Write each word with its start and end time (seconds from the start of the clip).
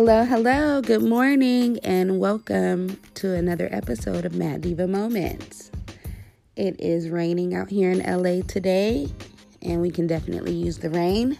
Hello, 0.00 0.24
hello, 0.24 0.80
good 0.80 1.02
morning, 1.02 1.80
and 1.82 2.20
welcome 2.20 3.00
to 3.14 3.34
another 3.34 3.68
episode 3.72 4.24
of 4.24 4.32
Mad 4.32 4.60
Diva 4.60 4.86
Moments. 4.86 5.72
It 6.54 6.80
is 6.80 7.10
raining 7.10 7.52
out 7.52 7.68
here 7.68 7.90
in 7.90 7.98
LA 7.98 8.42
today, 8.46 9.08
and 9.60 9.80
we 9.80 9.90
can 9.90 10.06
definitely 10.06 10.52
use 10.52 10.78
the 10.78 10.88
rain. 10.88 11.36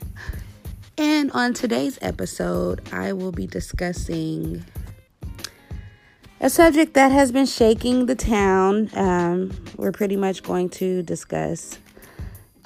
And 0.96 1.30
on 1.30 1.54
today's 1.54 2.00
episode, 2.02 2.80
I 2.92 3.12
will 3.12 3.30
be 3.30 3.46
discussing 3.46 4.64
a 6.40 6.50
subject 6.50 6.95
that 6.95 7.12
has 7.12 7.30
been 7.30 7.46
shaking 7.46 8.06
the 8.06 8.16
town. 8.16 8.90
Um, 8.95 9.52
we're 9.77 9.93
pretty 9.93 10.16
much 10.16 10.43
going 10.43 10.68
to 10.70 11.04
discuss 11.04 11.79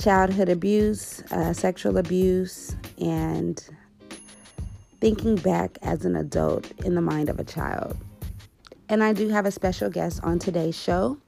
childhood 0.00 0.48
abuse, 0.48 1.22
uh, 1.30 1.52
sexual 1.52 1.98
abuse, 1.98 2.76
and 2.98 3.62
thinking 5.02 5.34
back 5.34 5.76
as 5.82 6.04
an 6.04 6.14
adult 6.14 6.70
in 6.84 6.94
the 6.94 7.00
mind 7.00 7.29
of 7.29 7.40
a 7.40 7.44
child. 7.44 7.96
And 8.88 9.02
I 9.02 9.12
do 9.12 9.29
have 9.30 9.46
a 9.46 9.50
special 9.50 9.90
guest 9.90 10.20
on 10.22 10.38
today's 10.38 10.80
show 10.80 11.18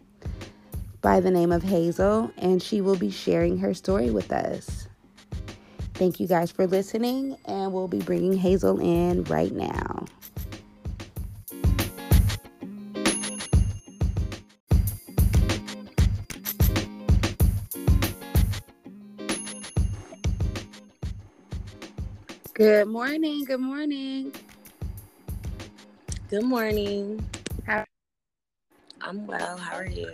by 1.02 1.18
the 1.18 1.32
name 1.32 1.50
of 1.50 1.64
Hazel, 1.64 2.30
and 2.38 2.62
she 2.62 2.80
will 2.80 2.94
be 2.94 3.10
sharing 3.10 3.58
her 3.58 3.74
story 3.74 4.12
with 4.12 4.30
us. 4.30 4.86
Thank 5.94 6.20
you 6.20 6.28
guys 6.28 6.52
for 6.52 6.68
listening, 6.68 7.36
and 7.46 7.72
we'll 7.72 7.88
be 7.88 7.98
bringing 7.98 8.34
Hazel 8.34 8.78
in 8.78 9.24
right 9.24 9.52
now. 9.52 10.06
Good 22.54 22.86
morning. 22.86 23.44
Good 23.44 23.58
morning. 23.58 24.32
Good 26.30 26.44
morning. 26.44 27.28
How- 27.66 27.84
I'm 29.00 29.26
well. 29.26 29.56
How 29.56 29.78
are 29.78 29.86
you? 29.88 30.12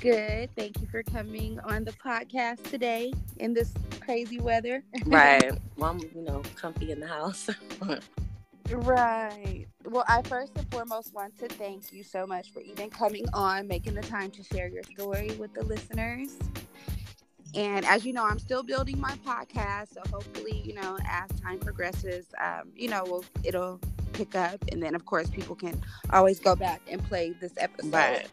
Good. 0.00 0.50
Thank 0.56 0.80
you 0.80 0.88
for 0.88 1.04
coming 1.04 1.60
on 1.60 1.84
the 1.84 1.92
podcast 1.92 2.68
today 2.68 3.12
in 3.36 3.54
this 3.54 3.72
crazy 4.00 4.40
weather. 4.40 4.82
Right. 5.06 5.52
well, 5.76 5.90
I'm, 5.90 6.00
you 6.12 6.22
know, 6.22 6.42
comfy 6.56 6.90
in 6.90 6.98
the 6.98 7.06
house. 7.06 7.48
right. 8.72 9.66
Well, 9.84 10.04
I 10.08 10.22
first 10.22 10.56
and 10.56 10.68
foremost 10.72 11.14
want 11.14 11.38
to 11.38 11.46
thank 11.46 11.92
you 11.92 12.02
so 12.02 12.26
much 12.26 12.52
for 12.52 12.58
even 12.58 12.90
coming 12.90 13.26
on, 13.32 13.68
making 13.68 13.94
the 13.94 14.02
time 14.02 14.32
to 14.32 14.42
share 14.42 14.66
your 14.66 14.82
story 14.82 15.30
with 15.38 15.54
the 15.54 15.64
listeners. 15.64 16.36
And 17.54 17.84
as 17.86 18.04
you 18.04 18.12
know, 18.12 18.24
I'm 18.24 18.38
still 18.38 18.62
building 18.62 19.00
my 19.00 19.16
podcast. 19.26 19.94
So 19.94 20.02
hopefully, 20.10 20.62
you 20.64 20.74
know, 20.74 20.98
as 21.08 21.30
time 21.40 21.58
progresses, 21.58 22.26
um, 22.42 22.70
you 22.74 22.88
know, 22.88 23.04
we'll, 23.04 23.24
it'll 23.44 23.80
pick 24.12 24.34
up. 24.34 24.62
And 24.72 24.82
then, 24.82 24.94
of 24.94 25.04
course, 25.06 25.30
people 25.30 25.54
can 25.54 25.80
always 26.10 26.40
go 26.40 26.56
back 26.56 26.80
and 26.88 27.02
play 27.04 27.34
this 27.40 27.52
episode. 27.58 27.92
Right. 27.92 28.28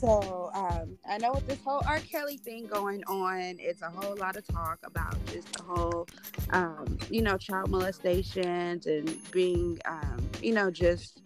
So 0.00 0.50
um, 0.54 0.98
I 1.08 1.18
know 1.18 1.32
with 1.32 1.46
this 1.46 1.60
whole 1.64 1.82
R. 1.86 2.00
Kelly 2.00 2.36
thing 2.38 2.66
going 2.66 3.04
on, 3.04 3.56
it's 3.58 3.82
a 3.82 3.90
whole 3.90 4.16
lot 4.16 4.36
of 4.36 4.46
talk 4.46 4.78
about 4.84 5.14
just 5.26 5.52
the 5.52 5.62
whole, 5.62 6.08
um, 6.50 6.98
you 7.08 7.22
know, 7.22 7.36
child 7.36 7.70
molestations 7.70 8.86
and 8.86 9.16
being, 9.30 9.78
um, 9.84 10.28
you 10.42 10.52
know, 10.52 10.70
just 10.70 11.22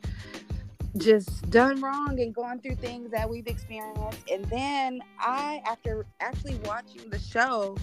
just 0.96 1.48
done 1.50 1.80
wrong 1.80 2.20
and 2.20 2.34
going 2.34 2.60
through 2.60 2.76
things 2.76 3.10
that 3.10 3.28
we've 3.28 3.46
experienced. 3.46 4.18
And 4.30 4.44
then 4.46 5.00
I, 5.18 5.62
after 5.66 6.06
actually 6.20 6.56
watching 6.64 7.08
the 7.10 7.18
show, 7.18 7.76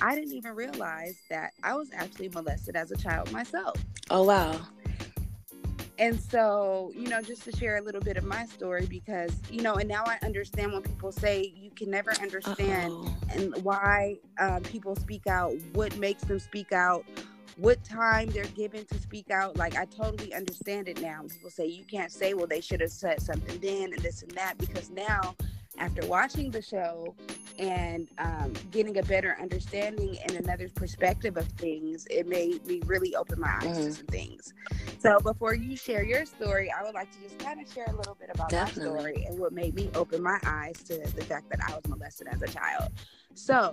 I 0.00 0.14
didn't 0.14 0.34
even 0.34 0.54
realize 0.54 1.18
that 1.30 1.52
I 1.62 1.74
was 1.74 1.90
actually 1.94 2.28
molested 2.28 2.76
as 2.76 2.90
a 2.90 2.96
child 2.96 3.32
myself. 3.32 3.76
Oh, 4.10 4.24
wow. 4.24 4.60
And 5.98 6.20
so, 6.20 6.92
you 6.94 7.08
know, 7.08 7.22
just 7.22 7.42
to 7.44 7.56
share 7.56 7.78
a 7.78 7.80
little 7.80 8.02
bit 8.02 8.18
of 8.18 8.24
my 8.24 8.44
story 8.44 8.84
because, 8.84 9.32
you 9.50 9.62
know, 9.62 9.76
and 9.76 9.88
now 9.88 10.04
I 10.06 10.18
understand 10.24 10.72
when 10.72 10.82
people 10.82 11.10
say 11.10 11.54
you 11.56 11.70
can 11.70 11.90
never 11.90 12.10
understand 12.20 12.92
Uh-oh. 12.92 13.16
and 13.30 13.64
why 13.64 14.18
uh, 14.38 14.60
people 14.62 14.94
speak 14.94 15.26
out, 15.26 15.54
what 15.72 15.96
makes 15.96 16.22
them 16.24 16.38
speak 16.38 16.72
out, 16.72 17.06
what 17.56 17.82
time 17.84 18.28
they're 18.28 18.44
given 18.46 18.84
to 18.86 18.98
speak 18.98 19.30
out. 19.30 19.56
Like, 19.56 19.76
I 19.76 19.86
totally 19.86 20.34
understand 20.34 20.88
it 20.88 21.00
now. 21.00 21.22
People 21.28 21.50
say 21.50 21.66
you 21.66 21.84
can't 21.84 22.12
say, 22.12 22.34
well, 22.34 22.46
they 22.46 22.60
should 22.60 22.80
have 22.80 22.90
said 22.92 23.20
something 23.20 23.58
then 23.60 23.92
and 23.92 24.02
this 24.02 24.22
and 24.22 24.30
that, 24.32 24.58
because 24.58 24.90
now, 24.90 25.34
after 25.78 26.06
watching 26.06 26.50
the 26.50 26.62
show 26.62 27.14
and 27.58 28.08
um, 28.18 28.52
getting 28.70 28.98
a 28.98 29.02
better 29.02 29.36
understanding 29.40 30.16
and 30.22 30.32
another 30.32 30.68
perspective 30.74 31.36
of 31.36 31.46
things, 31.52 32.06
it 32.10 32.26
made 32.26 32.64
me 32.66 32.80
really 32.86 33.14
open 33.16 33.40
my 33.40 33.48
eyes 33.48 33.62
to 33.62 33.68
Mhm. 33.90 33.96
some 33.96 34.06
things. 34.06 34.52
So, 34.98 35.18
before 35.20 35.54
you 35.54 35.76
share 35.76 36.02
your 36.02 36.24
story, 36.26 36.70
I 36.70 36.82
would 36.82 36.94
like 36.94 37.10
to 37.12 37.18
just 37.20 37.38
kind 37.38 37.60
of 37.60 37.70
share 37.72 37.86
a 37.88 37.96
little 37.96 38.14
bit 38.14 38.30
about 38.34 38.50
Definitely. 38.50 38.92
my 38.92 38.98
story 39.00 39.24
and 39.26 39.38
what 39.38 39.52
made 39.52 39.74
me 39.74 39.90
open 39.94 40.22
my 40.22 40.38
eyes 40.44 40.76
to 40.84 40.98
the 40.98 41.24
fact 41.24 41.48
that 41.50 41.60
I 41.66 41.74
was 41.74 41.82
molested 41.88 42.28
as 42.28 42.42
a 42.42 42.48
child. 42.48 42.90
So, 43.36 43.70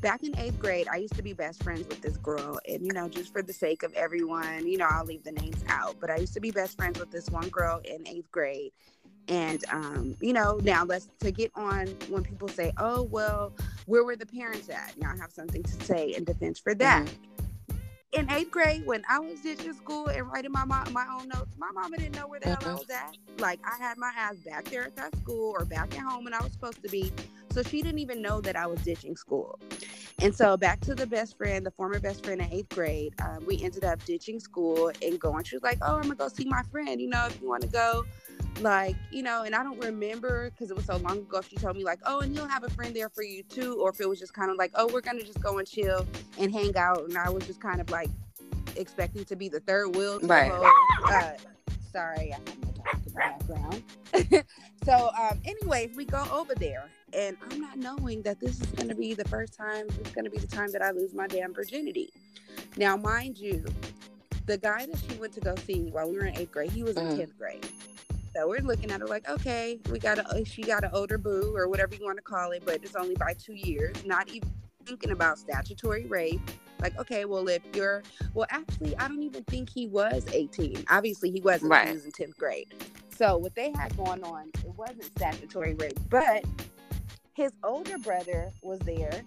back 0.00 0.22
in 0.22 0.38
eighth 0.38 0.58
grade, 0.58 0.86
I 0.92 0.96
used 0.96 1.14
to 1.16 1.22
be 1.22 1.32
best 1.32 1.62
friends 1.62 1.88
with 1.88 2.02
this 2.02 2.16
girl. 2.18 2.60
And, 2.68 2.84
you 2.84 2.92
know, 2.92 3.08
just 3.08 3.32
for 3.32 3.42
the 3.42 3.52
sake 3.52 3.82
of 3.82 3.92
everyone, 3.94 4.66
you 4.66 4.76
know, 4.76 4.86
I'll 4.88 5.04
leave 5.04 5.24
the 5.24 5.32
names 5.32 5.64
out. 5.68 5.96
But 6.00 6.10
I 6.10 6.16
used 6.16 6.34
to 6.34 6.40
be 6.40 6.50
best 6.50 6.76
friends 6.76 7.00
with 7.00 7.10
this 7.10 7.28
one 7.30 7.48
girl 7.48 7.80
in 7.84 8.06
eighth 8.06 8.30
grade. 8.30 8.72
And, 9.28 9.64
um, 9.70 10.16
you 10.20 10.32
know, 10.32 10.58
now 10.62 10.84
let's 10.84 11.08
to 11.20 11.30
get 11.30 11.50
on 11.54 11.86
when 12.08 12.22
people 12.24 12.48
say, 12.48 12.72
oh, 12.78 13.02
well, 13.04 13.54
where 13.86 14.04
were 14.04 14.16
the 14.16 14.26
parents 14.26 14.68
at? 14.68 14.94
Now 14.98 15.12
I 15.12 15.16
have 15.16 15.32
something 15.32 15.62
to 15.62 15.84
say 15.84 16.14
in 16.14 16.24
defense 16.24 16.58
for 16.58 16.74
that. 16.74 17.08
In 18.12 18.28
eighth 18.32 18.50
grade, 18.50 18.84
when 18.86 19.04
I 19.08 19.20
was 19.20 19.40
ditching 19.40 19.72
school 19.72 20.08
and 20.08 20.26
writing 20.28 20.50
my 20.50 20.64
mo- 20.64 20.90
my 20.90 21.06
own 21.16 21.28
notes, 21.28 21.52
my 21.56 21.70
mama 21.72 21.96
didn't 21.96 22.16
know 22.16 22.26
where 22.26 22.40
the 22.40 22.46
hell 22.48 22.58
I 22.62 22.70
Mhm. 22.70 22.78
was 22.78 22.90
at. 22.90 23.16
Like 23.38 23.60
I 23.64 23.76
had 23.78 23.98
my 23.98 24.10
ass 24.16 24.36
back 24.44 24.64
there 24.64 24.84
at 24.84 24.96
that 24.96 25.16
school 25.18 25.54
or 25.56 25.64
back 25.64 25.96
at 25.96 26.00
home 26.00 26.24
when 26.24 26.34
I 26.34 26.42
was 26.42 26.52
supposed 26.52 26.82
to 26.82 26.88
be. 26.88 27.12
So 27.52 27.62
she 27.62 27.82
didn't 27.82 28.00
even 28.00 28.20
know 28.20 28.40
that 28.40 28.56
I 28.56 28.66
was 28.66 28.80
ditching 28.82 29.16
school. 29.16 29.60
And 30.18 30.34
so 30.34 30.56
back 30.56 30.80
to 30.80 30.94
the 30.94 31.06
best 31.06 31.36
friend, 31.36 31.64
the 31.64 31.70
former 31.70 32.00
best 32.00 32.24
friend 32.24 32.40
in 32.40 32.52
eighth 32.52 32.70
grade, 32.70 33.14
um, 33.22 33.44
we 33.46 33.62
ended 33.62 33.84
up 33.84 34.04
ditching 34.04 34.40
school 34.40 34.90
and 35.02 35.18
going. 35.20 35.44
She 35.44 35.54
was 35.54 35.62
like, 35.62 35.78
"Oh, 35.80 35.96
I'm 35.96 36.02
gonna 36.02 36.16
go 36.16 36.28
see 36.28 36.44
my 36.44 36.62
friend. 36.64 37.00
You 37.00 37.08
know, 37.08 37.26
if 37.26 37.40
you 37.40 37.48
want 37.48 37.62
to 37.62 37.68
go." 37.68 38.04
Like, 38.60 38.96
you 39.10 39.22
know, 39.22 39.42
and 39.42 39.54
I 39.54 39.62
don't 39.62 39.82
remember 39.82 40.50
because 40.50 40.70
it 40.70 40.76
was 40.76 40.86
so 40.86 40.96
long 40.98 41.18
ago. 41.18 41.38
If 41.38 41.48
she 41.48 41.56
told 41.56 41.76
me 41.76 41.84
like, 41.84 42.00
"Oh, 42.04 42.20
and 42.20 42.34
you'll 42.34 42.48
have 42.48 42.62
a 42.64 42.70
friend 42.70 42.94
there 42.94 43.08
for 43.08 43.22
you 43.22 43.42
too," 43.42 43.80
or 43.80 43.90
if 43.90 44.00
it 44.00 44.08
was 44.08 44.18
just 44.18 44.34
kind 44.34 44.50
of 44.50 44.56
like, 44.56 44.70
"Oh, 44.74 44.86
we're 44.92 45.00
gonna 45.00 45.22
just 45.22 45.40
go 45.40 45.58
and 45.58 45.66
chill 45.66 46.06
and 46.38 46.52
hang 46.52 46.76
out," 46.76 47.04
and 47.08 47.16
I 47.16 47.30
was 47.30 47.46
just 47.46 47.60
kind 47.60 47.80
of 47.80 47.90
like 47.90 48.10
expecting 48.76 49.24
to 49.24 49.36
be 49.36 49.48
the 49.48 49.60
third 49.60 49.96
wheel. 49.96 50.20
To 50.20 50.26
Right. 50.26 50.52
Whole, 50.52 50.70
uh, 51.06 51.32
sorry, 51.92 52.32
I 52.32 52.36
have 52.36 52.58
my 52.64 52.70
dog 52.72 52.86
in 52.94 53.02
the 53.04 53.10
background. 53.10 54.44
so, 54.84 55.10
um, 55.18 55.40
anyways, 55.44 55.96
we 55.96 56.04
go 56.04 56.24
over 56.32 56.54
there, 56.54 56.90
and 57.12 57.36
I'm 57.50 57.60
not 57.60 57.78
knowing 57.78 58.22
that 58.22 58.40
this 58.40 58.60
is 58.60 58.66
going 58.68 58.88
to 58.88 58.94
be 58.94 59.14
the 59.14 59.28
first 59.28 59.54
time. 59.54 59.86
This 59.88 60.08
is 60.08 60.12
going 60.12 60.24
to 60.24 60.30
be 60.30 60.38
the 60.38 60.46
time 60.46 60.70
that 60.72 60.82
I 60.82 60.90
lose 60.90 61.14
my 61.14 61.26
damn 61.26 61.54
virginity. 61.54 62.12
Now, 62.76 62.96
mind 62.96 63.38
you, 63.38 63.64
the 64.46 64.58
guy 64.58 64.86
that 64.86 64.98
she 65.08 65.16
went 65.18 65.32
to 65.34 65.40
go 65.40 65.54
see 65.56 65.90
while 65.90 66.10
we 66.10 66.16
were 66.16 66.26
in 66.26 66.36
eighth 66.38 66.52
grade, 66.52 66.70
he 66.72 66.82
was 66.82 66.96
in 66.96 67.06
Mhm. 67.06 67.16
tenth 67.16 67.38
grade. 67.38 67.66
So 68.34 68.48
we're 68.48 68.60
looking 68.60 68.90
at 68.90 69.00
her 69.00 69.06
like, 69.06 69.28
okay, 69.28 69.78
we 69.90 69.98
got 69.98 70.18
a 70.18 70.28
uh, 70.28 70.44
she 70.44 70.62
got 70.62 70.84
an 70.84 70.90
older 70.92 71.18
boo 71.18 71.52
or 71.54 71.68
whatever 71.68 71.94
you 71.94 72.04
want 72.04 72.18
to 72.18 72.22
call 72.22 72.52
it, 72.52 72.62
but 72.64 72.76
it's 72.82 72.94
only 72.94 73.16
by 73.16 73.34
two 73.34 73.54
years. 73.54 74.04
Not 74.04 74.28
even 74.28 74.50
thinking 74.86 75.10
about 75.10 75.38
statutory 75.38 76.06
rape. 76.06 76.40
Like, 76.80 76.98
okay, 76.98 77.24
well, 77.24 77.46
if 77.48 77.62
you're, 77.74 78.02
well, 78.32 78.46
actually, 78.50 78.96
I 78.96 79.08
don't 79.08 79.22
even 79.22 79.44
think 79.44 79.68
he 79.68 79.86
was 79.88 80.24
18. 80.32 80.84
Obviously, 80.88 81.30
he 81.30 81.40
wasn't. 81.40 81.70
Right. 81.70 81.88
He 81.88 81.94
was 81.94 82.04
in 82.06 82.12
10th 82.12 82.36
grade. 82.36 82.68
So 83.14 83.36
what 83.36 83.54
they 83.54 83.70
had 83.72 83.94
going 83.96 84.24
on, 84.24 84.50
it 84.64 84.74
wasn't 84.76 85.04
statutory 85.04 85.74
rape, 85.74 85.98
but 86.08 86.44
his 87.34 87.52
older 87.62 87.98
brother 87.98 88.50
was 88.62 88.78
there. 88.80 89.22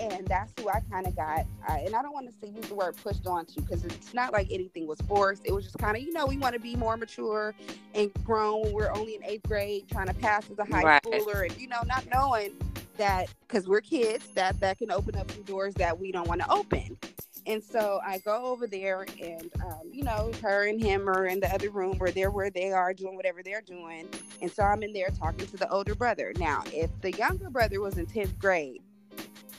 And 0.00 0.26
that's 0.28 0.52
who 0.60 0.68
I 0.68 0.80
kind 0.90 1.06
of 1.06 1.14
got. 1.16 1.46
Uh, 1.68 1.74
and 1.74 1.94
I 1.94 2.02
don't 2.02 2.12
want 2.12 2.28
to 2.28 2.32
say 2.40 2.52
use 2.52 2.66
the 2.68 2.74
word 2.74 2.96
pushed 3.02 3.26
onto 3.26 3.60
because 3.60 3.84
it's 3.84 4.14
not 4.14 4.32
like 4.32 4.48
anything 4.50 4.86
was 4.86 5.00
forced. 5.02 5.42
It 5.46 5.52
was 5.52 5.64
just 5.64 5.78
kind 5.78 5.96
of, 5.96 6.02
you 6.02 6.12
know, 6.12 6.26
we 6.26 6.36
want 6.38 6.54
to 6.54 6.60
be 6.60 6.76
more 6.76 6.96
mature 6.96 7.54
and 7.94 8.12
grown 8.24 8.72
we're 8.72 8.90
only 8.92 9.14
in 9.16 9.24
eighth 9.24 9.46
grade, 9.48 9.84
trying 9.90 10.08
to 10.08 10.14
pass 10.14 10.50
as 10.50 10.58
a 10.58 10.64
high 10.64 10.82
Right. 10.82 11.02
schooler, 11.02 11.46
and 11.48 11.56
you 11.60 11.68
know, 11.68 11.82
not 11.86 12.04
knowing 12.10 12.52
that 12.98 13.28
because 13.48 13.68
we're 13.68 13.80
kids 13.80 14.28
that 14.34 14.58
that 14.60 14.78
can 14.78 14.90
open 14.90 15.16
up 15.16 15.30
some 15.30 15.42
doors 15.42 15.74
that 15.74 15.98
we 15.98 16.12
don't 16.12 16.28
want 16.28 16.40
to 16.42 16.50
open. 16.50 16.98
And 17.46 17.62
so 17.62 18.00
I 18.06 18.18
go 18.18 18.46
over 18.46 18.66
there, 18.66 19.06
and 19.22 19.50
um, 19.62 19.82
you 19.92 20.04
know, 20.04 20.30
her 20.42 20.68
and 20.68 20.82
him 20.82 21.08
are 21.08 21.26
in 21.26 21.40
the 21.40 21.52
other 21.52 21.70
room 21.70 21.98
where 21.98 22.10
they're 22.12 22.30
where 22.30 22.50
they 22.50 22.72
are 22.72 22.94
doing 22.94 23.16
whatever 23.16 23.42
they're 23.42 23.62
doing. 23.62 24.08
And 24.40 24.50
so 24.50 24.62
I'm 24.62 24.82
in 24.82 24.92
there 24.92 25.08
talking 25.10 25.46
to 25.46 25.56
the 25.56 25.68
older 25.70 25.94
brother. 25.94 26.32
Now, 26.38 26.62
if 26.72 26.90
the 27.00 27.12
younger 27.12 27.50
brother 27.50 27.80
was 27.80 27.98
in 27.98 28.06
tenth 28.06 28.38
grade, 28.38 28.82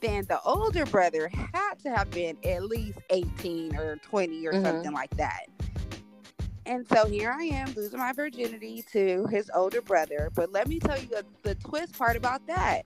then 0.03 0.25
the 0.27 0.41
older 0.44 0.85
brother 0.85 1.29
had 1.29 1.75
to 1.83 1.89
have 1.89 2.09
been 2.11 2.38
at 2.45 2.63
least 2.65 3.00
18 3.09 3.75
or 3.75 3.95
20 3.97 4.45
or 4.47 4.53
Mhm. 4.53 4.63
something 4.63 4.91
like 4.91 5.15
that. 5.17 5.45
And 6.65 6.88
so 6.88 7.05
here 7.05 7.31
I 7.38 7.44
am 7.44 7.73
losing 7.73 8.00
my 8.00 8.13
virginity 8.13 8.83
to 8.91 9.25
his 9.27 9.51
older 9.53 9.81
brother. 9.81 10.29
But 10.33 10.51
let 10.51 10.67
me 10.67 10.79
tell 10.79 10.97
you 11.00 11.07
the, 11.07 11.25
the 11.44 11.55
twist 11.55 11.97
part 11.97 12.15
about 12.15 12.45
that. 12.47 12.83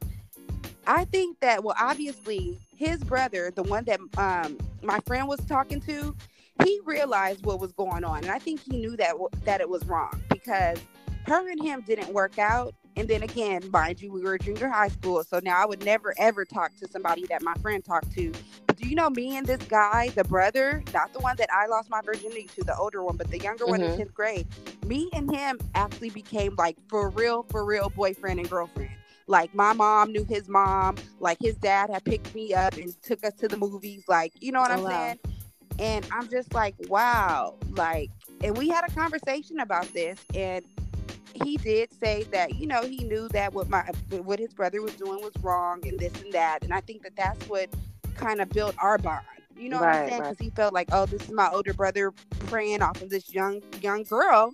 I 0.87 1.05
think 1.05 1.39
that, 1.41 1.63
well, 1.63 1.75
obviously, 1.79 2.59
his 2.75 3.03
brother, 3.03 3.51
the 3.53 3.63
one 3.63 3.83
that 3.85 3.99
um, 4.17 4.57
my 4.81 4.99
friend 5.05 5.27
was 5.27 5.39
talking 5.45 5.81
to, 5.81 6.15
he 6.63 6.79
realized 6.85 7.45
what 7.45 7.59
was 7.59 7.71
going 7.73 8.03
on, 8.03 8.19
and 8.19 8.31
I 8.31 8.39
think 8.39 8.61
he 8.61 8.77
knew 8.77 8.95
that 8.97 9.15
that 9.43 9.61
it 9.61 9.69
was 9.69 9.85
wrong 9.85 10.19
because 10.29 10.79
her 11.27 11.49
and 11.49 11.61
him 11.61 11.81
didn't 11.85 12.11
work 12.13 12.39
out. 12.39 12.73
And 12.97 13.07
then 13.07 13.21
again, 13.21 13.61
mind 13.71 14.01
you, 14.01 14.11
we 14.11 14.21
were 14.21 14.39
junior 14.39 14.67
high 14.69 14.87
school, 14.87 15.23
so 15.23 15.39
now 15.43 15.61
I 15.61 15.67
would 15.67 15.85
never 15.85 16.15
ever 16.17 16.45
talk 16.45 16.75
to 16.77 16.87
somebody 16.87 17.27
that 17.27 17.43
my 17.43 17.53
friend 17.61 17.85
talked 17.85 18.11
to. 18.13 18.33
But 18.65 18.77
do 18.77 18.89
you 18.89 18.95
know 18.95 19.11
me 19.11 19.37
and 19.37 19.45
this 19.45 19.61
guy, 19.61 20.09
the 20.15 20.23
brother, 20.23 20.83
not 20.95 21.13
the 21.13 21.19
one 21.19 21.35
that 21.37 21.47
I 21.53 21.67
lost 21.67 21.91
my 21.91 22.01
virginity 22.01 22.49
to, 22.55 22.63
the 22.63 22.75
older 22.75 23.03
one, 23.03 23.15
but 23.15 23.29
the 23.29 23.37
younger 23.37 23.65
mm-hmm. 23.65 23.71
one 23.71 23.81
in 23.81 23.89
mm-hmm. 23.89 23.97
tenth 23.99 24.13
grade? 24.15 24.47
Me 24.83 25.11
and 25.13 25.29
him 25.29 25.59
actually 25.75 26.09
became 26.09 26.55
like 26.57 26.75
for 26.87 27.09
real, 27.11 27.43
for 27.51 27.63
real 27.63 27.89
boyfriend 27.91 28.39
and 28.39 28.49
girlfriend. 28.49 28.89
Like 29.27 29.53
my 29.53 29.73
mom 29.73 30.11
knew 30.11 30.23
his 30.23 30.49
mom. 30.49 30.95
Like 31.19 31.37
his 31.39 31.53
dad 31.55 31.91
had 31.91 32.03
picked 32.03 32.33
me 32.33 32.55
up 32.55 32.77
and 32.77 32.99
took 33.03 33.23
us 33.23 33.33
to 33.35 33.47
the 33.47 33.57
movies. 33.57 34.05
Like 34.07 34.33
you 34.39 34.51
know 34.51 34.61
what 34.61 34.71
oh, 34.71 34.73
I'm 34.73 34.83
wow. 34.83 34.89
saying? 34.89 35.19
And 35.77 36.07
I'm 36.11 36.27
just 36.29 36.55
like, 36.55 36.73
wow. 36.87 37.53
Like, 37.69 38.09
and 38.43 38.57
we 38.57 38.69
had 38.69 38.89
a 38.89 38.91
conversation 38.95 39.59
about 39.59 39.93
this, 39.93 40.17
and 40.33 40.65
he 41.43 41.57
did 41.57 41.91
say 41.93 42.23
that 42.31 42.55
you 42.55 42.67
know 42.67 42.81
he 42.81 43.03
knew 43.03 43.27
that 43.29 43.53
what 43.53 43.69
my 43.69 43.81
what 44.09 44.39
his 44.39 44.53
brother 44.53 44.81
was 44.81 44.93
doing 44.95 45.21
was 45.21 45.33
wrong 45.41 45.85
and 45.87 45.99
this 45.99 46.13
and 46.21 46.33
that, 46.33 46.63
and 46.63 46.73
I 46.73 46.81
think 46.81 47.03
that 47.03 47.15
that's 47.15 47.47
what 47.47 47.69
kind 48.15 48.41
of 48.41 48.49
built 48.49 48.75
our 48.79 48.97
bond. 48.97 49.25
You 49.55 49.69
know 49.69 49.79
right, 49.79 49.85
what 49.85 49.95
I'm 49.95 50.09
saying? 50.09 50.21
Because 50.21 50.39
right. 50.39 50.41
he 50.41 50.49
felt 50.51 50.73
like, 50.73 50.89
oh, 50.91 51.05
this 51.05 51.23
is 51.23 51.31
my 51.31 51.49
older 51.49 51.73
brother 51.73 52.11
preying 52.47 52.81
off 52.81 53.01
of 53.01 53.09
this 53.09 53.33
young 53.33 53.61
young 53.81 54.03
girl, 54.03 54.53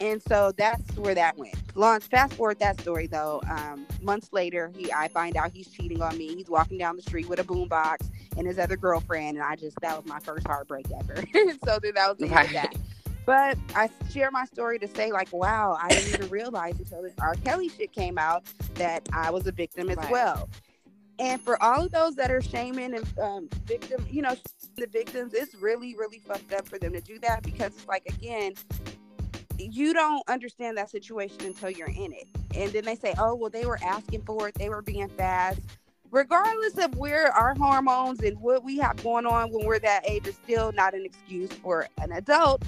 and 0.00 0.22
so 0.22 0.52
that's 0.56 0.96
where 0.96 1.14
that 1.14 1.36
went. 1.38 1.54
Launch. 1.74 2.04
Fast 2.04 2.34
forward 2.34 2.58
that 2.58 2.80
story 2.80 3.06
though. 3.06 3.40
Um, 3.50 3.86
months 4.02 4.30
later, 4.32 4.72
he 4.76 4.92
I 4.92 5.08
find 5.08 5.36
out 5.36 5.52
he's 5.52 5.68
cheating 5.68 6.02
on 6.02 6.16
me. 6.18 6.34
He's 6.34 6.48
walking 6.50 6.78
down 6.78 6.96
the 6.96 7.02
street 7.02 7.28
with 7.28 7.38
a 7.38 7.44
boombox 7.44 8.08
and 8.36 8.46
his 8.46 8.58
other 8.58 8.76
girlfriend, 8.76 9.36
and 9.36 9.46
I 9.46 9.56
just 9.56 9.78
that 9.80 9.96
was 9.96 10.06
my 10.06 10.20
first 10.20 10.46
heartbreak 10.46 10.86
ever. 10.98 11.16
so 11.64 11.78
then 11.82 11.94
that 11.94 12.08
was 12.08 12.18
the 12.18 12.28
right. 12.28 12.46
end 12.48 12.48
of 12.48 12.52
that. 12.52 12.76
But 13.26 13.58
I 13.74 13.90
share 14.10 14.30
my 14.30 14.44
story 14.44 14.78
to 14.78 14.86
say, 14.86 15.10
like, 15.10 15.32
wow, 15.32 15.76
I 15.82 15.88
didn't 15.88 16.14
even 16.14 16.28
realize 16.30 16.78
until 16.78 17.02
this 17.02 17.12
R. 17.20 17.34
Kelly 17.44 17.68
shit 17.68 17.92
came 17.92 18.18
out 18.18 18.44
that 18.74 19.06
I 19.12 19.30
was 19.30 19.48
a 19.48 19.52
victim 19.52 19.90
as 19.90 19.96
right. 19.96 20.10
well. 20.10 20.48
And 21.18 21.40
for 21.40 21.60
all 21.60 21.84
of 21.84 21.90
those 21.90 22.14
that 22.16 22.30
are 22.30 22.40
shaming 22.40 22.94
and 22.94 23.18
um, 23.18 23.48
victim, 23.64 24.06
you 24.08 24.22
know, 24.22 24.36
the 24.76 24.86
victims, 24.86 25.34
it's 25.34 25.54
really, 25.56 25.96
really 25.96 26.20
fucked 26.20 26.52
up 26.52 26.68
for 26.68 26.78
them 26.78 26.92
to 26.92 27.00
do 27.00 27.18
that 27.20 27.42
because 27.42 27.72
it's 27.74 27.88
like, 27.88 28.04
again, 28.06 28.52
you 29.58 29.92
don't 29.92 30.22
understand 30.28 30.76
that 30.76 30.90
situation 30.90 31.40
until 31.40 31.70
you're 31.70 31.88
in 31.88 32.12
it. 32.12 32.28
And 32.54 32.70
then 32.72 32.84
they 32.84 32.94
say, 32.94 33.14
oh, 33.18 33.34
well, 33.34 33.50
they 33.50 33.66
were 33.66 33.78
asking 33.82 34.22
for 34.22 34.48
it, 34.48 34.54
they 34.54 34.68
were 34.68 34.82
being 34.82 35.08
fast. 35.08 35.60
Regardless 36.12 36.78
of 36.78 36.94
where 36.96 37.32
our 37.32 37.54
hormones 37.56 38.20
and 38.20 38.38
what 38.38 38.62
we 38.62 38.78
have 38.78 39.02
going 39.02 39.26
on 39.26 39.50
when 39.50 39.66
we're 39.66 39.80
that 39.80 40.08
age 40.08 40.28
is 40.28 40.36
still 40.36 40.70
not 40.72 40.94
an 40.94 41.04
excuse 41.04 41.50
for 41.50 41.88
an 41.98 42.12
adult 42.12 42.62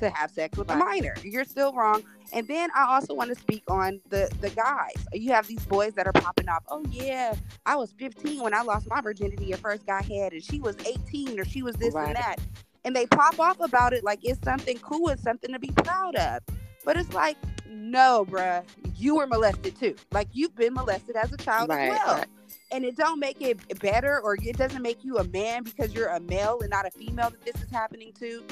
to 0.00 0.10
have 0.10 0.30
sex 0.30 0.58
with 0.58 0.70
a 0.70 0.76
minor. 0.76 1.14
You're 1.22 1.44
still 1.44 1.72
wrong. 1.72 2.02
And 2.32 2.46
then 2.46 2.70
I 2.76 2.84
also 2.84 3.14
want 3.14 3.28
to 3.30 3.40
speak 3.40 3.62
on 3.68 4.00
the 4.08 4.30
the 4.40 4.50
guys. 4.50 4.94
You 5.12 5.32
have 5.32 5.46
these 5.46 5.64
boys 5.66 5.94
that 5.94 6.06
are 6.06 6.12
popping 6.12 6.48
off. 6.48 6.64
Oh 6.68 6.84
yeah, 6.90 7.34
I 7.66 7.76
was 7.76 7.92
15 7.92 8.42
when 8.42 8.54
I 8.54 8.62
lost 8.62 8.88
my 8.88 9.00
virginity. 9.00 9.46
Your 9.46 9.58
first 9.58 9.86
guy 9.86 10.02
had, 10.02 10.32
and 10.32 10.42
she 10.42 10.60
was 10.60 10.76
18, 10.86 11.40
or 11.40 11.44
she 11.44 11.62
was 11.62 11.74
this 11.76 11.94
right. 11.94 12.08
and 12.08 12.16
that 12.16 12.36
and 12.84 12.94
they 12.94 13.06
pop 13.06 13.38
off 13.38 13.60
about 13.60 13.92
it 13.92 14.04
like 14.04 14.20
it's 14.22 14.42
something 14.42 14.78
cool, 14.78 15.08
it's 15.08 15.22
something 15.22 15.52
to 15.52 15.58
be 15.58 15.70
proud 15.76 16.16
of. 16.16 16.40
But 16.84 16.96
it's 16.96 17.12
like, 17.12 17.36
no, 17.68 18.26
bruh, 18.28 18.64
you 18.96 19.16
were 19.16 19.26
molested 19.26 19.78
too. 19.78 19.94
Like 20.12 20.28
you've 20.32 20.56
been 20.56 20.74
molested 20.74 21.16
as 21.16 21.32
a 21.32 21.36
child 21.36 21.68
right, 21.68 21.90
as 21.90 21.98
well. 21.98 22.16
Right. 22.16 22.26
And 22.72 22.84
it 22.84 22.96
don't 22.96 23.18
make 23.18 23.42
it 23.42 23.80
better 23.80 24.20
or 24.20 24.36
it 24.40 24.56
doesn't 24.56 24.80
make 24.80 25.04
you 25.04 25.18
a 25.18 25.24
man 25.24 25.62
because 25.62 25.92
you're 25.92 26.08
a 26.08 26.20
male 26.20 26.60
and 26.60 26.70
not 26.70 26.86
a 26.86 26.90
female 26.90 27.30
that 27.30 27.44
this 27.44 27.62
is 27.62 27.70
happening 27.70 28.12
to. 28.20 28.44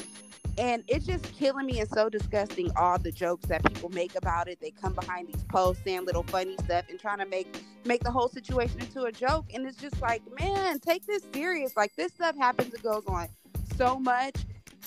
And 0.59 0.83
it's 0.89 1.07
just 1.07 1.25
killing 1.35 1.67
me 1.67 1.81
and 1.81 1.89
so 1.89 2.09
disgusting 2.09 2.71
all 2.77 2.99
the 2.99 3.13
jokes 3.13 3.47
that 3.47 3.65
people 3.65 3.91
make 3.91 4.17
about 4.17 4.49
it. 4.49 4.59
They 4.61 4.71
come 4.71 4.93
behind 4.93 5.29
these 5.29 5.45
posts 5.45 5.85
saying 5.85 6.05
little 6.05 6.25
funny 6.25 6.57
stuff 6.65 6.87
and 6.91 6.99
trying 6.99 7.19
to 7.19 7.27
make 7.27 7.63
make 7.85 8.03
the 8.03 8.11
whole 8.11 8.29
situation 8.29 8.81
into 8.81 9.05
a 9.05 9.13
joke. 9.13 9.47
And 9.55 9.67
it's 9.67 9.77
just 9.77 10.01
like, 10.03 10.23
man, 10.41 10.81
take 10.81 11.07
this 11.07 11.23
serious. 11.33 11.77
Like 11.77 11.95
this 11.97 12.13
stuff 12.13 12.37
happens, 12.37 12.75
it 12.75 12.83
goes 12.83 13.05
on 13.07 13.29
so 13.77 13.99
much. 13.99 14.35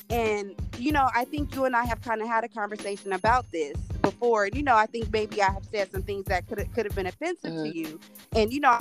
And, 0.09 0.55
you 0.77 0.91
know, 0.91 1.09
I 1.15 1.23
think 1.23 1.55
you 1.55 1.65
and 1.65 1.75
I 1.75 1.85
have 1.85 2.01
kind 2.01 2.21
of 2.21 2.27
had 2.27 2.43
a 2.43 2.49
conversation 2.49 3.13
about 3.13 3.49
this 3.51 3.77
before. 4.01 4.45
And, 4.45 4.55
you 4.55 4.63
know, 4.63 4.75
I 4.75 4.85
think 4.85 5.11
maybe 5.11 5.41
I 5.41 5.51
have 5.51 5.63
said 5.63 5.91
some 5.91 6.03
things 6.03 6.25
that 6.25 6.47
could 6.47 6.59
could 6.73 6.85
have 6.85 6.95
been 6.95 7.07
offensive 7.07 7.51
mm-hmm. 7.51 7.71
to 7.71 7.77
you. 7.77 7.99
And, 8.35 8.51
you 8.51 8.59
know, 8.59 8.79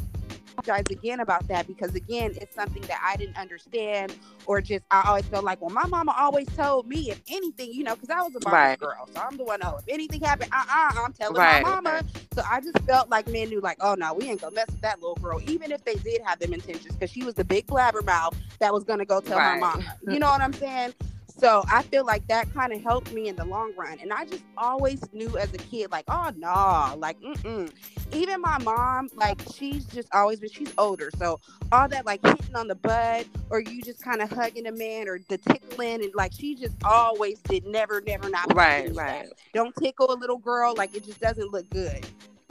apologize 0.53 0.85
again 0.91 1.21
about 1.21 1.47
that 1.49 1.67
because 1.67 1.95
again 1.95 2.33
it's 2.41 2.55
something 2.55 2.83
that 2.83 3.01
i 3.05 3.17
didn't 3.17 3.37
understand 3.37 4.15
or 4.47 4.61
just 4.61 4.85
i 4.91 5.03
always 5.07 5.25
felt 5.27 5.45
like 5.45 5.61
well 5.61 5.71
my 5.71 5.87
mama 5.87 6.15
always 6.19 6.47
told 6.49 6.87
me 6.87 7.11
if 7.11 7.21
anything 7.29 7.73
you 7.73 7.85
know 7.85 7.95
because 7.95 8.11
i 8.11 8.21
was 8.23 8.35
a 8.35 8.51
right. 8.51 8.79
girl 8.79 9.09
so 9.15 9.21
i'm 9.21 9.37
the 9.37 9.45
one 9.45 9.61
oh 9.63 9.77
if 9.79 9.85
anything 9.89 10.21
happened 10.21 10.51
uh-uh 10.53 11.01
i'm 11.05 11.13
telling 11.13 11.37
right. 11.37 11.63
my 11.63 11.81
mama 11.81 12.03
so 12.33 12.43
i 12.51 12.61
just 12.61 12.79
felt 12.81 13.09
like 13.11 13.29
men 13.29 13.49
knew 13.49 13.61
like 13.61 13.77
oh 13.81 13.95
no 13.95 14.15
we 14.15 14.29
ain't 14.29 14.41
gonna 14.41 14.55
mess 14.55 14.67
with 14.67 14.81
that 14.81 15.01
little 15.01 15.17
girl 15.17 15.41
even 15.47 15.73
if 15.73 15.85
they 15.85 15.95
did 15.97 16.21
have 16.23 16.39
them 16.39 16.53
intentions 16.53 16.95
because 16.95 17.11
she 17.11 17.25
was 17.25 17.35
the 17.35 17.45
big 17.45 17.67
blabbermouth 17.67 18.35
that 18.59 18.73
was 18.73 18.85
gonna 18.85 19.05
go 19.05 19.21
tell 19.21 19.39
right. 19.39 19.61
my 19.61 19.75
mama 19.75 19.97
you 20.09 20.19
know 20.19 20.29
what 20.29 20.41
i'm 20.41 20.53
saying 20.53 20.93
so 21.41 21.65
I 21.71 21.83
feel 21.83 22.05
like 22.05 22.27
that 22.29 22.53
kind 22.53 22.73
of 22.73 22.83
helped 22.83 23.13
me 23.13 23.29
in 23.29 23.37
the 23.37 23.45
long 23.45 23.73
run. 23.77 23.99
And 24.01 24.13
I 24.13 24.27
just 24.27 24.45
always 24.59 25.01
knew 25.13 25.39
as 25.39 25.53
a 25.55 25.59
kid, 25.59 25.91
like, 25.91 26.05
oh 26.09 26.31
no, 26.37 26.49
nah, 26.49 26.95
like, 26.99 27.19
mm-mm. 27.21 27.71
Even 28.13 28.41
my 28.41 28.59
mom, 28.59 29.09
like, 29.15 29.41
she's 29.55 29.85
just 29.87 30.09
always 30.13 30.41
been, 30.41 30.51
she's 30.51 30.73
older. 30.77 31.11
So 31.17 31.41
all 31.73 31.89
that 31.89 32.05
like 32.05 32.25
hitting 32.27 32.55
on 32.55 32.69
the 32.69 32.75
butt 32.75 33.27
or 33.49 33.61
you 33.61 33.81
just 33.83 34.03
kind 34.03 34.21
of 34.21 34.31
hugging 34.31 34.67
a 34.67 34.73
man 34.73 35.09
or 35.09 35.21
the 35.29 35.39
tickling 35.39 36.03
and 36.03 36.13
like 36.15 36.33
she 36.33 36.55
just 36.55 36.77
always 36.85 37.39
did 37.41 37.65
never, 37.65 38.01
never 38.01 38.29
not 38.29 38.53
right, 38.55 38.95
right. 38.95 39.29
Don't 39.55 39.75
tickle 39.77 40.13
a 40.13 40.17
little 40.17 40.39
girl, 40.39 40.75
like 40.77 40.95
it 40.95 41.05
just 41.05 41.21
doesn't 41.21 41.53
look 41.53 41.69
good. 41.71 42.05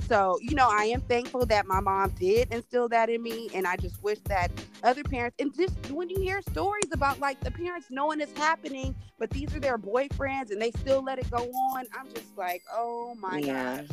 So, 0.10 0.40
you 0.42 0.56
know, 0.56 0.68
I 0.68 0.86
am 0.86 1.02
thankful 1.02 1.46
that 1.46 1.68
my 1.68 1.80
mom 1.80 2.10
did 2.20 2.52
instill 2.52 2.90
that 2.90 3.10
in 3.10 3.22
me. 3.22 3.52
And 3.54 3.68
I 3.68 3.76
just 3.76 4.02
wish 4.02 4.18
that 4.26 4.52
other 4.84 5.04
parents, 5.04 5.36
and 5.40 5.56
just 5.56 5.76
when 5.92 6.10
you 6.10 6.20
hear 6.20 6.42
stories 6.42 6.92
about 6.92 7.20
like 7.20 7.40
the 7.42 7.52
parents 7.52 7.88
knowing 7.92 8.20
it's 8.20 8.36
happening, 8.36 8.96
but 9.20 9.30
these 9.30 9.56
are 9.56 9.60
their 9.60 9.78
boyfriends 9.78 10.50
and 10.52 10.60
they 10.60 10.72
still 10.72 11.04
let 11.04 11.20
it 11.20 11.30
go 11.30 11.44
on, 11.52 11.86
I'm 11.98 12.10
just 12.14 12.36
like, 12.36 12.64
oh 12.74 13.16
my 13.20 13.38
yeah. 13.38 13.84
gosh. 13.84 13.88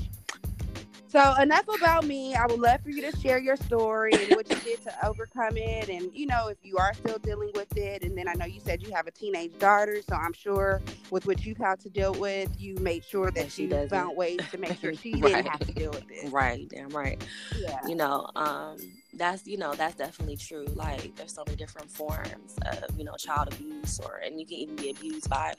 So 1.08 1.35
enough 1.41 1.67
about 1.69 2.05
me. 2.05 2.35
I 2.35 2.47
would 2.47 2.58
love 2.58 2.82
for 2.82 2.91
you 2.91 3.11
to 3.11 3.17
share 3.20 3.38
your 3.38 3.56
story 3.56 4.12
and 4.12 4.35
what 4.35 4.49
you 4.50 4.56
did 4.56 4.82
to 4.85 5.06
overcome 5.06 5.56
it, 5.56 5.89
and 5.89 6.10
you 6.13 6.27
know 6.27 6.48
if 6.48 6.58
you 6.63 6.79
are 6.79 6.93
still 6.94 7.19
dealing 7.19 7.51
with 7.55 7.77
it. 7.77 8.03
And 8.03 8.17
then 8.19 8.29
I 8.29 8.34
know 8.34 8.46
you 8.46 8.60
said 8.60 8.82
you 8.82 8.93
have 8.93 9.06
a 9.06 9.10
teenage 9.10 9.56
daughter, 9.58 10.01
so 10.08 10.17
I'm 10.17 10.32
sure 10.32 10.82
with 11.10 11.27
what 11.27 11.44
you've 11.46 11.58
had 11.58 11.81
to 11.81 11.89
deal 11.89 12.13
with, 12.15 12.60
you 12.60 12.75
made 12.77 13.05
sure 13.05 13.31
that 13.31 13.53
she 13.53 13.67
you 13.67 13.89
found 13.89 14.17
ways 14.17 14.41
to 14.51 14.58
make 14.58 14.79
sure 14.81 14.94
she 15.03 15.13
right. 15.15 15.36
didn't 15.36 15.48
have 15.48 15.67
to 15.67 15.72
deal 15.72 15.91
with 15.91 16.05
it. 16.10 16.32
Right, 16.32 16.69
damn 16.69 16.89
right. 16.89 17.25
Yeah. 17.58 17.79
You 17.86 17.94
know, 17.94 18.29
um, 18.34 18.77
that's 19.15 19.46
you 19.46 19.56
know 19.56 19.75
that's 19.75 19.94
definitely 19.94 20.36
true 20.36 20.67
like 20.75 21.15
there's 21.17 21.34
so 21.34 21.43
many 21.46 21.56
different 21.56 21.91
forms 21.91 22.56
of 22.67 22.98
you 22.98 23.05
know 23.05 23.15
child 23.17 23.53
abuse 23.53 23.98
or 24.01 24.20
and 24.25 24.39
you 24.39 24.46
can 24.46 24.56
even 24.56 24.77
be 24.77 24.91
abused 24.91 25.31
by 25.31 25.55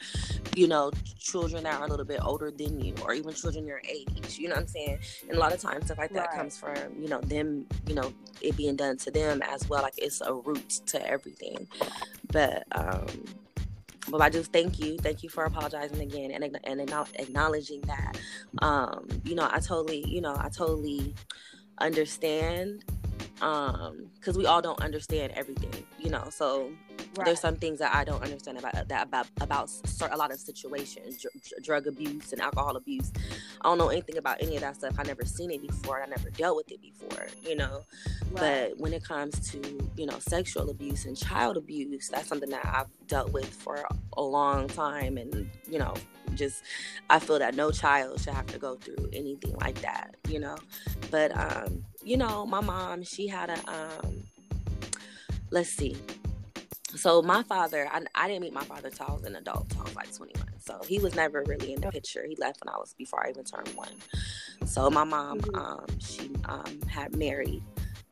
you 0.56 0.68
know 0.68 0.92
children 1.20 1.64
that 1.64 1.80
are 1.80 1.86
a 1.86 1.90
little 1.90 2.06
bit 2.06 2.20
older 2.24 2.52
than 2.52 2.80
you 2.80 2.94
or 3.04 3.14
even 3.14 3.34
children 3.34 3.66
your 3.66 3.82
age 3.90 4.38
you 4.38 4.48
know 4.48 4.56
what 4.56 4.62
i'm 4.62 4.68
saying 4.68 5.00
and 5.28 5.38
a 5.38 5.40
lot 5.40 5.54
of 5.54 5.60
times 5.60 5.86
stuff 5.86 5.98
like 5.98 6.12
that 6.12 6.28
right. 6.28 6.38
comes 6.38 6.58
from 6.58 6.76
you 7.00 7.08
know 7.08 7.22
them 7.22 7.66
you 7.88 7.96
know 7.96 8.14
it 8.42 8.56
being 8.56 8.76
done 8.76 8.98
to 8.98 9.10
them 9.12 9.42
as 9.44 9.68
well 9.70 9.82
like 9.82 9.98
it's 9.98 10.22
a 10.22 10.34
root 10.34 10.70
to 10.86 11.06
everything 11.10 11.68
but 12.32 12.64
um 12.74 13.08
but 14.10 14.22
I 14.22 14.30
just 14.30 14.54
thank 14.54 14.80
you, 14.80 14.98
thank 14.98 15.22
you 15.22 15.30
for 15.30 15.44
apologizing 15.44 16.00
again 16.00 16.32
and 16.32 16.58
and 16.64 16.82
acknowledging 17.16 17.82
that. 17.82 18.18
Um, 18.60 19.08
you 19.24 19.36
know, 19.36 19.50
I 19.52 19.60
totally, 19.60 20.06
you 20.08 20.22
know, 20.22 20.34
I 20.40 20.50
totally 20.50 21.14
understand 21.80 22.84
um 23.42 24.10
because 24.16 24.38
we 24.38 24.46
all 24.46 24.62
don't 24.62 24.82
understand 24.82 25.32
everything 25.36 25.72
you 26.00 26.10
know 26.10 26.28
so 26.30 26.72
right. 27.18 27.26
there's 27.26 27.40
some 27.40 27.56
things 27.56 27.78
that 27.80 27.94
i 27.94 28.04
don't 28.04 28.24
understand 28.24 28.58
about 28.58 28.74
that 28.88 29.08
about 29.08 29.28
about 29.42 29.70
a 30.12 30.18
lot 30.18 30.32
of 30.32 30.40
situations 30.40 31.22
dr- 31.22 31.64
drug 31.64 31.88
abuse 31.88 32.34
and 32.34 32.42
alcohol 32.42 32.76
abuse 32.76 33.12
i 33.62 33.68
don't 33.68 33.78
know 33.78 33.90
anything 33.90 34.18
about 34.18 34.42
any 34.42 34.56
of 34.56 34.62
that 34.62 34.76
stuff 34.76 34.96
i 34.98 35.04
never 35.04 35.24
seen 35.24 35.52
it 35.52 35.62
before 35.62 36.02
i 36.02 36.06
never 36.08 36.30
dealt 36.32 36.56
with 36.56 36.72
it 36.72 36.82
before 36.82 37.28
you 37.44 37.56
know 37.56 37.84
right. 38.32 38.72
but 38.72 38.78
when 38.80 38.92
it 38.92 39.04
comes 39.04 39.52
to 39.52 39.88
you 39.96 40.06
know 40.06 40.18
sexual 40.20 40.70
abuse 40.70 41.06
and 41.06 41.16
child 41.16 41.58
abuse 41.58 42.10
that's 42.10 42.28
something 42.28 42.50
that 42.50 42.66
i've 42.66 43.08
dealt 43.08 43.32
with 43.32 43.48
for 43.48 43.88
a 44.18 44.22
long 44.22 44.68
time 44.68 45.18
and 45.18 45.50
you 45.70 45.78
know 45.78 45.94
just 46.34 46.64
i 47.10 47.20
feel 47.20 47.40
that 47.40 47.56
no 47.56 47.72
child 47.72 48.20
should 48.20 48.34
have 48.34 48.46
to 48.48 48.58
go 48.58 48.76
through 48.76 49.10
anything 49.14 49.56
like 49.58 49.80
that 49.82 50.16
you 50.28 50.40
know 50.40 50.56
but 51.12 51.36
um 51.38 51.84
you 52.08 52.16
know, 52.16 52.46
my 52.46 52.62
mom, 52.62 53.04
she 53.04 53.28
had 53.28 53.50
a 53.50 53.58
um 53.70 54.24
let's 55.52 55.70
see. 55.70 55.98
So 56.96 57.22
my 57.22 57.44
father, 57.44 57.88
I, 57.92 58.02
I 58.16 58.28
didn't 58.30 58.44
meet 58.44 58.54
my 58.54 58.64
father 58.64 58.90
till 58.90 59.08
I 59.10 59.12
was 59.12 59.24
an 59.26 59.36
adult, 59.36 59.70
till 59.70 59.82
I 59.82 59.84
was 59.84 59.96
like 59.96 60.16
21. 60.16 60.48
So 60.58 60.80
he 60.88 61.00
was 61.00 61.16
never 61.16 61.44
really 61.46 61.74
in 61.74 61.82
the 61.82 61.92
picture. 61.92 62.26
He 62.28 62.36
left 62.38 62.64
when 62.64 62.74
I 62.74 62.78
was 62.78 62.94
before 62.98 63.26
I 63.26 63.30
even 63.30 63.44
turned 63.44 63.68
one. 63.76 63.92
So 64.66 64.90
my 64.90 65.04
mom, 65.04 65.42
mm-hmm. 65.42 65.56
um, 65.56 65.86
she 66.00 66.32
um 66.46 66.82
had 66.88 67.16
married 67.16 67.62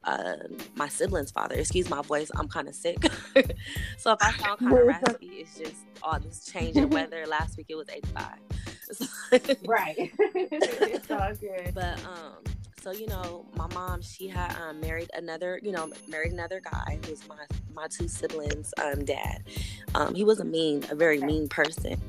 uh, 0.04 0.36
my 0.76 0.90
sibling's 0.90 1.32
father. 1.32 1.56
Excuse 1.56 1.90
my 1.90 2.02
voice, 2.02 2.30
I'm 2.36 2.50
kind 2.50 2.68
of 2.68 2.76
sick. 2.76 2.98
so 3.98 4.12
if 4.12 4.20
I 4.22 4.32
sound 4.34 4.60
kind 4.60 4.78
of 4.78 4.88
raspy, 4.88 5.28
it's 5.28 5.58
just 5.58 5.78
all 6.04 6.20
this 6.20 6.46
change 6.46 6.76
in 6.76 6.90
weather. 6.98 7.26
Last 7.28 7.58
week 7.58 7.68
it 7.70 7.76
was 7.76 7.88
85. 7.90 8.26
right. 9.66 9.96
it's 9.98 11.10
all 11.10 11.34
good. 11.36 11.74
But 11.74 11.98
um, 12.06 12.55
so 12.86 12.92
you 12.92 13.08
know, 13.08 13.44
my 13.56 13.66
mom 13.74 14.00
she 14.00 14.28
had 14.28 14.56
um, 14.58 14.80
married 14.80 15.10
another, 15.16 15.60
you 15.64 15.72
know, 15.72 15.90
married 16.08 16.34
another 16.34 16.62
guy 16.62 17.00
who 17.04 17.10
was 17.10 17.28
my 17.28 17.44
my 17.74 17.88
two 17.88 18.08
siblings' 18.08 18.76
um, 18.80 19.04
dad. 19.04 19.42
Um, 19.96 20.14
he 20.14 20.24
was 20.24 20.40
a 20.40 20.46
mean, 20.46 20.86
a 20.92 20.96
very 20.96 21.18
okay. 21.18 21.26
mean 21.26 21.50
person. 21.50 22.00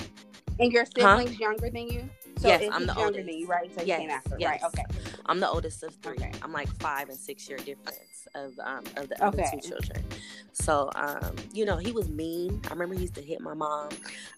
And 0.61 0.71
your 0.71 0.85
siblings 0.85 1.31
huh? 1.31 1.37
younger 1.39 1.71
than 1.71 1.89
you? 1.89 2.11
So 2.37 2.49
yes, 2.49 2.69
I'm 2.71 2.87
the 2.87 2.95
oldest. 2.95 3.25
Than 3.25 3.39
you, 3.39 3.47
right? 3.47 3.75
So 3.75 3.85
yes, 3.85 4.07
after, 4.11 4.37
yes. 4.39 4.63
right? 4.63 4.65
Okay. 4.65 4.85
I'm 5.25 5.41
the 5.41 5.49
oldest 5.49 5.83
of 5.83 5.95
three. 5.95 6.17
Okay. 6.17 6.33
I'm 6.43 6.53
like 6.53 6.69
five 6.77 7.09
and 7.09 7.17
six 7.17 7.49
year 7.49 7.57
difference 7.57 8.29
of 8.35 8.53
um 8.63 8.85
of 8.99 9.09
the 9.09 9.25
other 9.25 9.41
okay. 9.41 9.51
two 9.55 9.67
children. 9.67 10.05
So 10.53 10.91
um, 10.95 11.37
you 11.55 11.65
know, 11.65 11.79
he 11.79 11.93
was 11.93 12.11
mean. 12.11 12.61
I 12.67 12.75
remember 12.75 12.97
he 12.97 13.01
used 13.01 13.15
to 13.15 13.23
hit 13.23 13.41
my 13.41 13.55
mom. 13.55 13.89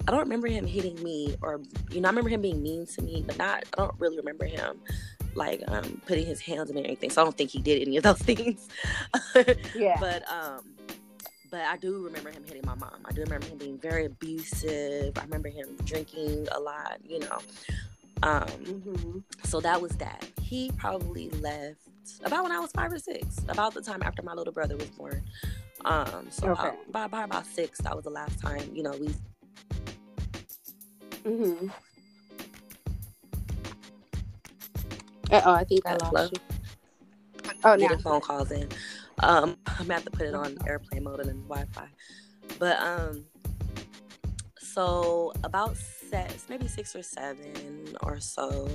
I 0.06 0.12
don't 0.12 0.20
remember 0.20 0.46
him 0.46 0.68
hitting 0.68 1.02
me 1.02 1.34
or 1.42 1.60
you 1.90 2.00
know, 2.00 2.06
I 2.06 2.10
remember 2.10 2.30
him 2.30 2.42
being 2.42 2.62
mean 2.62 2.86
to 2.86 3.02
me, 3.02 3.24
but 3.26 3.38
not 3.38 3.64
I 3.76 3.82
don't 3.82 3.94
really 3.98 4.18
remember 4.18 4.44
him 4.44 4.78
like 5.34 5.62
um 5.68 6.00
putting 6.06 6.26
his 6.26 6.40
hands 6.40 6.72
me 6.72 6.82
or 6.82 6.84
anything. 6.84 7.10
So 7.10 7.22
I 7.22 7.24
don't 7.24 7.36
think 7.36 7.50
he 7.50 7.60
did 7.60 7.86
any 7.86 7.96
of 7.96 8.02
those 8.02 8.18
things. 8.22 8.68
yeah. 9.74 9.96
But 10.00 10.22
um 10.30 10.64
but 11.50 11.62
I 11.62 11.76
do 11.76 12.04
remember 12.04 12.30
him 12.30 12.44
hitting 12.44 12.62
my 12.64 12.74
mom. 12.74 13.00
I 13.04 13.12
do 13.12 13.22
remember 13.22 13.46
him 13.46 13.58
being 13.58 13.78
very 13.78 14.04
abusive. 14.04 15.16
I 15.16 15.22
remember 15.22 15.48
him 15.48 15.76
drinking 15.84 16.46
a 16.52 16.60
lot, 16.60 16.98
you 17.06 17.20
know. 17.20 17.38
Um, 18.22 18.42
mm-hmm. 18.42 19.18
So 19.44 19.60
that 19.60 19.80
was 19.80 19.92
that. 19.92 20.26
He 20.42 20.70
probably 20.76 21.30
left 21.30 21.78
about 22.24 22.42
when 22.42 22.52
I 22.52 22.58
was 22.58 22.72
five 22.72 22.92
or 22.92 22.98
six, 22.98 23.38
about 23.48 23.74
the 23.74 23.82
time 23.82 24.02
after 24.02 24.22
my 24.22 24.34
little 24.34 24.52
brother 24.52 24.76
was 24.76 24.88
born. 24.88 25.22
Um, 25.84 26.26
so 26.30 26.48
okay. 26.48 26.68
about, 26.68 26.92
by, 26.92 27.06
by 27.06 27.24
about 27.24 27.46
six, 27.46 27.78
that 27.80 27.94
was 27.94 28.04
the 28.04 28.10
last 28.10 28.40
time, 28.40 28.70
you 28.72 28.82
know, 28.82 28.94
we. 28.98 29.08
Mm-hmm. 31.24 31.68
Oh, 35.32 35.52
I 35.52 35.64
think 35.64 35.86
I 35.86 35.92
lost 35.92 36.06
Hello? 36.06 36.28
you. 36.32 36.40
Oh, 37.64 37.74
now. 37.74 37.76
Getting 37.76 37.98
phone 37.98 38.20
calls 38.20 38.50
in. 38.50 38.68
Um, 39.20 39.56
I'm 39.66 39.78
gonna 39.78 39.94
have 39.94 40.04
to 40.04 40.10
put 40.10 40.26
it 40.26 40.34
on 40.34 40.56
airplane 40.66 41.04
mode 41.04 41.20
and 41.20 41.28
then 41.28 41.42
Wi-Fi. 41.48 41.88
But 42.58 42.78
um, 42.80 43.24
so 44.58 45.32
about 45.44 45.76
six, 45.76 46.46
maybe 46.48 46.68
six 46.68 46.94
or 46.94 47.02
seven 47.02 47.96
or 48.02 48.20
so, 48.20 48.68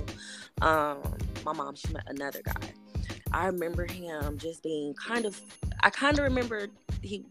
um, 0.60 0.98
my 1.44 1.52
mom 1.52 1.74
she 1.74 1.92
met 1.92 2.04
another 2.08 2.42
guy. 2.44 2.72
I 3.32 3.46
remember 3.46 3.86
him 3.90 4.38
just 4.38 4.62
being 4.62 4.94
kind 4.94 5.24
of. 5.24 5.40
I 5.80 5.90
kind 5.90 6.18
of 6.18 6.24
remember 6.24 6.68
he. 7.02 7.24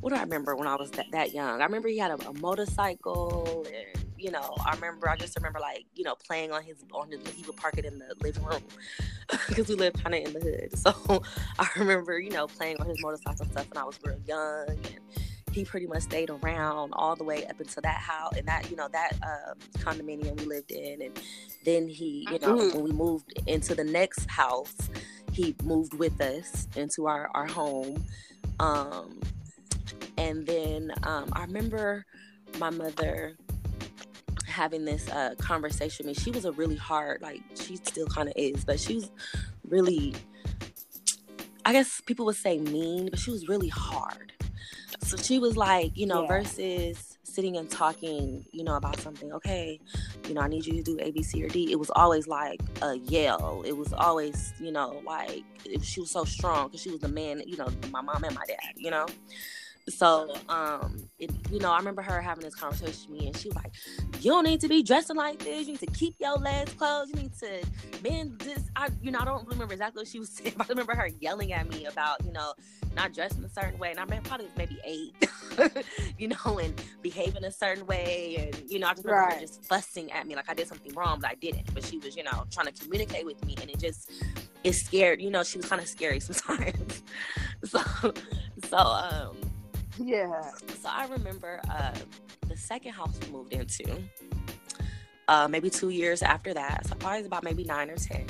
What 0.00 0.10
do 0.10 0.16
I 0.16 0.22
remember 0.22 0.54
when 0.54 0.68
I 0.68 0.76
was 0.76 0.90
that, 0.92 1.06
that 1.12 1.32
young? 1.32 1.62
I 1.62 1.64
remember 1.64 1.88
he 1.88 1.98
had 1.98 2.10
a, 2.10 2.28
a 2.28 2.34
motorcycle 2.34 3.66
and 3.66 3.93
you 4.24 4.30
know, 4.30 4.54
I 4.64 4.74
remember, 4.74 5.10
I 5.10 5.16
just 5.16 5.36
remember 5.36 5.60
like, 5.60 5.84
you 5.94 6.02
know, 6.02 6.14
playing 6.14 6.50
on 6.50 6.62
his, 6.62 6.76
on 6.94 7.10
his, 7.10 7.20
he 7.34 7.44
would 7.44 7.56
park 7.56 7.76
it 7.76 7.84
in 7.84 7.98
the 7.98 8.14
living 8.22 8.42
room 8.42 8.62
because 9.48 9.68
we 9.68 9.74
lived 9.74 10.02
kind 10.02 10.14
of 10.14 10.24
in 10.24 10.32
the 10.32 10.40
hood. 10.40 10.70
So 10.84 11.22
I 11.58 11.68
remember, 11.76 12.18
you 12.18 12.30
know, 12.30 12.46
playing 12.46 12.80
on 12.80 12.86
his 12.88 12.96
motorcycle 13.02 13.42
and 13.42 13.52
stuff 13.52 13.68
when 13.68 13.76
I 13.76 13.84
was 13.84 13.98
real 14.02 14.18
young 14.26 14.68
and 14.68 15.00
he 15.52 15.64
pretty 15.64 15.86
much 15.86 16.02
stayed 16.02 16.30
around 16.30 16.94
all 16.94 17.16
the 17.16 17.24
way 17.24 17.46
up 17.46 17.60
until 17.60 17.82
that 17.82 17.98
house 17.98 18.32
and 18.36 18.48
that, 18.48 18.70
you 18.70 18.76
know, 18.76 18.88
that 18.88 19.12
um, 19.22 19.58
condominium 19.78 20.40
we 20.40 20.46
lived 20.46 20.70
in. 20.70 21.02
And 21.02 21.20
then 21.66 21.86
he, 21.86 22.26
you 22.30 22.38
know, 22.38 22.56
mm-hmm. 22.56 22.76
when 22.76 22.84
we 22.84 22.92
moved 22.92 23.30
into 23.46 23.74
the 23.74 23.84
next 23.84 24.30
house, 24.30 24.74
he 25.32 25.54
moved 25.62 25.92
with 25.94 26.18
us 26.22 26.66
into 26.76 27.06
our, 27.06 27.28
our 27.34 27.46
home. 27.46 28.02
Um, 28.58 29.20
and 30.16 30.46
then 30.46 30.92
um, 31.02 31.28
I 31.34 31.42
remember 31.42 32.06
my 32.58 32.70
mother 32.70 33.36
having 34.54 34.84
this 34.84 35.08
uh, 35.10 35.34
conversation 35.38 36.06
with 36.06 36.16
me. 36.16 36.22
She 36.22 36.30
was 36.30 36.44
a 36.44 36.52
really 36.52 36.76
hard, 36.76 37.20
like 37.20 37.42
she 37.54 37.76
still 37.76 38.06
kind 38.06 38.28
of 38.28 38.34
is, 38.36 38.64
but 38.64 38.78
she 38.78 38.94
was 38.94 39.10
really, 39.68 40.14
I 41.64 41.72
guess 41.72 42.00
people 42.00 42.24
would 42.26 42.36
say 42.36 42.58
mean, 42.58 43.10
but 43.10 43.18
she 43.18 43.30
was 43.30 43.48
really 43.48 43.68
hard. 43.68 44.32
So 45.02 45.16
she 45.16 45.38
was 45.38 45.56
like, 45.56 45.96
you 45.96 46.06
know, 46.06 46.22
yeah. 46.22 46.28
versus 46.28 47.18
sitting 47.24 47.56
and 47.56 47.68
talking, 47.68 48.46
you 48.52 48.62
know, 48.62 48.76
about 48.76 48.98
something. 49.00 49.32
Okay, 49.32 49.80
you 50.28 50.34
know, 50.34 50.40
I 50.40 50.48
need 50.48 50.64
you 50.64 50.74
to 50.74 50.82
do 50.82 50.98
A, 51.00 51.10
B, 51.10 51.22
C, 51.22 51.44
or 51.44 51.48
D. 51.48 51.72
It 51.72 51.78
was 51.78 51.90
always 51.96 52.28
like 52.28 52.60
a 52.80 52.94
yell. 52.94 53.64
It 53.66 53.76
was 53.76 53.92
always, 53.92 54.54
you 54.60 54.70
know, 54.70 55.02
like 55.04 55.42
it, 55.64 55.84
she 55.84 56.00
was 56.00 56.10
so 56.12 56.24
strong 56.24 56.68
because 56.68 56.80
she 56.80 56.90
was 56.90 57.00
the 57.00 57.08
man, 57.08 57.42
you 57.44 57.56
know, 57.56 57.68
my 57.90 58.00
mom 58.00 58.22
and 58.22 58.34
my 58.34 58.44
dad, 58.46 58.74
you 58.76 58.90
know. 58.90 59.06
So, 59.88 60.34
um, 60.48 61.10
it, 61.18 61.30
you 61.50 61.58
know, 61.58 61.70
I 61.70 61.76
remember 61.76 62.00
her 62.00 62.20
having 62.22 62.42
this 62.42 62.54
conversation 62.54 63.12
with 63.12 63.20
me, 63.20 63.26
and 63.26 63.36
she 63.36 63.48
was 63.48 63.56
like, 63.56 63.72
"You 64.20 64.30
don't 64.30 64.44
need 64.44 64.60
to 64.62 64.68
be 64.68 64.82
dressing 64.82 65.16
like 65.16 65.40
this. 65.40 65.66
You 65.66 65.72
need 65.72 65.80
to 65.80 65.86
keep 65.86 66.14
your 66.18 66.36
legs 66.36 66.72
closed. 66.72 67.14
You 67.14 67.22
need 67.22 67.34
to 67.40 67.62
man 68.02 68.34
this." 68.38 68.70
I, 68.76 68.88
you 69.02 69.10
know, 69.10 69.18
I 69.20 69.26
don't 69.26 69.46
remember 69.46 69.74
exactly 69.74 70.00
what 70.00 70.08
she 70.08 70.18
was 70.18 70.30
saying, 70.36 70.54
but 70.56 70.66
I 70.66 70.70
remember 70.70 70.94
her 70.94 71.08
yelling 71.20 71.52
at 71.52 71.68
me 71.68 71.84
about, 71.84 72.24
you 72.24 72.32
know, 72.32 72.54
not 72.96 73.12
dressing 73.12 73.44
a 73.44 73.48
certain 73.50 73.78
way, 73.78 73.90
and 73.90 74.00
I 74.00 74.06
mean, 74.06 74.22
probably 74.22 74.48
maybe 74.56 74.78
eight, 74.84 75.14
you 76.18 76.28
know, 76.28 76.58
and 76.58 76.80
behaving 77.02 77.44
a 77.44 77.52
certain 77.52 77.86
way, 77.86 78.36
and 78.54 78.70
you 78.70 78.78
know, 78.78 78.86
I 78.86 78.94
just 78.94 79.04
remember 79.04 79.26
right. 79.26 79.34
her 79.34 79.40
just 79.40 79.64
fussing 79.66 80.10
at 80.12 80.26
me 80.26 80.34
like 80.34 80.48
I 80.48 80.54
did 80.54 80.66
something 80.66 80.94
wrong, 80.94 81.20
but 81.20 81.30
I 81.30 81.34
didn't. 81.34 81.74
But 81.74 81.84
she 81.84 81.98
was, 81.98 82.16
you 82.16 82.22
know, 82.22 82.44
trying 82.50 82.68
to 82.68 82.72
communicate 82.72 83.26
with 83.26 83.44
me, 83.44 83.54
and 83.60 83.68
it 83.68 83.78
just 83.78 84.10
it 84.62 84.72
scared. 84.72 85.20
You 85.20 85.30
know, 85.30 85.42
she 85.42 85.58
was 85.58 85.66
kind 85.66 85.82
of 85.82 85.88
scary 85.88 86.20
sometimes. 86.20 87.02
so, 87.64 87.80
so 88.70 88.78
um 88.78 89.36
yeah. 89.98 90.50
So 90.80 90.88
I 90.88 91.06
remember 91.06 91.60
uh, 91.70 91.94
the 92.48 92.56
second 92.56 92.92
house 92.92 93.18
we 93.20 93.32
moved 93.32 93.52
into, 93.52 94.02
uh, 95.28 95.48
maybe 95.48 95.70
two 95.70 95.90
years 95.90 96.22
after 96.22 96.54
that. 96.54 96.86
So 96.86 96.94
probably 96.96 97.26
about 97.26 97.44
maybe 97.44 97.64
nine 97.64 97.90
or 97.90 97.96
ten. 97.96 98.26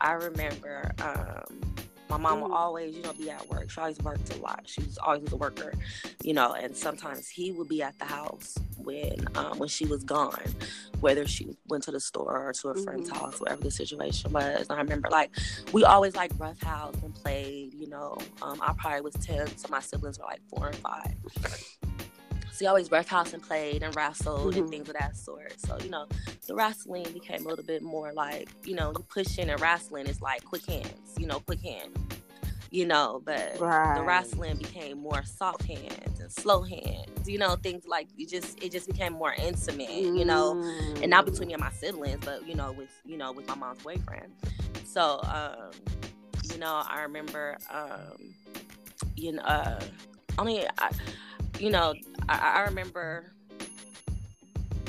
I 0.00 0.12
remember 0.12 0.92
um, 1.02 1.60
my 2.10 2.16
mom 2.16 2.40
would 2.40 2.50
always, 2.50 2.96
you 2.96 3.02
know, 3.02 3.12
be 3.12 3.30
at 3.30 3.48
work. 3.48 3.70
She 3.70 3.80
always 3.80 3.98
worked 4.00 4.34
a 4.34 4.38
lot. 4.40 4.62
She 4.66 4.82
was 4.82 4.98
always 4.98 5.32
a 5.32 5.36
worker, 5.36 5.72
you 6.22 6.34
know. 6.34 6.54
And 6.54 6.76
sometimes 6.76 7.28
he 7.28 7.52
would 7.52 7.68
be 7.68 7.82
at 7.82 7.98
the 7.98 8.04
house 8.04 8.58
when 8.76 9.26
um, 9.36 9.58
when 9.58 9.68
she 9.68 9.86
was 9.86 10.02
gone, 10.02 10.42
whether 11.00 11.26
she 11.26 11.56
went 11.68 11.84
to 11.84 11.92
the 11.92 12.00
store 12.00 12.48
or 12.48 12.52
to 12.52 12.68
a 12.70 12.74
friend's 12.82 13.08
mm-hmm. 13.08 13.24
house, 13.24 13.40
whatever 13.40 13.62
the 13.62 13.70
situation 13.70 14.32
was. 14.32 14.66
And 14.68 14.78
I 14.78 14.82
remember 14.82 15.08
like 15.10 15.30
we 15.72 15.84
always 15.84 16.16
like 16.16 16.32
rough 16.38 16.60
house 16.62 16.96
and 17.02 17.14
played. 17.14 17.72
You 17.74 17.88
know, 17.88 18.18
um, 18.42 18.60
I 18.60 18.72
probably 18.76 19.02
was 19.02 19.14
ten, 19.14 19.46
so 19.56 19.68
my 19.70 19.80
siblings 19.80 20.18
were 20.18 20.26
like 20.26 20.40
four 20.48 20.66
and 20.66 20.76
five. 20.76 21.14
So 22.60 22.68
always 22.68 22.90
rough 22.90 23.08
house 23.08 23.32
and 23.32 23.42
played 23.42 23.82
and 23.82 23.96
wrestled 23.96 24.52
mm-hmm. 24.52 24.60
and 24.60 24.70
things 24.70 24.88
of 24.88 24.96
that 24.98 25.16
sort. 25.16 25.58
So, 25.58 25.78
you 25.82 25.88
know, 25.88 26.06
the 26.46 26.54
wrestling 26.54 27.06
became 27.12 27.46
a 27.46 27.48
little 27.48 27.64
bit 27.64 27.82
more 27.82 28.12
like, 28.12 28.50
you 28.64 28.74
know, 28.74 28.92
pushing 29.08 29.48
and 29.48 29.58
wrestling 29.60 30.06
is 30.06 30.20
like 30.20 30.44
quick 30.44 30.66
hands, 30.66 31.14
you 31.18 31.26
know, 31.26 31.40
quick 31.40 31.62
hands 31.62 31.96
you 32.72 32.86
know, 32.86 33.20
but 33.24 33.56
right. 33.58 33.96
the 33.96 34.02
wrestling 34.04 34.56
became 34.56 34.96
more 34.98 35.24
soft 35.24 35.64
hands 35.64 36.20
and 36.20 36.30
slow 36.30 36.62
hands, 36.62 37.28
you 37.28 37.36
know, 37.36 37.56
things 37.56 37.84
like 37.86 38.06
it 38.16 38.28
just 38.28 38.62
it 38.62 38.70
just 38.70 38.86
became 38.86 39.12
more 39.12 39.34
intimate, 39.34 39.88
mm. 39.88 40.16
you 40.16 40.24
know, 40.24 40.52
and 41.02 41.10
not 41.10 41.24
between 41.24 41.48
me 41.48 41.54
and 41.54 41.60
my 41.60 41.72
siblings, 41.72 42.24
but 42.24 42.46
you 42.46 42.54
know, 42.54 42.70
with 42.72 42.90
you 43.04 43.16
know, 43.16 43.32
with 43.32 43.48
my 43.48 43.56
mom's 43.56 43.82
boyfriend. 43.82 44.32
So, 44.84 45.20
um, 45.24 45.72
you 46.44 46.58
know, 46.58 46.82
I 46.88 47.02
remember 47.02 47.58
um, 47.72 48.34
you 49.16 49.32
know, 49.32 49.42
uh, 49.42 49.80
only 50.38 50.64
I, 50.78 50.90
you 51.60 51.70
know, 51.70 51.94
I, 52.28 52.38
I 52.38 52.60
remember 52.62 53.32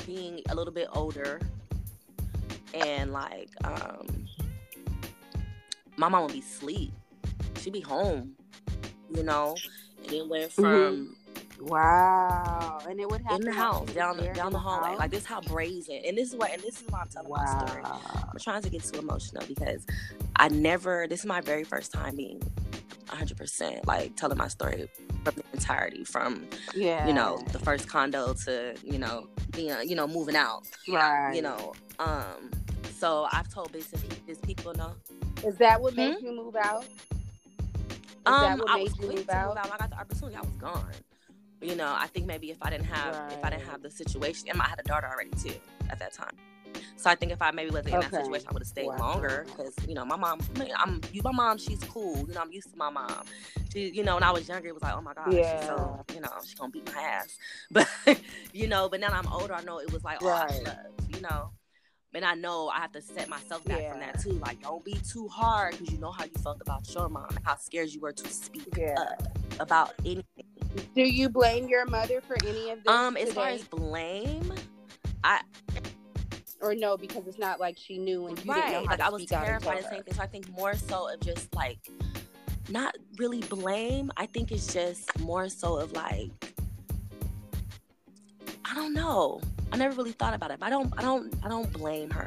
being 0.06 0.40
a 0.48 0.54
little 0.54 0.72
bit 0.72 0.88
older 0.92 1.40
and 2.74 3.12
like 3.12 3.50
um 3.64 4.26
my 5.96 6.08
mom 6.08 6.24
would 6.24 6.32
be 6.32 6.40
asleep 6.40 6.92
she'd 7.62 7.72
be 7.72 7.80
home, 7.80 8.32
you 9.14 9.22
know. 9.22 9.56
And 10.04 10.12
it 10.12 10.28
went 10.28 10.50
mm-hmm. 10.50 10.62
from 10.62 11.16
mm-hmm. 11.34 11.66
wow, 11.66 12.80
and 12.88 13.00
it 13.00 13.08
would 13.08 13.22
happen 13.22 13.42
in 13.42 13.46
the 13.46 13.52
house 13.52 13.90
down 13.92 14.16
the 14.16 14.28
down 14.28 14.52
the 14.52 14.58
hallway. 14.58 14.90
House? 14.90 14.98
Like 14.98 15.10
this, 15.10 15.24
how 15.24 15.40
brazen. 15.40 16.00
And 16.04 16.18
this 16.18 16.30
is 16.30 16.36
what, 16.36 16.52
and 16.52 16.62
this 16.62 16.80
is 16.80 16.84
why 16.88 17.00
I'm 17.00 17.08
telling 17.08 17.28
wow. 17.28 17.38
my 17.38 17.66
story. 17.66 17.82
I'm 17.84 18.38
trying 18.40 18.62
to 18.62 18.70
get 18.70 18.82
too 18.82 18.98
emotional 18.98 19.44
because 19.46 19.86
I 20.36 20.48
never. 20.48 21.06
This 21.08 21.20
is 21.20 21.26
my 21.26 21.40
very 21.40 21.64
first 21.64 21.92
time 21.92 22.16
being 22.16 22.42
100 23.12 23.36
percent 23.36 23.86
like 23.86 24.16
telling 24.16 24.38
my 24.38 24.48
story 24.48 24.88
from 25.24 25.34
the 25.36 25.44
entirety 25.52 26.04
from 26.04 26.46
yeah 26.74 27.06
you 27.06 27.12
know 27.12 27.38
the 27.52 27.58
first 27.58 27.88
condo 27.88 28.34
to 28.34 28.74
you 28.82 28.98
know 28.98 29.28
being 29.52 29.76
you 29.84 29.94
know 29.94 30.06
moving 30.06 30.36
out 30.36 30.66
right 30.88 31.34
you 31.34 31.42
know 31.42 31.72
um 31.98 32.50
so 33.02 33.26
I've 33.32 33.52
told 33.52 33.72
bits 33.72 33.92
and 33.92 34.08
pieces 34.08 34.38
people 34.42 34.72
know. 34.74 34.92
Is 35.44 35.56
that 35.56 35.82
what 35.82 35.92
hmm? 35.94 35.96
made 35.96 36.22
you 36.22 36.36
move 36.36 36.54
out? 36.54 36.84
um, 38.26 38.62
I 38.68 38.76
was 38.76 38.92
quick 38.92 39.10
to 39.10 39.16
move 39.16 39.28
out. 39.28 39.58
I 39.58 39.76
got 39.76 39.90
the 39.90 39.98
opportunity. 39.98 40.36
I 40.36 40.40
was 40.40 40.50
gone. 40.50 40.86
You 41.60 41.74
know, 41.74 41.92
I 41.92 42.06
think 42.06 42.26
maybe 42.26 42.52
if 42.52 42.58
I 42.62 42.70
didn't 42.70 42.86
have 42.86 43.16
right. 43.16 43.32
if 43.32 43.44
I 43.44 43.50
didn't 43.50 43.66
have 43.66 43.82
the 43.82 43.90
situation, 43.90 44.50
and 44.50 44.62
I 44.62 44.66
had 44.68 44.78
a 44.78 44.84
daughter 44.84 45.08
already 45.12 45.30
too 45.30 45.58
at 45.90 45.98
that 45.98 46.12
time. 46.12 46.36
So 46.96 47.10
I 47.10 47.14
think 47.14 47.32
if 47.32 47.42
I 47.42 47.50
maybe 47.50 47.70
wasn't 47.70 47.94
okay. 47.94 48.06
in 48.06 48.10
that 48.10 48.24
situation, 48.24 48.46
I 48.48 48.52
would 48.52 48.62
have 48.62 48.68
stayed 48.68 48.86
wow. 48.86 48.98
longer 48.98 49.46
because 49.46 49.74
you 49.86 49.94
know 49.94 50.04
my 50.04 50.16
mom. 50.16 50.40
I'm 50.76 51.00
you. 51.12 51.22
My 51.24 51.32
mom, 51.32 51.58
she's 51.58 51.82
cool. 51.84 52.18
You 52.28 52.34
know, 52.34 52.40
I'm 52.40 52.52
used 52.52 52.70
to 52.70 52.76
my 52.76 52.90
mom. 52.90 53.24
She, 53.72 53.90
you 53.90 54.04
know, 54.04 54.14
when 54.14 54.22
I 54.22 54.30
was 54.30 54.48
younger, 54.48 54.68
it 54.68 54.74
was 54.74 54.82
like, 54.82 54.94
oh 54.94 55.00
my 55.00 55.14
god, 55.14 55.32
yeah. 55.32 55.66
so 55.66 56.04
you 56.14 56.20
know, 56.20 56.28
she's 56.44 56.54
gonna 56.54 56.70
beat 56.70 56.92
my 56.94 57.00
ass. 57.00 57.38
But 57.70 57.88
you 58.52 58.68
know, 58.68 58.88
but 58.88 59.00
now 59.00 59.08
I'm 59.12 59.26
older, 59.32 59.54
I 59.54 59.62
know 59.62 59.78
it 59.78 59.92
was 59.92 60.04
like, 60.04 60.18
oh, 60.22 60.28
right. 60.28 60.64
love, 60.64 60.76
you 61.08 61.20
know. 61.20 61.50
And 62.14 62.26
I 62.26 62.34
know 62.34 62.68
I 62.68 62.80
have 62.80 62.92
to 62.92 63.00
set 63.00 63.30
myself 63.30 63.64
back 63.64 63.80
yeah. 63.80 63.90
from 63.90 64.00
that 64.00 64.20
too. 64.20 64.32
Like, 64.32 64.60
don't 64.60 64.84
be 64.84 64.98
too 65.10 65.28
hard 65.28 65.72
because 65.72 65.90
you 65.90 65.98
know 65.98 66.10
how 66.10 66.24
you 66.24 66.30
felt 66.42 66.60
about 66.60 66.92
your 66.94 67.08
mom 67.08 67.34
how 67.42 67.56
scared 67.56 67.88
you 67.88 68.00
were 68.00 68.12
to 68.12 68.28
speak 68.28 68.68
yeah. 68.76 68.94
up 68.98 69.38
about 69.60 69.94
anything. 70.04 70.44
Do 70.94 71.02
you 71.02 71.28
blame 71.28 71.68
your 71.68 71.86
mother 71.86 72.20
for 72.20 72.36
any 72.46 72.70
of 72.70 72.84
this? 72.84 72.92
Um, 72.92 73.16
as 73.16 73.28
today? 73.28 73.34
far 73.34 73.48
as 73.48 73.64
blame, 73.64 74.52
I 75.24 75.40
or 76.62 76.74
no, 76.74 76.96
because 76.96 77.26
it's 77.26 77.38
not 77.38 77.60
like 77.60 77.76
she 77.76 77.98
knew 77.98 78.28
and 78.28 78.42
you 78.44 78.50
right. 78.50 78.60
didn't 78.60 78.72
know 78.72 78.88
how 78.88 78.96
like 78.96 79.00
I 79.00 79.10
was 79.10 79.26
terrified 79.26 79.78
of 79.80 79.84
saying 79.86 80.04
things. 80.04 80.16
So 80.16 80.22
I 80.22 80.26
think 80.26 80.48
more 80.50 80.74
so 80.74 81.12
of 81.12 81.20
just 81.20 81.54
like 81.54 81.78
not 82.70 82.94
really 83.18 83.40
blame. 83.40 84.10
I 84.16 84.26
think 84.26 84.52
it's 84.52 84.72
just 84.72 85.18
more 85.20 85.48
so 85.48 85.76
of 85.76 85.92
like 85.92 86.30
I 88.64 88.74
don't 88.74 88.94
know. 88.94 89.40
I 89.72 89.76
never 89.76 89.94
really 89.96 90.12
thought 90.12 90.34
about 90.34 90.50
it. 90.50 90.60
But 90.60 90.66
I 90.66 90.70
don't 90.70 90.94
I 90.96 91.02
don't 91.02 91.34
I 91.44 91.48
don't 91.48 91.70
blame 91.72 92.10
her. 92.10 92.26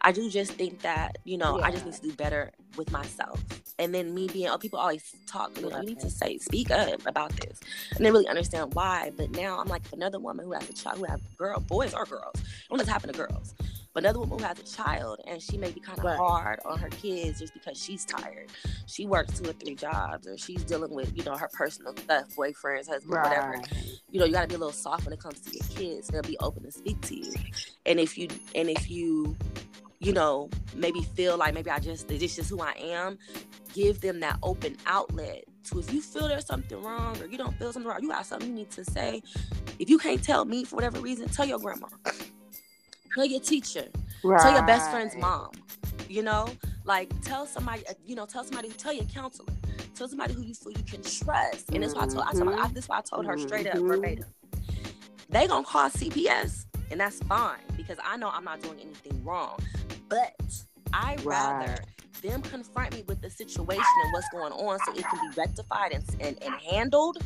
I 0.00 0.12
do 0.12 0.30
just 0.30 0.52
think 0.52 0.80
that, 0.82 1.18
you 1.24 1.36
know, 1.36 1.58
yeah. 1.58 1.66
I 1.66 1.70
just 1.72 1.84
need 1.84 1.94
to 1.94 2.02
do 2.02 2.12
better 2.12 2.52
with 2.76 2.92
myself. 2.92 3.42
And 3.78 3.94
then 3.94 4.14
me 4.14 4.26
being, 4.26 4.48
oh, 4.48 4.58
people 4.58 4.78
always 4.78 5.14
talk, 5.26 5.56
you 5.56 5.68
know, 5.68 5.80
you 5.80 5.86
need 5.86 6.00
to 6.00 6.10
say, 6.10 6.38
speak 6.38 6.70
up 6.70 7.06
about 7.06 7.30
this. 7.36 7.60
And 7.96 8.04
they 8.04 8.10
really 8.10 8.26
understand 8.26 8.74
why. 8.74 9.12
But 9.16 9.30
now 9.30 9.58
I'm 9.58 9.68
like, 9.68 9.82
another 9.92 10.18
woman 10.18 10.46
who 10.46 10.52
has 10.52 10.68
a 10.68 10.72
child, 10.72 10.98
who 10.98 11.04
has 11.04 11.20
girl, 11.36 11.60
boys 11.60 11.94
or 11.94 12.04
girls, 12.04 12.34
it 12.36 12.76
just 12.76 12.88
happen 12.88 13.12
to 13.12 13.16
girls. 13.16 13.54
But 13.94 14.04
another 14.04 14.20
woman 14.20 14.38
who 14.38 14.44
has 14.44 14.58
a 14.58 14.76
child 14.76 15.20
and 15.26 15.42
she 15.42 15.58
may 15.58 15.70
be 15.70 15.80
kind 15.80 15.98
of 15.98 16.04
right. 16.04 16.16
hard 16.16 16.60
on 16.64 16.78
her 16.78 16.88
kids 16.88 17.40
just 17.40 17.54
because 17.54 17.82
she's 17.82 18.04
tired. 18.04 18.48
She 18.86 19.06
works 19.06 19.40
two 19.40 19.50
or 19.50 19.52
three 19.54 19.74
jobs 19.74 20.26
or 20.26 20.36
she's 20.36 20.62
dealing 20.62 20.94
with, 20.94 21.16
you 21.16 21.24
know, 21.24 21.36
her 21.36 21.48
personal 21.52 21.96
stuff, 21.96 22.28
boyfriends, 22.36 22.88
husband, 22.88 23.12
right. 23.12 23.28
whatever. 23.28 23.62
You 24.10 24.20
know, 24.20 24.26
you 24.26 24.32
gotta 24.32 24.46
be 24.46 24.54
a 24.54 24.58
little 24.58 24.72
soft 24.72 25.04
when 25.04 25.12
it 25.14 25.20
comes 25.20 25.40
to 25.40 25.50
your 25.52 25.66
kids. 25.70 26.08
They'll 26.08 26.22
be 26.22 26.38
open 26.38 26.62
to 26.64 26.70
speak 26.70 27.00
to 27.02 27.16
you. 27.16 27.32
And 27.86 27.98
if 27.98 28.16
you 28.18 28.28
and 28.54 28.68
if 28.68 28.90
you 28.90 29.36
you 30.00 30.12
know, 30.12 30.48
maybe 30.74 31.02
feel 31.02 31.36
like 31.36 31.54
maybe 31.54 31.70
I 31.70 31.78
just 31.78 32.08
this 32.08 32.22
is 32.22 32.36
just 32.36 32.50
who 32.50 32.60
I 32.60 32.72
am, 32.78 33.18
give 33.72 34.00
them 34.00 34.20
that 34.20 34.38
open 34.42 34.76
outlet 34.86 35.44
to 35.64 35.78
if 35.78 35.92
you 35.92 36.00
feel 36.00 36.28
there's 36.28 36.46
something 36.46 36.80
wrong 36.80 37.20
or 37.20 37.26
you 37.26 37.36
don't 37.36 37.56
feel 37.58 37.72
something 37.72 37.88
wrong, 37.88 38.02
you 38.02 38.08
got 38.08 38.26
something 38.26 38.48
you 38.48 38.54
need 38.54 38.70
to 38.70 38.84
say. 38.84 39.22
If 39.78 39.90
you 39.90 39.98
can't 39.98 40.22
tell 40.22 40.44
me 40.44 40.64
for 40.64 40.76
whatever 40.76 41.00
reason, 41.00 41.28
tell 41.28 41.46
your 41.46 41.58
grandma. 41.58 41.88
Tell 43.14 43.24
your 43.24 43.40
teacher. 43.40 43.88
Right. 44.22 44.40
Tell 44.40 44.52
your 44.52 44.66
best 44.66 44.90
friend's 44.90 45.16
mom. 45.16 45.50
You 46.08 46.22
know? 46.22 46.48
Like 46.84 47.10
tell 47.22 47.46
somebody 47.46 47.86
uh, 47.86 47.94
you 48.06 48.14
know, 48.14 48.24
tell 48.24 48.44
somebody, 48.44 48.70
tell 48.70 48.92
your 48.92 49.04
counselor. 49.04 49.52
Tell 49.94 50.08
somebody 50.08 50.32
who 50.32 50.42
you 50.42 50.54
feel 50.54 50.72
you 50.72 50.84
can 50.84 51.02
trust. 51.02 51.70
And 51.72 51.82
that's 51.82 51.94
why 51.94 52.04
I 52.04 52.06
told 52.06 52.20
I 52.20 52.32
told 52.32 52.48
mm-hmm. 52.48 52.64
I, 52.64 52.68
this 52.68 52.88
why 52.88 52.98
I 52.98 53.00
told 53.02 53.26
her 53.26 53.36
straight 53.36 53.66
up 53.66 53.74
mm-hmm. 53.74 53.88
verbatim. 53.88 54.24
They 55.28 55.46
gonna 55.46 55.66
call 55.66 55.90
CPS 55.90 56.64
and 56.90 57.00
that's 57.00 57.20
fine 57.24 57.60
because 57.76 57.98
I 58.04 58.16
know 58.16 58.30
I'm 58.32 58.44
not 58.44 58.62
doing 58.62 58.80
anything 58.80 59.22
wrong. 59.24 59.58
But 60.08 60.34
I 60.92 61.16
right. 61.16 61.24
rather 61.24 61.84
them 62.22 62.42
confront 62.42 62.94
me 62.94 63.04
with 63.06 63.20
the 63.20 63.30
situation 63.30 63.84
and 64.04 64.12
what's 64.12 64.28
going 64.30 64.52
on 64.52 64.78
so 64.84 64.92
it 64.92 65.04
can 65.04 65.30
be 65.30 65.36
rectified 65.36 65.92
and, 65.92 66.04
and, 66.20 66.42
and 66.42 66.54
handled 66.54 67.18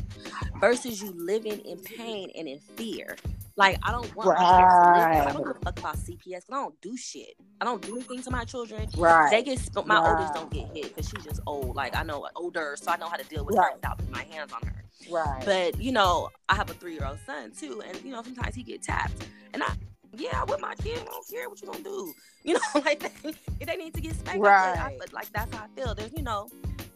versus 0.59 1.01
you 1.01 1.11
living 1.11 1.59
in 1.59 1.79
pain 1.79 2.29
and 2.35 2.47
in 2.47 2.59
fear. 2.59 3.15
Like 3.55 3.77
I 3.83 3.91
don't 3.91 4.15
want 4.15 4.29
right. 4.29 4.39
my 4.39 4.61
kids 4.61 4.73
to 4.73 4.89
live. 4.89 5.27
I 5.27 5.31
don't 5.33 5.45
give 5.45 5.55
a 5.55 5.59
fuck 5.59 5.79
about 5.79 5.97
CPS. 5.97 6.43
I 6.49 6.55
don't 6.55 6.81
do 6.81 6.97
shit. 6.97 7.35
I 7.61 7.65
don't 7.65 7.81
do 7.81 7.95
anything 7.95 8.23
to 8.23 8.31
my 8.31 8.45
children. 8.45 8.89
Right. 8.97 9.29
They 9.29 9.43
get 9.43 9.59
my 9.85 9.99
right. 9.99 10.09
oldest 10.09 10.33
don't 10.33 10.51
get 10.51 10.75
hit 10.75 10.95
because 10.95 11.09
she's 11.09 11.23
just 11.23 11.39
old. 11.45 11.75
Like 11.75 11.95
I 11.95 12.03
know 12.03 12.27
older, 12.35 12.75
so 12.79 12.91
I 12.91 12.97
know 12.97 13.07
how 13.07 13.17
to 13.17 13.25
deal 13.25 13.45
with 13.45 13.55
right. 13.55 13.69
her 13.69 13.75
without 13.75 13.99
putting 13.99 14.11
my 14.11 14.23
hands 14.23 14.53
on 14.53 14.67
her. 14.67 14.83
Right. 15.11 15.43
But 15.45 15.79
you 15.79 15.91
know, 15.91 16.29
I 16.49 16.55
have 16.55 16.69
a 16.69 16.73
three 16.73 16.93
year 16.93 17.05
old 17.05 17.19
son 17.25 17.51
too, 17.51 17.83
and 17.87 17.99
you 18.03 18.11
know 18.11 18.23
sometimes 18.23 18.55
he 18.55 18.63
get 18.63 18.81
tapped, 18.81 19.27
and 19.53 19.61
I 19.61 19.73
yeah, 20.15 20.43
with 20.43 20.61
my 20.61 20.75
kid, 20.75 21.01
I 21.01 21.05
don't 21.05 21.27
care 21.27 21.49
what 21.49 21.61
you 21.61 21.67
gonna 21.67 21.83
do. 21.83 22.13
You 22.45 22.55
know, 22.55 22.81
like 22.83 22.99
they, 23.23 23.65
they 23.65 23.77
need 23.77 23.93
to 23.93 24.01
get 24.01 24.15
spanked. 24.15 24.41
Right. 24.41 24.77
I, 24.77 24.97
like 25.13 25.31
that's 25.31 25.55
how 25.55 25.63
I 25.63 25.79
feel. 25.79 25.95
There's, 25.95 26.11
you 26.11 26.23
know, 26.23 26.49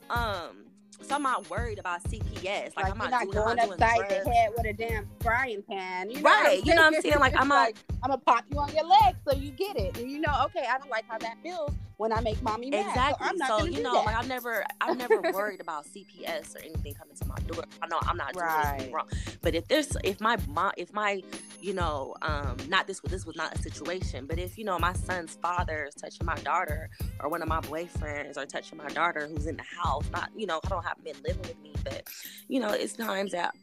um, 0.10 0.67
so 1.02 1.16
I'm 1.16 1.24
not 1.24 1.50
worried 1.50 1.80
about 1.80 2.04
CPS. 2.04 2.76
Like, 2.76 2.86
like 2.86 2.92
I'm 2.92 2.98
not, 2.98 3.12
not 3.12 3.22
doing, 3.24 3.32
going 3.32 3.60
upside 3.60 4.10
the 4.10 4.30
head 4.30 4.52
with 4.56 4.66
a 4.66 4.74
damn 4.74 5.08
frying 5.22 5.62
pan. 5.62 6.10
You 6.10 6.18
know 6.18 6.24
right. 6.24 6.66
You 6.66 6.76
know 6.76 6.84
what 6.84 6.96
I'm 6.96 7.02
saying? 7.02 7.20
Like 7.20 7.40
I'm 7.40 7.50
like, 7.64 7.78
I'm 8.04 8.10
gonna 8.10 8.22
pop 8.22 8.46
you 8.52 8.60
on 8.60 8.74
your 8.74 8.86
leg 8.86 9.16
so 9.28 9.36
you 9.36 9.52
get 9.52 9.78
it. 9.78 9.98
And 9.98 10.12
you 10.12 10.20
know, 10.20 10.34
okay, 10.46 10.66
I 10.70 10.78
don't 10.78 10.90
like 10.90 11.06
how 11.08 11.18
that 11.20 11.38
feels 11.44 11.72
when 11.98 12.14
I 12.14 12.22
make 12.22 12.42
mommy 12.42 12.70
mad. 12.70 12.88
Exactly. 12.88 13.40
So, 13.40 13.60
so 13.60 13.66
you 13.66 13.82
know, 13.84 13.94
that. 13.94 14.06
like 14.06 14.16
I've 14.16 14.28
never 14.28 14.64
I've 14.80 14.98
never 14.98 15.22
worried 15.34 15.60
about 15.60 15.86
CPS 15.86 16.56
or 16.56 16.60
anything 16.60 16.94
coming 16.94 17.16
to 17.16 17.28
my 17.28 17.36
door. 17.48 17.64
I 17.82 17.88
know 17.88 18.00
I'm 18.04 18.18
not 18.18 18.34
doing 18.34 18.46
right. 18.46 18.74
anything 18.74 18.94
wrong. 18.94 19.10
But 19.42 19.56
if 19.56 19.68
there's 19.68 19.96
if 20.04 20.22
my 20.22 20.38
mom 20.48 20.72
if 20.78 20.94
my 20.94 21.22
you 21.60 21.74
know, 21.74 22.16
um, 22.22 22.56
not 22.70 22.88
this 22.88 23.00
this 23.02 23.26
was 23.26 23.36
not 23.36 23.56
a 23.56 23.62
situation, 23.62 24.26
but 24.28 24.38
if 24.38 24.58
you 24.58 24.64
know 24.64 24.78
my 24.80 24.94
son's 24.94 25.36
father 25.42 25.86
is 25.86 25.96
touching 25.96 26.26
my 26.26 26.38
daughter 26.38 26.90
or 27.20 27.30
one 27.30 27.42
of 27.42 27.48
my 27.48 27.62
boyfriends 27.62 28.38
are 28.38 28.46
touching 28.46 28.78
my 28.78 28.88
daughter 28.90 29.28
who's 29.28 29.48
in 29.48 29.58
the 29.58 29.64
house, 29.64 30.06
not 30.12 30.30
you 30.36 30.46
know, 30.46 30.60
I 30.64 30.70
don't 30.70 30.86
have 30.86 30.98
men 31.04 31.16
living 31.24 31.42
with 31.42 31.60
me, 31.62 31.74
but 31.84 32.08
you 32.48 32.60
know, 32.60 32.70
it's 32.70 32.94
times 32.94 33.32
that 33.32 33.56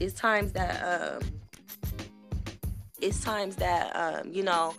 it's 0.00 0.14
times 0.14 0.52
that 0.52 0.82
um 0.82 1.22
it's 3.00 3.22
times 3.22 3.56
that 3.56 3.94
um, 3.94 4.32
you 4.32 4.42
know, 4.42 4.74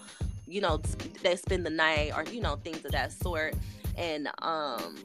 you 0.50 0.62
know, 0.62 0.82
they 1.24 1.36
spend 1.36 1.66
the 1.66 1.70
night 1.70 2.12
or 2.16 2.24
you 2.24 2.42
know 2.42 2.56
things 2.56 2.84
of 2.86 2.92
that 2.92 3.12
sort, 3.12 3.56
and 3.98 4.28
um, 4.42 4.96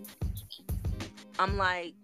I'm 1.38 1.56
like, 1.56 1.94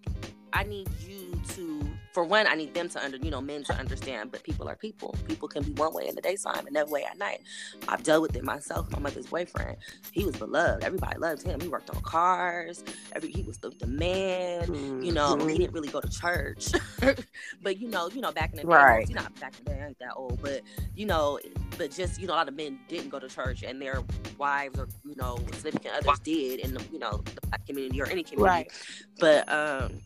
I 0.52 0.64
need 0.64 0.88
you 1.00 1.40
to 1.54 1.89
for 2.12 2.24
one, 2.24 2.46
I 2.46 2.54
need 2.54 2.74
them 2.74 2.88
to 2.90 3.04
under, 3.04 3.16
you 3.18 3.30
know, 3.30 3.40
men 3.40 3.62
to 3.64 3.74
understand. 3.74 4.32
But 4.32 4.42
people 4.42 4.68
are 4.68 4.76
people. 4.76 5.14
People 5.28 5.48
can 5.48 5.62
be 5.62 5.72
one 5.72 5.94
way 5.94 6.08
in 6.08 6.14
the 6.14 6.20
daytime, 6.20 6.66
another 6.66 6.90
way 6.90 7.04
at 7.04 7.18
night. 7.18 7.42
I've 7.88 8.02
dealt 8.02 8.22
with 8.22 8.36
it 8.36 8.44
myself. 8.44 8.90
My 8.90 8.98
mother's 8.98 9.26
boyfriend, 9.26 9.76
he 10.12 10.24
was 10.24 10.36
beloved. 10.36 10.84
Everybody 10.84 11.18
loved 11.18 11.42
him. 11.42 11.60
He 11.60 11.68
worked 11.68 11.90
on 11.90 12.00
cars. 12.02 12.82
Every 13.12 13.30
he 13.30 13.42
was 13.42 13.58
the, 13.58 13.70
the 13.70 13.86
man. 13.86 14.66
Mm-hmm. 14.66 15.02
You 15.02 15.12
know, 15.12 15.36
he 15.36 15.58
didn't 15.58 15.72
really 15.72 15.88
go 15.88 16.00
to 16.00 16.10
church. 16.10 16.68
but 17.62 17.80
you 17.80 17.88
know, 17.88 18.08
you 18.08 18.20
know, 18.20 18.32
back 18.32 18.50
in 18.50 18.56
the 18.56 18.62
day, 18.62 18.68
right. 18.68 19.08
you 19.08 19.14
not 19.14 19.38
back 19.40 19.54
in 19.58 19.64
the 19.64 19.70
day, 19.70 19.80
I 19.80 19.86
ain't 19.86 19.98
that 20.00 20.14
old. 20.16 20.40
But 20.42 20.62
you 20.96 21.06
know, 21.06 21.38
but 21.78 21.90
just 21.90 22.20
you 22.20 22.26
know, 22.26 22.34
a 22.34 22.36
lot 22.36 22.48
of 22.48 22.54
men 22.54 22.78
didn't 22.88 23.10
go 23.10 23.18
to 23.18 23.28
church, 23.28 23.62
and 23.62 23.80
their 23.80 24.02
wives 24.36 24.78
or 24.78 24.88
you 25.04 25.14
know, 25.16 25.38
significant 25.52 25.94
others 25.94 26.18
did 26.20 26.60
in 26.60 26.74
the 26.74 26.82
you 26.92 26.98
know 26.98 27.22
the 27.34 27.40
black 27.42 27.64
community 27.66 28.00
or 28.00 28.06
any 28.06 28.24
community. 28.24 28.42
Right. 28.42 28.72
But 29.18 29.48
um 29.48 30.00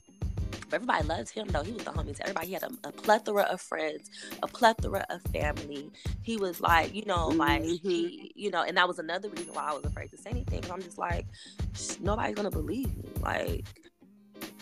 everybody 0.74 1.06
loves 1.06 1.30
him 1.30 1.48
though. 1.48 1.62
He 1.62 1.72
was 1.72 1.84
the 1.84 1.90
homie 1.92 2.14
to 2.16 2.22
everybody. 2.22 2.48
He 2.48 2.52
had 2.54 2.64
a, 2.64 2.70
a, 2.88 2.92
plethora 2.92 3.42
of 3.42 3.60
friends, 3.60 4.10
a 4.42 4.46
plethora 4.46 5.06
of 5.10 5.22
family. 5.32 5.90
He 6.22 6.36
was 6.36 6.60
like, 6.60 6.94
you 6.94 7.04
know, 7.06 7.28
like 7.28 7.62
mm-hmm. 7.62 7.88
he, 7.88 8.32
you 8.34 8.50
know, 8.50 8.62
and 8.62 8.76
that 8.76 8.88
was 8.88 8.98
another 8.98 9.28
reason 9.30 9.54
why 9.54 9.70
I 9.70 9.74
was 9.74 9.84
afraid 9.84 10.10
to 10.10 10.16
say 10.16 10.30
anything. 10.30 10.62
I'm 10.70 10.82
just 10.82 10.98
like, 10.98 11.26
nobody's 12.00 12.34
gonna 12.34 12.50
believe 12.50 12.96
me. 12.96 13.10
Like, 13.20 13.64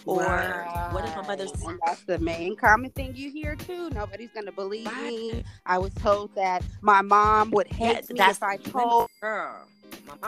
or 0.04 0.18
right. 0.18 0.88
what 0.92 1.04
if 1.04 1.14
my 1.16 1.26
mother's 1.26 1.52
and 1.62 1.78
that's 1.86 2.02
the 2.04 2.18
main 2.18 2.56
common 2.56 2.90
thing 2.90 3.14
you 3.14 3.30
hear 3.30 3.54
too 3.54 3.88
nobody's 3.90 4.30
gonna 4.34 4.52
believe 4.52 4.86
right. 4.86 5.06
me 5.06 5.44
i 5.66 5.78
was 5.78 5.94
told 5.94 6.34
that 6.34 6.62
my 6.80 7.00
mom 7.00 7.50
would 7.50 7.68
hate 7.68 7.94
yeah, 7.94 8.12
me 8.12 8.18
that's 8.18 8.38
if 8.38 8.42
i 8.42 8.56
told 8.56 9.08
girl 9.20 9.64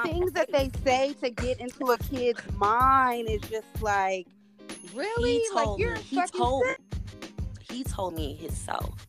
things 0.04 0.32
that 0.32 0.50
they 0.52 0.70
say 0.84 1.12
to 1.14 1.30
get 1.30 1.58
into 1.60 1.86
a 1.86 1.98
kid's 1.98 2.40
mind 2.56 3.28
is 3.28 3.40
just 3.42 3.82
like 3.82 4.26
Really? 4.94 5.38
He 5.38 5.48
told 5.52 5.68
like 5.70 5.78
you're 5.80 5.94
me, 5.96 6.02
he 6.02 6.22
told 6.26 6.64
sick? 6.64 6.80
he 7.60 7.84
told 7.84 8.14
me 8.14 8.34
himself. 8.34 9.06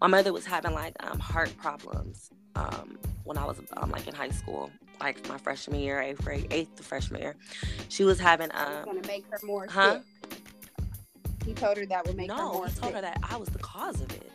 My 0.00 0.06
mother 0.06 0.32
was 0.32 0.46
having 0.46 0.72
like 0.72 0.94
um, 1.00 1.18
heart 1.18 1.54
problems 1.56 2.30
um, 2.54 2.98
when 3.24 3.36
I 3.36 3.44
was 3.44 3.60
um, 3.76 3.90
like 3.90 4.06
in 4.06 4.14
high 4.14 4.30
school, 4.30 4.70
like 5.00 5.28
my 5.28 5.38
freshman 5.38 5.80
year, 5.80 6.00
eighth 6.00 6.24
grade, 6.24 6.46
eighth 6.50 6.76
to 6.76 6.82
freshman 6.82 7.20
year. 7.20 7.36
She 7.88 8.04
was 8.04 8.18
having 8.18 8.50
um. 8.54 8.84
Gonna 8.84 9.06
make 9.06 9.24
her 9.30 9.38
more 9.44 9.66
huh? 9.68 10.00
sick. 10.00 10.40
He 11.44 11.54
told 11.54 11.78
her 11.78 11.86
that 11.86 12.06
would 12.06 12.16
make 12.16 12.28
no, 12.28 12.36
her 12.36 12.42
more 12.42 12.52
No, 12.52 12.58
he 12.66 12.72
told 12.74 12.74
sick. 12.74 12.94
her 12.94 13.00
that 13.00 13.18
I 13.22 13.36
was 13.36 13.48
the 13.48 13.58
cause 13.58 14.00
of 14.00 14.10
it. 14.12 14.30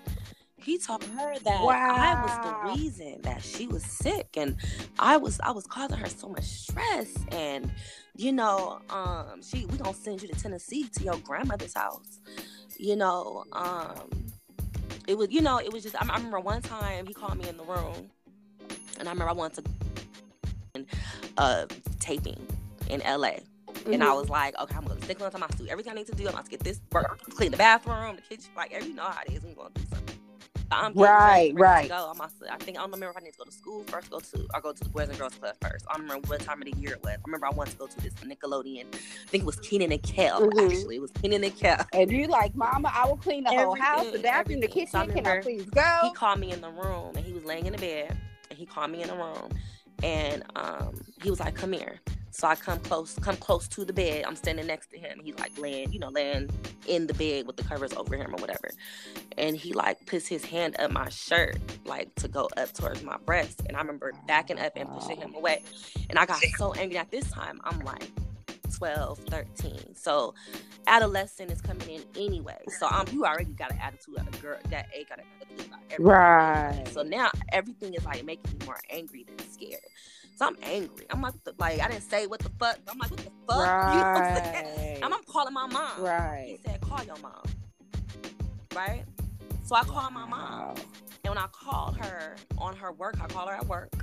He 0.64 0.78
told 0.78 1.04
her 1.04 1.38
that 1.40 1.64
wow. 1.64 1.96
I 1.96 2.22
was 2.22 2.76
the 2.76 2.82
reason 2.82 3.22
that 3.24 3.44
she 3.44 3.68
was 3.68 3.84
sick, 3.84 4.30
and 4.36 4.56
I 4.98 5.18
was 5.18 5.40
I 5.42 5.52
was 5.52 5.68
causing 5.68 5.98
her 5.98 6.10
so 6.10 6.30
much 6.30 6.44
stress 6.44 7.14
and 7.32 7.72
you 8.16 8.32
know, 8.32 8.80
um, 8.90 9.42
she 9.42 9.66
we 9.66 9.78
gonna 9.78 9.94
send 9.94 10.22
you 10.22 10.28
to 10.28 10.36
Tennessee 10.36 10.88
to 10.98 11.04
your 11.04 11.18
grandmother's 11.18 11.74
house. 11.74 12.20
You 12.78 12.96
know, 12.96 13.44
um, 13.52 14.32
it 15.08 15.18
was 15.18 15.32
you 15.32 15.42
know 15.42 15.58
it 15.58 15.74
was 15.74 15.84
just 15.84 15.96
I, 15.96 16.08
I 16.08 16.18
remember 16.18 16.40
one 16.40 16.62
time 16.62 17.08
he 17.08 17.14
called 17.14 17.38
me 17.38 17.50
in 17.50 17.58
the 17.58 17.64
room, 17.64 18.10
and 19.00 19.08
I 19.08 19.12
remember 19.12 19.30
I 19.30 19.34
wanted 19.34 19.66
to 20.76 20.86
uh 21.38 21.66
taping 22.00 22.46
in 22.90 23.00
LA. 23.02 23.32
Mm-hmm. 23.68 23.94
And 23.94 24.04
I 24.04 24.08
mm-hmm. 24.08 24.18
was 24.18 24.30
like, 24.30 24.60
okay, 24.60 24.76
I'm 24.76 24.86
gonna 24.86 25.02
stick 25.02 25.20
onto 25.20 25.38
my 25.40 25.48
suit. 25.58 25.70
Everything 25.70 25.94
I 25.94 25.96
need 25.96 26.06
to 26.06 26.16
do, 26.16 26.28
I'm 26.28 26.34
gonna 26.34 26.48
get 26.48 26.60
this 26.60 26.80
work, 26.92 27.20
clean 27.32 27.52
the 27.52 27.58
bathroom, 27.58 28.18
the 28.18 28.22
kitchen, 28.22 28.52
like 28.56 28.72
you 28.72 28.94
know 28.94 29.04
how 29.04 29.22
it 29.26 29.34
is. 29.34 29.44
We're 29.44 29.56
gonna 29.56 29.70
do 29.74 29.82
something. 29.90 30.13
I'm 30.72 30.94
right, 30.94 31.54
right. 31.56 31.90
go. 31.90 32.12
I'm 32.14 32.20
also, 32.20 32.46
I 32.50 32.58
think 32.58 32.78
I 32.78 32.82
don't 32.82 32.92
remember 32.92 33.12
if 33.12 33.18
I 33.18 33.26
need 33.26 33.32
to 33.34 33.38
go 33.38 33.44
to 33.46 33.52
school 33.52 33.84
first, 33.88 34.10
go 34.10 34.20
to 34.20 34.48
or 34.54 34.62
go 34.62 34.74
to 34.74 34.84
the 34.84 34.90
Boys 34.90 35.10
and 35.10 35.18
Girls 35.18 35.36
Club 35.36 35.56
first. 35.62 35.86
I 35.90 35.94
don't 35.94 36.04
remember 36.04 36.28
what 36.28 36.42
time 36.42 36.62
of 36.62 36.72
the 36.72 36.80
year 36.80 36.94
it 36.94 37.04
was. 37.04 37.14
I 37.14 37.22
remember 37.26 37.48
I 37.48 37.52
wanted 37.52 37.72
to 37.72 37.78
go 37.78 37.88
to 37.88 38.02
this 38.02 38.14
Nickelodeon. 38.16 38.86
I 38.94 39.30
think 39.30 39.44
it 39.44 39.46
was 39.46 39.58
Kenan 39.58 39.92
and 39.92 40.02
Kel. 40.02 40.42
Mm-hmm. 40.42 40.72
Actually, 40.72 40.96
it 40.96 41.02
was 41.02 41.12
Kenan 41.12 41.44
and 41.44 41.56
Kel. 41.56 41.86
And 41.94 42.12
you 42.12 42.28
like, 42.28 42.56
Mama, 42.56 42.92
I 42.94 43.08
will 43.08 43.18
clean 43.18 43.44
the 43.44 43.52
everything, 43.52 43.66
whole 43.66 43.76
house, 43.76 44.12
the 44.12 44.20
bathroom, 44.20 44.60
the 44.60 44.68
kitchen. 44.68 44.88
So 44.88 45.00
I 45.00 45.08
Can 45.08 45.28
I 45.28 45.42
please 45.42 45.66
go? 45.66 46.00
He 46.04 46.14
called 46.14 46.40
me 46.40 46.52
in 46.52 46.62
the 46.62 46.70
room, 46.70 47.16
and 47.16 47.26
he 47.26 47.34
was 47.34 47.44
laying 47.44 47.66
in 47.66 47.74
the 47.74 47.80
bed, 47.80 48.18
and 48.50 48.60
he 48.60 48.66
called 48.66 48.92
me 48.92 49.02
in 49.02 49.08
the 49.08 49.16
room, 49.16 49.50
and 50.02 50.44
um, 50.56 51.02
he 51.22 51.30
was 51.30 51.40
like, 51.40 51.56
"Come 51.56 51.74
here." 51.74 52.00
So 52.36 52.48
I 52.48 52.56
come 52.56 52.80
close, 52.80 53.16
come 53.22 53.38
close 53.38 53.68
to 53.68 53.86
the 53.86 53.94
bed. 53.94 54.26
I'm 54.26 54.36
standing 54.36 54.66
next 54.66 54.90
to 54.90 54.98
him. 54.98 55.22
He's 55.24 55.38
like 55.38 55.56
laying, 55.60 55.94
you 55.94 56.00
know, 56.00 56.10
laying 56.10 56.50
in 56.88 57.06
the 57.06 57.14
bed 57.14 57.46
with 57.46 57.58
the 57.58 57.64
covers 57.64 57.94
over 57.94 58.16
him 58.16 58.34
or 58.34 58.42
whatever. 58.42 58.72
And 59.38 59.56
he 59.56 59.72
like 59.72 60.04
puts 60.08 60.28
his 60.28 60.44
hand 60.44 60.76
up 60.80 60.90
my 60.90 61.10
shirt, 61.10 61.58
like 61.86 62.14
to 62.16 62.28
go 62.28 62.50
up 62.58 62.74
towards 62.74 63.04
my 63.04 63.18
breast. 63.18 63.62
And 63.68 63.78
I 63.78 63.82
remember 63.82 64.14
backing 64.28 64.58
up 64.58 64.74
and 64.76 64.90
pushing 64.90 65.18
him 65.18 65.36
away. 65.36 65.62
And 66.10 66.18
I 66.18 66.26
got 66.26 66.42
so 66.58 66.74
angry 66.74 66.98
at 66.98 67.12
this 67.12 67.30
time. 67.30 67.62
I'm 67.66 67.80
like 67.82 68.10
12, 68.74 69.20
13. 69.30 69.96
So 69.96 70.34
adolescent 70.88 71.52
is 71.52 71.62
coming 71.62 71.90
in 71.90 72.02
anyway. 72.16 72.60
So 72.80 72.88
um, 72.88 73.06
you 73.12 73.26
already 73.26 73.54
got 73.54 73.72
an 73.72 73.80
attitude 73.82 74.18
of 74.18 74.28
a 74.28 74.38
girl 74.38 74.58
that 74.70 74.88
A 74.94 75.04
got 75.06 75.20
an 75.20 75.26
attitude 75.42 75.68
about 75.68 75.80
everything. 75.92 76.06
Right. 76.06 76.88
So 76.92 77.04
now 77.04 77.30
everything 77.52 77.94
is 77.94 78.06
like 78.06 78.24
making 78.26 78.60
me 78.60 78.66
more 78.66 78.80
angry 78.90 79.26
than 79.26 79.40
scared. 79.50 79.82
So 80.36 80.48
I'm 80.48 80.58
angry. 80.64 81.06
I'm 81.12 81.22
like, 81.22 81.36
like 81.60 81.80
I 81.80 81.88
didn't 81.88 82.04
say 82.04 82.28
what 82.28 82.40
the 82.40 82.50
fuck. 82.60 82.80
I'm 82.88 82.98
like, 82.98 83.12
what 83.12 83.20
the 83.20 83.32
fuck? 83.48 83.58
Right. 83.58 83.84
You 83.94 84.00
know 84.00 84.12
what 84.14 84.44
I'm 84.44 84.54
saying? 84.54 85.00
I'm, 85.04 85.14
I'm 85.14 85.24
calling 85.24 85.54
my 85.54 85.68
mom. 85.68 86.02
Right. 86.02 86.58
He 86.64 86.70
said, 86.70 86.82
call 86.82 87.04
your 87.04 87.18
mom. 87.18 87.44
Right. 88.76 89.04
So 89.66 89.76
I 89.76 89.84
called 89.84 90.14
my 90.14 90.26
mom, 90.26 90.76
and 91.24 91.34
when 91.34 91.38
I 91.38 91.48
called 91.52 91.98
her 91.98 92.36
on 92.58 92.76
her 92.76 92.92
work, 92.92 93.16
I 93.22 93.28
called 93.28 93.50
her 93.50 93.56
at 93.56 93.66
work. 93.68 93.94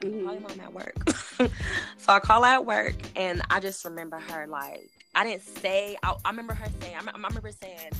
Mm-hmm. 0.00 0.24
Call 0.24 0.34
your 0.34 0.42
mom 0.42 0.60
at 0.60 0.72
work. 0.72 1.10
so 1.98 2.12
I 2.12 2.20
call 2.20 2.42
her 2.42 2.54
at 2.54 2.66
work, 2.66 2.94
and 3.16 3.42
I 3.50 3.60
just 3.60 3.84
remember 3.84 4.18
her 4.18 4.46
like 4.46 4.90
I 5.14 5.24
didn't 5.24 5.42
say. 5.42 5.96
I, 6.02 6.14
I 6.24 6.30
remember 6.30 6.54
her 6.54 6.66
saying. 6.80 6.96
I, 6.96 7.10
I 7.10 7.12
remember 7.12 7.50
saying, 7.52 7.90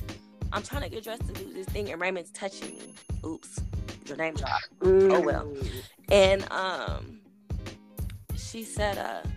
"I'm 0.51 0.63
trying 0.63 0.83
to 0.83 0.89
get 0.89 1.03
dressed 1.03 1.27
to 1.27 1.33
do 1.33 1.53
this 1.53 1.67
thing, 1.67 1.91
and 1.91 2.01
Raymond's 2.01 2.31
touching 2.31 2.77
me." 2.77 2.93
Oops 3.23 3.61
your 4.11 4.17
name 4.17 4.35
drop. 4.35 4.61
Mm. 4.79 5.13
Oh 5.13 5.21
well. 5.21 5.51
And 6.11 6.49
um 6.51 7.19
she 8.35 8.63
said 8.63 8.97
uh 8.97 9.27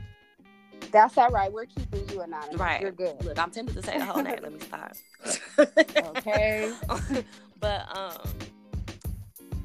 that's 0.91 1.17
all 1.19 1.31
right. 1.31 1.53
We're 1.53 1.67
keeping 1.67 2.09
you 2.11 2.21
anonymous. 2.21 2.61
Right. 2.61 2.81
You're 2.81 2.93
good. 2.93 3.25
Look, 3.25 3.39
I'm 3.39 3.51
tempted 3.51 3.75
to 3.75 3.83
say 3.83 3.99
the 3.99 4.05
whole 4.05 4.23
name. 4.23 4.39
Let 4.43 4.53
me 4.53 4.61
stop. 4.61 4.93
okay. 6.19 6.73
but 7.61 7.97
um 7.97 8.29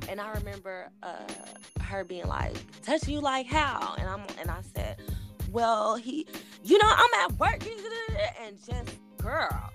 and 0.12 0.20
I 0.20 0.32
remember 0.34 0.90
uh 1.04 1.28
her 1.82 2.04
being 2.04 2.28
like, 2.28 2.56
touching 2.84 3.14
you 3.14 3.22
like 3.22 3.48
how? 3.48 3.96
And 3.98 4.08
I'm 4.08 4.22
and 4.40 4.50
I 4.50 4.62
said, 4.76 4.98
Well, 5.52 5.96
he 5.96 6.28
you 6.64 6.78
know, 6.78 6.90
I'm 6.90 7.32
at 7.32 7.40
work 7.40 7.64
and 8.42 8.58
just 8.66 8.98
girl, 9.18 9.72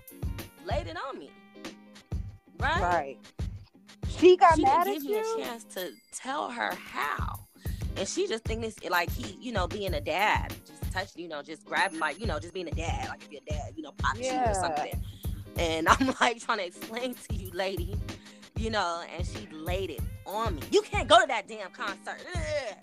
laid 0.67 0.87
it 0.87 0.97
on 1.09 1.19
me. 1.19 1.31
Right? 2.59 2.83
Right. 2.83 3.19
She 4.09 4.37
got 4.37 4.57
she 4.57 4.63
mad 4.63 4.85
didn't 4.85 4.97
at 4.99 5.03
give 5.03 5.11
you. 5.11 5.37
me 5.37 5.43
a 5.43 5.47
chance 5.47 5.65
to 5.75 5.91
tell 6.13 6.51
her 6.51 6.73
how, 6.75 7.41
and 7.97 8.09
she 8.09 8.27
just 8.27 8.45
think 8.45 8.63
this 8.63 8.77
like 8.89 9.11
he, 9.11 9.37
you 9.41 9.53
know, 9.53 9.67
being 9.67 9.95
a 9.95 10.01
dad, 10.01 10.55
just 10.67 10.93
touch, 10.93 11.17
you 11.17 11.29
know, 11.29 11.43
just 11.43 11.65
grabbing 11.65 11.99
like, 11.99 12.21
you 12.21 12.27
know, 12.27 12.39
just 12.39 12.55
being 12.55 12.69
a 12.69 12.73
dad, 12.73 13.09
like 13.09 13.25
if 13.25 13.33
your 13.33 13.41
dad, 13.49 13.73
you 13.77 13.83
know, 13.83 13.93
pops 13.99 14.21
yeah. 14.21 14.45
you 14.45 14.51
or 14.51 14.55
something. 14.55 15.03
And 15.57 15.89
I'm 15.89 16.15
like 16.21 16.41
trying 16.41 16.59
to 16.59 16.67
explain 16.67 17.15
to 17.15 17.35
you, 17.35 17.51
lady, 17.53 17.97
you 18.57 18.71
know, 18.71 19.03
and 19.17 19.27
she 19.27 19.49
laid 19.53 19.91
it 19.91 20.01
on 20.27 20.57
me. 20.57 20.63
You 20.71 20.83
can't 20.83 21.09
go 21.09 21.21
to 21.21 21.27
that 21.27 21.49
damn 21.49 21.71
concert. 21.71 22.19
Ugh. 22.35 22.75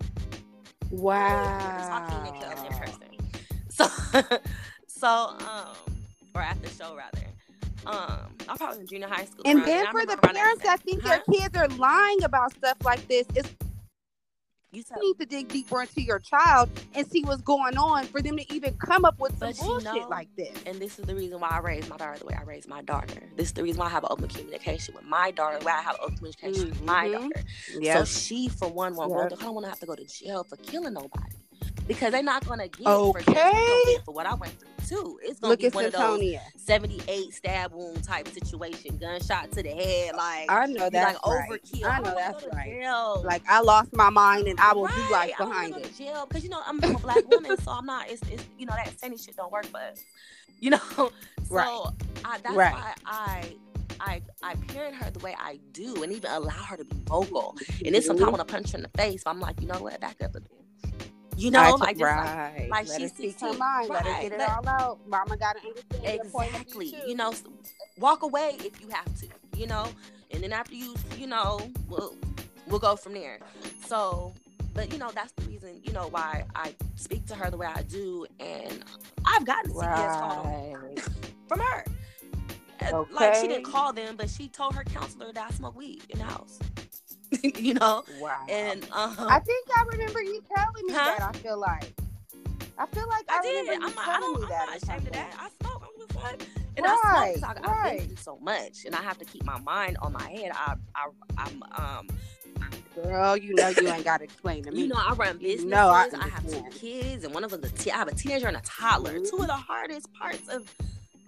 Wow. 0.90 2.08
Talking 2.08 2.34
in 2.34 2.78
person. 2.78 2.98
So, 3.70 3.86
so, 4.86 5.08
um, 5.08 5.76
or 6.34 6.42
at 6.42 6.62
the 6.62 6.68
show 6.68 6.94
rather 6.94 7.32
um 7.86 8.34
I 8.48 8.56
probably 8.56 8.80
in 8.80 8.86
junior 8.86 9.08
high 9.08 9.24
school. 9.24 9.42
And 9.44 9.64
then 9.64 9.86
for 9.90 10.06
the 10.06 10.16
parents 10.16 10.62
that 10.62 10.80
think 10.80 11.02
huh? 11.02 11.08
their 11.26 11.38
kids 11.40 11.56
are 11.56 11.68
lying 11.78 12.22
about 12.22 12.52
stuff 12.52 12.76
like 12.84 13.06
this, 13.08 13.26
it's 13.34 13.48
you 14.72 14.82
need 15.00 15.18
to 15.18 15.26
dig 15.26 15.48
deeper 15.48 15.82
into 15.82 16.00
your 16.00 16.18
child 16.18 16.70
and 16.94 17.06
see 17.06 17.22
what's 17.22 17.42
going 17.42 17.76
on 17.76 18.04
for 18.04 18.22
them 18.22 18.38
to 18.38 18.54
even 18.54 18.74
come 18.74 19.04
up 19.04 19.20
with 19.20 19.38
some 19.38 19.52
bullshit 19.52 19.94
you 19.94 20.00
know, 20.00 20.08
like 20.08 20.34
this. 20.36 20.56
And 20.64 20.80
this 20.80 20.98
is 20.98 21.04
the 21.04 21.14
reason 21.14 21.40
why 21.40 21.48
I 21.48 21.58
raised 21.58 21.90
my 21.90 21.98
daughter 21.98 22.18
the 22.18 22.26
way 22.26 22.34
I 22.38 22.42
raised 22.44 22.68
my 22.68 22.82
daughter. 22.82 23.22
This 23.36 23.48
is 23.48 23.52
the 23.52 23.62
reason 23.62 23.80
why 23.80 23.86
I 23.86 23.90
have 23.90 24.06
open 24.08 24.28
communication 24.28 24.94
with 24.94 25.04
my 25.04 25.30
daughter, 25.30 25.58
why 25.62 25.72
I 25.72 25.82
have 25.82 25.96
open 26.00 26.16
communication 26.16 26.62
mm-hmm. 26.62 26.70
with 26.70 26.82
my 26.82 27.06
mm-hmm. 27.06 27.28
daughter. 27.28 27.44
Yes. 27.78 28.10
So 28.10 28.18
she, 28.20 28.48
for 28.48 28.68
one, 28.68 28.96
won't 28.96 29.10
go. 29.10 29.36
I 29.36 29.42
don't 29.42 29.54
want 29.54 29.64
to 29.66 29.70
have 29.70 29.80
to 29.80 29.86
go 29.86 29.94
to 29.94 30.04
jail 30.04 30.44
for 30.44 30.56
killing 30.56 30.94
nobody 30.94 31.36
because 31.86 32.12
they're 32.12 32.22
not 32.22 32.46
gonna 32.46 32.68
get 32.68 32.86
okay. 32.86 33.96
for, 33.96 34.04
for 34.06 34.14
what 34.14 34.26
I 34.26 34.34
went 34.34 34.58
through 34.58 34.68
too. 34.92 35.18
It's 35.22 35.40
gonna 35.40 35.52
Look 35.52 35.60
be 35.60 35.68
one 35.68 35.84
Santonia. 35.86 36.36
of 36.36 36.52
those 36.52 36.62
seventy-eight 36.62 37.34
stab 37.34 37.72
wound 37.72 38.04
type 38.04 38.28
situation, 38.28 38.96
gunshot 38.98 39.52
to 39.52 39.62
the 39.62 39.70
head. 39.70 40.14
Like 40.16 40.50
I 40.50 40.66
know 40.66 40.90
that's 40.90 41.14
like 41.14 41.26
right. 41.26 41.48
overkill. 41.50 41.84
I 41.84 42.00
know 42.00 42.14
that's 42.14 42.46
right. 42.52 42.66
Jail. 42.66 43.22
Like 43.24 43.42
I 43.48 43.60
lost 43.60 43.94
my 43.94 44.10
mind 44.10 44.48
and 44.48 44.58
I 44.60 44.72
will 44.72 44.84
right. 44.84 44.94
do 44.94 45.12
life 45.12 45.32
behind 45.38 45.76
it. 45.76 45.96
jail 45.96 46.26
because 46.28 46.44
you 46.44 46.50
know 46.50 46.60
I'm 46.66 46.82
a 46.82 46.98
black 46.98 47.28
woman, 47.30 47.56
so 47.58 47.72
I'm 47.72 47.86
not. 47.86 48.08
It's, 48.10 48.22
it's 48.30 48.44
you 48.58 48.66
know 48.66 48.74
that 48.74 48.98
sandy 48.98 49.16
shit 49.16 49.36
don't 49.36 49.52
work 49.52 49.66
for 49.66 49.78
us. 49.78 50.02
You 50.60 50.70
know, 50.70 50.78
so 50.96 51.12
right. 51.50 51.92
I, 52.24 52.38
that's 52.38 52.54
right. 52.54 52.72
why 52.74 52.94
I. 53.06 53.56
I, 54.00 54.20
I 54.42 54.56
parent 54.56 54.96
her 54.96 55.12
the 55.12 55.20
way 55.20 55.36
I 55.38 55.60
do 55.70 56.02
and 56.02 56.12
even 56.12 56.28
allow 56.28 56.50
her 56.50 56.76
to 56.76 56.84
be 56.84 56.96
vocal. 57.04 57.56
And 57.84 57.94
then 57.94 58.02
sometimes 58.02 58.20
mm-hmm. 58.20 58.34
I 58.34 58.36
want 58.36 58.48
to 58.48 58.52
punch 58.52 58.72
her 58.72 58.78
in 58.78 58.82
the 58.82 58.88
face. 58.98 59.22
But 59.22 59.30
I'm 59.30 59.38
like, 59.38 59.60
you 59.60 59.68
know 59.68 59.78
what? 59.78 60.00
Back 60.00 60.16
up 60.24 60.34
a 60.34 60.40
bit. 60.40 60.50
You 61.36 61.50
know, 61.50 61.60
I 61.60 61.70
like, 61.70 62.00
right. 62.00 62.54
like, 62.58 62.70
like 62.70 62.88
Let 62.88 63.00
she's 63.00 63.12
speak 63.12 63.40
her 63.40 63.52
mind. 63.54 63.88
Right. 63.88 64.04
Let 64.04 64.06
her 64.06 64.22
get 64.22 64.32
it 64.32 64.40
all 64.40 64.68
out. 64.68 64.98
Mama 65.06 65.36
got 65.36 65.56
to 65.56 65.66
understand 65.66 66.20
exactly. 66.26 66.94
You 67.06 67.14
know, 67.14 67.32
walk 67.98 68.22
away 68.22 68.56
if 68.60 68.80
you 68.80 68.88
have 68.88 69.20
to. 69.20 69.28
You 69.56 69.66
know, 69.66 69.86
and 70.30 70.42
then 70.42 70.52
after 70.52 70.74
you, 70.74 70.94
you 71.18 71.26
know, 71.26 71.60
we'll 71.88 72.16
we'll 72.66 72.78
go 72.78 72.96
from 72.96 73.14
there. 73.14 73.38
So, 73.86 74.34
but 74.74 74.92
you 74.92 74.98
know, 74.98 75.10
that's 75.14 75.32
the 75.32 75.42
reason. 75.44 75.80
You 75.82 75.92
know 75.92 76.08
why 76.08 76.44
I 76.54 76.74
speak 76.96 77.26
to 77.26 77.34
her 77.34 77.50
the 77.50 77.56
way 77.56 77.66
I 77.66 77.82
do, 77.82 78.26
and 78.40 78.84
I've 79.24 79.44
gotten 79.46 79.72
CPS 79.72 79.82
right. 79.82 80.18
call 80.20 80.96
from 81.48 81.60
her. 81.60 81.84
Okay. 82.82 83.14
Like 83.14 83.34
she 83.36 83.48
didn't 83.48 83.64
call 83.64 83.92
them, 83.92 84.16
but 84.16 84.28
she 84.28 84.48
told 84.48 84.74
her 84.74 84.84
counselor 84.84 85.32
that 85.32 85.50
I 85.50 85.54
smoke 85.54 85.76
weed 85.76 86.02
in 86.10 86.18
the 86.18 86.24
house. 86.24 86.58
you 87.58 87.74
know. 87.74 88.04
Wow. 88.20 88.44
And 88.48 88.84
um, 88.92 89.14
I 89.18 89.38
think 89.40 89.68
I 89.76 89.84
remember 89.92 90.22
you 90.22 90.42
telling 90.54 90.86
me 90.86 90.92
huh? 90.92 91.14
that. 91.18 91.22
I 91.22 91.38
feel 91.38 91.58
like. 91.58 91.92
I 92.78 92.86
feel 92.86 93.06
like 93.08 93.24
I, 93.28 93.38
I 93.38 93.42
did. 93.42 93.68
I'm 93.74 93.80
not, 93.80 94.08
I 94.08 94.18
don't, 94.18 94.44
I'm 94.44 94.48
not 94.48 94.82
ashamed 94.82 95.06
of 95.06 95.12
that. 95.12 95.34
I 95.38 95.48
smoke. 95.60 95.82
I'm 95.82 96.06
just 96.06 96.16
like, 96.16 96.42
and 96.76 96.86
right, 96.86 97.34
I 97.34 97.34
smoke. 97.34 97.50
I, 97.50 97.70
right. 97.70 97.92
I've 97.92 97.98
been 97.98 98.06
through 98.08 98.16
so 98.16 98.38
much, 98.40 98.84
and 98.86 98.94
I 98.94 99.02
have 99.02 99.18
to 99.18 99.24
keep 99.24 99.44
my 99.44 99.58
mind 99.60 99.98
on 100.00 100.12
my 100.12 100.28
head. 100.28 100.52
I, 100.54 100.74
I, 100.94 101.08
I'm, 101.38 101.62
um. 101.76 102.08
Girl, 102.94 103.38
you 103.38 103.54
know 103.54 103.68
you 103.68 103.88
ain't 103.88 104.04
got 104.04 104.18
to 104.18 104.24
explain 104.24 104.64
to 104.64 104.70
me. 104.70 104.82
You 104.82 104.88
know 104.88 104.98
I 104.98 105.14
run 105.14 105.38
business. 105.38 105.64
No, 105.64 105.88
I, 105.88 106.10
I, 106.14 106.28
have 106.28 106.46
two 106.46 106.62
kids, 106.70 107.24
and 107.24 107.32
one 107.32 107.42
of 107.42 107.50
them, 107.50 107.62
I 107.64 107.96
have 107.96 108.08
a 108.08 108.14
teenager 108.14 108.48
and 108.48 108.56
a 108.56 108.60
toddler. 108.60 109.14
Mm-hmm. 109.14 109.34
Two 109.34 109.42
of 109.42 109.46
the 109.46 109.54
hardest 109.54 110.12
parts 110.12 110.46
of 110.48 110.70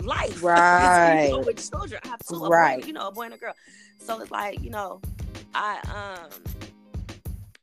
life. 0.00 0.42
Right. 0.42 1.28
you 1.28 1.30
know, 1.30 1.40
with 1.40 1.70
children, 1.70 2.00
I 2.04 2.08
have 2.08 2.20
two. 2.28 2.44
Right. 2.44 2.82
Boy, 2.82 2.86
you 2.86 2.92
know, 2.92 3.08
a 3.08 3.12
boy 3.12 3.22
and 3.22 3.34
a 3.34 3.38
girl. 3.38 3.54
So 3.98 4.20
it's 4.20 4.30
like 4.30 4.62
you 4.62 4.70
know, 4.70 5.00
I 5.54 5.80
um 6.24 6.30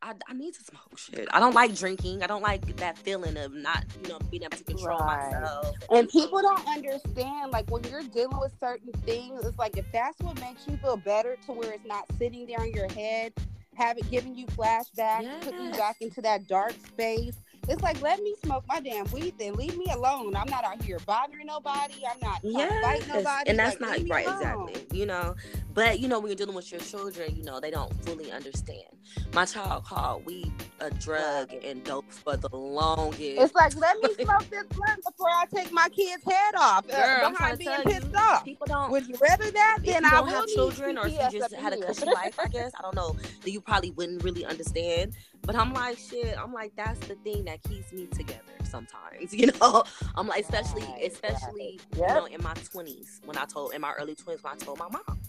I, 0.04 0.13
I 0.28 0.34
need 0.34 0.54
to 0.56 0.63
smoke 0.63 0.98
shit. 0.98 1.28
I 1.32 1.39
don't 1.39 1.54
like 1.54 1.76
drinking. 1.76 2.24
I 2.24 2.28
don't 2.28 2.41
like 2.41 2.78
that 2.78 2.98
feeling 2.98 3.38
of 3.38 3.54
not, 3.54 3.86
you 4.02 4.10
know, 4.10 4.20
being 4.32 4.44
able 4.44 4.58
to 4.58 4.63
control 4.63 4.98
right. 4.98 5.32
myself. 5.32 5.76
And 5.91 6.10
people 6.10 6.41
don't 6.41 6.67
understand, 6.67 7.52
like 7.52 7.70
when 7.70 7.84
you're 7.84 8.02
dealing 8.04 8.39
with 8.39 8.52
certain 8.60 8.91
things, 9.06 9.46
it's 9.46 9.60
like 9.60 9.78
if 9.78 9.86
that's 9.91 10.20
what 10.22 10.39
makes 10.39 10.67
you 10.67 10.78
feel 10.78 10.98
better 10.98 11.38
to 11.46 11.52
where 11.52 11.72
it's 11.72 11.86
not 11.86 12.06
sitting 12.17 12.48
there 12.48 12.63
in 12.63 12.74
your 12.74 12.91
head, 12.94 13.32
having 13.76 14.04
giving 14.10 14.36
you 14.36 14.48
flashbacks, 14.48 15.22
yes. 15.22 15.44
putting 15.44 15.65
you 15.65 15.72
back 15.72 15.98
into 16.02 16.22
that 16.22 16.48
dark 16.48 16.74
space. 16.88 17.36
It's 17.67 17.82
like 17.82 18.02
let 18.02 18.21
me 18.21 18.34
smoke 18.43 18.63
my 18.67 18.80
damn 18.80 19.06
weed 19.12 19.36
then 19.38 19.54
leave 19.54 19.78
me 19.78 19.86
alone. 19.91 20.36
I'm 20.36 20.50
not 20.50 20.63
out 20.63 20.82
here 20.82 21.00
bothering 21.06 21.45
nobody. 21.45 21.95
I'm 22.10 22.19
not 22.19 22.39
yes. 22.43 22.84
fighting 22.84 23.08
nobody. 23.08 23.50
And 23.50 23.60
that's 23.60 23.80
like, 23.80 24.02
not 24.02 24.10
right, 24.10 24.28
exactly. 24.28 24.86
You 24.91 25.06
know, 25.06 25.36
but 25.74 26.00
you 26.00 26.08
know, 26.08 26.19
when 26.19 26.30
you're 26.30 26.36
dealing 26.36 26.56
with 26.56 26.71
your 26.71 26.82
children, 26.82 27.36
you 27.36 27.43
know, 27.43 27.60
they 27.60 27.71
don't 27.71 27.93
fully 28.04 28.32
understand. 28.32 28.88
My 29.34 29.45
child 29.45 29.86
called 29.86 30.26
weed 30.26 30.52
a 30.80 30.89
drug 30.89 31.52
right. 31.52 31.63
and 31.63 31.84
dope 31.84 32.12
for 32.12 32.36
the 32.36 32.50
longest. 32.56 33.21
It's 33.21 33.54
like 33.54 33.76
let 33.78 33.97
me 34.02 34.13
smoke 34.24 34.50
this 34.50 34.65
blunt 34.65 35.04
before 35.06 35.30
I 35.30 35.45
take 35.54 35.71
my 35.71 35.88
kid's 35.89 36.24
head 36.24 36.56
off. 36.58 36.86
Uh, 36.91 36.95
Girl, 36.95 37.26
uh, 37.28 37.30
behind 37.30 37.60
being 37.60 37.82
pissed 37.84 38.12
you, 38.12 38.17
off. 38.17 38.43
People 38.43 38.67
don't. 38.67 38.91
Would 38.91 39.08
you 39.08 39.15
rather 39.21 39.52
that 39.52 39.78
than 39.84 40.06
I 40.06 40.10
don't 40.10 40.28
have 40.30 40.47
children, 40.47 40.97
or 40.97 41.08
if 41.08 41.13
you 41.13 41.39
just 41.39 41.54
had 41.54 41.74
a 41.74 41.78
cushy 41.78 42.06
life? 42.06 42.39
I 42.39 42.47
guess 42.47 42.71
I 42.78 42.82
don't 42.82 42.95
know. 42.95 43.15
That 43.43 43.52
you 43.52 43.62
probably 43.62 43.91
wouldn't 43.91 44.24
really 44.24 44.45
understand. 44.45 45.13
But 45.43 45.56
I'm 45.56 45.73
like, 45.73 45.97
shit. 45.97 46.38
I'm 46.38 46.54
like, 46.54 46.73
that's 46.75 46.99
the 47.08 47.15
thing 47.15 47.45
that 47.45 47.63
keeps 47.63 47.91
me 47.91 48.08
together. 48.08 48.41
Sometimes, 48.63 49.34
you 49.34 49.47
know. 49.60 49.84
I'm 50.15 50.27
like, 50.27 50.43
especially, 50.43 50.86
especially, 51.04 51.80
you 51.95 52.01
know, 52.01 52.25
in 52.25 52.41
my 52.43 52.54
20s 52.54 53.25
when 53.25 53.38
I 53.38 53.45
told, 53.45 53.73
in 53.73 53.82
my 53.82 53.93
early 53.93 54.15
20s 54.15 54.43
when 54.43 54.54
I 54.54 54.58
told 54.58 54.80
my 54.80 54.88
mom 54.89 55.19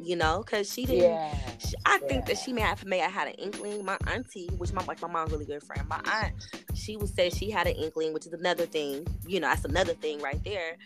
you 0.00 0.16
know, 0.16 0.42
because 0.44 0.72
she 0.72 0.84
didn't. 0.84 1.02
Yeah. 1.02 1.34
She, 1.58 1.74
I 1.86 1.98
yeah. 2.00 2.08
think 2.08 2.26
that 2.26 2.38
she 2.38 2.52
may 2.52 2.60
have 2.60 2.84
may 2.84 2.98
have 2.98 3.12
had 3.12 3.28
an 3.28 3.34
inkling. 3.34 3.84
My 3.84 3.96
auntie, 4.06 4.48
which 4.58 4.72
my 4.72 4.84
like 4.84 5.00
my 5.02 5.08
mom's 5.08 5.32
really 5.32 5.44
good 5.44 5.62
friend, 5.62 5.86
my 5.88 6.00
aunt, 6.04 6.34
she 6.74 6.96
would 6.96 7.14
say 7.14 7.30
she 7.30 7.50
had 7.50 7.66
an 7.66 7.74
inkling, 7.74 8.12
which 8.12 8.26
is 8.26 8.32
another 8.32 8.66
thing. 8.66 9.06
You 9.26 9.40
know, 9.40 9.48
that's 9.48 9.64
another 9.64 9.94
thing 9.94 10.20
right 10.20 10.42
there. 10.44 10.76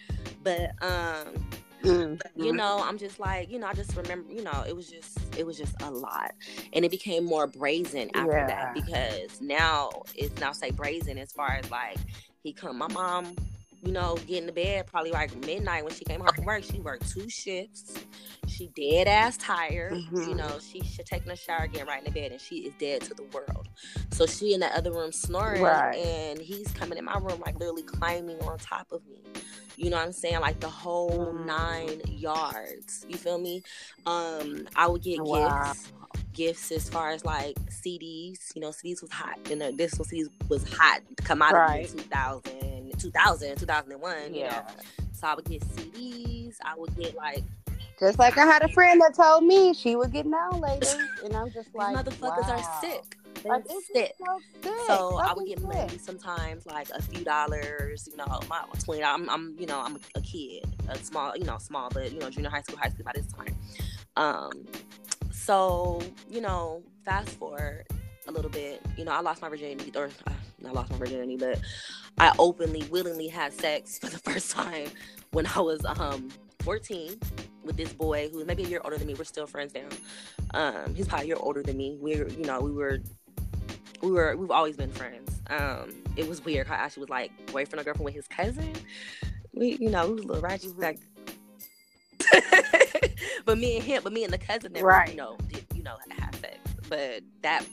But 0.42 0.72
um, 0.82 1.46
mm-hmm. 1.82 2.14
but, 2.14 2.30
you 2.36 2.52
know, 2.52 2.82
I'm 2.82 2.98
just 2.98 3.20
like, 3.20 3.50
you 3.50 3.58
know, 3.58 3.66
I 3.66 3.74
just 3.74 3.96
remember, 3.96 4.32
you 4.32 4.42
know, 4.42 4.64
it 4.66 4.74
was 4.74 4.88
just 4.88 5.18
it 5.36 5.46
was 5.46 5.56
just 5.56 5.80
a 5.82 5.90
lot, 5.90 6.32
and 6.72 6.84
it 6.84 6.90
became 6.90 7.24
more 7.24 7.46
brazen 7.46 8.10
after 8.14 8.32
yeah. 8.32 8.46
that 8.46 8.74
because 8.74 9.40
now 9.40 9.90
it's 10.14 10.38
now 10.40 10.52
say 10.52 10.70
brazen 10.70 11.18
as 11.18 11.32
far 11.32 11.58
as 11.62 11.70
like 11.70 11.98
he 12.42 12.52
come, 12.52 12.78
my 12.78 12.88
mom 12.88 13.34
you 13.82 13.90
know, 13.90 14.16
getting 14.26 14.46
to 14.46 14.52
bed 14.52 14.86
probably 14.86 15.10
like 15.10 15.34
midnight 15.44 15.84
when 15.84 15.92
she 15.92 16.04
came 16.04 16.20
home 16.20 16.32
from 16.34 16.44
work. 16.44 16.62
She 16.62 16.78
worked 16.80 17.10
two 17.10 17.28
shifts. 17.28 17.94
She 18.46 18.68
dead 18.76 19.08
ass 19.08 19.36
tired. 19.36 19.92
Mm-hmm. 19.92 20.30
You 20.30 20.34
know, 20.36 20.58
she 20.60 20.82
should 20.84 21.06
taking 21.06 21.32
a 21.32 21.36
shower, 21.36 21.66
getting 21.66 21.88
right 21.88 21.98
in 21.98 22.04
the 22.04 22.10
bed, 22.10 22.30
and 22.30 22.40
she 22.40 22.58
is 22.58 22.74
dead 22.78 23.02
to 23.02 23.14
the 23.14 23.24
world. 23.34 23.68
So 24.12 24.26
she 24.26 24.54
in 24.54 24.60
the 24.60 24.74
other 24.76 24.92
room 24.92 25.10
snoring, 25.10 25.62
right. 25.62 25.96
and 25.96 26.38
he's 26.38 26.70
coming 26.72 26.96
in 26.96 27.04
my 27.04 27.18
room 27.18 27.42
like 27.44 27.58
literally 27.58 27.82
climbing 27.82 28.38
on 28.42 28.58
top 28.58 28.92
of 28.92 29.04
me. 29.06 29.20
You 29.76 29.90
know 29.90 29.96
what 29.96 30.06
I'm 30.06 30.12
saying? 30.12 30.40
Like 30.40 30.60
the 30.60 30.68
whole 30.68 31.34
mm. 31.34 31.46
nine 31.46 32.02
yards. 32.06 33.04
You 33.08 33.16
feel 33.16 33.38
me? 33.38 33.62
Um, 34.06 34.68
I 34.76 34.86
would 34.86 35.02
get 35.02 35.20
wow. 35.20 35.72
gifts 35.72 35.92
gifts 36.32 36.72
as 36.72 36.88
far 36.88 37.10
as 37.10 37.24
like 37.24 37.56
CDs. 37.70 38.54
You 38.54 38.62
know, 38.62 38.70
CDs 38.70 39.02
was 39.02 39.10
hot. 39.10 39.38
You 39.48 39.56
know, 39.56 39.72
this 39.72 39.98
was 39.98 40.08
CDs 40.08 40.28
was 40.48 40.70
hot 40.72 41.00
come 41.24 41.42
out 41.42 41.52
right. 41.52 41.84
of 41.84 41.96
2000 41.96 42.72
2000, 43.02 43.56
2001, 43.58 44.14
yeah. 44.14 44.28
you 44.28 44.44
know. 44.44 44.62
So 45.12 45.26
I 45.26 45.34
would 45.34 45.44
get 45.44 45.62
CDs. 45.62 46.56
I 46.64 46.76
would 46.76 46.94
get 46.96 47.14
like. 47.14 47.42
Just 48.00 48.18
like 48.18 48.36
I 48.36 48.44
had 48.44 48.62
a 48.62 48.68
friend 48.68 49.00
that 49.00 49.14
told 49.14 49.44
me 49.44 49.74
she 49.74 49.94
would 49.94 50.12
get 50.12 50.26
now 50.26 50.50
ladies, 50.50 50.96
and 51.24 51.36
I'm 51.36 51.52
just 51.52 51.74
like, 51.74 51.96
motherfuckers 51.96 52.48
wow. 52.48 52.56
are 52.58 52.80
sick. 52.80 53.16
They're 53.42 53.52
like, 53.52 53.64
sick. 53.92 54.14
So, 54.18 54.40
sick. 54.62 54.72
so 54.86 55.16
I 55.18 55.32
would 55.32 55.46
get 55.46 55.58
sick. 55.58 55.68
money 55.68 55.98
sometimes, 55.98 56.66
like 56.66 56.88
a 56.90 57.02
few 57.02 57.24
dollars. 57.24 58.08
You 58.10 58.16
know, 58.16 58.40
my 58.48 58.64
twenty. 58.82 59.04
I'm, 59.04 59.28
I'm, 59.30 59.54
you 59.58 59.66
know, 59.66 59.80
I'm 59.80 59.98
a 60.16 60.20
kid, 60.20 60.64
a 60.88 60.96
small, 60.98 61.36
you 61.36 61.44
know, 61.44 61.58
small, 61.58 61.90
but 61.90 62.12
you 62.12 62.18
know, 62.18 62.30
junior 62.30 62.50
high 62.50 62.62
school, 62.62 62.78
high 62.78 62.88
school 62.88 63.04
by 63.04 63.12
this 63.14 63.26
time. 63.32 63.56
Um, 64.16 64.50
so 65.44 66.00
you 66.30 66.40
know, 66.40 66.82
fast 67.04 67.30
forward 67.30 67.86
a 68.28 68.32
little 68.32 68.50
bit. 68.50 68.80
You 68.96 69.04
know, 69.04 69.12
I 69.12 69.20
lost 69.20 69.42
my 69.42 69.48
virginity, 69.48 69.92
or 69.96 70.10
uh, 70.26 70.32
I 70.66 70.70
lost 70.70 70.90
my 70.90 70.96
virginity, 70.96 71.36
but 71.36 71.60
I 72.18 72.32
openly, 72.38 72.84
willingly 72.90 73.28
had 73.28 73.52
sex 73.52 73.98
for 73.98 74.06
the 74.06 74.18
first 74.30 74.50
time 74.50 74.88
when 75.32 75.46
I 75.46 75.60
was 75.60 75.84
um 75.84 76.30
14 76.62 77.18
with 77.64 77.76
this 77.76 77.92
boy 77.92 78.28
who's 78.32 78.46
maybe 78.46 78.64
a 78.64 78.68
year 78.68 78.80
older 78.84 78.96
than 78.96 79.06
me. 79.06 79.14
We're 79.14 79.24
still 79.24 79.46
friends 79.46 79.74
now. 79.74 79.88
Um, 80.54 80.94
he's 80.94 81.08
probably 81.08 81.26
a 81.26 81.28
year 81.28 81.36
older 81.40 81.62
than 81.62 81.76
me. 81.76 81.96
We're, 82.00 82.28
you 82.28 82.44
know, 82.44 82.60
we 82.60 82.70
were, 82.70 83.00
we 84.00 84.10
were, 84.10 84.36
we've 84.36 84.50
always 84.50 84.76
been 84.76 84.90
friends. 84.90 85.40
Um, 85.48 85.92
it 86.16 86.28
was 86.28 86.44
weird. 86.44 86.68
I 86.68 86.74
actually 86.74 87.02
was 87.02 87.10
like 87.10 87.30
boyfriend 87.50 87.80
or 87.80 87.84
girlfriend 87.84 88.04
with 88.04 88.14
his 88.14 88.28
cousin. 88.28 88.72
We, 89.54 89.76
you 89.80 89.90
know, 89.90 90.08
we 90.08 90.14
was 90.14 90.24
a 90.24 90.26
little 90.28 90.42
ratchet 90.42 90.78
back. 90.78 90.98
but 93.44 93.58
me 93.58 93.76
and 93.76 93.84
him, 93.84 94.02
but 94.02 94.12
me 94.12 94.24
and 94.24 94.32
the 94.32 94.38
cousin 94.38 94.72
never, 94.72 94.86
right. 94.86 95.10
you 95.10 95.16
know, 95.16 95.36
did, 95.48 95.64
you 95.74 95.82
know, 95.82 95.96
have 96.18 96.34
sex. 96.36 96.58
But 96.88 97.22
that 97.42 97.64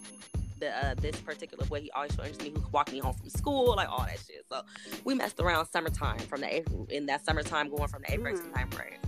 the 0.60 0.86
uh, 0.86 0.94
this 0.96 1.16
particular 1.18 1.66
boy. 1.66 1.82
He 1.82 1.92
always 1.92 2.14
showed 2.14 2.42
me 2.42 2.50
who 2.50 2.64
walked 2.72 2.92
me 2.92 3.00
home 3.00 3.16
from 3.16 3.30
school, 3.30 3.76
like 3.76 3.90
all 3.90 4.06
that 4.06 4.20
shit. 4.28 4.46
So 4.52 4.62
we 5.04 5.16
messed 5.16 5.40
around 5.40 5.66
summertime 5.68 6.20
from 6.20 6.42
the 6.42 6.54
April 6.54 6.88
in 6.90 7.06
that 7.08 7.26
summertime 7.26 7.70
going 7.70 7.88
from 7.88 8.04
the 8.04 8.14
April 8.14 8.36
mm-hmm. 8.36 8.54
time 8.54 8.70
frame. 8.72 9.00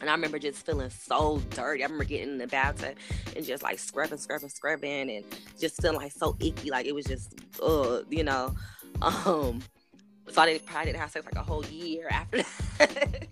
And 0.00 0.10
I 0.10 0.12
remember 0.12 0.38
just 0.38 0.64
feeling 0.66 0.90
so 0.90 1.40
dirty. 1.50 1.82
I 1.82 1.86
remember 1.86 2.04
getting 2.04 2.32
in 2.32 2.38
the 2.38 2.46
bathtub 2.46 2.96
and 3.34 3.44
just 3.44 3.62
like 3.62 3.78
scrubbing, 3.78 4.18
scrubbing, 4.18 4.50
scrubbing, 4.50 5.10
and 5.10 5.24
just 5.58 5.80
feeling 5.80 5.96
like 5.96 6.12
so 6.12 6.36
icky. 6.38 6.70
Like 6.70 6.86
it 6.86 6.94
was 6.94 7.06
just, 7.06 7.34
uh, 7.62 8.02
you 8.10 8.24
know. 8.24 8.54
Um, 9.02 9.60
so 10.30 10.40
I 10.40 10.46
didn't 10.46 10.64
probably 10.64 10.86
didn't 10.86 11.02
have 11.02 11.10
sex 11.10 11.26
like 11.26 11.34
a 11.34 11.42
whole 11.42 11.62
year 11.66 12.08
after 12.10 12.38
that. 12.78 13.28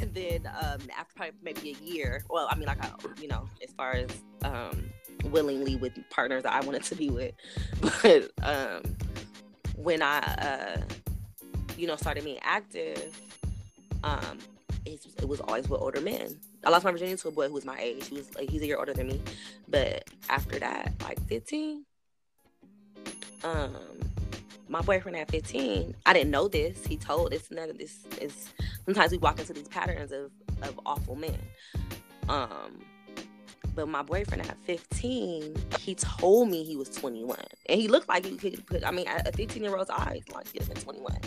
And 0.00 0.14
then 0.14 0.46
um, 0.46 0.80
after 0.96 1.14
probably 1.14 1.34
maybe 1.42 1.76
a 1.80 1.84
year, 1.84 2.24
well, 2.30 2.48
I 2.50 2.56
mean, 2.56 2.66
like 2.66 2.82
I, 2.82 2.90
you 3.20 3.28
know, 3.28 3.48
as 3.62 3.70
far 3.72 3.92
as 3.92 4.08
um, 4.42 4.90
willingly 5.24 5.76
with 5.76 5.92
partners 6.10 6.42
that 6.44 6.52
I 6.52 6.60
wanted 6.60 6.84
to 6.84 6.94
be 6.94 7.10
with. 7.10 7.34
But 8.02 8.30
um, 8.42 8.82
when 9.76 10.02
I, 10.02 10.18
uh, 10.18 10.80
you 11.76 11.86
know, 11.86 11.96
started 11.96 12.24
being 12.24 12.38
active, 12.42 13.18
um, 14.04 14.38
it, 14.86 15.04
it 15.18 15.28
was 15.28 15.40
always 15.40 15.68
with 15.68 15.80
older 15.80 16.00
men. 16.00 16.38
I 16.64 16.70
lost 16.70 16.84
my 16.84 16.90
virginity 16.90 17.16
to 17.16 17.28
a 17.28 17.30
boy 17.30 17.48
who 17.48 17.54
was 17.54 17.64
my 17.64 17.78
age. 17.78 18.08
He 18.08 18.16
was 18.16 18.34
like 18.34 18.50
he's 18.50 18.62
a 18.62 18.66
year 18.66 18.78
older 18.78 18.92
than 18.92 19.08
me. 19.08 19.20
But 19.68 20.08
after 20.28 20.58
that, 20.58 20.92
like 21.02 21.20
15, 21.28 21.84
um, 23.44 23.74
my 24.70 24.80
boyfriend 24.82 25.16
at 25.16 25.30
15, 25.30 25.96
I 26.06 26.12
didn't 26.12 26.30
know 26.30 26.46
this. 26.46 26.86
He 26.86 26.96
told 26.96 27.32
this 27.32 27.50
none 27.50 27.68
of 27.68 27.76
this 27.76 28.06
is 28.20 28.48
sometimes 28.84 29.10
we 29.10 29.18
walk 29.18 29.40
into 29.40 29.52
these 29.52 29.68
patterns 29.68 30.12
of 30.12 30.30
of 30.62 30.78
awful 30.86 31.16
men. 31.16 31.38
Um, 32.28 32.78
but 33.74 33.88
my 33.88 34.02
boyfriend 34.02 34.48
at 34.48 34.56
15, 34.64 35.56
he 35.78 35.94
told 35.94 36.48
me 36.48 36.62
he 36.64 36.76
was 36.76 36.88
21. 36.90 37.38
And 37.68 37.80
he 37.80 37.88
looked 37.88 38.08
like 38.08 38.24
he 38.24 38.36
could 38.36 38.66
put, 38.66 38.84
I 38.84 38.90
mean, 38.90 39.06
a 39.08 39.32
15 39.32 39.62
year 39.62 39.76
old's 39.76 39.90
eyes, 39.90 40.22
like 40.32 40.48
he 40.52 40.58
was 40.58 40.68
21. 40.68 41.18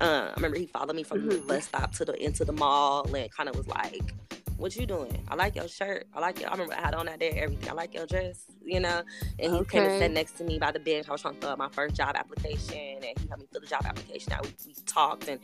Uh, 0.00 0.30
I 0.30 0.32
remember 0.36 0.58
he 0.58 0.66
followed 0.66 0.96
me 0.96 1.02
from 1.02 1.20
mm-hmm. 1.20 1.28
the 1.28 1.38
bus 1.38 1.64
stop 1.66 1.92
to 1.92 2.04
the 2.04 2.14
into 2.22 2.44
the 2.44 2.52
mall 2.52 3.14
and 3.14 3.30
kind 3.30 3.48
of 3.48 3.56
was 3.56 3.68
like, 3.68 4.14
"What 4.62 4.74
you 4.76 4.86
doing? 4.86 5.22
I 5.28 5.34
like 5.34 5.56
your 5.56 5.68
shirt. 5.68 6.06
I 6.14 6.20
like 6.20 6.40
your. 6.40 6.48
I 6.48 6.52
remember 6.52 6.74
I 6.74 6.80
had 6.80 6.94
on 6.94 7.06
that 7.06 7.20
day 7.20 7.30
everything. 7.30 7.68
I 7.68 7.72
like 7.72 7.92
your 7.94 8.06
dress, 8.06 8.44
you 8.64 8.80
know." 8.80 9.02
And 9.38 9.52
he 9.52 9.58
okay. 9.60 9.78
came 9.78 9.90
and 9.90 10.00
sat 10.00 10.10
next 10.12 10.32
to 10.38 10.44
me 10.44 10.58
by 10.58 10.70
the 10.72 10.80
bench. 10.80 11.08
I 11.08 11.12
was 11.12 11.20
trying 11.20 11.34
to 11.34 11.40
fill 11.40 11.50
out 11.50 11.58
my 11.58 11.68
first 11.68 11.96
job 11.96 12.14
application, 12.16 12.78
and 12.78 13.18
he 13.18 13.28
helped 13.28 13.42
me 13.42 13.48
fill 13.52 13.60
the 13.60 13.66
job 13.66 13.84
application 13.84 14.32
out. 14.32 14.44
We, 14.44 14.54
we 14.68 14.74
talked, 14.86 15.28
and 15.28 15.40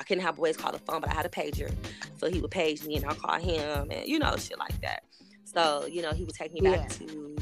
I 0.00 0.04
couldn't 0.04 0.24
have 0.24 0.36
boys 0.36 0.56
call 0.56 0.72
the 0.72 0.78
phone, 0.78 1.00
but 1.00 1.10
I 1.10 1.14
had 1.14 1.26
a 1.26 1.28
pager, 1.28 1.72
so 2.16 2.28
he 2.28 2.40
would 2.40 2.50
page 2.50 2.84
me, 2.84 2.96
and 2.96 3.04
I'll 3.04 3.14
call 3.14 3.38
him, 3.38 3.90
and 3.90 4.08
you 4.08 4.18
know, 4.18 4.34
shit 4.36 4.58
like 4.58 4.80
that. 4.80 5.04
So, 5.44 5.86
you 5.86 6.02
know, 6.02 6.12
he 6.12 6.24
would 6.24 6.34
take 6.34 6.52
me 6.52 6.60
back 6.60 6.90
yeah. 7.00 7.06
to 7.06 7.36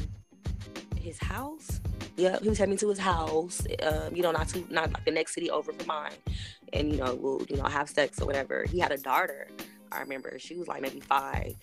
his 0.97 1.17
house. 1.19 1.79
Yeah, 2.17 2.37
he 2.41 2.49
would 2.49 2.57
take 2.57 2.69
me 2.69 2.77
to 2.77 2.89
his 2.89 2.99
house. 2.99 3.61
Um, 3.81 4.15
you 4.15 4.21
know, 4.21 4.31
not 4.31 4.49
too 4.49 4.65
not 4.69 4.91
like 4.91 5.05
the 5.05 5.11
next 5.11 5.33
city 5.33 5.49
over 5.49 5.71
from 5.71 5.87
mine. 5.87 6.11
And, 6.73 6.91
you 6.91 6.97
know, 6.97 7.15
we'll, 7.15 7.45
you 7.49 7.55
know, 7.57 7.63
have 7.63 7.89
sex 7.89 8.21
or 8.21 8.25
whatever. 8.25 8.65
He 8.65 8.79
had 8.79 8.91
a 8.91 8.97
daughter. 8.97 9.47
I 9.91 9.99
remember 9.99 10.37
she 10.39 10.55
was 10.55 10.67
like 10.67 10.81
maybe 10.81 10.99
five. 10.99 11.55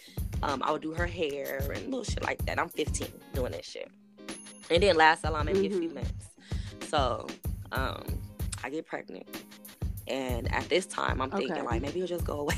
Um, 0.43 0.63
I 0.63 0.71
would 0.71 0.83
do 0.83 0.93
her 0.93 1.07
hair 1.07 1.59
and 1.75 1.87
little 1.87 2.05
shit 2.05 2.23
like 2.23 2.45
that. 2.47 2.59
I'm 2.59 2.69
15 2.69 3.09
doing 3.35 3.53
that 3.53 3.65
shit. 3.65 3.91
And 4.71 4.83
then 4.83 4.97
last 4.97 5.23
salon 5.23 5.47
maybe 5.47 5.69
mm-hmm. 5.69 5.77
a 5.77 5.81
few 5.81 5.89
mm-hmm. 5.89 5.95
months. 5.95 6.89
So 6.89 7.27
um, 7.73 8.05
I 8.63 8.71
get 8.71 8.87
pregnant. 8.87 9.27
And 10.07 10.53
at 10.55 10.69
this 10.69 10.87
time, 10.87 11.21
I'm 11.21 11.31
thinking 11.31 11.53
okay. 11.53 11.63
like 11.63 11.83
maybe 11.83 12.01
it'll 12.01 12.09
just 12.17 12.25
go 12.25 12.41
away. 12.41 12.57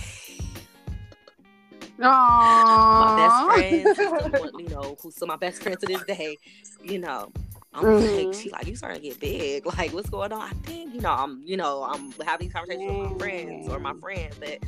Aww. 1.98 2.00
My 2.00 3.86
best 3.86 3.96
friend, 3.96 4.50
you 4.58 4.68
know, 4.68 4.96
who's 5.02 5.16
still 5.16 5.26
my 5.26 5.36
best 5.36 5.62
friend 5.62 5.78
to 5.78 5.86
this 5.86 6.02
day, 6.04 6.38
you 6.82 6.98
know. 6.98 7.32
I'm 7.72 7.84
mm-hmm. 7.84 8.26
like, 8.26 8.34
she's 8.34 8.52
like, 8.52 8.66
you 8.66 8.74
starting 8.74 9.00
to 9.00 9.08
get 9.08 9.20
big. 9.20 9.66
Like, 9.66 9.92
what's 9.92 10.10
going 10.10 10.32
on? 10.32 10.40
I 10.40 10.50
think, 10.64 10.94
you 10.94 11.00
know, 11.00 11.12
I'm, 11.12 11.42
you 11.44 11.56
know, 11.56 11.84
I'm 11.84 12.12
having 12.24 12.46
these 12.46 12.52
conversations 12.52 12.90
with 12.90 13.12
my 13.12 13.18
friends 13.18 13.68
or 13.68 13.78
my 13.78 13.94
friends 13.94 14.36
but 14.40 14.58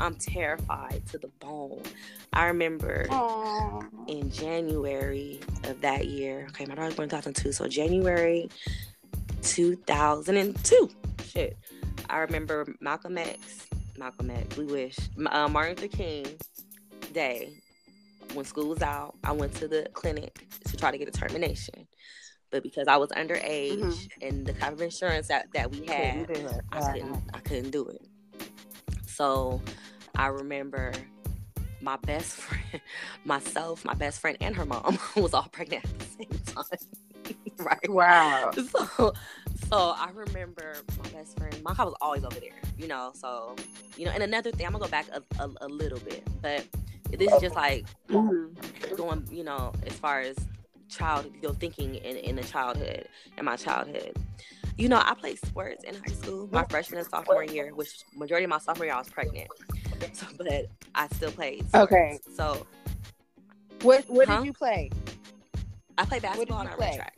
I'm 0.00 0.16
terrified 0.16 1.02
to 1.10 1.18
the 1.18 1.28
bone. 1.40 1.82
I 2.32 2.46
remember 2.46 3.06
Aww. 3.08 3.88
in 4.08 4.30
January 4.30 5.40
of 5.64 5.80
that 5.80 6.06
year. 6.06 6.46
Okay, 6.50 6.66
my 6.66 6.74
daughter's 6.74 6.94
born 6.94 7.04
in 7.04 7.10
2002, 7.10 7.52
so 7.52 7.68
January 7.68 8.48
2002. 9.42 10.90
Shit, 11.26 11.56
I 12.10 12.18
remember 12.18 12.66
Malcolm 12.80 13.18
X. 13.18 13.66
Malcolm 13.98 14.30
X. 14.30 14.56
We 14.56 14.64
wish 14.64 14.96
uh, 15.30 15.48
Martin 15.48 15.76
Luther 15.76 15.88
King 15.88 16.26
day 17.12 17.62
when 18.34 18.44
school 18.44 18.68
was 18.68 18.82
out, 18.82 19.14
I 19.24 19.32
went 19.32 19.54
to 19.56 19.68
the 19.68 19.88
clinic 19.92 20.46
to 20.66 20.76
try 20.76 20.90
to 20.90 20.98
get 20.98 21.08
a 21.08 21.10
termination. 21.10 21.86
But 22.50 22.62
because 22.62 22.86
I 22.86 22.96
was 22.96 23.10
underage 23.10 23.78
mm-hmm. 23.78 24.26
and 24.26 24.46
the 24.46 24.52
kind 24.52 24.72
of 24.72 24.80
insurance 24.80 25.28
that, 25.28 25.48
that 25.52 25.70
we 25.70 25.84
had, 25.86 26.28
couldn't 26.28 26.60
I 26.70 26.92
couldn't 26.92 27.22
I 27.34 27.38
couldn't 27.40 27.70
do 27.70 27.88
it. 27.88 28.06
So 29.16 29.62
I 30.14 30.26
remember 30.26 30.92
my 31.80 31.96
best 31.96 32.34
friend, 32.34 32.82
myself, 33.24 33.82
my 33.82 33.94
best 33.94 34.20
friend, 34.20 34.36
and 34.42 34.54
her 34.54 34.66
mom 34.66 34.98
was 35.16 35.32
all 35.32 35.48
pregnant 35.50 35.86
at 35.86 35.98
the 35.98 36.04
same 36.04 36.40
time. 36.44 37.34
right? 37.58 37.88
Wow. 37.88 38.50
So 38.52 39.14
so 39.70 39.94
I 39.96 40.10
remember 40.12 40.74
my 41.02 41.08
best 41.08 41.38
friend, 41.38 41.56
my 41.62 41.72
car 41.72 41.86
was 41.86 41.94
always 42.02 42.24
over 42.24 42.38
there, 42.38 42.60
you 42.76 42.88
know. 42.88 43.12
So, 43.14 43.56
you 43.96 44.04
know, 44.04 44.10
and 44.10 44.22
another 44.22 44.52
thing, 44.52 44.66
I'm 44.66 44.72
gonna 44.72 44.84
go 44.84 44.90
back 44.90 45.06
a, 45.10 45.22
a, 45.42 45.50
a 45.62 45.68
little 45.68 45.98
bit, 46.00 46.22
but 46.42 46.66
this 47.10 47.32
is 47.32 47.40
just 47.40 47.56
like 47.56 47.86
mm-hmm. 48.08 48.94
going, 48.96 49.26
you 49.30 49.44
know, 49.44 49.72
as 49.86 49.94
far 49.94 50.20
as 50.20 50.36
child, 50.90 51.32
you 51.34 51.48
know, 51.48 51.54
thinking 51.54 51.94
in, 51.94 52.16
in 52.18 52.36
the 52.36 52.44
childhood, 52.44 53.08
in 53.38 53.46
my 53.46 53.56
childhood. 53.56 54.14
You 54.76 54.88
know, 54.90 55.02
I 55.02 55.14
played 55.14 55.38
sports 55.38 55.84
in 55.84 55.94
high 55.94 56.12
school, 56.12 56.48
my 56.52 56.64
freshman 56.64 56.98
and 56.98 57.08
sophomore 57.08 57.44
year, 57.44 57.74
which 57.74 58.04
majority 58.14 58.44
of 58.44 58.50
my 58.50 58.58
sophomore 58.58 58.86
year 58.86 58.94
I 58.94 58.98
was 58.98 59.08
pregnant. 59.08 59.48
So, 60.12 60.26
but 60.36 60.66
I 60.94 61.08
still 61.08 61.30
played. 61.30 61.66
Sports. 61.68 61.92
Okay. 61.92 62.18
So 62.34 62.66
What 63.80 64.04
What 64.08 64.28
huh? 64.28 64.38
did 64.38 64.46
you 64.46 64.52
play? 64.52 64.90
I 65.96 66.04
played 66.04 66.20
basketball 66.22 66.60
and 66.60 66.68
I 66.68 66.74
ran 66.76 66.96
track. 66.96 67.15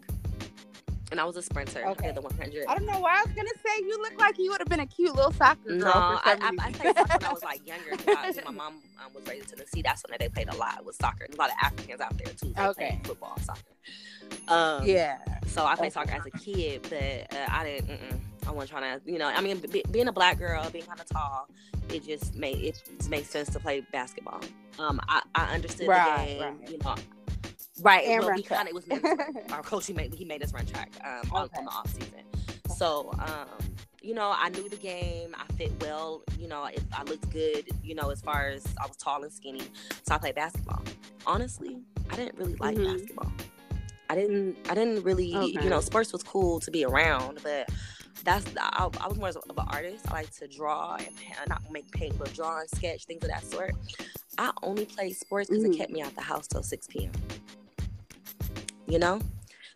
And 1.10 1.20
I 1.20 1.24
was 1.24 1.36
a 1.36 1.42
sprinter. 1.42 1.86
Okay. 1.86 2.10
I 2.10 2.12
the 2.12 2.20
100. 2.20 2.66
I 2.68 2.74
don't 2.74 2.86
know 2.86 3.00
why 3.00 3.20
I 3.20 3.22
was 3.24 3.34
gonna 3.34 3.48
say 3.64 3.82
you 3.82 3.98
look 3.98 4.18
like 4.20 4.38
you 4.38 4.50
would 4.50 4.60
have 4.60 4.68
been 4.68 4.80
a 4.80 4.86
cute 4.86 5.14
little 5.14 5.32
soccer 5.32 5.68
girl. 5.68 5.78
No, 5.78 5.90
I, 5.90 6.20
I, 6.24 6.50
I, 6.60 6.72
played 6.72 6.96
soccer 6.96 7.18
when 7.18 7.24
I 7.24 7.32
was 7.32 7.42
like 7.42 7.66
younger. 7.66 7.92
I, 8.08 8.32
my 8.44 8.50
mom 8.50 8.74
um, 9.04 9.14
was 9.14 9.26
raised 9.26 9.52
in 9.52 9.58
Tennessee. 9.58 9.82
That's 9.82 10.02
when 10.08 10.16
they 10.20 10.28
played 10.28 10.48
a 10.48 10.56
lot 10.56 10.84
with 10.84 10.96
soccer. 10.96 11.24
And 11.24 11.34
a 11.34 11.38
lot 11.38 11.50
of 11.50 11.56
Africans 11.62 12.00
out 12.00 12.16
there 12.18 12.32
too. 12.34 12.52
They 12.54 12.62
okay. 12.62 13.00
Football, 13.04 13.38
soccer. 13.40 13.60
Um, 14.48 14.84
yeah. 14.86 15.18
So 15.46 15.64
I 15.64 15.76
played 15.76 15.92
okay. 15.96 16.10
soccer 16.10 16.20
as 16.20 16.26
a 16.26 16.38
kid, 16.38 16.86
but 16.90 17.36
uh, 17.36 17.46
I 17.48 17.64
didn't. 17.64 17.88
Mm-mm. 17.88 18.20
I 18.46 18.50
wasn't 18.50 18.70
trying 18.78 19.00
to, 19.00 19.10
you 19.10 19.18
know. 19.18 19.26
I 19.26 19.40
mean, 19.40 19.58
b- 19.58 19.84
being 19.90 20.08
a 20.08 20.12
black 20.12 20.38
girl, 20.38 20.68
being 20.70 20.84
kind 20.84 21.00
of 21.00 21.06
tall, 21.06 21.48
it 21.90 22.04
just 22.04 22.34
made 22.34 22.58
it 22.58 22.82
just 22.96 23.10
made 23.10 23.26
sense 23.26 23.50
to 23.50 23.60
play 23.60 23.80
basketball. 23.92 24.40
Um, 24.78 25.00
I, 25.08 25.22
I 25.34 25.54
understood 25.54 25.88
right, 25.88 26.20
the 26.20 26.34
game. 26.34 26.42
Right. 26.42 26.70
You 26.70 26.78
know, 26.78 26.94
Right. 27.82 28.06
And 28.06 28.24
well, 28.24 28.34
we 28.34 28.42
kind 28.42 28.68
of 28.68 28.74
was 28.74 28.84
our 29.52 29.62
coach. 29.62 29.86
He 29.86 29.92
made 29.92 30.14
he 30.14 30.24
made 30.24 30.42
us 30.42 30.52
run 30.52 30.66
track 30.66 30.90
um, 31.04 31.30
on, 31.32 31.48
on 31.56 31.64
the 31.64 31.70
off 31.70 31.92
season. 31.92 32.24
So 32.76 33.12
um, 33.18 33.68
you 34.02 34.14
know, 34.14 34.34
I 34.36 34.48
knew 34.48 34.68
the 34.68 34.76
game. 34.76 35.34
I 35.38 35.50
fit 35.54 35.72
well. 35.80 36.22
You 36.38 36.48
know, 36.48 36.64
it, 36.64 36.82
I 36.92 37.02
looked 37.04 37.30
good. 37.30 37.68
You 37.82 37.94
know, 37.94 38.10
as 38.10 38.20
far 38.20 38.48
as 38.48 38.64
I 38.82 38.86
was 38.86 38.96
tall 38.96 39.22
and 39.22 39.32
skinny, 39.32 39.62
so 40.02 40.14
I 40.14 40.18
played 40.18 40.34
basketball. 40.34 40.82
Honestly, 41.26 41.78
I 42.10 42.16
didn't 42.16 42.38
really 42.38 42.54
like 42.56 42.76
mm-hmm. 42.76 42.96
basketball. 42.96 43.32
I 44.10 44.14
didn't. 44.14 44.56
I 44.70 44.74
didn't 44.74 45.02
really. 45.02 45.34
Okay. 45.34 45.62
You 45.62 45.70
know, 45.70 45.80
sports 45.80 46.12
was 46.12 46.22
cool 46.22 46.60
to 46.60 46.70
be 46.70 46.84
around, 46.84 47.40
but 47.42 47.68
that's 48.24 48.46
I, 48.58 48.88
I, 49.00 49.08
was 49.08 49.18
more 49.18 49.28
of 49.28 49.36
an 49.36 49.66
artist. 49.68 50.06
I 50.08 50.14
like 50.14 50.30
to 50.36 50.48
draw 50.48 50.96
and 50.96 51.48
not 51.48 51.62
make 51.70 51.90
paint, 51.92 52.18
but 52.18 52.32
draw 52.34 52.60
and 52.60 52.68
sketch 52.70 53.04
things 53.04 53.22
of 53.22 53.30
that 53.30 53.44
sort. 53.44 53.74
I 54.38 54.52
only 54.62 54.86
played 54.86 55.16
sports 55.16 55.48
because 55.48 55.64
mm-hmm. 55.64 55.74
it 55.74 55.76
kept 55.76 55.92
me 55.92 56.02
out 56.02 56.14
the 56.14 56.22
house 56.22 56.46
till 56.46 56.62
six 56.62 56.86
p.m 56.86 57.12
you 58.88 58.98
know? 58.98 59.20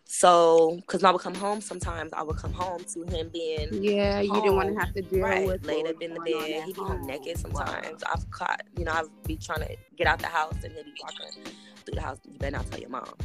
So, 0.05 0.75
because 0.81 1.03
I 1.03 1.11
would 1.11 1.21
come 1.21 1.33
home 1.33 1.61
sometimes, 1.61 2.13
I 2.13 2.21
would 2.21 2.37
come 2.37 2.53
home 2.53 2.83
to 2.93 3.03
him 3.03 3.29
being 3.33 3.69
yeah. 3.71 4.21
You 4.21 4.33
didn't 4.33 4.55
want 4.55 4.73
to 4.73 4.79
have 4.79 4.93
to 4.93 5.01
deal 5.01 5.23
right, 5.23 5.47
with 5.47 5.65
laid 5.65 5.87
up 5.87 6.01
in 6.01 6.13
the 6.13 6.19
bed. 6.19 6.65
He'd 6.65 6.75
be 6.75 6.81
home 6.81 7.07
naked 7.07 7.37
sometimes. 7.37 8.03
Wow. 8.03 8.13
I've 8.13 8.29
caught, 8.29 8.61
you 8.77 8.85
know, 8.85 8.91
I'd 8.91 9.05
be 9.25 9.37
trying 9.37 9.61
to 9.61 9.75
get 9.97 10.07
out 10.07 10.19
the 10.19 10.27
house 10.27 10.55
and 10.63 10.73
he'd 10.73 10.85
be 10.85 10.93
walking 11.01 11.51
through 11.83 11.95
the 11.95 12.01
house. 12.01 12.19
You 12.29 12.37
better 12.37 12.57
not 12.57 12.69
tell 12.69 12.79
your 12.79 12.89
mom. 12.89 13.15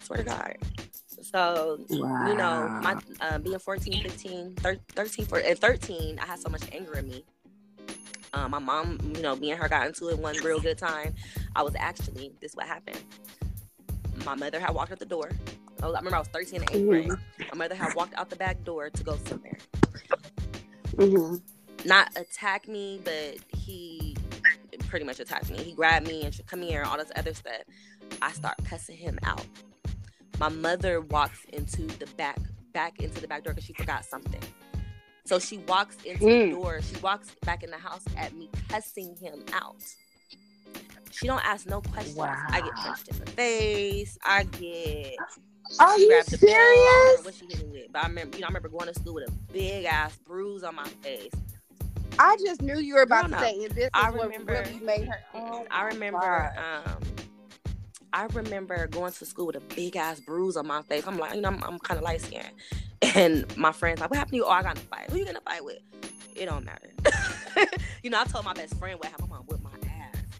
Swear 0.00 0.18
to 0.18 0.24
God. 0.24 0.56
So, 1.22 1.80
wow. 1.88 2.28
you 2.28 2.36
know, 2.36 2.68
my 2.82 2.98
uh, 3.20 3.38
being 3.38 3.58
14, 3.58 4.02
15, 4.02 4.56
13, 4.56 5.24
14, 5.24 5.50
at 5.50 5.58
13, 5.58 6.18
I 6.18 6.26
had 6.26 6.40
so 6.40 6.50
much 6.50 6.62
anger 6.72 6.98
in 6.98 7.08
me. 7.08 7.24
Um, 8.34 8.50
my 8.50 8.58
mom, 8.58 8.98
you 9.14 9.22
know, 9.22 9.36
me 9.36 9.52
and 9.52 9.62
her 9.62 9.68
got 9.68 9.86
into 9.86 10.08
it 10.08 10.18
one 10.18 10.36
real 10.42 10.60
good 10.60 10.76
time. 10.76 11.14
I 11.56 11.62
was 11.62 11.74
actually, 11.78 12.32
this 12.42 12.54
what 12.54 12.66
happened 12.66 13.00
my 14.24 14.34
mother 14.34 14.60
had 14.60 14.74
walked 14.74 14.92
out 14.92 14.98
the 14.98 15.06
door. 15.06 15.30
I, 15.82 15.86
was, 15.86 15.94
I 15.94 15.98
remember 15.98 16.16
I 16.16 16.20
was 16.20 16.28
13 16.28 16.60
and 16.60 16.70
8th 16.70 16.88
grade. 16.88 17.08
Mm-hmm. 17.08 17.44
My 17.52 17.64
mother 17.64 17.74
had 17.74 17.94
walked 17.94 18.14
out 18.14 18.30
the 18.30 18.36
back 18.36 18.62
door 18.64 18.90
to 18.90 19.04
go 19.04 19.18
somewhere. 19.26 19.58
Mm-hmm. 20.96 21.36
Not 21.88 22.16
attack 22.16 22.68
me, 22.68 23.00
but 23.04 23.36
he 23.56 24.16
pretty 24.88 25.04
much 25.04 25.20
attacked 25.20 25.50
me. 25.50 25.58
He 25.58 25.72
grabbed 25.72 26.06
me 26.06 26.22
and 26.22 26.34
said, 26.34 26.46
come 26.46 26.62
here, 26.62 26.80
and 26.80 26.88
all 26.88 26.96
this 26.96 27.10
other 27.16 27.34
stuff. 27.34 27.62
I 28.22 28.32
start 28.32 28.56
cussing 28.64 28.96
him 28.96 29.18
out. 29.24 29.44
My 30.38 30.48
mother 30.48 31.00
walks 31.00 31.44
into 31.52 31.82
the 31.98 32.06
back, 32.16 32.38
back 32.72 33.00
into 33.00 33.20
the 33.20 33.28
back 33.28 33.44
door 33.44 33.54
because 33.54 33.64
she 33.64 33.72
forgot 33.74 34.04
something. 34.04 34.40
So 35.24 35.38
she 35.38 35.58
walks 35.58 35.96
into 36.04 36.24
mm. 36.24 36.50
the 36.50 36.56
door. 36.56 36.80
She 36.82 36.96
walks 37.00 37.34
back 37.44 37.62
in 37.62 37.70
the 37.70 37.78
house 37.78 38.04
at 38.16 38.34
me, 38.34 38.50
cussing 38.68 39.16
him 39.16 39.42
out. 39.52 39.82
She 41.14 41.28
don't 41.28 41.44
ask 41.44 41.66
no 41.66 41.80
questions. 41.80 42.16
Wow. 42.16 42.36
I 42.48 42.60
get 42.60 42.74
punched 42.74 43.08
in 43.08 43.18
the 43.18 43.30
face. 43.30 44.18
I 44.24 44.44
get. 44.44 45.14
Are 45.78 45.98
you 45.98 46.22
serious? 46.24 47.24
What 47.24 47.34
she 47.34 47.46
hit 47.46 47.66
me 47.68 47.82
with? 47.82 47.92
But 47.92 48.04
I 48.04 48.08
remember, 48.08 48.36
you 48.36 48.40
know, 48.42 48.46
I 48.46 48.48
remember 48.48 48.68
going 48.68 48.92
to 48.92 48.94
school 48.94 49.14
with 49.14 49.28
a 49.28 49.32
big 49.52 49.84
ass 49.84 50.16
bruise 50.26 50.64
on 50.64 50.74
my 50.74 50.86
face. 51.02 51.30
I 52.18 52.36
just 52.44 52.62
knew 52.62 52.78
you 52.78 52.94
were 52.94 53.02
about 53.02 53.30
to 53.30 53.38
say, 53.38 53.64
and 53.64 53.74
this 53.74 53.90
I 53.94 54.08
remember, 54.08 54.64
really 54.66 54.80
made 54.80 55.06
her. 55.06 55.20
Oh 55.34 55.66
I 55.70 55.84
remember. 55.84 56.52
Um, 56.56 57.00
I 58.12 58.26
remember 58.26 58.86
going 58.88 59.12
to 59.12 59.26
school 59.26 59.46
with 59.46 59.56
a 59.56 59.74
big 59.74 59.96
ass 59.96 60.20
bruise 60.20 60.56
on 60.56 60.66
my 60.66 60.82
face. 60.82 61.04
I'm 61.06 61.18
like, 61.18 61.34
you 61.34 61.40
know, 61.40 61.48
I'm, 61.48 61.62
I'm 61.64 61.78
kind 61.80 61.98
of 61.98 62.04
light 62.04 62.20
skinned. 62.20 62.50
And 63.14 63.44
my 63.56 63.70
friends 63.70 64.00
like, 64.00 64.08
what 64.08 64.16
happened 64.16 64.30
to 64.32 64.36
you? 64.38 64.44
Oh, 64.46 64.50
I 64.50 64.62
got 64.62 64.76
in 64.76 64.82
a 64.82 64.86
fight. 64.86 65.10
Who 65.10 65.18
you 65.18 65.26
gonna 65.26 65.40
fight 65.42 65.62
with? 65.62 65.78
It 66.34 66.46
don't 66.46 66.64
matter. 66.64 66.90
you 68.02 68.08
know, 68.08 68.18
I 68.18 68.24
told 68.24 68.46
my 68.46 68.54
best 68.54 68.78
friend 68.78 68.98
what 68.98 69.08
happened. 69.08 69.24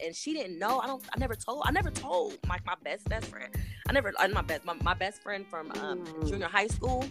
And 0.03 0.15
she 0.15 0.33
didn't 0.33 0.59
know. 0.59 0.79
I 0.79 0.87
don't. 0.87 1.03
I 1.13 1.19
never 1.19 1.35
told. 1.35 1.63
I 1.65 1.71
never 1.71 1.91
told 1.91 2.37
my 2.47 2.59
my 2.65 2.75
best 2.83 3.07
best 3.09 3.27
friend. 3.27 3.53
I 3.87 3.93
never. 3.93 4.13
My 4.31 4.41
best 4.41 4.65
my, 4.65 4.73
my 4.81 4.93
best 4.93 5.21
friend 5.21 5.45
from 5.47 5.71
um, 5.71 6.05
mm. 6.05 6.27
junior 6.27 6.47
high 6.47 6.67
school. 6.67 7.05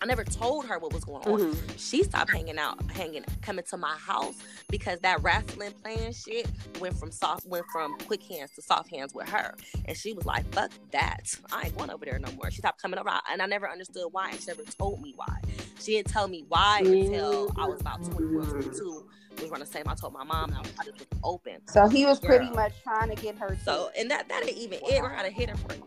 I 0.00 0.06
never 0.06 0.22
told 0.22 0.66
her 0.66 0.78
what 0.78 0.92
was 0.92 1.04
going 1.04 1.26
on. 1.26 1.40
Mm-hmm. 1.40 1.76
She 1.76 2.04
stopped 2.04 2.30
hanging 2.30 2.58
out, 2.58 2.78
hanging, 2.90 3.24
coming 3.42 3.64
to 3.70 3.76
my 3.76 3.94
house 3.96 4.36
because 4.68 5.00
that 5.00 5.22
wrestling 5.22 5.72
playing 5.82 6.12
shit 6.12 6.48
went 6.80 6.96
from 6.96 7.10
soft, 7.10 7.46
went 7.46 7.66
from 7.72 7.98
quick 8.06 8.22
hands 8.22 8.52
to 8.52 8.62
soft 8.62 8.90
hands 8.90 9.12
with 9.12 9.28
her, 9.28 9.54
and 9.86 9.96
she 9.96 10.12
was 10.12 10.24
like, 10.24 10.50
"Fuck 10.52 10.70
that! 10.92 11.34
I 11.52 11.64
ain't 11.64 11.76
going 11.76 11.90
over 11.90 12.04
there 12.04 12.18
no 12.18 12.30
more." 12.32 12.50
She 12.50 12.58
stopped 12.58 12.80
coming 12.80 13.00
around, 13.00 13.22
and 13.30 13.42
I 13.42 13.46
never 13.46 13.68
understood 13.68 14.08
why, 14.12 14.30
and 14.30 14.40
she 14.40 14.46
never 14.46 14.62
told 14.62 15.02
me 15.02 15.14
why. 15.16 15.40
She 15.80 15.92
didn't 15.92 16.08
tell 16.08 16.28
me 16.28 16.44
why 16.48 16.80
until 16.84 17.52
I 17.56 17.66
was 17.66 17.80
about 17.80 18.04
21, 18.04 18.46
22 18.46 19.08
was 19.40 19.50
gonna 19.50 19.66
say. 19.66 19.82
I 19.86 19.94
told 19.94 20.12
my 20.12 20.24
mom 20.24 20.52
I, 20.54 20.60
I 20.80 20.84
just 20.84 20.98
was 20.98 21.06
open. 21.24 21.60
So 21.66 21.88
he 21.88 22.04
was 22.04 22.18
Girl. 22.18 22.36
pretty 22.36 22.52
much 22.54 22.72
trying 22.82 23.14
to 23.14 23.20
get 23.20 23.38
her. 23.38 23.56
So 23.64 23.90
and 23.98 24.10
that 24.10 24.28
that 24.28 24.46
ain't 24.46 24.56
even 24.56 24.80
wow. 24.82 24.88
it. 24.90 25.02
We're 25.02 25.16
gonna 25.16 25.30
hit 25.30 25.50
her 25.50 25.56
for 25.56 25.74
you. 25.74 25.84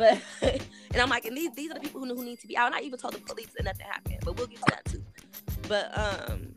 But 0.00 0.18
and 0.42 0.96
I'm 0.96 1.10
like, 1.10 1.26
and 1.26 1.36
these 1.36 1.50
these 1.52 1.70
are 1.70 1.74
the 1.74 1.80
people 1.80 2.00
who, 2.00 2.14
who 2.14 2.24
need 2.24 2.40
to 2.40 2.46
be 2.46 2.56
out. 2.56 2.68
And 2.68 2.74
I 2.74 2.80
even 2.80 2.98
told 2.98 3.12
the 3.12 3.20
police 3.20 3.48
that 3.54 3.64
nothing 3.64 3.84
happened. 3.84 4.16
But 4.24 4.38
we'll 4.38 4.46
get 4.46 4.56
to 4.56 4.64
that 4.70 4.84
too. 4.86 5.04
But 5.68 5.96
um, 5.96 6.54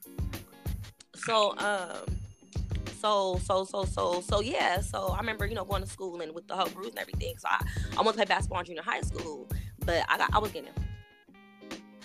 so 1.16 1.58
um. 1.58 2.18
So 3.02 3.38
so 3.44 3.66
so 3.66 3.84
so 3.84 4.22
so 4.22 4.40
yeah. 4.40 4.80
So 4.80 5.08
I 5.10 5.20
remember 5.20 5.46
you 5.46 5.56
know 5.56 5.66
going 5.66 5.84
to 5.84 5.90
school 5.90 6.22
and 6.22 6.34
with 6.34 6.48
the 6.48 6.56
whole 6.56 6.70
bruise 6.70 6.92
and 6.92 7.00
everything. 7.00 7.36
So 7.38 7.50
I 7.52 7.62
I 7.98 8.02
went 8.02 8.12
to 8.12 8.14
play 8.14 8.26
basketball 8.26 8.62
in 8.62 8.66
junior 8.66 8.82
high 8.82 9.02
school, 9.02 9.50
but 9.86 10.06
I 10.08 10.18
got 10.18 10.34
I 10.34 10.40
was 10.40 10.52
getting 10.52 10.72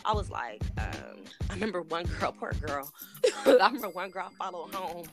I 0.04 0.12
was 0.12 0.30
like, 0.30 0.62
um, 0.78 1.22
I 1.50 1.54
remember 1.54 1.82
one 1.82 2.04
girl, 2.18 2.32
poor 2.32 2.52
girl. 2.66 2.92
I 3.46 3.52
remember 3.52 3.90
one 3.90 4.10
girl 4.10 4.32
followed 4.38 4.74
home. 4.74 5.06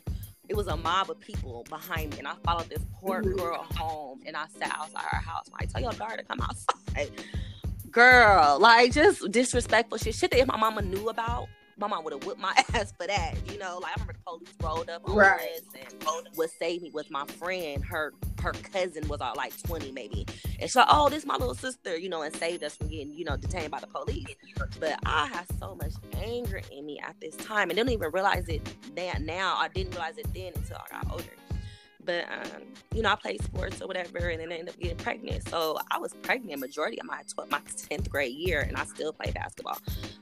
It 0.48 0.56
was 0.56 0.68
a 0.68 0.78
mob 0.78 1.10
of 1.10 1.20
people 1.20 1.66
behind 1.70 2.14
me, 2.14 2.20
and 2.20 2.28
I 2.28 2.36
followed 2.44 2.70
this 2.70 2.86
poor 2.94 3.22
mm-hmm. 3.22 3.38
girl 3.38 3.66
home, 3.76 4.22
and 4.26 4.38
I 4.38 4.46
sat 4.60 4.76
outside 4.78 5.04
her 5.04 5.18
house. 5.18 5.50
I 5.60 5.66
tell 5.66 5.82
your 5.82 5.94
daughter 5.94 6.18
to 6.18 6.24
come 6.24 6.40
outside. 6.42 7.12
Girl, 7.92 8.60
like 8.60 8.92
just 8.92 9.32
disrespectful 9.32 9.98
shit. 9.98 10.16
Shit 10.16 10.32
that 10.32 10.40
if 10.40 10.48
my 10.48 10.58
mama 10.58 10.82
knew 10.82 11.10
about, 11.10 11.48
my 11.78 11.88
mom 11.88 12.04
would 12.04 12.14
have 12.14 12.26
whipped 12.26 12.40
my 12.40 12.54
ass 12.74 12.94
for 12.98 13.08
that. 13.08 13.36
You 13.52 13.58
know, 13.58 13.80
like 13.82 13.92
I 13.92 14.02
remember 14.02 14.14
the 14.14 14.20
police 14.26 14.54
rolled 14.62 14.90
up 14.90 15.08
on 15.08 15.16
right. 15.16 15.50
us 15.56 15.62
and 15.76 16.28
what 16.36 16.50
saved 16.52 16.84
me 16.84 16.92
was 16.92 17.10
my 17.10 17.26
friend. 17.26 17.84
Her 17.84 18.14
her 18.42 18.52
cousin 18.52 19.08
was 19.08 19.22
all 19.22 19.34
like 19.36 19.54
twenty 19.64 19.92
maybe, 19.92 20.26
and 20.60 20.70
so 20.70 20.86
"Oh, 20.88 21.10
this 21.10 21.20
is 21.20 21.26
my 21.26 21.36
little 21.36 21.56
sister," 21.56 21.98
you 21.98 22.10
know, 22.10 22.22
and 22.22 22.36
saved 22.36 22.64
us 22.64 22.76
from 22.76 22.88
getting 22.88 23.14
you 23.14 23.26
know 23.26 23.38
detained 23.38 23.72
by 23.72 23.80
the 23.80 23.88
police. 23.88 24.26
But 24.80 25.00
I 25.06 25.28
had 25.28 25.46
so 25.60 25.76
much 25.76 25.94
anger 26.22 26.62
in 26.72 26.86
me 26.86 27.00
at 27.00 27.16
this 27.20 27.36
time, 27.38 27.70
and 27.70 27.78
didn't 27.78 27.92
even 27.92 28.12
realize 28.12 28.48
it 28.48 28.62
that 28.96 29.22
now. 29.22 29.56
I 29.58 29.68
didn't 29.68 29.92
realize 29.92 30.18
it 30.18 30.34
then 30.34 30.54
until 30.56 30.78
I 30.78 31.02
got 31.02 31.12
older. 31.12 31.24
But 32.06 32.26
um, 32.32 32.62
you 32.94 33.02
know, 33.02 33.10
I 33.10 33.16
played 33.16 33.44
sports 33.44 33.82
or 33.82 33.88
whatever, 33.88 34.18
and 34.30 34.40
then 34.40 34.52
I 34.52 34.58
ended 34.58 34.76
up 34.76 34.80
getting 34.80 34.98
pregnant. 34.98 35.48
So 35.50 35.78
I 35.92 36.00
was 36.00 36.14
pregnant 36.22 36.60
majority 36.60 37.00
of 37.00 37.06
my 37.06 37.22
12, 37.34 37.52
my 37.52 37.62
tenth 37.90 38.10
grade 38.10 38.36
year, 38.36 38.62
and 38.62 38.78
I 38.78 38.86
still 38.86 39.14
play 39.14 39.32
basketball. 39.32 39.80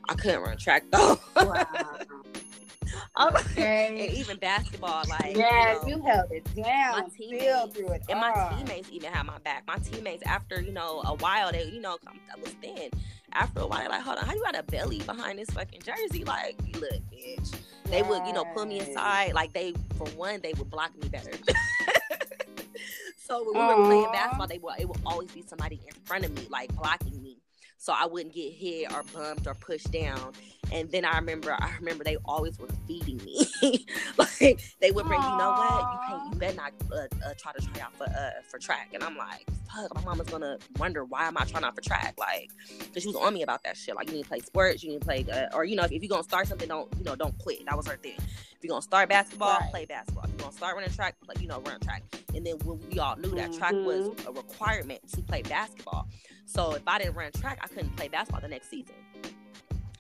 I 0.09 0.15
couldn't 0.15 0.41
run 0.41 0.57
track 0.57 0.85
though. 0.91 1.19
Wow. 1.35 1.65
okay. 3.21 4.08
and 4.08 4.13
even 4.15 4.38
basketball, 4.38 5.03
like 5.08 5.36
yeah, 5.36 5.73
you, 5.86 5.97
know, 5.97 5.97
you 5.97 6.03
held 6.03 6.32
it 6.32 6.56
down. 6.56 7.01
My 7.01 7.08
teammates 7.15 7.75
through 7.75 7.89
it, 7.89 8.03
and 8.10 8.19
my 8.19 8.32
ah. 8.36 8.56
teammates 8.56 8.89
even 8.91 9.12
had 9.12 9.25
my 9.25 9.38
back. 9.39 9.63
My 9.67 9.77
teammates, 9.77 10.23
after 10.25 10.62
you 10.62 10.71
know 10.71 11.01
a 11.06 11.15
while, 11.15 11.51
they 11.51 11.65
you 11.65 11.82
know 11.82 11.97
I 12.05 12.39
was 12.39 12.51
thin. 12.53 12.89
After 13.34 13.61
a 13.61 13.67
while, 13.67 13.89
like, 13.89 14.01
hold 14.01 14.20
on, 14.20 14.26
how 14.26 14.34
you 14.34 14.43
got 14.43 14.57
a 14.57 14.63
belly 14.63 14.99
behind 14.99 15.39
this 15.39 15.49
fucking 15.49 15.82
jersey? 15.82 16.24
Like, 16.24 16.55
look, 16.76 17.01
bitch. 17.11 17.55
They 17.86 18.01
would, 18.01 18.26
you 18.26 18.34
know, 18.34 18.45
pull 18.53 18.65
me 18.65 18.80
aside. 18.80 19.34
Like 19.34 19.53
they, 19.53 19.74
for 19.95 20.07
one, 20.09 20.39
they 20.41 20.53
would 20.53 20.70
block 20.70 20.91
me 21.01 21.09
better. 21.09 21.32
so 23.17 23.43
when 23.43 23.53
we 23.53 23.59
Aww. 23.59 23.78
were 23.78 23.86
playing 23.86 24.11
basketball, 24.11 24.47
they 24.47 24.57
would 24.59 24.80
it 24.80 24.88
would 24.88 24.99
always 25.05 25.32
be 25.32 25.43
somebody 25.43 25.80
in 25.88 25.93
front 26.03 26.26
of 26.26 26.32
me, 26.34 26.47
like 26.49 26.74
blocking 26.76 27.22
me, 27.22 27.38
so 27.84 27.91
I 27.91 28.05
wouldn't 28.05 28.34
get 28.34 28.53
hit 28.53 28.93
or 28.93 29.03
bumped 29.13 29.45
or 29.45 29.55
pushed 29.55 29.91
down. 29.91 30.31
And 30.71 30.89
then 30.89 31.03
I 31.03 31.17
remember, 31.17 31.51
I 31.51 31.75
remember 31.79 32.05
they 32.05 32.15
always 32.23 32.57
were 32.57 32.69
feeding 32.88 33.17
me. 33.25 33.45
like 34.17 34.61
they 34.79 34.91
would 34.91 35.05
bring, 35.05 35.19
Aww. 35.19 35.31
you 35.31 35.38
know 35.38 35.49
what, 35.51 35.91
you 35.91 35.99
can't, 36.07 36.34
you 36.34 36.39
better 36.39 36.55
not 36.55 36.71
uh, 36.93 37.27
uh, 37.27 37.34
try 37.38 37.51
to 37.51 37.61
try 37.61 37.81
out 37.81 37.93
for 37.97 38.05
uh 38.05 38.29
for 38.47 38.57
track. 38.57 38.91
And 38.93 39.03
I'm 39.03 39.17
like, 39.17 39.45
fuck, 39.69 39.93
my 39.95 40.01
mama's 40.05 40.29
gonna 40.29 40.59
wonder 40.79 41.03
why 41.03 41.27
am 41.27 41.38
I 41.38 41.43
trying 41.43 41.65
out 41.65 41.75
for 41.75 41.81
track? 41.81 42.15
Like, 42.17 42.51
cause 42.93 43.03
she 43.03 43.07
was 43.09 43.17
on 43.17 43.34
me 43.34 43.41
about 43.41 43.63
that 43.65 43.75
shit. 43.75 43.97
Like, 43.97 44.07
you 44.07 44.15
need 44.15 44.23
to 44.23 44.29
play 44.29 44.39
sports, 44.39 44.81
you 44.81 44.91
need 44.91 45.01
to 45.01 45.05
play, 45.05 45.25
uh, 45.29 45.53
or 45.53 45.65
you 45.65 45.75
know, 45.75 45.84
if, 45.84 45.91
if 45.91 46.01
you're 46.01 46.09
gonna 46.09 46.23
start 46.23 46.47
something, 46.47 46.69
don't 46.69 46.88
you 46.97 47.03
know, 47.03 47.17
don't 47.17 47.38
quit. 47.38 47.65
That 47.65 47.75
was 47.75 47.86
her 47.88 47.97
thing. 47.97 48.15
If 48.17 48.57
you're 48.61 48.69
gonna 48.69 48.81
start 48.81 49.09
basketball, 49.09 49.59
right. 49.59 49.71
play 49.71 49.86
basketball. 49.86 50.23
If 50.23 50.29
you're 50.29 50.39
gonna 50.39 50.53
start 50.53 50.75
running 50.75 50.91
track, 50.91 51.17
play, 51.25 51.36
you 51.41 51.49
know, 51.49 51.59
run 51.59 51.81
track. 51.81 52.03
And 52.34 52.45
then 52.45 52.59
when 52.59 52.79
we 52.89 52.99
all 52.99 53.17
knew 53.17 53.31
that 53.31 53.49
mm-hmm. 53.49 53.59
track 53.59 53.73
was 53.73 54.07
mm-hmm. 54.07 54.29
a 54.29 54.31
requirement 54.31 55.01
to 55.11 55.21
play 55.21 55.41
basketball. 55.41 56.07
So 56.45 56.73
if 56.73 56.83
I 56.87 56.99
didn't 56.99 57.15
run 57.15 57.31
track, 57.31 57.59
I 57.61 57.67
couldn't 57.67 57.95
play 57.95 58.07
basketball 58.07 58.41
the 58.41 58.47
next 58.47 58.69
season. 58.69 58.95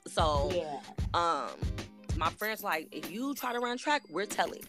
So, 0.07 0.51
yeah. 0.53 0.79
um, 1.13 1.49
my 2.17 2.29
friends 2.31 2.63
like, 2.63 2.87
if 2.91 3.11
you 3.11 3.33
try 3.33 3.53
to 3.53 3.59
run 3.59 3.77
track, 3.77 4.03
we're 4.09 4.25
telling. 4.25 4.63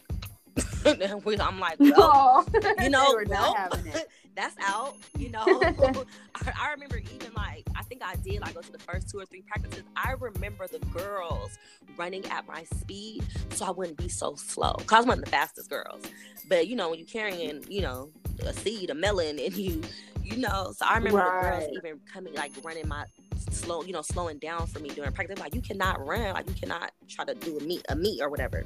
I'm 0.85 1.59
like, 1.59 1.79
well, 1.79 2.47
you 2.79 2.89
know, 2.89 3.19
well, 3.27 3.69
that's 4.35 4.55
out. 4.61 4.95
You 5.17 5.31
know, 5.31 5.43
I, 5.45 6.51
I, 6.59 6.71
remember 6.71 6.97
even 6.97 7.33
like 7.35 7.65
I 7.75 7.83
think 7.83 8.01
I 8.03 8.15
did 8.17 8.41
like 8.41 8.53
go 8.53 8.61
to 8.61 8.71
the 8.71 8.79
first 8.79 9.09
two 9.09 9.19
or 9.19 9.25
three 9.25 9.41
practices. 9.41 9.83
I 9.95 10.13
remember 10.19 10.67
the 10.67 10.79
girls 10.79 11.57
running 11.97 12.25
at 12.27 12.47
my 12.47 12.63
speed, 12.65 13.23
so 13.49 13.65
I 13.65 13.71
wouldn't 13.71 13.97
be 13.97 14.09
so 14.09 14.35
slow. 14.35 14.73
Cause 14.85 14.93
I 14.93 14.97
was 14.99 15.07
one 15.07 15.17
of 15.19 15.25
the 15.25 15.31
fastest 15.31 15.69
girls. 15.69 16.03
But 16.47 16.67
you 16.67 16.75
know, 16.75 16.89
when 16.89 16.99
you're 16.99 17.07
carrying, 17.07 17.65
you 17.67 17.81
know, 17.81 18.11
a 18.41 18.53
seed, 18.53 18.89
a 18.89 18.95
melon, 18.95 19.39
and 19.39 19.53
you, 19.55 19.81
you 20.25 20.37
know, 20.37 20.73
so 20.75 20.85
I 20.85 20.97
remember 20.97 21.19
right. 21.19 21.59
the 21.59 21.65
girls 21.65 21.71
even 21.77 21.99
coming 22.11 22.33
like 22.33 22.51
running 22.63 22.87
my 22.87 23.05
slow, 23.51 23.83
you 23.83 23.93
know, 23.93 24.01
slowing 24.01 24.39
down 24.39 24.67
for 24.67 24.79
me 24.79 24.89
during 24.89 25.11
practice. 25.11 25.39
Like 25.39 25.53
you 25.53 25.61
cannot 25.61 26.05
run, 26.05 26.33
like 26.33 26.47
you 26.47 26.55
cannot 26.55 26.91
try 27.07 27.25
to 27.25 27.35
do 27.35 27.57
a 27.57 27.61
meet, 27.61 27.85
a 27.89 27.95
meet 27.95 28.21
or 28.21 28.29
whatever. 28.29 28.65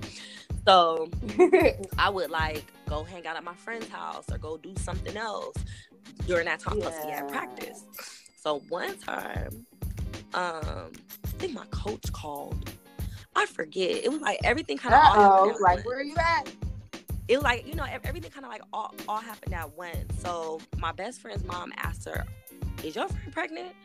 So 0.66 1.10
I 1.98 2.10
would 2.10 2.32
like 2.32 2.64
go 2.88 3.04
hang 3.04 3.28
out 3.28 3.36
at 3.36 3.44
my 3.44 3.56
friend's 3.56 3.90
house 3.90 4.26
or 4.32 4.38
go 4.38 4.58
do 4.58 4.74
something 4.78 5.18
else 5.18 5.56
during 6.28 6.46
that 6.46 6.60
time 6.60 6.78
yeah. 6.78 6.90
plus 6.90 7.06
we 7.06 7.12
had 7.12 7.28
practice. 7.28 7.84
So 8.36 8.60
one 8.70 8.98
time, 8.98 9.66
um, 10.34 10.92
I 11.24 11.28
think 11.38 11.54
my 11.54 11.66
coach 11.72 12.12
called. 12.14 12.70
I 13.36 13.46
forget. 13.46 13.92
It 14.04 14.12
was 14.12 14.22
like 14.22 14.40
everything 14.44 14.78
kind 14.78 14.96
of 14.96 15.60
like 15.62 15.86
where 15.86 16.00
are 16.00 16.04
you 16.04 16.16
at? 16.18 16.52
It 17.30 17.38
was 17.38 17.44
like 17.44 17.66
you 17.68 17.76
know 17.76 17.86
everything 18.04 18.32
kind 18.32 18.46
of 18.46 18.52
like 18.52 18.64
all, 18.74 18.94
all 19.08 19.20
happened 19.20 19.54
at 19.54 19.78
once. 19.78 20.20
So 20.20 20.60
my 20.78 20.92
best 20.92 21.22
friend's 21.22 21.46
mom 21.46 21.72
asked 21.78 22.06
her, 22.06 22.26
"Is 22.84 22.96
your 22.96 23.08
friend 23.08 23.32
pregnant?" 23.32 23.76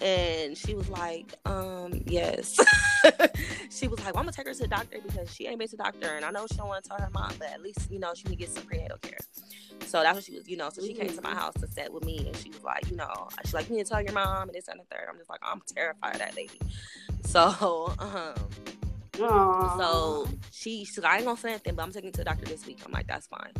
and 0.00 0.56
she 0.56 0.74
was 0.74 0.88
like, 0.88 1.34
um, 1.46 2.02
yes. 2.06 2.58
she 3.70 3.88
was 3.88 3.98
like, 4.00 4.14
well, 4.14 4.20
I'm 4.20 4.26
gonna 4.26 4.32
take 4.32 4.46
her 4.46 4.52
to 4.52 4.58
the 4.58 4.68
doctor 4.68 4.98
because 5.02 5.32
she 5.32 5.46
ain't 5.46 5.58
been 5.58 5.68
to 5.68 5.76
the 5.76 5.82
doctor, 5.82 6.08
and 6.08 6.24
I 6.24 6.30
know 6.30 6.46
she 6.50 6.56
don't 6.56 6.68
want 6.68 6.84
to 6.84 6.88
tell 6.88 6.98
her 6.98 7.10
mom, 7.12 7.32
but 7.38 7.50
at 7.50 7.62
least 7.62 7.90
you 7.90 7.98
know 7.98 8.12
she 8.14 8.24
can 8.24 8.34
get 8.34 8.50
some 8.50 8.64
prenatal 8.64 8.98
care. 8.98 9.18
So 9.86 10.02
that's 10.02 10.14
what 10.14 10.24
she 10.24 10.34
was, 10.34 10.48
you 10.48 10.56
know. 10.56 10.68
So 10.70 10.82
she 10.82 10.94
came 10.94 11.08
to 11.08 11.22
my 11.22 11.34
house 11.34 11.54
to 11.54 11.66
sit 11.66 11.92
with 11.92 12.04
me, 12.04 12.26
and 12.26 12.36
she 12.36 12.50
was 12.50 12.62
like, 12.62 12.90
you 12.90 12.96
know, 12.96 13.28
she's 13.44 13.54
like, 13.54 13.68
you 13.68 13.76
need 13.76 13.86
to 13.86 13.92
tell 13.92 14.02
your 14.02 14.12
mom 14.12 14.48
and 14.48 14.54
this 14.54 14.68
and 14.68 14.80
the 14.80 14.84
third. 14.84 15.06
I'm 15.08 15.16
just 15.16 15.30
like, 15.30 15.40
I'm 15.42 15.62
terrified 15.74 16.14
of 16.14 16.18
that 16.20 16.36
lady. 16.36 16.60
So, 17.24 17.94
um, 17.98 18.34
Aww. 19.16 19.78
So 19.78 20.28
she, 20.50 20.84
she's 20.84 20.98
like, 20.98 21.12
I 21.12 21.16
ain't 21.16 21.26
gonna 21.26 21.38
say 21.38 21.50
anything, 21.50 21.74
but 21.74 21.82
I'm 21.82 21.92
taking 21.92 22.12
to 22.12 22.18
the 22.18 22.24
doctor 22.24 22.44
this 22.46 22.66
week. 22.66 22.80
I'm 22.84 22.92
like, 22.92 23.06
that's 23.06 23.26
fine. 23.26 23.52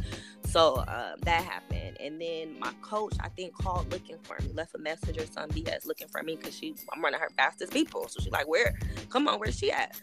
So 0.44 0.78
um, 0.88 1.18
that 1.22 1.42
happened, 1.42 1.96
and 2.00 2.20
then 2.20 2.58
my 2.58 2.72
coach, 2.82 3.14
I 3.20 3.28
think, 3.28 3.54
called 3.54 3.90
looking 3.90 4.16
for 4.22 4.36
me, 4.42 4.52
left 4.52 4.74
a 4.74 4.78
message 4.78 5.18
or 5.18 5.26
some 5.26 5.48
BS 5.50 5.86
looking 5.86 6.08
for 6.08 6.22
me 6.22 6.36
because 6.36 6.56
she, 6.56 6.74
I'm 6.92 7.02
running 7.02 7.20
her 7.20 7.30
fastest 7.36 7.72
people. 7.72 8.08
So 8.08 8.20
she's 8.22 8.32
like, 8.32 8.48
where? 8.48 8.78
Come 9.10 9.28
on, 9.28 9.38
where's 9.40 9.58
she 9.58 9.72
at? 9.72 9.98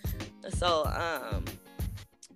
So 0.50 0.86
um, 0.86 1.46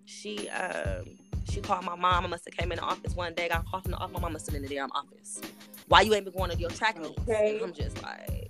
she 0.05 0.49
um, 0.49 1.17
she 1.49 1.61
called 1.61 1.85
my 1.85 1.95
mom. 1.95 2.25
I 2.25 2.27
must 2.27 2.45
have 2.45 2.55
came 2.57 2.71
in 2.71 2.77
the 2.77 2.83
office 2.83 3.15
one 3.15 3.33
day, 3.33 3.49
got 3.49 3.65
called 3.65 3.83
from 3.83 3.91
the 3.91 3.97
office. 3.97 4.13
My 4.13 4.19
mom 4.21 4.33
was 4.33 4.43
sitting 4.43 4.63
in 4.63 4.67
the 4.67 4.75
damn 4.75 4.91
office. 4.91 5.41
Why 5.87 6.01
you 6.01 6.13
ain't 6.13 6.25
been 6.25 6.33
going 6.35 6.51
to 6.51 6.57
your 6.57 6.69
track 6.71 6.99
meets? 6.99 7.19
Okay. 7.21 7.59
I'm 7.63 7.73
just 7.73 8.01
like, 8.01 8.44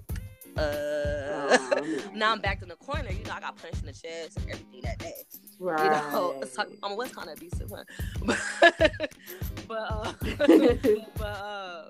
uh, 0.58 1.58
oh, 1.58 1.97
now 2.16 2.32
I'm 2.32 2.39
back 2.39 2.62
in 2.62 2.70
the 2.70 2.76
corner. 2.76 3.12
You 3.12 3.24
know, 3.26 3.34
I 3.34 3.39
got 3.39 3.58
punched 3.58 3.82
in 3.82 3.88
the 3.88 3.93
chest 3.93 4.38
and 4.38 4.49
everything 4.49 4.82
that 4.84 4.99
day. 4.99 5.24
Right. 5.60 5.84
You 5.84 5.89
know, 5.89 6.43
so, 6.51 6.64
I 6.84 6.88
mean, 6.88 6.97
what's 6.97 7.14
kind 7.14 7.30
of 7.30 7.38
abusive, 7.38 7.72
huh? 7.74 7.84
but, 9.68 9.78
uh, 9.78 10.14
but 11.18 11.24
uh, 11.24 11.86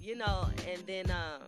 you 0.00 0.16
know, 0.16 0.48
and 0.68 0.80
then 0.86 1.10
um, 1.10 1.42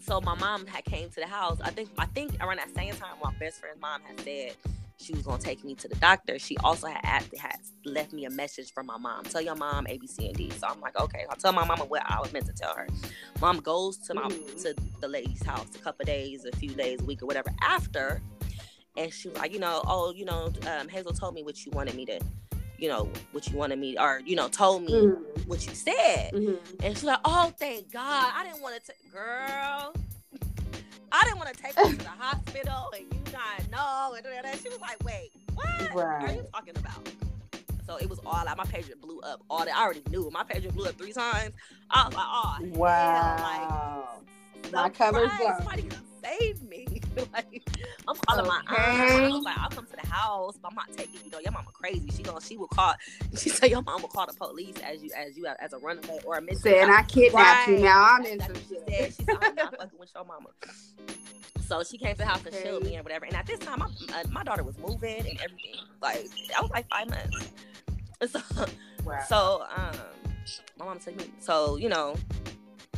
so 0.00 0.20
my 0.20 0.34
mom 0.34 0.66
had 0.66 0.84
came 0.84 1.08
to 1.10 1.20
the 1.20 1.26
house. 1.26 1.58
I 1.62 1.70
think 1.70 1.90
I 1.98 2.06
think 2.06 2.36
around 2.40 2.58
that 2.58 2.74
same 2.74 2.94
time, 2.94 3.16
my 3.22 3.32
best 3.38 3.60
friend's 3.60 3.80
mom 3.80 4.00
had 4.02 4.20
said 4.20 4.54
she 4.98 5.12
was 5.12 5.22
gonna 5.22 5.38
take 5.38 5.62
me 5.64 5.74
to 5.74 5.88
the 5.88 5.94
doctor. 5.96 6.38
She 6.38 6.56
also 6.58 6.86
had 6.86 7.24
had 7.38 7.58
left 7.84 8.12
me 8.12 8.24
a 8.24 8.30
message 8.30 8.72
from 8.72 8.86
my 8.86 8.96
mom. 8.96 9.24
Tell 9.24 9.42
your 9.42 9.54
mom 9.54 9.86
A, 9.88 9.98
B, 9.98 10.06
C, 10.06 10.28
and 10.28 10.36
D. 10.36 10.50
So 10.50 10.66
I'm 10.66 10.80
like, 10.80 10.98
okay. 10.98 11.24
I'll 11.28 11.36
tell 11.36 11.52
my 11.52 11.64
mama 11.64 11.84
what 11.84 12.02
I 12.06 12.20
was 12.20 12.32
meant 12.32 12.46
to 12.46 12.52
tell 12.52 12.74
her. 12.74 12.86
Mom 13.40 13.58
goes 13.58 13.98
to 13.98 14.14
my 14.14 14.22
mm. 14.22 14.62
to 14.62 14.74
the 15.00 15.08
lady's 15.08 15.44
house 15.44 15.68
a 15.74 15.78
couple 15.78 16.04
days, 16.04 16.44
a 16.44 16.56
few 16.56 16.70
days, 16.70 17.00
a 17.00 17.04
week, 17.04 17.22
or 17.22 17.26
whatever 17.26 17.50
after, 17.62 18.22
and 18.96 19.12
she 19.12 19.28
was 19.28 19.38
like, 19.38 19.52
you 19.52 19.58
know, 19.58 19.82
oh, 19.86 20.12
you 20.12 20.24
know, 20.24 20.52
um, 20.66 20.88
Hazel 20.88 21.12
told 21.12 21.34
me 21.34 21.42
what 21.42 21.64
you 21.64 21.72
wanted 21.72 21.94
me 21.94 22.06
to, 22.06 22.18
you 22.78 22.88
know, 22.88 23.10
what 23.32 23.46
you 23.48 23.56
wanted 23.56 23.78
me, 23.78 23.98
or 23.98 24.20
you 24.24 24.36
know, 24.36 24.48
told 24.48 24.82
me 24.82 24.92
mm. 24.92 25.46
what 25.46 25.66
you 25.66 25.74
said, 25.74 26.32
mm-hmm. 26.32 26.54
and 26.82 26.94
she's 26.94 27.04
like, 27.04 27.20
oh, 27.24 27.52
thank 27.58 27.92
God, 27.92 28.32
I 28.34 28.44
didn't 28.44 28.62
want 28.62 28.82
to, 28.82 28.92
tell 28.92 28.96
girl. 29.12 29.94
I 31.16 31.24
didn't 31.24 31.38
want 31.38 31.54
to 31.54 31.62
take 31.62 31.74
her 31.74 31.90
to 31.90 31.96
the 31.96 32.08
hospital 32.08 32.92
and 32.94 33.04
you 33.10 33.32
not 33.32 33.70
know. 33.70 34.14
And 34.14 34.60
she 34.60 34.68
was 34.68 34.80
like, 34.80 35.02
wait, 35.02 35.30
what 35.54 35.94
right. 35.94 36.28
are 36.28 36.32
you 36.32 36.46
talking 36.52 36.76
about? 36.76 37.08
So 37.86 37.96
it 37.96 38.10
was 38.10 38.18
all 38.26 38.44
like 38.44 38.56
my 38.58 38.64
pager 38.64 39.00
blew 39.00 39.20
up. 39.20 39.42
All 39.48 39.64
that 39.64 39.74
I 39.74 39.84
already 39.84 40.02
knew. 40.10 40.28
My 40.30 40.42
pager 40.42 40.74
blew 40.74 40.86
up 40.86 40.98
three 40.98 41.12
times. 41.12 41.54
I 41.90 42.06
was 42.06 42.14
like, 42.14 42.26
oh 42.26 42.58
wow. 42.78 44.08
Hell. 44.18 44.24
Like, 44.64 44.72
my 44.72 44.88
cover's 44.90 45.30
up. 45.30 45.58
Somebody 45.58 45.88
save 46.22 46.62
me. 46.62 47.00
like, 47.32 47.62
I'm 48.06 48.16
calling 48.16 48.46
okay. 48.46 48.48
my 48.48 48.76
aunt. 48.76 49.22
I 49.24 49.28
was 49.28 49.44
like, 49.44 49.58
I'll 49.58 49.70
come 49.70 49.86
to 49.86 49.96
the 49.96 50.06
house, 50.06 50.56
but 50.60 50.68
I'm 50.70 50.74
not 50.74 50.92
taking 50.96 51.20
you 51.24 51.30
know 51.30 51.38
your 51.38 51.52
mama 51.52 51.70
crazy. 51.72 52.10
She 52.14 52.22
gonna 52.22 52.40
she 52.40 52.56
will 52.56 52.68
call. 52.68 52.94
She 53.36 53.50
said 53.50 53.70
your 53.70 53.82
mama 53.82 54.08
call 54.08 54.26
the 54.26 54.32
police 54.34 54.76
as 54.84 55.02
you 55.02 55.10
as 55.16 55.36
you 55.36 55.46
as 55.46 55.72
a 55.72 55.78
runaway 55.78 56.18
or 56.24 56.38
a 56.38 56.42
missing. 56.42 56.72
Saying 56.72 56.90
I 56.90 57.02
kidnapped 57.02 57.68
right. 57.68 57.78
you 57.78 57.84
now. 57.84 58.02
I'm 58.02 58.24
in 58.24 58.40
some 58.40 58.54
shit. 58.54 58.66
She 58.68 58.78
said 58.78 59.14
she 59.14 59.24
said 59.24 59.36
I'm 59.40 59.54
not 59.54 59.76
fucking 59.76 59.98
with 59.98 60.10
your 60.14 60.24
mama. 60.24 60.48
So 61.66 61.82
she 61.82 61.98
came 61.98 62.12
to 62.12 62.18
the 62.18 62.26
house 62.26 62.44
and 62.46 62.54
showed 62.54 62.84
me 62.84 62.94
and 62.94 63.04
whatever. 63.04 63.24
And 63.24 63.34
at 63.34 63.46
this 63.46 63.58
time, 63.58 63.80
my, 63.80 63.86
uh, 64.14 64.22
my 64.30 64.44
daughter 64.44 64.62
was 64.62 64.78
moving 64.78 65.18
and 65.18 65.40
everything. 65.40 65.74
Like 66.00 66.26
I 66.56 66.60
was 66.60 66.70
like 66.70 66.86
five 66.88 67.10
months. 67.10 67.52
So, 68.28 68.40
wow. 69.04 69.20
so 69.28 69.64
um, 69.76 69.96
my 70.78 70.84
mom 70.86 70.98
took 70.98 71.16
me. 71.16 71.30
So 71.40 71.76
you 71.76 71.88
know, 71.88 72.16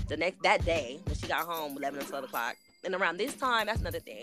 the 0.09 0.17
next 0.17 0.43
that 0.43 0.65
day 0.65 1.01
when 1.05 1.17
she 1.17 1.27
got 1.27 1.47
home, 1.47 1.77
eleven 1.77 2.01
or 2.01 2.05
twelve 2.05 2.25
o'clock, 2.25 2.57
and 2.85 2.95
around 2.95 3.19
this 3.19 3.35
time, 3.35 3.67
that's 3.67 3.81
another 3.81 4.01
thing. 4.01 4.23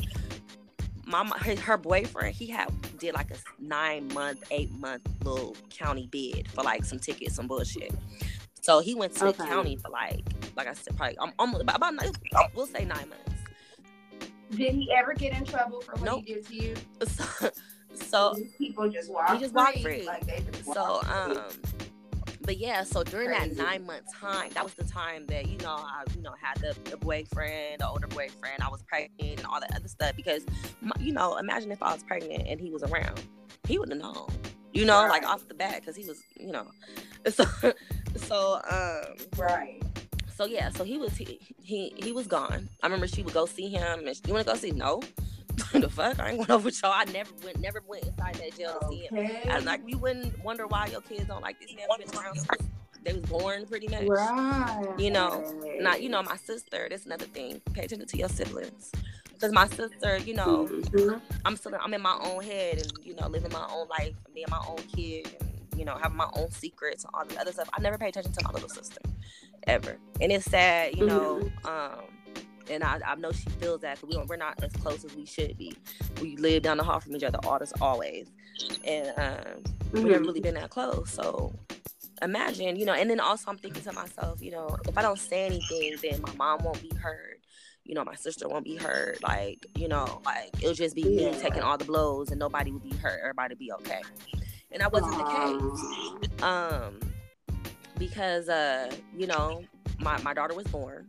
My 1.05 1.23
her, 1.27 1.77
boyfriend, 1.77 2.35
he 2.35 2.47
had 2.47 2.71
did 2.97 3.13
like 3.13 3.29
a 3.29 3.35
nine 3.59 4.07
month, 4.13 4.43
eight 4.49 4.71
month 4.71 5.07
little 5.23 5.55
county 5.69 6.07
bid 6.07 6.47
for 6.47 6.63
like 6.63 6.83
some 6.83 6.97
tickets, 6.97 7.35
some 7.35 7.47
bullshit. 7.47 7.93
So 8.61 8.79
he 8.79 8.95
went 8.95 9.13
to 9.17 9.27
okay. 9.27 9.37
the 9.37 9.43
county 9.43 9.75
for 9.75 9.89
like, 9.89 10.23
like 10.55 10.67
I 10.67 10.73
said, 10.73 10.97
probably 10.97 11.17
I'm 11.19 11.31
almost 11.37 11.61
about, 11.61 11.77
about 11.77 11.93
we'll 12.55 12.65
say 12.65 12.85
nine 12.85 13.09
months. 13.09 13.35
Did 14.51 14.73
he 14.73 14.91
ever 14.91 15.13
get 15.13 15.37
in 15.37 15.45
trouble 15.45 15.81
for 15.81 15.91
what 15.93 16.03
nope. 16.03 16.23
he 16.25 16.33
did 16.33 16.47
to 16.47 16.55
you? 16.55 16.73
So, 17.93 18.33
so 18.33 18.35
people 18.57 18.89
just 18.89 19.09
walk. 19.09 19.31
He 19.31 19.39
just 19.39 19.53
free. 19.53 19.61
walked 19.61 19.79
free. 19.79 20.05
Like 20.05 20.27
just 20.51 20.65
so 20.65 21.01
um, 21.07 21.39
but 22.45 22.57
yeah, 22.57 22.83
so 22.83 23.03
during 23.03 23.29
Crazy. 23.29 23.55
that 23.55 23.57
nine 23.57 23.85
month 23.85 24.13
time, 24.13 24.51
that 24.53 24.63
was 24.63 24.73
the 24.75 24.83
time 24.83 25.25
that 25.27 25.47
you 25.47 25.57
know 25.59 25.75
I 25.75 26.03
you 26.15 26.21
know 26.21 26.33
had 26.39 26.57
the, 26.57 26.75
the 26.89 26.97
boyfriend, 26.97 27.79
the 27.79 27.87
older 27.87 28.07
boyfriend. 28.07 28.61
I 28.61 28.69
was 28.69 28.83
pregnant 28.83 29.39
and 29.39 29.45
all 29.45 29.59
that 29.59 29.75
other 29.75 29.87
stuff 29.87 30.15
because 30.15 30.45
you 30.99 31.13
know 31.13 31.37
imagine 31.37 31.71
if 31.71 31.81
I 31.81 31.93
was 31.93 32.03
pregnant 32.03 32.47
and 32.47 32.59
he 32.59 32.69
was 32.69 32.83
around, 32.83 33.21
he 33.67 33.77
would 33.79 33.89
have 33.89 33.99
known. 33.99 34.27
You 34.73 34.85
know, 34.85 35.03
right. 35.03 35.09
like 35.09 35.25
off 35.25 35.47
the 35.47 35.53
bat 35.53 35.81
because 35.81 35.95
he 35.95 36.05
was 36.05 36.21
you 36.39 36.51
know, 36.51 36.67
so 37.29 37.45
so 38.15 38.61
um 38.69 39.15
right 39.37 39.81
so 40.35 40.45
yeah, 40.45 40.69
so 40.69 40.83
he 40.83 40.97
was 40.97 41.15
he, 41.15 41.39
he 41.61 41.93
he 41.95 42.11
was 42.11 42.27
gone. 42.27 42.69
I 42.83 42.87
remember 42.87 43.07
she 43.07 43.23
would 43.23 43.33
go 43.33 43.45
see 43.45 43.69
him, 43.69 44.05
and 44.05 44.21
you 44.27 44.33
want 44.33 44.45
to 44.45 44.53
go 44.53 44.57
see? 44.57 44.71
No, 44.71 45.01
the 45.55 45.89
fuck, 45.89 46.19
I 46.19 46.31
ain't 46.31 46.37
going 46.47 46.51
over 46.51 46.69
y'all. 46.69 46.93
I 46.93 47.05
never 47.05 47.31
went, 47.43 47.59
never 47.59 47.81
went 47.87 48.05
inside 48.05 48.35
that 48.35 48.57
jail 48.57 48.77
to 48.81 48.87
see 48.89 49.07
him. 49.07 49.17
And 49.17 49.65
like, 49.65 49.81
you 49.85 49.97
wouldn't 49.97 50.43
wonder 50.43 50.67
why 50.67 50.87
your 50.87 51.01
kids 51.01 51.25
don't 51.25 51.41
like 51.41 51.59
this 51.59 51.73
man 51.75 51.87
around 51.89 52.37
they 53.05 53.13
was 53.13 53.21
born 53.23 53.65
pretty 53.67 53.87
much. 53.87 54.07
Right. 54.07 54.95
You 54.97 55.11
know, 55.11 55.43
not 55.79 56.01
you 56.01 56.09
know 56.09 56.23
my 56.23 56.37
sister. 56.37 56.87
That's 56.89 57.05
another 57.05 57.25
thing. 57.25 57.61
Pay 57.73 57.85
attention 57.85 58.07
to 58.07 58.17
your 58.17 58.29
siblings. 58.29 58.91
Because 59.31 59.51
my 59.51 59.67
sister, 59.67 60.17
you 60.17 60.33
know, 60.33 60.67
mm-hmm. 60.67 61.17
I'm 61.45 61.55
still 61.55 61.73
I'm 61.79 61.93
in 61.93 62.01
my 62.01 62.17
own 62.23 62.43
head 62.43 62.79
and 62.79 62.91
you 63.03 63.15
know 63.15 63.27
living 63.27 63.51
my 63.51 63.67
own 63.71 63.87
life, 63.87 64.15
being 64.33 64.47
my 64.49 64.61
own 64.67 64.77
kid, 64.95 65.27
and 65.39 65.79
you 65.79 65.85
know 65.85 65.97
having 66.01 66.17
my 66.17 66.29
own 66.33 66.49
secrets 66.49 67.03
and 67.03 67.13
all 67.13 67.25
the 67.25 67.39
other 67.39 67.51
stuff. 67.51 67.69
I 67.73 67.81
never 67.81 67.97
pay 67.97 68.09
attention 68.09 68.33
to 68.33 68.43
my 68.43 68.51
little 68.51 68.69
sister 68.69 69.01
ever. 69.67 69.97
And 70.19 70.31
it's 70.31 70.45
sad, 70.45 70.95
you 70.95 71.05
know. 71.05 71.35
Mm-hmm. 71.35 71.67
Um, 71.67 72.05
and 72.69 72.83
I, 72.83 72.99
I 73.05 73.15
know 73.15 73.31
she 73.31 73.49
feels 73.51 73.81
that 73.81 74.01
we 74.03 74.17
we're 74.27 74.35
not 74.35 74.61
as 74.63 74.71
close 74.73 75.03
as 75.03 75.15
we 75.15 75.25
should 75.25 75.57
be. 75.57 75.75
We 76.21 76.37
live 76.37 76.63
down 76.63 76.77
the 76.77 76.83
hall 76.83 76.99
from 76.99 77.15
each 77.15 77.23
other, 77.23 77.39
all 77.45 77.59
this 77.59 77.73
always, 77.81 78.31
and 78.83 79.09
um, 79.09 79.15
mm-hmm. 79.15 80.03
we 80.03 80.09
never 80.09 80.23
really 80.23 80.41
been 80.41 80.55
that 80.55 80.69
close. 80.69 81.11
So 81.11 81.53
imagine, 82.21 82.75
you 82.75 82.85
know, 82.85 82.93
and 82.93 83.09
then 83.09 83.19
also 83.19 83.49
I'm 83.49 83.57
thinking 83.57 83.83
to 83.83 83.93
myself, 83.93 84.41
you 84.41 84.51
know, 84.51 84.77
if 84.87 84.97
I 84.97 85.01
don't 85.01 85.19
say 85.19 85.45
anything, 85.45 85.95
then 86.01 86.21
my 86.21 86.33
mom 86.35 86.63
won't 86.63 86.81
be 86.81 86.95
heard. 86.97 87.37
You 87.83 87.93
know, 87.93 88.03
my 88.03 88.15
sister 88.15 88.47
won't 88.47 88.65
be 88.65 88.77
heard. 88.77 89.19
Like, 89.21 89.65
you 89.77 89.87
know, 89.87 90.21
like 90.25 90.49
it'll 90.61 90.73
just 90.73 90.95
be 90.95 91.03
yeah. 91.03 91.31
me 91.31 91.39
taking 91.39 91.61
all 91.61 91.77
the 91.77 91.85
blows 91.85 92.31
and 92.31 92.39
nobody 92.39 92.71
would 92.71 92.83
be 92.83 92.95
hurt. 92.95 93.19
Everybody 93.21 93.55
be 93.55 93.71
okay. 93.73 94.01
And 94.71 94.81
that 94.81 94.91
wasn't 94.91 95.17
the 95.17 95.23
case. 95.23 96.43
Um, 96.43 96.99
because 97.97 98.49
uh, 98.49 98.91
you 99.15 99.27
know, 99.27 99.63
my, 99.99 100.19
my 100.23 100.33
daughter 100.33 100.55
was 100.55 100.67
born. 100.67 101.07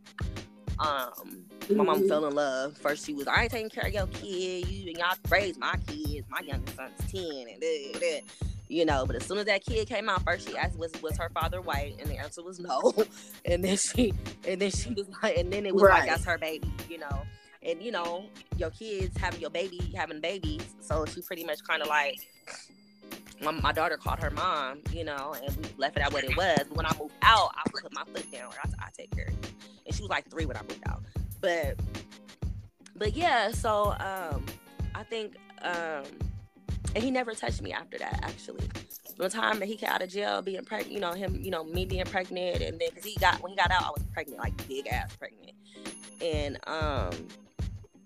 Um, 0.79 1.46
my 1.75 1.85
mom 1.85 1.99
mm-hmm. 1.99 2.09
fell 2.09 2.27
in 2.27 2.35
love. 2.35 2.77
First, 2.79 3.07
she 3.07 3.15
was, 3.15 3.27
I 3.27 3.43
ain't 3.43 3.51
taking 3.51 3.71
care 3.71 3.87
of 3.87 3.93
your 3.93 4.07
kid. 4.07 4.69
You 4.69 4.89
and 4.91 4.99
y'all 4.99 5.17
raised 5.29 5.59
my 5.59 5.75
kids. 5.87 6.27
My 6.31 6.41
youngest 6.41 6.77
son's 6.77 7.13
10 7.13 7.23
and 7.53 7.61
da, 7.61 7.93
da, 7.99 8.23
you 8.69 8.85
know. 8.85 9.05
But 9.07 9.17
as 9.17 9.25
soon 9.25 9.39
as 9.39 9.47
that 9.47 9.65
kid 9.65 9.89
came 9.89 10.09
out, 10.09 10.23
first 10.23 10.49
she 10.49 10.57
asked 10.57 10.79
was 10.79 10.93
was 11.03 11.17
her 11.19 11.31
father 11.31 11.61
white, 11.61 11.97
and 12.01 12.09
the 12.09 12.19
answer 12.19 12.43
was 12.43 12.61
no. 12.61 12.93
and 13.45 13.65
then 13.65 13.77
she 13.77 14.13
and 14.47 14.61
then 14.61 14.71
she 14.71 14.91
was 14.91 15.07
like, 15.23 15.37
and 15.37 15.53
then 15.53 15.67
it 15.67 15.75
was 15.75 15.85
right. 15.85 16.01
like 16.01 16.09
that's 16.09 16.25
her 16.25 16.39
baby, 16.39 16.73
you 16.89 16.99
know. 16.99 17.23
And 17.63 17.83
you 17.83 17.91
know, 17.91 18.27
your 18.57 18.71
kids 18.71 19.17
having 19.19 19.41
your 19.41 19.51
baby, 19.51 19.93
having 19.97 20.21
babies, 20.21 20.63
so 20.81 21.05
she 21.07 21.23
pretty 21.23 21.45
much 21.45 21.63
kind 21.65 21.83
of 21.83 21.89
like. 21.89 22.19
My, 23.43 23.51
my, 23.51 23.71
daughter 23.71 23.99
called 23.99 24.19
her 24.21 24.31
mom, 24.31 24.81
you 24.95 25.05
know, 25.05 25.35
and 25.45 25.55
we 25.59 25.65
left 25.77 25.99
it 25.99 26.01
at 26.01 26.11
what 26.11 26.25
it 26.25 26.35
was. 26.39 26.57
But 26.69 26.75
when 26.75 26.87
I 26.87 26.97
moved 26.99 27.13
out, 27.21 27.51
I 27.55 27.69
put 27.69 27.93
my 27.93 28.03
foot 28.05 28.33
down. 28.33 28.51
I, 28.65 28.87
I 28.87 28.89
take 28.97 29.15
care 29.15 29.27
of 29.27 29.33
you. 29.35 29.51
And 29.85 29.95
she 29.95 30.01
was 30.01 30.09
like 30.09 30.27
three 30.31 30.47
when 30.47 30.57
I 30.57 30.63
moved 30.63 30.83
out. 30.89 31.03
But, 31.47 31.79
but 32.97 33.17
yeah. 33.17 33.53
So 33.53 33.95
um, 34.01 34.45
I 34.97 35.05
think 35.05 35.37
um, 35.63 36.03
and 36.93 37.05
he 37.05 37.13
never 37.13 37.35
touched 37.35 37.63
me 37.63 37.73
after 37.73 37.97
that. 37.99 38.19
Actually, 38.25 38.69
the 39.17 39.29
time 39.29 39.61
that 39.61 39.67
he 39.67 39.77
got 39.77 39.91
out 39.91 40.03
of 40.03 40.09
jail, 40.09 40.43
being 40.43 40.65
pregnant, 40.65 40.91
you 40.91 40.99
know 40.99 41.13
him, 41.13 41.39
you 41.41 41.53
know 41.53 41.63
me 41.63 41.85
being 41.85 42.05
pregnant, 42.05 42.63
and 42.63 42.81
then 42.81 42.89
because 42.89 43.05
he 43.05 43.15
got 43.21 43.41
when 43.43 43.51
he 43.51 43.57
got 43.57 43.71
out, 43.71 43.85
I 43.85 43.91
was 43.91 44.03
pregnant, 44.13 44.41
like 44.41 44.67
big 44.67 44.89
ass 44.89 45.15
pregnant, 45.15 45.53
and 46.21 46.59
um, 46.67 47.13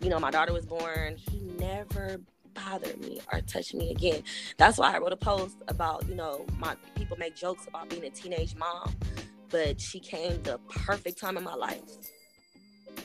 you 0.02 0.10
know 0.10 0.20
my 0.20 0.30
daughter 0.30 0.52
was 0.52 0.66
born. 0.66 1.16
He 1.16 1.40
never 1.58 2.20
bothered 2.52 3.00
me 3.00 3.22
or 3.32 3.40
touched 3.40 3.72
me 3.72 3.90
again. 3.90 4.22
That's 4.58 4.76
why 4.76 4.94
I 4.94 4.98
wrote 4.98 5.14
a 5.14 5.16
post 5.16 5.56
about 5.68 6.06
you 6.10 6.14
know 6.14 6.44
my 6.58 6.76
people 6.94 7.16
make 7.16 7.36
jokes 7.36 7.66
about 7.68 7.88
being 7.88 8.04
a 8.04 8.10
teenage 8.10 8.54
mom, 8.54 8.94
but 9.48 9.80
she 9.80 9.98
came 9.98 10.42
the 10.42 10.58
perfect 10.68 11.18
time 11.18 11.38
in 11.38 11.44
my 11.44 11.54
life 11.54 11.80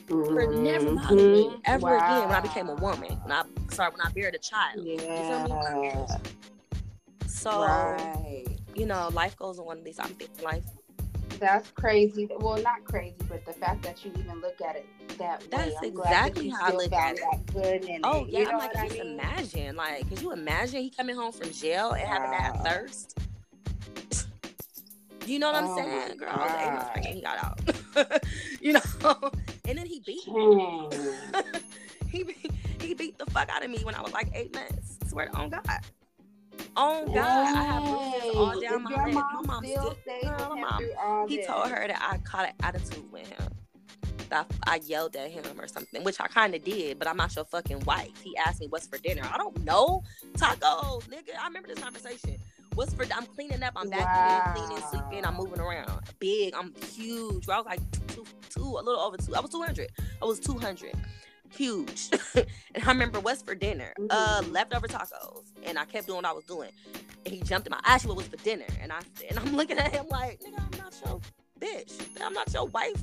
mm-hmm. 0.06 0.62
never 0.64 0.94
bothered 0.94 1.18
me 1.18 1.56
ever 1.64 1.86
wow. 1.86 1.96
again 1.96 2.28
when 2.28 2.36
I 2.36 2.40
became 2.40 2.68
a 2.68 2.74
woman. 2.74 3.12
When 3.22 3.32
I 3.32 3.44
sorry, 3.70 3.92
when 3.92 4.00
I 4.00 4.10
buried 4.10 4.34
a 4.34 4.38
child. 4.38 4.84
Yeah. 4.84 6.06
So 7.26 7.60
right. 7.60 8.44
you 8.74 8.86
know, 8.86 9.08
life 9.12 9.36
goes 9.36 9.58
on 9.58 9.66
one 9.66 9.78
of 9.78 9.84
these. 9.84 9.98
I'm 9.98 10.08
thinking 10.08 10.44
life. 10.44 10.64
That's 11.38 11.70
crazy. 11.72 12.28
Well, 12.38 12.56
not 12.62 12.84
crazy, 12.84 13.16
but 13.28 13.44
the 13.44 13.52
fact 13.52 13.82
that 13.82 14.04
you 14.04 14.12
even 14.18 14.40
look 14.40 14.60
at 14.62 14.76
it 14.76 14.86
that 15.18 15.42
That's 15.50 15.80
way. 15.80 15.88
exactly 15.88 16.50
that 16.50 16.56
how 16.60 16.66
I 16.66 16.76
look 16.76 16.92
at 16.92 17.16
it. 17.16 17.46
Good 17.52 18.00
oh 18.04 18.24
it. 18.24 18.30
yeah, 18.30 18.38
you 18.38 18.44
know 18.46 18.50
I'm 18.52 18.58
like, 18.58 18.72
just 18.72 18.84
I 18.84 18.88
mean? 18.88 19.12
imagine, 19.12 19.76
like, 19.76 20.08
could 20.08 20.20
you 20.20 20.32
imagine 20.32 20.82
he 20.82 20.90
coming 20.90 21.16
home 21.16 21.32
from 21.32 21.50
jail 21.52 21.92
and 21.92 22.08
wow. 22.08 22.08
having 22.08 22.30
that 22.30 22.64
thirst? 22.64 23.18
You 25.26 25.40
know 25.40 25.50
what 25.50 25.56
I'm 25.56 25.68
oh 25.68 25.76
saying, 25.76 26.16
girl? 26.18 26.28
I 26.30 26.44
was 26.44 26.54
eight 26.54 26.72
months 26.72 26.90
pregnant. 26.92 27.14
He 27.16 27.20
got 27.20 27.44
out. 27.44 28.22
you 28.60 28.72
know, 28.72 29.30
and 29.64 29.78
then 29.78 29.86
he 29.86 30.00
beat 30.00 30.26
me. 30.28 30.88
he 32.08 32.22
beat, 32.22 32.52
he 32.80 32.94
beat 32.94 33.18
the 33.18 33.26
fuck 33.26 33.48
out 33.48 33.64
of 33.64 33.70
me 33.70 33.78
when 33.82 33.94
I 33.94 34.02
was 34.02 34.12
like 34.12 34.28
eight 34.34 34.54
months. 34.54 34.98
I 35.04 35.08
swear 35.08 35.30
on 35.34 35.50
God. 35.50 35.62
On 36.76 37.06
God, 37.06 37.16
I 37.56 37.64
have 37.64 37.84
bruises 37.84 38.36
all 38.36 38.60
down 38.60 38.82
my 38.82 38.90
leg. 39.04 39.14
My 39.14 39.42
mom 39.46 39.64
still, 39.64 39.96
girl, 40.22 40.56
my 40.56 40.60
mom. 40.60 41.28
He 41.28 41.44
told 41.44 41.70
her 41.70 41.86
that 41.88 42.00
I 42.00 42.18
caught 42.18 42.48
an 42.48 42.54
attitude 42.62 43.10
with 43.10 43.26
him. 43.26 43.50
That 44.28 44.50
I 44.66 44.80
yelled 44.84 45.16
at 45.16 45.30
him 45.30 45.44
or 45.58 45.68
something, 45.68 46.02
which 46.02 46.20
I 46.20 46.26
kind 46.26 46.54
of 46.54 46.64
did, 46.64 46.98
but 46.98 47.08
I'm 47.08 47.16
not 47.16 47.34
your 47.34 47.44
fucking 47.44 47.80
wife. 47.80 48.10
He 48.22 48.36
asked 48.36 48.60
me 48.60 48.66
what's 48.68 48.86
for 48.86 48.98
dinner. 48.98 49.22
I 49.32 49.38
don't 49.38 49.64
know. 49.64 50.02
Tacos, 50.32 51.04
nigga. 51.04 51.38
I 51.40 51.46
remember 51.46 51.68
this 51.68 51.78
conversation. 51.78 52.36
What's 52.76 52.92
for? 52.92 53.06
I'm 53.14 53.24
cleaning 53.24 53.62
up. 53.62 53.72
I'm 53.74 53.90
vacuuming, 53.90 54.04
wow. 54.04 54.52
cleaning, 54.54 54.84
sleeping. 54.90 55.24
I'm 55.24 55.34
moving 55.34 55.60
around. 55.60 55.98
Big. 56.18 56.54
I'm 56.54 56.74
huge. 56.92 57.48
I 57.48 57.56
was 57.56 57.64
like 57.64 57.80
two, 58.08 58.24
two, 58.50 58.60
a 58.60 58.82
little 58.82 59.00
over 59.00 59.16
two. 59.16 59.34
I 59.34 59.40
was 59.40 59.50
200. 59.50 59.90
I 60.20 60.24
was 60.26 60.38
200. 60.40 60.92
Huge. 61.56 62.10
and 62.34 62.84
I 62.84 62.88
remember 62.88 63.18
what's 63.18 63.40
for 63.40 63.54
dinner? 63.54 63.94
Uh, 63.98 64.02
mm-hmm. 64.02 64.50
Uh, 64.50 64.52
leftover 64.52 64.88
tacos. 64.88 65.44
And 65.64 65.78
I 65.78 65.86
kept 65.86 66.06
doing 66.06 66.16
what 66.16 66.26
I 66.26 66.32
was 66.32 66.44
doing. 66.44 66.68
And 67.24 67.34
he 67.34 67.40
jumped 67.40 67.66
in 67.66 67.70
my 67.70 67.80
ass. 67.82 68.04
What 68.04 68.14
was 68.14 68.26
for 68.26 68.36
dinner? 68.36 68.66
And 68.82 68.92
I 68.92 69.00
said, 69.14 69.30
and 69.30 69.38
I'm 69.38 69.56
looking 69.56 69.78
at 69.78 69.92
him 69.92 70.04
like, 70.10 70.40
nigga, 70.40 70.58
I'm 70.58 70.78
not 70.78 70.94
your 71.02 71.20
bitch. 71.58 71.94
I'm 72.20 72.34
not 72.34 72.52
your 72.52 72.66
wife. 72.66 73.02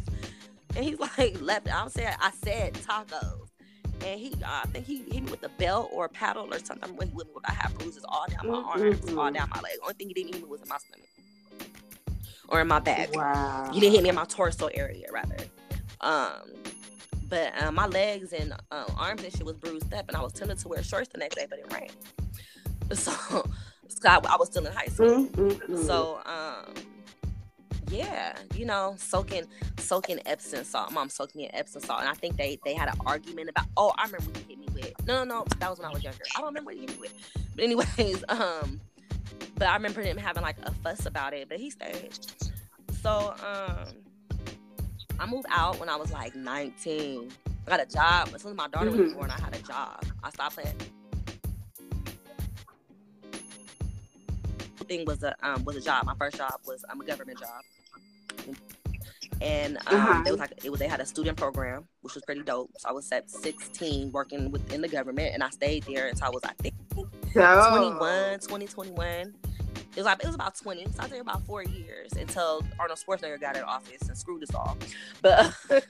And 0.76 0.86
he's 0.86 1.00
like, 1.18 1.42
left. 1.42 1.74
I'm 1.74 1.90
saying, 1.90 2.14
I 2.22 2.30
said 2.44 2.76
tacos 2.76 3.53
and 4.02 4.20
he 4.20 4.34
uh, 4.44 4.62
I 4.64 4.68
think 4.68 4.86
he 4.86 4.98
hit 5.04 5.24
me 5.24 5.32
with 5.32 5.44
a 5.44 5.50
belt 5.50 5.90
or 5.94 6.06
a 6.06 6.10
paddle 6.10 6.54
or 6.54 6.60
something 6.60 6.96
when 6.96 7.10
he 7.10 7.14
with 7.14 7.28
me. 7.28 7.34
I 7.46 7.54
have 7.54 7.78
bruises 7.78 8.06
all 8.08 8.26
down 8.30 8.48
my 8.48 8.58
mm-hmm. 8.58 8.82
arms, 8.82 9.14
all 9.14 9.32
down 9.32 9.50
my 9.50 9.62
leg. 9.62 9.74
Only 9.82 9.94
thing 9.96 10.08
he 10.08 10.14
didn't 10.14 10.34
hit 10.34 10.44
me 10.44 10.50
was 10.50 10.62
in 10.62 10.68
my 10.68 10.78
stomach 10.78 11.10
or 12.50 12.62
in 12.62 12.68
my 12.68 12.80
back. 12.80 13.16
Wow. 13.16 13.70
He 13.74 13.80
didn't 13.80 13.94
hit 13.94 14.04
me 14.04 14.10
in 14.10 14.16
my 14.16 14.26
torso 14.26 14.68
area 14.68 15.08
rather. 15.12 15.38
Um, 16.02 16.54
but 17.30 17.54
uh, 17.62 17.72
my 17.72 17.88
legs 17.88 18.34
and 18.34 18.54
uh, 18.72 18.86
arms 18.98 19.24
and 19.24 19.32
shit 19.32 19.46
was 19.46 19.56
bruised 19.56 19.92
up, 19.94 20.08
and 20.08 20.16
I 20.16 20.22
was 20.22 20.34
tempted 20.34 20.60
to 20.60 20.68
wear 20.68 20.84
shorts 20.84 21.10
the 21.10 21.18
next 21.18 21.36
day, 21.36 21.48
but 21.50 21.60
it 21.60 21.74
rained. 21.74 21.92
So, 22.94 23.50
I, 24.06 24.20
I 24.30 24.36
was 24.36 24.50
still 24.50 24.66
in 24.66 24.74
high 24.74 24.88
school. 24.88 25.26
Mm-hmm. 25.28 25.84
So 25.84 26.20
um, 26.26 26.74
yeah, 27.90 28.38
you 28.56 28.66
know, 28.66 28.96
soaking 28.98 29.46
soaking 29.78 30.20
Epsom 30.26 30.64
salt. 30.64 30.92
Mom 30.92 31.10
soaked 31.10 31.36
me 31.36 31.46
in 31.46 31.56
Epsom 31.56 31.82
salt, 31.82 32.02
and 32.02 32.10
I 32.10 32.14
think 32.14 32.38
they 32.38 32.60
they 32.64 32.74
had 32.74 32.90
an 32.90 32.96
argument 33.06 33.50
about. 33.50 33.66
Oh, 33.78 33.94
I 33.98 34.06
remember 34.06 34.28
what 34.28 34.38
you 34.40 34.46
hit 34.48 34.60
me 34.60 34.68
with. 34.74 35.08
No, 35.08 35.24
no, 35.24 35.24
no, 35.24 35.46
that 35.60 35.70
was 35.70 35.80
when 35.80 35.88
I 35.88 35.94
was 35.94 36.04
younger. 36.04 36.24
I 36.36 36.40
don't 36.40 36.48
remember 36.48 36.70
what 36.70 36.76
you 36.76 36.82
hit 36.82 36.92
me 36.92 36.98
with. 37.00 37.14
But 37.56 37.64
anyways, 37.64 38.24
um, 38.30 38.82
but 39.56 39.68
I 39.68 39.76
remember 39.76 40.02
him 40.02 40.18
having 40.18 40.44
like 40.44 40.58
a 40.64 40.72
fuss 40.72 41.06
about 41.06 41.34
it. 41.34 41.50
But 41.50 41.60
he 41.60 41.70
stayed. 41.70 42.18
So 43.02 43.36
um, 43.46 43.88
I 45.20 45.26
moved 45.26 45.48
out 45.50 45.80
when 45.80 45.90
I 45.90 45.96
was 45.96 46.12
like 46.12 46.36
19. 46.36 47.32
I 47.66 47.70
got 47.70 47.80
a 47.80 47.86
job. 47.86 48.30
As 48.34 48.42
soon 48.42 48.52
as 48.52 48.58
my 48.58 48.68
daughter 48.68 48.92
mm-hmm. 48.92 49.04
was 49.04 49.14
born, 49.14 49.30
I 49.30 49.40
had 49.40 49.56
a 49.56 49.62
job. 49.62 50.04
I 50.24 50.30
stopped 50.30 50.56
playing. 50.56 50.76
Thing 54.84 55.06
was 55.06 55.24
a 55.24 55.36
um, 55.42 55.64
was 55.66 55.76
a 55.76 55.82
job. 55.82 56.06
My 56.06 56.16
first 56.16 56.38
job 56.38 56.56
was 56.66 56.84
um, 56.90 57.02
a 57.02 57.06
government 57.06 57.40
job 57.40 58.56
and 59.44 59.78
um, 59.88 59.96
uh-huh. 59.98 60.24
it 60.26 60.32
was 60.32 60.40
like 60.40 60.54
it 60.64 60.70
was 60.70 60.80
they 60.80 60.88
had 60.88 61.02
a 61.02 61.06
student 61.06 61.38
program 61.38 61.86
which 62.02 62.16
was 62.16 62.24
pretty 62.24 62.42
dope. 62.42 62.72
So 62.78 62.90
I 62.90 62.92
was 62.94 63.12
at 63.12 63.30
16 63.30 64.12
working 64.12 64.52
within 64.52 64.82
the 64.82 64.88
government, 64.88 65.34
and 65.34 65.44
I 65.44 65.50
stayed 65.50 65.84
there 65.84 66.08
until 66.08 66.28
I 66.28 66.30
was 66.30 66.44
I 66.44 66.54
think 66.60 66.76
oh. 66.98 67.08
21, 67.34 68.40
2021. 68.40 69.34
It 69.76 69.98
was 69.98 70.06
like 70.06 70.24
it 70.24 70.26
was 70.26 70.36
about 70.36 70.56
20. 70.56 70.86
So 70.86 70.92
I 70.98 71.04
was 71.04 71.12
there 71.12 71.22
about 71.22 71.46
four 71.46 71.62
years 71.64 72.14
until 72.14 72.64
Arnold 72.80 73.00
Schwarzenegger 73.06 73.40
got 73.40 73.56
in 73.56 73.64
office 73.64 74.08
and 74.08 74.18
screwed 74.18 74.44
us 74.44 74.56
all. 74.56 74.78
But 75.22 75.54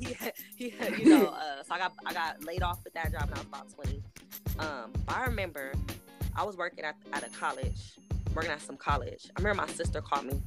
he, 0.00 0.12
had, 0.12 0.32
he 0.54 0.70
had, 0.70 0.98
you 0.98 1.08
know, 1.08 1.26
uh, 1.28 1.62
so 1.62 1.74
I 1.74 1.78
got 1.78 1.92
I 2.06 2.12
got 2.12 2.44
laid 2.44 2.62
off 2.62 2.84
with 2.84 2.92
that 2.94 3.10
job 3.10 3.30
when 3.30 3.34
I 3.34 3.38
was 3.38 3.46
about 3.46 3.74
20. 3.74 4.02
Um, 4.58 4.92
I 5.08 5.24
remember 5.24 5.72
I 6.36 6.44
was 6.44 6.56
working 6.56 6.84
at, 6.84 6.94
at 7.12 7.26
a 7.26 7.30
college, 7.30 7.94
working 8.34 8.50
at 8.50 8.60
some 8.60 8.76
college. 8.76 9.30
I 9.36 9.40
remember 9.40 9.62
my 9.62 9.68
sister 9.68 10.00
called 10.00 10.26
me 10.26 10.40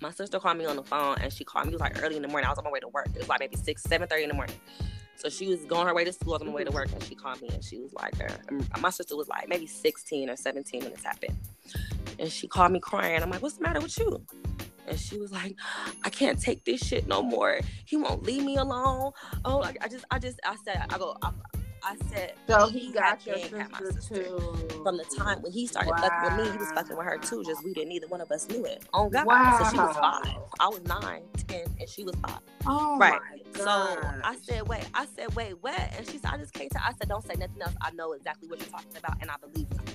my 0.00 0.10
sister 0.10 0.40
called 0.40 0.56
me 0.56 0.64
on 0.64 0.76
the 0.76 0.82
phone 0.82 1.16
and 1.20 1.32
she 1.32 1.44
called 1.44 1.66
me. 1.66 1.76
Like 1.76 2.02
early 2.02 2.16
in 2.16 2.22
the 2.22 2.28
morning. 2.28 2.46
I 2.46 2.50
was 2.50 2.58
on 2.58 2.64
my 2.64 2.70
way 2.70 2.80
to 2.80 2.88
work. 2.88 3.08
It 3.14 3.18
was 3.18 3.28
like 3.28 3.40
maybe 3.40 3.56
six, 3.56 3.82
seven 3.82 4.08
thirty 4.08 4.22
in 4.22 4.28
the 4.28 4.34
morning. 4.34 4.56
So 5.16 5.28
she 5.28 5.48
was 5.48 5.60
going 5.66 5.86
her 5.86 5.94
way 5.94 6.04
to 6.04 6.12
school. 6.12 6.32
I 6.32 6.36
was 6.36 6.42
on 6.42 6.48
my 6.48 6.54
way 6.54 6.64
to 6.64 6.70
work, 6.70 6.90
and 6.90 7.02
she 7.02 7.14
called 7.14 7.42
me 7.42 7.50
and 7.52 7.62
she 7.62 7.78
was 7.78 7.92
like, 7.92 8.14
uh, 8.22 8.78
my 8.80 8.88
sister 8.88 9.16
was 9.16 9.28
like 9.28 9.50
maybe 9.50 9.66
16 9.66 10.30
or 10.30 10.36
17 10.36 10.82
when 10.82 10.92
this 10.92 11.04
happened. 11.04 11.36
And 12.18 12.32
she 12.32 12.48
called 12.48 12.72
me 12.72 12.80
crying. 12.80 13.22
I'm 13.22 13.28
like, 13.28 13.42
what's 13.42 13.56
the 13.56 13.62
matter 13.62 13.80
with 13.80 13.98
you? 13.98 14.24
And 14.88 14.98
she 14.98 15.18
was 15.18 15.30
like, 15.30 15.56
I 16.04 16.08
can't 16.08 16.40
take 16.40 16.64
this 16.64 16.80
shit 16.80 17.06
no 17.06 17.22
more. 17.22 17.60
He 17.84 17.96
won't 17.98 18.22
leave 18.22 18.42
me 18.42 18.56
alone. 18.56 19.12
Oh, 19.44 19.58
like, 19.58 19.76
I 19.82 19.88
just, 19.88 20.06
I 20.10 20.18
just, 20.18 20.40
I 20.42 20.56
said, 20.64 20.86
I 20.88 20.96
go, 20.96 21.14
I 21.82 21.96
said, 22.12 22.34
so 22.46 22.68
he 22.68 22.92
got 22.92 23.24
your 23.26 23.38
sister, 23.38 23.66
sister 23.92 24.14
too. 24.24 24.68
From 24.82 24.96
the 24.96 25.04
time 25.04 25.40
when 25.42 25.52
he 25.52 25.66
started 25.66 25.90
wow. 25.90 25.96
fucking 25.96 26.36
with 26.36 26.46
me, 26.46 26.52
he 26.52 26.58
was 26.58 26.70
fucking 26.72 26.96
with 26.96 27.06
her 27.06 27.18
too. 27.18 27.42
Just 27.44 27.64
we 27.64 27.72
didn't. 27.72 27.88
Neither 27.88 28.06
one 28.08 28.20
of 28.20 28.30
us 28.30 28.48
knew 28.48 28.64
it. 28.64 28.84
On 28.92 29.08
God. 29.10 29.26
Wow. 29.26 29.58
So 29.58 29.70
she 29.70 29.76
was 29.76 29.96
five. 29.96 30.36
I 30.60 30.68
was 30.68 30.82
nine, 30.84 31.22
ten, 31.48 31.64
and 31.78 31.88
she 31.88 32.04
was 32.04 32.14
five. 32.16 32.40
Oh 32.66 32.98
right. 32.98 33.20
So 33.56 33.66
I 33.68 34.36
said, 34.42 34.68
wait. 34.68 34.84
I 34.94 35.06
said, 35.16 35.34
wait, 35.34 35.54
what? 35.62 35.78
And 35.96 36.06
she 36.06 36.18
said, 36.18 36.30
I 36.32 36.36
just 36.36 36.52
can't 36.52 36.70
tell. 36.70 36.82
I 36.84 36.92
said, 36.92 37.08
don't 37.08 37.24
say 37.24 37.34
nothing 37.34 37.62
else. 37.62 37.74
I 37.80 37.90
know 37.92 38.12
exactly 38.12 38.48
what 38.48 38.60
you're 38.60 38.68
talking 38.68 38.96
about, 38.96 39.16
and 39.20 39.30
I 39.30 39.34
believe 39.40 39.66
you. 39.72 39.94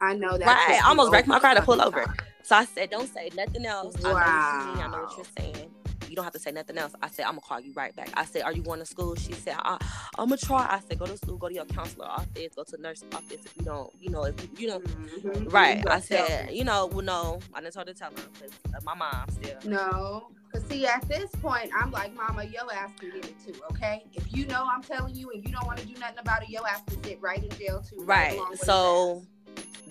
I 0.00 0.14
know 0.14 0.36
that. 0.36 0.46
Right. 0.46 0.82
I 0.82 0.88
almost 0.88 1.12
wrecked 1.12 1.28
my 1.28 1.38
car 1.38 1.54
to 1.54 1.62
pull 1.62 1.80
over. 1.80 2.12
So 2.42 2.56
I 2.56 2.64
said, 2.64 2.90
don't 2.90 3.12
say 3.12 3.30
nothing 3.36 3.64
else. 3.64 3.96
Wow. 4.02 4.10
I 4.10 4.12
know 4.12 4.58
what 4.58 4.66
you 4.66 4.74
mean. 4.74 4.84
I 4.84 4.90
know 4.90 5.04
what 5.04 5.16
you're 5.16 5.26
saying 5.38 5.70
you 6.14 6.16
don't 6.16 6.24
have 6.24 6.32
to 6.34 6.38
say 6.38 6.52
nothing 6.52 6.78
else. 6.78 6.92
I 7.02 7.08
said, 7.08 7.24
I'm 7.24 7.32
gonna 7.32 7.40
call 7.40 7.58
you 7.58 7.72
right 7.72 7.94
back. 7.96 8.08
I 8.14 8.24
said, 8.24 8.42
Are 8.42 8.52
you 8.52 8.62
going 8.62 8.78
to 8.78 8.86
school? 8.86 9.16
She 9.16 9.32
said, 9.32 9.56
I, 9.58 9.78
am 10.16 10.28
gonna 10.28 10.36
try. 10.36 10.64
I 10.70 10.78
said, 10.86 10.96
Go 10.96 11.06
to 11.06 11.16
school, 11.16 11.36
go 11.36 11.48
to 11.48 11.54
your 11.54 11.64
counselor 11.64 12.06
office, 12.06 12.54
go 12.54 12.62
to 12.62 12.80
nurse 12.80 13.02
office 13.12 13.44
if 13.44 13.52
you 13.58 13.64
don't, 13.64 13.92
you 14.00 14.10
know, 14.10 14.22
if 14.22 14.40
you, 14.40 14.48
you 14.56 14.68
know, 14.68 14.78
mm-hmm. 14.78 15.48
right. 15.48 15.84
I 15.88 15.98
said, 15.98 16.52
you 16.52 16.62
know, 16.62 16.86
well, 16.86 17.04
no, 17.04 17.40
I 17.52 17.60
didn't 17.60 17.74
tell 17.74 17.84
her 17.84 17.92
to 17.92 17.98
tell 17.98 18.10
her 18.10 18.16
because 18.32 18.84
my 18.84 18.94
mom 18.94 19.28
still. 19.30 19.58
No, 19.64 20.28
because 20.46 20.68
see, 20.68 20.86
at 20.86 21.02
this 21.08 21.28
point, 21.42 21.72
I'm 21.76 21.90
like, 21.90 22.14
Mama, 22.14 22.44
yo 22.44 22.70
ass 22.72 22.90
can 23.00 23.10
get 23.10 23.24
it 23.24 23.34
too, 23.44 23.60
okay? 23.72 24.04
If 24.12 24.32
you 24.36 24.46
know 24.46 24.64
I'm 24.72 24.84
telling 24.84 25.16
you 25.16 25.32
and 25.32 25.44
you 25.44 25.52
don't 25.52 25.66
want 25.66 25.80
to 25.80 25.86
do 25.86 25.98
nothing 25.98 26.20
about 26.20 26.44
it, 26.44 26.48
yo 26.48 26.64
ass 26.64 26.82
can 26.86 27.02
sit 27.02 27.20
right 27.20 27.42
in 27.42 27.50
jail 27.58 27.82
too. 27.82 28.04
Right. 28.04 28.38
right 28.38 28.58
so 28.58 29.24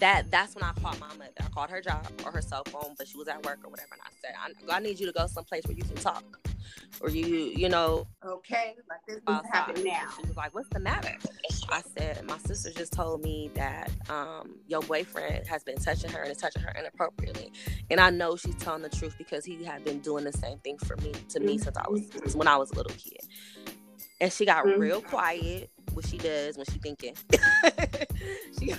that 0.04 0.30
that's 0.32 0.56
when 0.56 0.64
I 0.64 0.74
called 0.74 1.00
my 1.00 1.08
mother. 1.08 1.30
I 1.40 1.48
called 1.54 1.70
her 1.70 1.80
job 1.80 2.06
or 2.26 2.32
her 2.32 2.42
cell 2.42 2.64
phone, 2.66 2.96
but 2.98 3.08
she 3.08 3.18
was 3.18 3.28
at 3.30 3.46
work 3.46 3.60
or 3.64 3.70
whatever. 3.70 3.90
And 3.94 4.02
I 4.04 4.10
said, 4.22 4.34
I, 4.38 4.76
I 4.76 4.80
need 4.80 5.00
you 5.00 5.06
to 5.06 5.14
go 5.14 5.28
someplace 5.28 5.64
where 5.66 5.78
you 5.78 5.84
can 5.84 5.96
talk, 5.96 6.24
or 7.00 7.10
you, 7.10 7.26
you 7.26 7.70
know. 7.70 8.06
Okay, 8.26 8.76
like 8.90 9.00
this 9.08 9.18
is 9.18 9.50
happening 9.52 9.86
now. 9.86 10.10
She 10.20 10.28
was 10.28 10.36
like, 10.36 10.54
"What's 10.54 10.70
the 10.70 10.80
matter?" 10.80 11.16
I 11.70 11.82
said, 11.98 12.26
"My 12.26 12.38
sister 12.40 12.72
just 12.72 12.92
told 12.92 13.22
me 13.22 13.50
that 13.54 13.92
um, 14.10 14.56
your 14.68 14.82
boyfriend 14.82 15.48
has 15.48 15.64
been 15.64 15.78
touching 15.78 16.12
her 16.12 16.22
and 16.22 16.32
is 16.32 16.38
touching 16.38 16.62
her 16.64 16.74
inappropriately, 16.78 17.52
and 17.90 18.00
I 18.00 18.10
know 18.10 18.36
she's 18.36 18.56
telling 18.56 18.82
the 18.82 18.90
truth 18.90 19.16
because 19.18 19.46
he 19.46 19.64
had 19.64 19.86
been 19.86 20.00
doing 20.00 20.26
the 20.26 20.34
same 20.34 20.58
thing 20.60 20.78
for 20.80 20.98
me 20.98 21.14
to 21.30 21.40
me 21.40 21.58
since 21.58 21.78
I 21.78 21.90
was 21.90 22.02
mm-hmm. 22.02 22.38
when 22.38 22.48
I 22.48 22.58
was 22.58 22.72
a 22.72 22.76
little 22.76 22.96
kid." 22.98 23.22
And 24.20 24.32
she 24.32 24.46
got 24.46 24.66
mm-hmm. 24.66 24.80
real 24.80 25.02
quiet 25.02 25.70
what 25.94 26.06
she 26.08 26.18
does 26.18 26.58
when 26.58 26.66
she 26.66 26.80
thinking. 26.80 27.16
she 28.60 28.74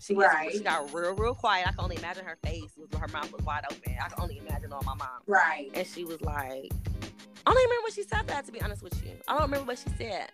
she, 0.00 0.14
right. 0.14 0.52
she 0.52 0.60
got 0.60 0.92
real 0.92 1.14
real 1.14 1.34
quiet. 1.34 1.66
I 1.66 1.72
can 1.72 1.80
only 1.80 1.96
imagine 1.96 2.24
her 2.24 2.38
face 2.42 2.72
with 2.76 2.94
her 2.94 3.08
mouth 3.08 3.32
was 3.32 3.42
wide 3.42 3.64
open. 3.70 3.96
I 4.02 4.08
can 4.08 4.22
only 4.22 4.38
imagine 4.38 4.72
on 4.72 4.84
my 4.84 4.94
mom. 4.94 5.08
Right. 5.26 5.70
And 5.74 5.86
she 5.86 6.04
was 6.04 6.20
like, 6.22 6.36
I 6.36 7.50
don't 7.50 7.58
even 7.58 7.70
remember 7.70 7.82
what 7.82 7.92
she 7.92 8.02
said 8.02 8.26
that. 8.28 8.46
To 8.46 8.52
be 8.52 8.60
honest 8.60 8.82
with 8.82 9.04
you, 9.04 9.12
I 9.28 9.32
don't 9.32 9.42
remember 9.42 9.66
what 9.66 9.78
she 9.78 9.90
said. 9.98 10.30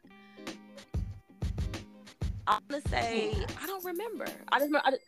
I'm 2.47 2.63
gonna 2.69 2.83
say 2.89 3.33
I 3.63 3.67
don't 3.67 3.85
remember. 3.85 4.27
I 4.51 4.59
just 4.59 4.69
remember. 4.69 4.87
I 4.87 4.91
just, 4.91 5.03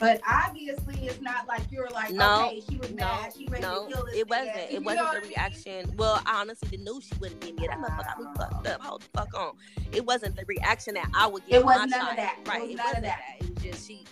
but 0.00 0.22
obviously, 0.28 1.06
it's 1.06 1.20
not 1.20 1.46
like 1.46 1.60
you're 1.70 1.90
like, 1.90 2.10
no, 2.10 2.46
okay, 2.46 2.62
she 2.68 2.78
was 2.78 2.90
no, 2.90 3.04
mad, 3.04 3.32
she 3.36 3.46
ready 3.48 3.62
no, 3.62 3.86
to 3.86 3.94
kill 3.94 4.04
this. 4.06 4.16
It 4.16 4.28
wasn't. 4.30 4.56
It 4.70 4.82
wasn't 4.82 5.12
the 5.12 5.28
reaction. 5.28 5.94
Well, 5.98 6.22
I 6.24 6.40
honestly 6.40 6.70
didn't 6.70 6.86
know 6.86 7.00
she 7.00 7.14
wouldn't 7.20 7.40
give 7.40 7.54
me 7.54 7.66
that. 7.66 7.78
Motherfucker 7.78 8.04
got 8.06 8.18
me 8.18 8.26
fucked 8.34 8.66
up. 8.66 8.80
Hold 8.80 9.02
the 9.02 9.08
fuck 9.18 9.34
on. 9.34 9.52
It 9.92 10.06
wasn't 10.06 10.36
the 10.36 10.44
reaction 10.46 10.94
that 10.94 11.10
I 11.14 11.26
would 11.26 11.46
get. 11.46 11.60
It 11.60 11.64
was 11.66 11.76
none 11.76 11.90
child. 11.90 12.10
of 12.10 12.16
that. 12.16 12.38
Right. 12.46 12.62
It, 12.62 12.72
it 12.72 12.78
wasn't 12.78 13.02
that. 13.02 13.20
that. 13.38 13.44
It 13.46 13.54
was 13.54 13.62
just 13.62 13.86
she. 13.86 14.04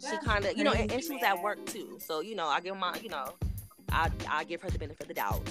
She 0.00 0.16
kind 0.24 0.44
of, 0.44 0.56
you 0.58 0.64
know, 0.64 0.72
and, 0.72 0.90
and, 0.90 1.02
she 1.02 1.12
was 1.12 1.22
at 1.22 1.40
work 1.42 1.64
too. 1.66 1.98
So 2.00 2.20
you 2.20 2.34
know, 2.34 2.46
I 2.46 2.60
give 2.60 2.76
my, 2.76 2.96
you 3.00 3.08
know, 3.08 3.34
I 3.90 4.10
I 4.28 4.44
give 4.44 4.60
her 4.62 4.70
the 4.70 4.78
benefit 4.78 5.02
of 5.02 5.08
the 5.08 5.14
doubt. 5.14 5.42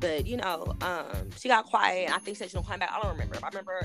But 0.00 0.26
you 0.26 0.36
know, 0.36 0.74
um, 0.80 1.30
she 1.38 1.48
got 1.48 1.66
quiet. 1.66 2.10
I 2.10 2.18
think 2.18 2.36
she 2.36 2.42
said 2.42 2.50
she 2.50 2.54
don't 2.54 2.66
come 2.66 2.80
back. 2.80 2.90
I 2.92 3.00
don't 3.00 3.12
remember. 3.12 3.36
If 3.36 3.44
I 3.44 3.48
remember 3.48 3.82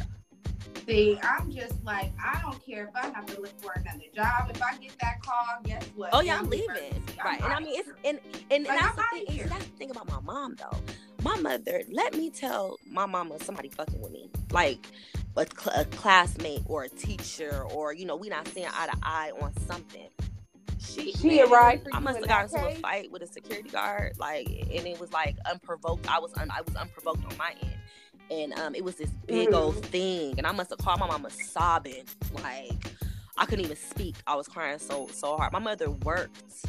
See, 0.87 1.19
I'm 1.23 1.51
just 1.51 1.83
like, 1.83 2.11
I 2.23 2.39
don't 2.41 2.63
care 2.63 2.85
if 2.87 2.95
I 2.95 3.07
have 3.07 3.25
to 3.27 3.41
look 3.41 3.59
for 3.59 3.73
another 3.73 4.05
job. 4.13 4.51
If 4.53 4.61
I 4.61 4.77
get 4.77 4.93
that 5.01 5.21
call, 5.21 5.45
guess 5.63 5.83
what? 5.95 6.11
Oh 6.13 6.21
yeah, 6.21 6.37
I'm, 6.37 6.49
leaving. 6.49 6.69
I'm 7.19 7.25
right. 7.25 7.41
And 7.41 7.53
I 7.53 7.59
mean 7.59 7.79
it's 7.79 7.89
and 8.03 8.19
and, 8.51 8.65
like, 8.65 8.79
that's, 8.79 8.95
the 8.95 9.25
thing, 9.25 9.47
that's 9.47 9.65
the 9.65 9.77
thing 9.77 9.91
about 9.91 10.07
my 10.07 10.19
mom 10.21 10.55
though. 10.55 10.77
My 11.23 11.35
mother, 11.37 11.81
let 11.91 12.13
me 12.13 12.29
tell 12.29 12.77
my 12.87 13.07
mama 13.07 13.39
somebody 13.39 13.69
fucking 13.69 13.99
with 13.99 14.11
me. 14.11 14.29
Like 14.51 14.87
a, 15.35 15.45
cl- 15.45 15.81
a 15.81 15.85
classmate 15.85 16.61
or 16.67 16.83
a 16.83 16.89
teacher 16.89 17.63
or 17.63 17.93
you 17.93 18.05
know, 18.05 18.15
we 18.15 18.29
not 18.29 18.47
seeing 18.49 18.67
eye 18.67 18.87
to 18.87 18.97
eye 19.01 19.31
on 19.41 19.53
something 19.61 20.07
she, 20.79 21.13
she 21.13 21.41
arrived. 21.41 21.87
I 21.93 21.99
must 21.99 22.19
have 22.19 22.27
got 22.27 22.43
into 22.51 22.67
a 22.67 22.75
fight 22.75 23.11
with 23.11 23.23
a 23.23 23.27
security 23.27 23.69
guard, 23.69 24.13
like, 24.17 24.47
and 24.47 24.85
it 24.85 24.99
was 24.99 25.11
like 25.11 25.35
unprovoked. 25.49 26.09
I 26.09 26.19
was 26.19 26.31
un, 26.37 26.51
I 26.51 26.61
was 26.61 26.75
unprovoked 26.75 27.25
on 27.25 27.37
my 27.37 27.53
end 27.61 27.75
and 28.31 28.53
um, 28.59 28.75
it 28.75 28.83
was 28.83 28.95
this 28.95 29.09
big 29.27 29.49
mm. 29.49 29.53
old 29.53 29.85
thing, 29.85 30.35
and 30.37 30.47
I 30.47 30.51
must 30.51 30.69
have 30.69 30.79
called 30.79 30.99
my 30.99 31.07
mama 31.07 31.29
sobbing, 31.29 32.05
like 32.43 32.71
I 33.37 33.45
couldn't 33.45 33.65
even 33.65 33.77
speak. 33.77 34.15
I 34.27 34.35
was 34.35 34.47
crying 34.47 34.79
so 34.79 35.07
so 35.11 35.37
hard. 35.37 35.53
My 35.53 35.59
mother 35.59 35.89
worked 35.89 36.65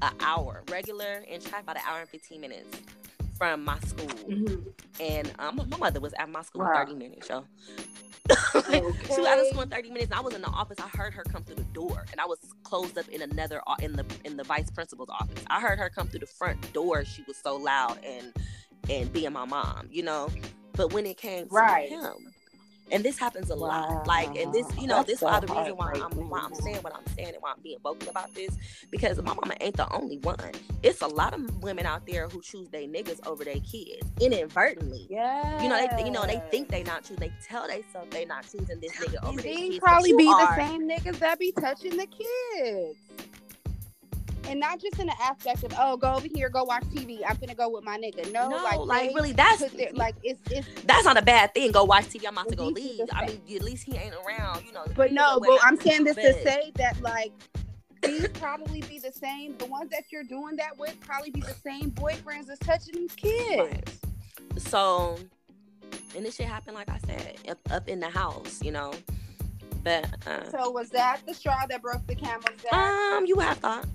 an 0.00 0.12
hour 0.20 0.62
regular 0.70 1.24
in 1.28 1.40
track 1.40 1.62
about 1.62 1.76
an 1.76 1.82
hour 1.86 2.00
and 2.00 2.08
fifteen 2.08 2.40
minutes 2.40 2.80
from 3.36 3.64
my 3.64 3.78
school, 3.80 4.06
mm-hmm. 4.06 4.68
and 5.00 5.32
um, 5.38 5.60
my 5.68 5.76
mother 5.76 6.00
was 6.00 6.12
at 6.18 6.28
my 6.28 6.42
school 6.42 6.62
wow. 6.62 6.72
thirty 6.74 6.94
minutes, 6.94 7.28
yo. 7.28 7.44
okay. 8.54 8.80
she 9.06 9.20
was 9.20 9.26
out 9.26 9.38
of 9.38 9.46
school 9.48 9.62
in 9.62 9.68
30 9.68 9.88
minutes 9.88 10.10
and 10.12 10.14
I 10.14 10.20
was 10.20 10.32
in 10.32 10.42
the 10.42 10.48
office. 10.48 10.78
I 10.78 10.88
heard 10.96 11.12
her 11.14 11.24
come 11.24 11.42
through 11.42 11.56
the 11.56 11.64
door 11.64 12.04
and 12.12 12.20
I 12.20 12.24
was 12.24 12.38
closed 12.62 12.96
up 12.96 13.08
in 13.08 13.20
another 13.22 13.60
in 13.80 13.94
the 13.94 14.04
in 14.24 14.36
the 14.36 14.44
vice 14.44 14.70
principal's 14.70 15.10
office. 15.10 15.42
I 15.48 15.60
heard 15.60 15.78
her 15.80 15.90
come 15.90 16.06
through 16.06 16.20
the 16.20 16.26
front 16.26 16.72
door. 16.72 17.04
She 17.04 17.24
was 17.26 17.36
so 17.36 17.56
loud 17.56 17.98
and 18.04 18.32
and 18.90 19.12
being 19.12 19.32
my 19.32 19.44
mom, 19.44 19.88
you 19.90 20.02
know. 20.02 20.28
But 20.74 20.92
when 20.92 21.06
it 21.06 21.16
came 21.16 21.48
to 21.48 21.54
right. 21.54 21.88
him, 21.88 22.32
and 22.92 23.02
this 23.02 23.18
happens 23.18 23.50
a 23.50 23.56
wow. 23.56 23.68
lot. 23.68 24.06
Like, 24.06 24.36
and 24.36 24.52
this, 24.52 24.66
you 24.78 24.86
know, 24.86 24.96
That's 24.96 25.08
this 25.08 25.20
so 25.20 25.40
the 25.40 25.46
reason 25.46 25.76
why 25.76 25.92
I'm 25.94 26.28
why 26.28 26.40
I'm 26.40 26.54
saying 26.54 26.76
what 26.78 26.94
I'm 26.94 27.06
saying 27.14 27.28
and 27.28 27.38
why 27.40 27.52
I'm 27.52 27.62
being 27.62 27.78
vocal 27.82 28.08
about 28.10 28.34
this 28.34 28.54
because 28.90 29.16
my 29.22 29.32
mama 29.32 29.54
ain't 29.60 29.76
the 29.76 29.90
only 29.92 30.18
one. 30.18 30.52
It's 30.82 31.00
a 31.00 31.06
lot 31.06 31.32
of 31.32 31.62
women 31.62 31.86
out 31.86 32.06
there 32.06 32.28
who 32.28 32.42
choose 32.42 32.68
their 32.68 32.82
niggas 32.82 33.26
over 33.26 33.44
their 33.44 33.60
kids 33.60 34.06
inadvertently. 34.20 35.06
Yeah, 35.08 35.62
you 35.62 35.68
know, 35.68 35.86
they 35.96 36.04
you 36.04 36.10
know 36.10 36.26
they 36.26 36.42
think 36.50 36.68
they 36.68 36.82
not 36.82 37.04
choose. 37.04 37.16
They 37.16 37.32
tell 37.42 37.66
themselves 37.66 38.10
they 38.10 38.26
not 38.26 38.44
choosing 38.44 38.80
this 38.80 38.92
nigga 38.92 39.24
over 39.24 39.40
their 39.40 39.54
kids. 39.54 39.78
Probably 39.78 40.12
be 40.12 40.28
are. 40.28 40.54
the 40.54 40.66
same 40.66 40.88
niggas 40.88 41.18
that 41.20 41.38
be 41.38 41.52
touching 41.52 41.96
the 41.96 42.06
kids 42.06 42.98
and 44.48 44.60
not 44.60 44.80
just 44.80 44.98
in 44.98 45.06
the 45.06 45.22
aspect 45.22 45.62
of 45.64 45.72
oh 45.78 45.96
go 45.96 46.14
over 46.14 46.26
here 46.34 46.48
go 46.48 46.64
watch 46.64 46.82
tv 46.84 47.20
i'm 47.28 47.36
gonna 47.36 47.54
go 47.54 47.68
with 47.68 47.84
my 47.84 47.98
nigga. 47.98 48.30
No, 48.32 48.48
no 48.48 48.56
like, 48.56 48.78
like 48.80 49.14
really 49.14 49.32
that's 49.32 49.62
like 49.94 50.14
it's, 50.22 50.40
it's 50.50 50.68
that's 50.84 51.04
not 51.04 51.16
a 51.16 51.22
bad 51.22 51.54
thing 51.54 51.72
go 51.72 51.84
watch 51.84 52.06
tv 52.06 52.26
i'm 52.26 52.34
about 52.34 52.48
to 52.48 52.56
go 52.56 52.66
leave. 52.66 53.00
i 53.12 53.26
mean 53.26 53.40
at 53.54 53.62
least 53.62 53.84
he 53.84 53.96
ain't 53.96 54.14
around 54.26 54.64
you 54.66 54.72
know 54.72 54.84
but 54.96 55.12
no 55.12 55.40
but 55.40 55.58
i'm 55.62 55.78
saying 55.78 56.04
this 56.04 56.16
bed. 56.16 56.34
to 56.34 56.42
say 56.42 56.72
that 56.76 57.00
like 57.00 57.32
these 58.02 58.28
probably 58.28 58.80
be 58.82 58.98
the 58.98 59.12
same 59.12 59.56
the 59.58 59.66
ones 59.66 59.90
that 59.90 60.04
you're 60.10 60.24
doing 60.24 60.56
that 60.56 60.76
with 60.78 60.98
probably 61.00 61.30
be 61.30 61.40
the 61.40 61.54
same 61.54 61.90
boyfriends 61.92 62.50
as 62.50 62.58
touching 62.58 62.94
these 62.94 63.14
kids. 63.14 63.72
Right. 63.72 63.90
so 64.58 65.18
and 66.16 66.24
this 66.24 66.36
shit 66.36 66.46
happened 66.46 66.74
like 66.74 66.88
i 66.88 66.98
said 67.06 67.36
up, 67.48 67.58
up 67.70 67.88
in 67.88 68.00
the 68.00 68.10
house 68.10 68.60
you 68.62 68.72
know 68.72 68.92
but 69.84 70.06
uh, 70.26 70.48
so 70.50 70.70
was 70.70 70.90
that 70.90 71.20
the 71.26 71.34
straw 71.34 71.66
that 71.68 71.82
broke 71.82 72.06
the 72.06 72.14
camel's 72.14 72.44
back? 72.70 72.72
Um 72.72 73.26
you 73.26 73.36
have 73.40 73.58
thought 73.58 73.86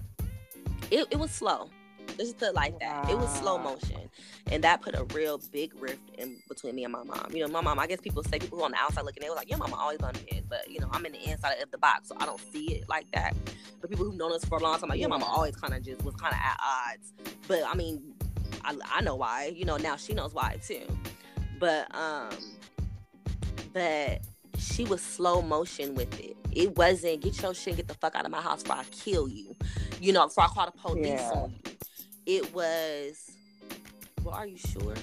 it, 0.92 1.08
it 1.12 1.20
was 1.20 1.32
slow. 1.32 1.70
Let's 2.10 2.30
just 2.30 2.38
put 2.38 2.50
it 2.50 2.56
like 2.56 2.80
that. 2.80 3.06
Wow. 3.06 3.12
It 3.12 3.18
was 3.18 3.34
slow 3.36 3.58
motion. 3.58 4.10
And 4.50 4.64
that 4.64 4.82
put 4.82 4.96
a 4.96 5.04
real 5.14 5.42
big 5.52 5.74
rift 5.80 6.10
in 6.18 6.38
between 6.48 6.76
me 6.76 6.84
and 6.86 6.94
my 6.94 7.04
mom. 7.04 7.32
You 7.32 7.46
know, 7.46 7.52
my 7.52 7.62
mom, 7.62 7.80
I 7.80 7.86
guess 7.86 8.00
people 8.00 8.24
say 8.24 8.40
people 8.40 8.58
who 8.58 8.64
on 8.64 8.72
the 8.72 8.78
outside 8.78 9.04
looking, 9.04 9.22
they 9.22 9.30
were 9.30 9.36
like, 9.36 9.50
your 9.50 9.60
mama 9.60 9.76
always 9.76 10.00
on 10.00 10.14
the 10.14 10.42
But, 10.48 10.72
you 10.72 10.80
know, 10.80 10.88
I'm 10.92 11.06
in 11.06 11.12
the 11.12 11.30
inside 11.30 11.60
of 11.62 11.70
the 11.70 11.78
box, 11.78 12.08
so 12.08 12.16
I 12.20 12.26
don't 12.26 12.40
see 12.40 12.76
it 12.76 12.90
like 12.90 13.12
that. 13.12 13.36
But 13.82 13.90
people 13.90 14.06
who've 14.06 14.16
known 14.16 14.32
us 14.32 14.46
for 14.46 14.58
a 14.58 14.62
long 14.62 14.80
time, 14.80 14.90
like, 14.90 15.00
your 15.00 15.10
mama 15.10 15.26
always 15.26 15.56
kind 15.56 15.74
of 15.74 15.84
just 15.84 16.04
was 16.04 16.16
kind 16.16 16.34
of 16.34 16.40
at 16.40 16.60
odds. 16.64 17.14
But, 17.48 17.64
I 17.68 17.76
mean, 17.76 18.14
I, 18.64 18.76
I 18.90 19.02
know 19.02 19.16
why. 19.16 19.52
You 19.54 19.66
know, 19.66 19.78
now 19.78 19.98
she 19.98 20.14
knows 20.14 20.34
why, 20.34 20.60
too. 20.66 20.88
But, 21.60 21.94
um, 21.94 22.30
but 23.74 24.22
she 24.58 24.84
was 24.86 25.02
slow 25.02 25.42
motion 25.42 25.96
with 25.96 26.20
it. 26.20 26.36
It 26.52 26.76
wasn't 26.78 27.22
get 27.22 27.42
your 27.42 27.54
shit, 27.54 27.78
get 27.78 27.88
the 27.88 27.94
fuck 27.94 28.16
out 28.16 28.26
of 28.26 28.32
my 28.32 28.42
house 28.42 28.64
before 28.64 28.78
I 28.78 28.84
kill 28.86 29.28
you. 29.28 29.56
You 30.02 30.14
know, 30.14 30.28
before 30.28 30.46
I 30.46 30.48
call 30.48 30.66
the 30.66 30.72
police 30.72 31.08
yeah. 31.08 31.32
on 31.32 31.52
you. 31.52 31.72
It 32.26 32.54
was, 32.54 33.32
well, 34.24 34.36
are 34.36 34.48
you 34.48 34.58
sure? 34.58 34.96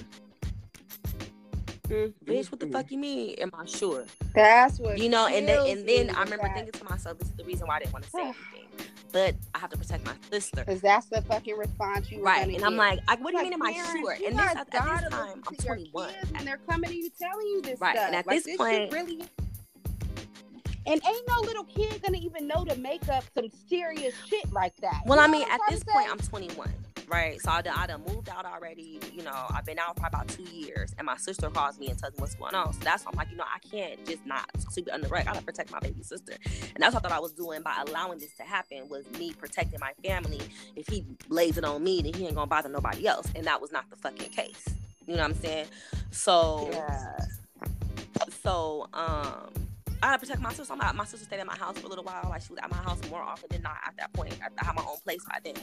Mm-hmm. 1.87 2.31
Bitch, 2.31 2.51
what 2.51 2.59
the 2.59 2.67
fuck 2.67 2.91
you 2.91 2.97
mean? 2.97 3.35
Am 3.39 3.51
I 3.53 3.65
sure? 3.65 4.05
That's 4.33 4.79
what 4.79 4.97
you 4.97 5.09
know. 5.09 5.27
And 5.27 5.47
then, 5.47 5.67
and 5.67 5.87
then 5.87 6.09
I 6.09 6.23
remember 6.23 6.47
that. 6.47 6.55
thinking 6.55 6.71
to 6.73 6.83
myself, 6.85 7.19
"This 7.19 7.29
is 7.29 7.35
the 7.35 7.43
reason 7.43 7.67
why 7.67 7.75
I 7.75 7.79
didn't 7.79 7.93
want 7.93 8.05
to 8.05 8.11
say 8.11 8.21
anything." 8.23 8.89
But 9.11 9.35
I 9.53 9.59
have 9.59 9.69
to 9.69 9.77
protect 9.77 10.05
my 10.05 10.13
sister. 10.29 10.63
Because 10.65 10.81
that's 10.81 11.05
the 11.07 11.21
fucking 11.21 11.55
response 11.55 12.11
you 12.11 12.21
right. 12.21 12.41
And 12.41 12.51
get. 12.51 12.63
I'm 12.63 12.75
like, 12.75 12.99
I, 13.07 13.15
what 13.15 13.31
do 13.31 13.37
you 13.37 13.43
mean? 13.43 13.53
Am 13.53 13.61
I 13.61 13.71
sure? 13.71 14.11
And 14.11 14.37
this, 14.37 14.45
at, 14.45 14.69
this 14.69 14.81
time, 14.81 15.03
I'm 15.47 15.55
21, 15.55 16.11
and 16.35 16.45
they're 16.45 16.59
coming 16.67 16.89
to 16.89 16.95
you 16.95 17.09
telling 17.17 17.47
you 17.47 17.61
this 17.61 17.79
right. 17.79 17.95
Stuff. 17.95 18.07
And 18.07 18.15
at 18.15 18.27
like, 18.27 18.43
this 18.43 18.57
point, 18.57 18.91
really 18.91 19.23
and 20.87 21.01
ain't 21.05 21.27
no 21.27 21.41
little 21.41 21.63
kid 21.63 22.01
gonna 22.01 22.17
even 22.17 22.47
know 22.47 22.63
to 22.63 22.75
make 22.77 23.07
up 23.09 23.23
some 23.33 23.49
serious 23.67 24.13
shit 24.27 24.51
like 24.51 24.75
that. 24.77 25.01
Well, 25.05 25.19
I 25.19 25.27
mean, 25.27 25.47
at 25.49 25.59
this 25.69 25.83
point, 25.83 26.09
I'm 26.09 26.19
21, 26.19 26.71
right? 27.07 27.41
So 27.41 27.49
I 27.49 27.61
done, 27.61 27.73
I 27.75 27.87
done 27.87 28.03
moved 28.07 28.29
out 28.29 28.45
already. 28.45 28.99
You 29.11 29.23
know, 29.23 29.45
I've 29.49 29.65
been 29.65 29.79
out 29.79 29.99
for 29.99 30.05
about 30.05 30.27
two 30.27 30.43
years, 30.43 30.93
and 30.97 31.05
my 31.05 31.17
sister 31.17 31.49
calls 31.49 31.79
me 31.79 31.87
and 31.89 31.97
tells 31.97 32.13
me 32.13 32.19
what's 32.19 32.35
going 32.35 32.53
on. 32.53 32.73
So 32.73 32.79
that's 32.83 33.03
why 33.03 33.11
I'm 33.11 33.17
like, 33.17 33.31
you 33.31 33.37
know, 33.37 33.45
I 33.45 33.59
can't 33.67 34.05
just 34.05 34.25
not 34.25 34.49
sweep 34.69 34.87
it 34.87 34.93
under 34.93 35.07
the 35.07 35.13
rug. 35.13 35.21
I 35.21 35.33
gotta 35.33 35.43
protect 35.43 35.71
my 35.71 35.79
baby 35.79 36.03
sister, 36.03 36.33
and 36.43 36.77
that's 36.83 36.93
what 36.93 37.03
I 37.03 37.09
thought 37.09 37.17
I 37.17 37.21
was 37.21 37.33
doing 37.33 37.63
by 37.63 37.83
allowing 37.87 38.19
this 38.19 38.35
to 38.37 38.43
happen 38.43 38.87
was 38.87 39.09
me 39.17 39.33
protecting 39.33 39.79
my 39.79 39.93
family. 40.07 40.41
If 40.75 40.87
he 40.87 41.03
lays 41.29 41.57
it 41.57 41.65
on 41.65 41.83
me, 41.83 42.01
then 42.03 42.13
he 42.13 42.27
ain't 42.27 42.35
gonna 42.35 42.47
bother 42.47 42.69
nobody 42.69 43.07
else, 43.07 43.27
and 43.35 43.45
that 43.47 43.59
was 43.59 43.71
not 43.71 43.89
the 43.89 43.95
fucking 43.95 44.29
case. 44.29 44.65
You 45.07 45.15
know 45.15 45.21
what 45.23 45.31
I'm 45.31 45.41
saying? 45.41 45.67
So, 46.11 46.69
yeah. 46.71 47.17
so, 48.43 48.87
um 48.93 49.64
I 50.03 50.07
had 50.07 50.13
to 50.13 50.19
protect 50.19 50.41
my 50.41 50.49
sister. 50.49 50.65
So 50.65 50.75
my 50.75 51.05
sister 51.05 51.25
stayed 51.25 51.39
at 51.39 51.47
my 51.47 51.55
house 51.55 51.77
for 51.79 51.87
a 51.87 51.89
little 51.89 52.03
while. 52.03 52.27
Like 52.29 52.41
she 52.41 52.49
was 52.51 52.59
at 52.61 52.69
my 52.69 52.77
house 52.77 52.99
more 53.09 53.21
often 53.21 53.47
than 53.49 53.61
not 53.61 53.77
at 53.85 53.95
that 53.97 54.13
point. 54.13 54.37
I 54.41 54.65
had 54.65 54.75
my 54.75 54.83
own 54.83 54.97
place 55.03 55.23
by 55.25 55.39
then. 55.43 55.55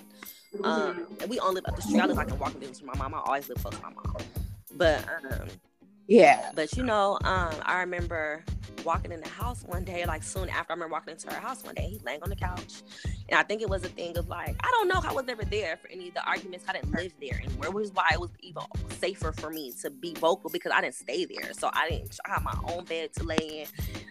Um, 0.64 1.06
and 1.20 1.30
we 1.30 1.38
only 1.40 1.56
live 1.56 1.66
up 1.66 1.76
the 1.76 1.82
street. 1.82 2.00
I 2.00 2.06
live 2.06 2.16
like 2.16 2.28
in 2.30 2.38
walking 2.38 2.60
distance 2.60 2.80
from 2.80 2.88
my 2.88 2.96
mom. 2.96 3.14
I 3.14 3.20
always 3.20 3.48
live 3.48 3.58
close 3.58 3.74
to 3.74 3.82
my 3.82 3.90
mom. 3.90 4.16
But 4.74 5.04
um, 5.30 5.48
yeah. 6.06 6.50
But 6.54 6.76
you 6.76 6.82
know, 6.82 7.18
um, 7.24 7.54
I 7.62 7.80
remember 7.80 8.44
walking 8.84 9.12
in 9.12 9.20
the 9.20 9.28
house 9.28 9.62
one 9.64 9.84
day, 9.84 10.04
like 10.04 10.22
soon 10.22 10.48
after 10.48 10.72
I 10.72 10.74
remember 10.74 10.92
walking 10.92 11.12
into 11.12 11.28
her 11.28 11.40
house 11.40 11.64
one 11.64 11.74
day, 11.74 11.88
he's 11.88 12.02
laying 12.04 12.22
on 12.22 12.28
the 12.28 12.36
couch. 12.36 12.82
And 13.28 13.38
I 13.38 13.42
think 13.42 13.62
it 13.62 13.68
was 13.68 13.84
a 13.84 13.88
thing 13.88 14.16
of 14.18 14.28
like, 14.28 14.56
I 14.60 14.70
don't 14.72 14.88
know, 14.88 15.00
I 15.02 15.12
was 15.12 15.24
never 15.24 15.44
there 15.44 15.76
for 15.76 15.88
any 15.88 16.08
of 16.08 16.14
the 16.14 16.24
arguments. 16.24 16.64
I 16.68 16.72
didn't 16.72 16.92
live 16.92 17.12
there 17.20 17.40
anymore. 17.42 17.70
Which 17.70 17.82
was 17.82 17.92
why 17.92 18.10
it 18.12 18.20
was 18.20 18.30
even 18.40 18.62
safer 18.90 19.32
for 19.32 19.50
me 19.50 19.72
to 19.82 19.90
be 19.90 20.14
vocal 20.14 20.50
because 20.50 20.72
I 20.74 20.80
didn't 20.80 20.94
stay 20.94 21.24
there. 21.24 21.52
So 21.52 21.70
I 21.72 21.88
didn't 21.88 22.18
I 22.26 22.34
had 22.34 22.42
my 22.42 22.58
own 22.68 22.84
bed 22.84 23.12
to 23.14 23.24
lay 23.24 23.36
in. 23.36 23.66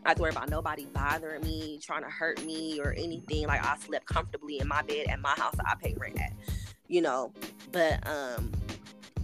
I 0.05 0.09
had 0.09 0.17
to 0.17 0.23
worry 0.23 0.31
about 0.31 0.49
nobody 0.49 0.85
bothering 0.85 1.41
me, 1.41 1.79
trying 1.83 2.03
to 2.03 2.09
hurt 2.09 2.43
me 2.45 2.79
or 2.79 2.93
anything. 2.93 3.47
Like 3.47 3.63
I 3.65 3.77
slept 3.77 4.05
comfortably 4.05 4.59
in 4.59 4.67
my 4.67 4.81
bed 4.81 5.07
at 5.07 5.19
my 5.19 5.33
house 5.37 5.55
that 5.55 5.67
I 5.67 5.75
paid 5.75 5.99
rent 5.99 6.19
at. 6.19 6.33
You 6.87 7.01
know. 7.01 7.31
But 7.71 8.05
um 8.07 8.51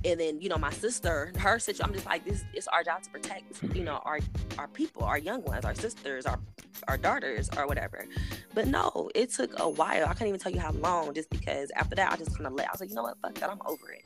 and 0.07 0.19
then 0.19 0.41
you 0.41 0.49
know 0.49 0.57
my 0.57 0.71
sister 0.71 1.31
her 1.37 1.59
situation 1.59 1.85
i'm 1.85 1.93
just 1.93 2.05
like 2.05 2.23
this 2.25 2.43
it's 2.53 2.67
our 2.67 2.83
job 2.83 3.03
to 3.03 3.09
protect 3.09 3.61
you 3.75 3.83
know 3.83 4.01
our 4.05 4.19
our 4.57 4.67
people 4.69 5.03
our 5.03 5.17
young 5.17 5.43
ones 5.43 5.65
our 5.65 5.75
sisters 5.75 6.25
our 6.25 6.39
our 6.87 6.97
daughters 6.97 7.49
or 7.57 7.65
whatever. 7.67 8.05
But 8.53 8.67
no 8.67 9.09
it 9.15 9.31
took 9.31 9.59
a 9.59 9.67
while. 9.67 10.05
I 10.05 10.13
can't 10.13 10.27
even 10.27 10.39
tell 10.39 10.51
you 10.51 10.59
how 10.59 10.71
long 10.73 11.13
just 11.13 11.29
because 11.29 11.71
after 11.75 11.95
that 11.95 12.11
i 12.11 12.15
just 12.15 12.35
kind 12.35 12.45
of 12.45 12.53
let 12.53 12.67
i 12.67 12.71
was 12.71 12.79
like 12.79 12.89
you 12.89 12.95
know 12.95 13.03
what? 13.03 13.17
Fuck 13.21 13.35
that 13.35 13.49
i'm 13.49 13.61
over 13.65 13.91
it. 13.91 14.03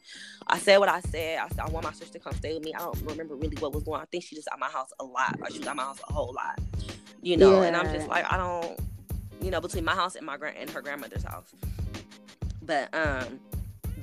I 0.47 0.57
said 0.57 0.77
what 0.77 0.89
i 0.89 1.01
said. 1.01 1.39
I 1.39 1.47
said 1.49 1.59
i 1.59 1.69
want 1.69 1.85
my 1.85 1.91
sister 1.91 2.13
to 2.13 2.19
come 2.19 2.33
stay 2.33 2.53
with 2.53 2.63
me. 2.63 2.73
I 2.73 2.79
don't 2.79 3.01
remember 3.01 3.35
really 3.35 3.57
what 3.57 3.73
was 3.73 3.83
going 3.83 3.97
on 3.97 4.03
i 4.03 4.05
think 4.05 4.23
she 4.23 4.35
just 4.35 4.47
at 4.51 4.59
my 4.59 4.69
house 4.69 4.91
a 4.99 5.03
lot 5.03 5.37
or 5.41 5.51
she 5.51 5.59
was 5.59 5.67
at 5.67 5.75
my 5.75 5.83
house 5.83 5.99
a 6.07 6.13
whole 6.13 6.33
lot 6.33 6.59
you 7.21 7.37
know 7.37 7.61
yeah. 7.61 7.67
and 7.67 7.75
i'm 7.75 7.93
just 7.93 8.07
like 8.07 8.25
i 8.31 8.37
don't 8.37 8.79
you 9.41 9.51
know 9.51 9.59
between 9.59 9.83
my 9.83 9.95
house 9.95 10.15
and 10.15 10.25
my 10.25 10.37
grand 10.37 10.57
and 10.57 10.69
her 10.69 10.81
grandmother's 10.81 11.23
house. 11.23 11.53
But 12.61 12.93
um 12.93 13.39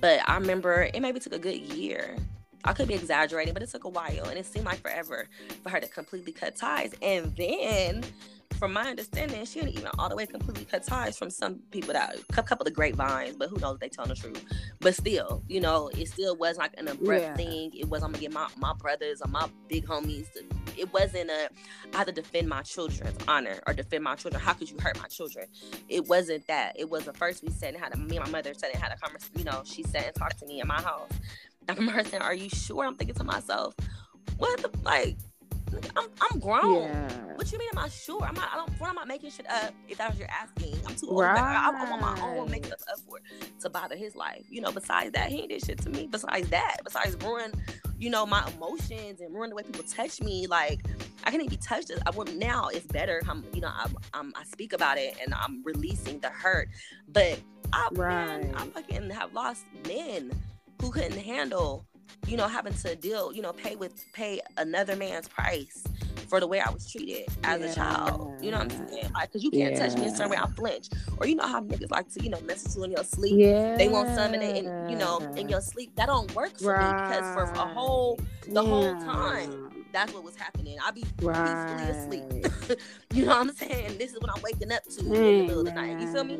but 0.00 0.20
I 0.28 0.36
remember 0.36 0.82
it 0.82 1.00
maybe 1.00 1.20
took 1.20 1.34
a 1.34 1.38
good 1.38 1.60
year. 1.60 2.16
I 2.64 2.72
could 2.72 2.88
be 2.88 2.94
exaggerating, 2.94 3.54
but 3.54 3.62
it 3.62 3.70
took 3.70 3.84
a 3.84 3.88
while 3.88 4.28
and 4.28 4.38
it 4.38 4.44
seemed 4.44 4.66
like 4.66 4.80
forever 4.80 5.28
for 5.62 5.70
her 5.70 5.80
to 5.80 5.88
completely 5.88 6.32
cut 6.32 6.56
ties. 6.56 6.92
And 7.00 7.34
then 7.36 8.04
from 8.58 8.72
my 8.72 8.88
understanding, 8.88 9.44
she 9.44 9.60
didn't 9.60 9.74
even 9.74 9.90
all 9.98 10.08
the 10.08 10.16
way 10.16 10.26
completely 10.26 10.64
cut 10.64 10.84
ties 10.84 11.16
from 11.16 11.30
some 11.30 11.60
people 11.70 11.92
that 11.92 12.16
cut 12.32 12.44
a 12.44 12.48
couple 12.48 12.66
of 12.66 12.74
grapevines, 12.74 13.36
but 13.36 13.48
who 13.48 13.58
knows 13.58 13.74
if 13.74 13.80
they 13.80 13.88
tell 13.88 14.06
the 14.06 14.14
truth. 14.14 14.44
But 14.80 14.94
still, 14.94 15.42
you 15.46 15.60
know, 15.60 15.88
it 15.96 16.08
still 16.08 16.36
was 16.36 16.58
like 16.58 16.72
an 16.78 16.88
abrupt 16.88 17.22
yeah. 17.22 17.34
thing. 17.36 17.72
It 17.74 17.88
was 17.88 18.02
I'm 18.02 18.10
gonna 18.10 18.20
get 18.20 18.32
my, 18.32 18.48
my 18.56 18.72
brothers 18.74 19.22
or 19.22 19.28
my 19.28 19.48
big 19.68 19.86
homies. 19.86 20.32
To, 20.32 20.44
it 20.76 20.92
wasn't 20.92 21.30
a 21.30 21.48
I 21.94 21.98
had 21.98 22.08
to 22.08 22.12
defend 22.12 22.48
my 22.48 22.62
children's 22.62 23.16
honor 23.28 23.60
or 23.66 23.74
defend 23.74 24.04
my 24.04 24.16
children. 24.16 24.42
How 24.42 24.54
could 24.54 24.70
you 24.70 24.76
hurt 24.80 24.98
my 24.98 25.08
children? 25.08 25.46
It 25.88 26.08
wasn't 26.08 26.46
that. 26.48 26.72
It 26.76 26.90
was 26.90 27.04
the 27.04 27.12
first 27.12 27.44
we 27.44 27.50
sat 27.50 27.74
and 27.74 27.82
had 27.82 27.94
a, 27.94 27.96
me 27.96 28.16
and 28.16 28.24
my 28.26 28.30
mother 28.30 28.54
sat 28.54 28.72
and 28.72 28.82
had 28.82 28.92
a 28.92 28.96
conversation. 28.96 29.38
You 29.38 29.44
know, 29.44 29.62
she 29.64 29.82
sat 29.84 30.06
and 30.06 30.14
talked 30.14 30.38
to 30.40 30.46
me 30.46 30.60
in 30.60 30.66
my 30.66 30.80
house. 30.80 31.10
I 31.68 31.74
remember 31.74 31.92
her 31.92 32.04
saying, 32.04 32.22
"Are 32.22 32.34
you 32.34 32.48
sure?" 32.48 32.86
I'm 32.86 32.96
thinking 32.96 33.16
to 33.16 33.24
myself, 33.24 33.74
"What 34.38 34.60
the 34.62 34.70
like." 34.82 35.18
I'm, 35.96 36.08
I'm 36.20 36.38
grown. 36.38 36.82
Yeah. 36.82 37.08
What 37.34 37.50
you 37.52 37.58
mean? 37.58 37.68
Am 37.72 37.78
I 37.78 37.88
sure? 37.88 38.22
I'm 38.22 38.34
not. 38.34 38.50
I 38.52 38.56
don't. 38.56 38.70
What 38.80 38.90
am 38.90 38.98
I 38.98 39.04
making 39.04 39.30
shit 39.30 39.48
up? 39.50 39.72
If 39.88 39.98
that's 39.98 40.10
what 40.10 40.18
you're 40.18 40.28
asking, 40.28 40.78
I'm 40.86 40.94
too 40.94 41.08
old. 41.08 41.22
Right. 41.22 41.38
I, 41.38 41.68
I, 41.68 41.90
want 41.90 42.02
my 42.02 42.20
own 42.20 42.48
stuff 42.64 42.80
up 42.92 43.00
for 43.00 43.18
to 43.60 43.70
bother 43.70 43.96
his 43.96 44.16
life. 44.16 44.44
You 44.50 44.60
know. 44.60 44.72
Besides 44.72 45.12
that, 45.12 45.30
he 45.30 45.46
did 45.46 45.64
shit 45.64 45.78
to 45.82 45.90
me. 45.90 46.06
Besides 46.10 46.48
that, 46.50 46.78
besides 46.84 47.16
ruin, 47.22 47.52
you 47.98 48.10
know, 48.10 48.26
my 48.26 48.48
emotions 48.56 49.20
and 49.20 49.34
ruin 49.34 49.50
the 49.50 49.56
way 49.56 49.62
people 49.62 49.84
touch 49.84 50.20
me. 50.20 50.46
Like 50.46 50.80
I 51.24 51.30
can't 51.30 51.42
even 51.42 51.50
be 51.50 51.56
touched. 51.56 51.90
I 52.06 52.10
want 52.10 52.36
now. 52.36 52.68
It's 52.68 52.86
better. 52.86 53.22
I'm. 53.28 53.44
You 53.52 53.60
know. 53.60 53.70
I'm, 53.72 53.96
I'm. 54.14 54.32
I 54.36 54.44
speak 54.44 54.72
about 54.72 54.98
it 54.98 55.16
and 55.22 55.34
I'm 55.34 55.62
releasing 55.64 56.20
the 56.20 56.30
hurt. 56.30 56.68
But 57.08 57.38
I, 57.72 57.88
right. 57.92 58.42
man, 58.42 58.54
I 58.56 58.66
fucking 58.66 59.10
have 59.10 59.32
lost 59.32 59.64
men 59.86 60.32
who 60.80 60.90
couldn't 60.90 61.18
handle 61.18 61.84
you 62.26 62.36
know, 62.36 62.48
having 62.48 62.74
to 62.74 62.96
deal, 62.96 63.32
you 63.32 63.42
know, 63.42 63.52
pay 63.52 63.76
with 63.76 64.04
pay 64.12 64.40
another 64.56 64.96
man's 64.96 65.28
price 65.28 65.84
for 66.28 66.40
the 66.40 66.46
way 66.46 66.60
I 66.60 66.70
was 66.70 66.90
treated 66.90 67.26
as 67.42 67.60
yeah. 67.60 67.66
a 67.66 67.74
child. 67.74 68.34
You 68.42 68.50
know 68.50 68.58
what 68.58 68.72
I'm 68.72 68.88
saying? 68.88 69.12
Like, 69.14 69.32
cause 69.32 69.42
you 69.42 69.50
can't 69.50 69.74
yeah. 69.74 69.86
touch 69.86 69.98
me 69.98 70.06
a 70.06 70.10
certain 70.10 70.30
way, 70.30 70.36
I 70.36 70.46
flinch. 70.48 70.88
Or 71.18 71.26
you 71.26 71.34
know 71.34 71.46
how 71.46 71.60
niggas 71.60 71.90
like 71.90 72.12
to, 72.12 72.22
you 72.22 72.30
know, 72.30 72.40
mess 72.42 72.64
with 72.64 72.76
you 72.76 72.84
in 72.84 72.90
your 72.92 73.04
sleep. 73.04 73.34
Yeah. 73.36 73.76
They 73.76 73.88
won't 73.88 74.14
summon 74.14 74.42
it, 74.42 74.64
in, 74.64 74.90
you 74.90 74.96
know, 74.96 75.18
in 75.36 75.48
your 75.48 75.60
sleep. 75.60 75.94
That 75.96 76.06
don't 76.06 76.32
work 76.34 76.58
for 76.58 76.72
right. 76.72 77.10
me 77.10 77.16
because 77.16 77.34
for 77.34 77.60
a 77.60 77.66
whole 77.66 78.18
the 78.46 78.62
yeah. 78.62 78.68
whole 78.68 79.00
time. 79.00 79.64
That's 79.90 80.12
what 80.12 80.22
was 80.22 80.36
happening. 80.36 80.76
I'd 80.84 80.94
be 80.94 81.04
right. 81.22 81.88
peacefully 81.88 82.20
asleep. 82.20 82.78
you 83.14 83.24
know 83.24 83.38
what 83.38 83.48
I'm 83.48 83.54
saying? 83.54 83.96
This 83.96 84.12
is 84.12 84.20
what 84.20 84.30
I'm 84.34 84.42
waking 84.42 84.70
up 84.70 84.84
to 84.84 85.00
in 85.00 85.08
the 85.08 85.18
middle 85.18 85.60
of 85.60 85.64
the 85.64 85.72
night. 85.72 85.98
You 85.98 86.12
feel 86.12 86.24
me? 86.24 86.38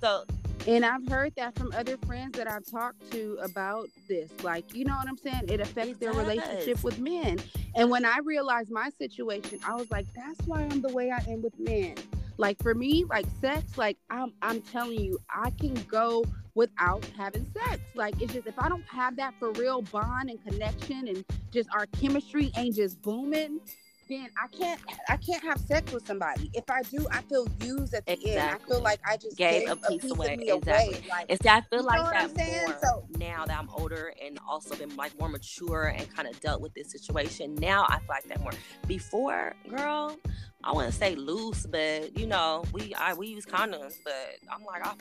So 0.00 0.24
and 0.66 0.84
I've 0.84 1.06
heard 1.08 1.34
that 1.36 1.58
from 1.58 1.72
other 1.74 1.96
friends 2.06 2.36
that 2.36 2.50
I've 2.50 2.66
talked 2.66 3.10
to 3.12 3.38
about 3.42 3.88
this. 4.08 4.30
Like, 4.42 4.74
you 4.74 4.84
know 4.84 4.94
what 4.94 5.08
I'm 5.08 5.16
saying? 5.16 5.44
It 5.48 5.60
affects 5.60 5.92
it 5.92 6.00
their 6.00 6.12
relationship 6.12 6.84
with 6.84 6.98
men. 6.98 7.40
And 7.74 7.90
when 7.90 8.04
I 8.04 8.18
realized 8.22 8.70
my 8.70 8.90
situation, 8.98 9.58
I 9.66 9.74
was 9.74 9.90
like, 9.90 10.06
that's 10.14 10.46
why 10.46 10.62
I'm 10.62 10.82
the 10.82 10.92
way 10.92 11.10
I 11.10 11.22
am 11.30 11.42
with 11.42 11.58
men. 11.58 11.94
Like 12.36 12.62
for 12.62 12.74
me, 12.74 13.04
like 13.08 13.26
sex, 13.40 13.76
like 13.76 13.98
I'm 14.10 14.32
I'm 14.42 14.62
telling 14.62 14.98
you, 14.98 15.18
I 15.28 15.50
can 15.50 15.74
go 15.90 16.24
without 16.54 17.04
having 17.16 17.46
sex. 17.52 17.80
Like 17.94 18.20
it's 18.20 18.32
just 18.32 18.46
if 18.46 18.58
I 18.58 18.68
don't 18.68 18.84
have 18.84 19.16
that 19.16 19.34
for 19.38 19.52
real 19.52 19.82
bond 19.82 20.30
and 20.30 20.42
connection 20.42 21.08
and 21.08 21.24
just 21.50 21.68
our 21.74 21.86
chemistry 21.86 22.50
ain't 22.56 22.76
just 22.76 23.00
booming, 23.02 23.60
then 24.10 24.28
I 24.42 24.48
can't 24.48 24.80
I 25.08 25.16
can't 25.16 25.42
have 25.44 25.58
sex 25.60 25.92
with 25.92 26.06
somebody. 26.06 26.50
If 26.52 26.64
I 26.68 26.82
do, 26.82 27.06
I 27.10 27.22
feel 27.22 27.46
used 27.62 27.94
at 27.94 28.04
the 28.04 28.12
exactly. 28.12 28.32
end. 28.36 28.60
I 28.62 28.68
feel 28.68 28.82
like 28.82 29.00
I 29.08 29.16
just 29.16 29.36
gave, 29.36 29.66
gave 29.66 29.70
a, 29.70 29.76
piece 29.76 29.86
a 29.86 29.90
piece, 30.02 30.10
away. 30.10 30.38
exactly. 30.40 30.94
Away. 30.94 31.02
Like, 31.08 31.26
and 31.28 31.42
see, 31.42 31.48
I 31.48 31.60
feel 31.62 31.84
like 31.84 32.12
that 32.12 32.36
more 32.36 32.78
so, 32.82 33.04
now 33.18 33.46
that 33.46 33.56
I'm 33.56 33.68
older 33.70 34.12
and 34.22 34.38
also 34.48 34.74
been 34.74 34.94
like 34.96 35.18
more 35.18 35.28
mature 35.28 35.94
and 35.96 36.12
kind 36.14 36.28
of 36.28 36.38
dealt 36.40 36.60
with 36.60 36.74
this 36.74 36.90
situation. 36.90 37.54
Now 37.54 37.86
I 37.88 37.98
feel 37.98 38.06
like 38.08 38.24
that 38.24 38.40
more. 38.40 38.52
Before, 38.86 39.54
girl, 39.68 40.18
I 40.64 40.72
wouldn't 40.72 40.94
say 40.94 41.14
loose, 41.14 41.66
but 41.66 42.18
you 42.18 42.26
know, 42.26 42.64
we 42.72 42.92
I 42.94 43.14
we 43.14 43.28
use 43.28 43.46
condoms, 43.46 43.94
but 44.04 44.38
I'm 44.52 44.64
like 44.64 44.84
I 44.86 44.94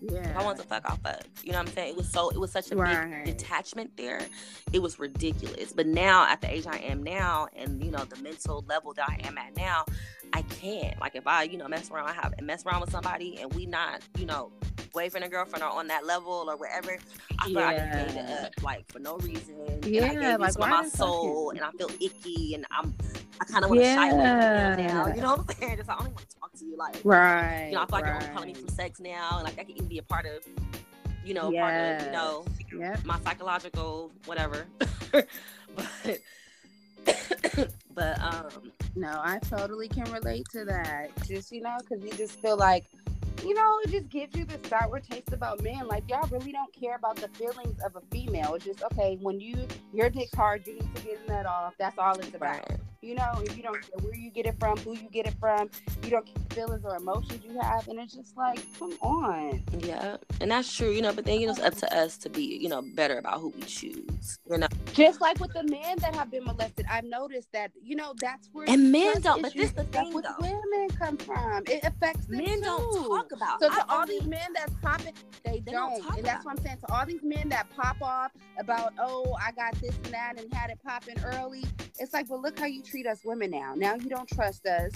yeah. 0.00 0.34
I 0.38 0.42
want 0.42 0.58
to 0.58 0.64
fuck, 0.64 0.82
I'll 0.86 0.96
fuck. 0.96 1.22
You 1.42 1.52
know 1.52 1.58
what 1.58 1.68
I'm 1.68 1.74
saying? 1.74 1.90
It 1.90 1.96
was 1.96 2.08
so 2.08 2.30
it 2.30 2.38
was 2.38 2.50
such 2.50 2.70
a 2.70 2.76
right. 2.76 3.24
big 3.24 3.36
detachment 3.36 3.96
there. 3.96 4.20
It 4.72 4.80
was 4.80 4.98
ridiculous. 4.98 5.72
But 5.72 5.86
now 5.86 6.26
at 6.26 6.40
the 6.40 6.50
age 6.50 6.66
I 6.66 6.78
am 6.78 7.02
now 7.02 7.48
and 7.56 7.82
you 7.82 7.90
know 7.90 8.04
the 8.04 8.20
mental 8.22 8.64
level 8.68 8.94
that 8.94 9.08
I 9.08 9.20
am 9.24 9.36
at 9.38 9.56
now, 9.56 9.84
I 10.32 10.42
can't. 10.42 10.98
Like 11.00 11.16
if 11.16 11.26
I, 11.26 11.44
you 11.44 11.56
know, 11.56 11.68
mess 11.68 11.90
around, 11.90 12.08
I 12.08 12.12
have 12.12 12.34
mess 12.42 12.64
around 12.64 12.80
with 12.80 12.90
somebody 12.90 13.38
and 13.40 13.52
we 13.54 13.66
not, 13.66 14.02
you 14.18 14.26
know, 14.26 14.52
boyfriend 14.92 15.24
and 15.24 15.32
girlfriend 15.32 15.62
are 15.62 15.70
on 15.70 15.86
that 15.88 16.04
level 16.06 16.46
or 16.48 16.56
whatever, 16.56 16.96
I 17.38 17.44
feel 17.44 17.54
yeah. 17.54 17.66
like 17.66 17.76
I 17.76 17.78
just 17.78 18.14
gave 18.14 18.24
it 18.24 18.30
up 18.30 18.62
like 18.62 18.92
for 18.92 18.98
no 18.98 19.16
reason. 19.18 19.56
Yeah, 19.84 20.04
and 20.04 20.18
I 20.18 20.30
gave 20.30 20.40
like 20.40 20.58
my 20.58 20.86
soul 20.88 21.50
and 21.50 21.60
I 21.60 21.70
feel 21.72 21.90
icky 22.00 22.54
and 22.54 22.66
I'm 22.70 22.94
I 23.40 23.44
kind 23.44 23.64
of 23.64 23.70
want 23.70 23.80
to 23.80 23.86
yeah. 23.86 23.94
shy 23.94 24.08
away 24.10 24.86
now. 24.86 25.06
You 25.14 25.22
know 25.22 25.36
what 25.36 25.50
I'm 25.50 25.56
saying? 25.56 25.76
Just 25.78 25.90
I 25.90 25.94
don't 25.94 26.02
even 26.02 26.14
want 26.14 26.28
to 26.28 26.36
talk 26.36 26.52
to 26.54 26.64
you 26.64 26.76
like 26.76 27.00
right. 27.04 27.66
You 27.68 27.74
know, 27.74 27.82
I 27.82 27.86
feel 27.86 27.98
like 27.98 28.04
right. 28.04 28.22
you're 28.22 28.32
calling 28.32 28.48
me 28.48 28.54
from 28.54 28.68
sex 28.68 29.00
now 29.00 29.36
and 29.36 29.44
like 29.44 29.58
I 29.58 29.64
can 29.64 29.76
even 29.76 29.88
be 29.88 29.98
a 29.98 30.02
part 30.02 30.26
of 30.26 30.44
you 31.24 31.34
know, 31.34 31.50
yes. 31.50 31.60
part 31.60 32.00
of, 32.00 32.06
you 32.06 32.12
know, 32.12 32.44
yep. 32.86 33.04
my 33.04 33.20
psychological 33.20 34.10
whatever. 34.26 34.66
but 35.12 35.26
but 37.94 38.20
um 38.20 38.72
no 38.96 39.20
i 39.22 39.38
totally 39.38 39.88
can 39.88 40.10
relate 40.12 40.46
to 40.50 40.64
that. 40.64 41.10
Just 41.26 41.52
you 41.52 41.60
know 41.60 41.76
because 41.80 42.04
you 42.04 42.10
just 42.12 42.40
feel 42.40 42.56
like 42.56 42.86
you 43.44 43.54
know 43.54 43.80
it 43.84 43.90
just 43.90 44.08
gives 44.08 44.36
you 44.36 44.44
the 44.44 44.58
sour 44.68 45.00
taste 45.00 45.32
about 45.32 45.62
men. 45.62 45.86
Like 45.86 46.04
y'all 46.08 46.28
really 46.28 46.52
don't 46.52 46.72
care 46.72 46.96
about 46.96 47.16
the 47.16 47.28
feelings 47.28 47.80
of 47.84 47.96
a 47.96 48.00
female. 48.10 48.54
It's 48.54 48.64
just 48.64 48.82
okay 48.84 49.18
when 49.20 49.40
you 49.40 49.66
your 49.92 50.10
dick's 50.10 50.34
hard 50.34 50.66
you 50.66 50.74
need 50.74 50.94
to 50.96 51.02
get 51.02 51.26
that 51.28 51.46
off. 51.46 51.74
That's 51.78 51.98
all 51.98 52.18
it's 52.18 52.34
about. 52.34 52.68
Right. 52.68 52.80
You 53.02 53.14
know, 53.14 53.32
if 53.42 53.56
you 53.56 53.62
don't 53.62 53.80
care 53.80 53.98
where 54.02 54.14
you 54.14 54.30
get 54.30 54.44
it 54.44 54.56
from, 54.60 54.76
who 54.78 54.94
you 54.94 55.08
get 55.10 55.26
it 55.26 55.34
from, 55.40 55.70
you 56.04 56.10
don't 56.10 56.26
care 56.26 56.34
feelings 56.50 56.84
or 56.84 56.96
emotions 56.96 57.42
you 57.42 57.58
have, 57.58 57.88
and 57.88 57.98
it's 57.98 58.14
just 58.14 58.36
like, 58.36 58.60
come 58.78 58.92
on. 59.00 59.62
Yeah, 59.78 60.18
and 60.42 60.50
that's 60.50 60.70
true. 60.76 60.90
You 60.90 61.00
know, 61.00 61.12
but 61.14 61.24
then 61.24 61.40
you 61.40 61.46
know, 61.46 61.52
it's 61.52 61.62
up 61.62 61.74
to 61.76 61.96
us 61.96 62.18
to 62.18 62.28
be, 62.28 62.42
you 62.42 62.68
know, 62.68 62.82
better 62.94 63.16
about 63.16 63.40
who 63.40 63.54
we 63.56 63.62
choose. 63.62 64.38
You 64.50 64.58
know, 64.58 64.68
just 64.92 65.22
like 65.22 65.40
with 65.40 65.52
the 65.54 65.62
men 65.62 65.96
that 66.00 66.14
have 66.14 66.30
been 66.30 66.44
molested, 66.44 66.84
I've 66.90 67.04
noticed 67.04 67.48
that 67.52 67.70
you 67.82 67.96
know 67.96 68.12
that's 68.20 68.50
where 68.52 68.68
and 68.68 68.92
men 68.92 69.22
don't. 69.22 69.40
But 69.40 69.54
this 69.54 69.70
is 69.70 69.72
the 69.72 69.84
thing, 69.84 70.10
though. 70.10 70.34
women 70.38 70.90
come 70.98 71.16
from. 71.16 71.62
It 71.68 71.82
affects 71.84 72.28
men 72.28 72.44
too. 72.44 72.60
don't 72.60 73.08
talk 73.08 73.32
about. 73.32 73.62
So 73.62 73.70
to 73.70 73.74
I 73.74 73.84
all 73.88 74.06
these 74.06 74.26
men 74.26 74.52
that's 74.54 74.74
popping, 74.82 75.14
they, 75.42 75.60
they 75.60 75.72
don't, 75.72 76.02
don't 76.02 76.18
and 76.18 76.26
that's 76.26 76.44
what 76.44 76.58
I'm 76.58 76.62
saying. 76.62 76.76
To 76.86 76.92
all 76.92 77.06
these 77.06 77.22
men 77.22 77.48
that 77.48 77.66
pop 77.74 78.02
off 78.02 78.32
about, 78.58 78.92
oh, 78.98 79.34
I 79.42 79.52
got 79.52 79.74
this 79.80 79.96
and 80.04 80.12
that 80.12 80.34
and 80.38 80.52
had 80.52 80.68
it 80.68 80.78
popping 80.84 81.16
early. 81.24 81.64
It's 81.98 82.12
like, 82.12 82.28
well, 82.28 82.40
look 82.40 82.58
how 82.58 82.66
you 82.66 82.82
treat 82.90 83.06
us 83.06 83.20
women 83.24 83.50
now. 83.50 83.74
Now 83.76 83.94
you 83.94 84.08
don't 84.08 84.28
trust 84.28 84.66
us. 84.66 84.92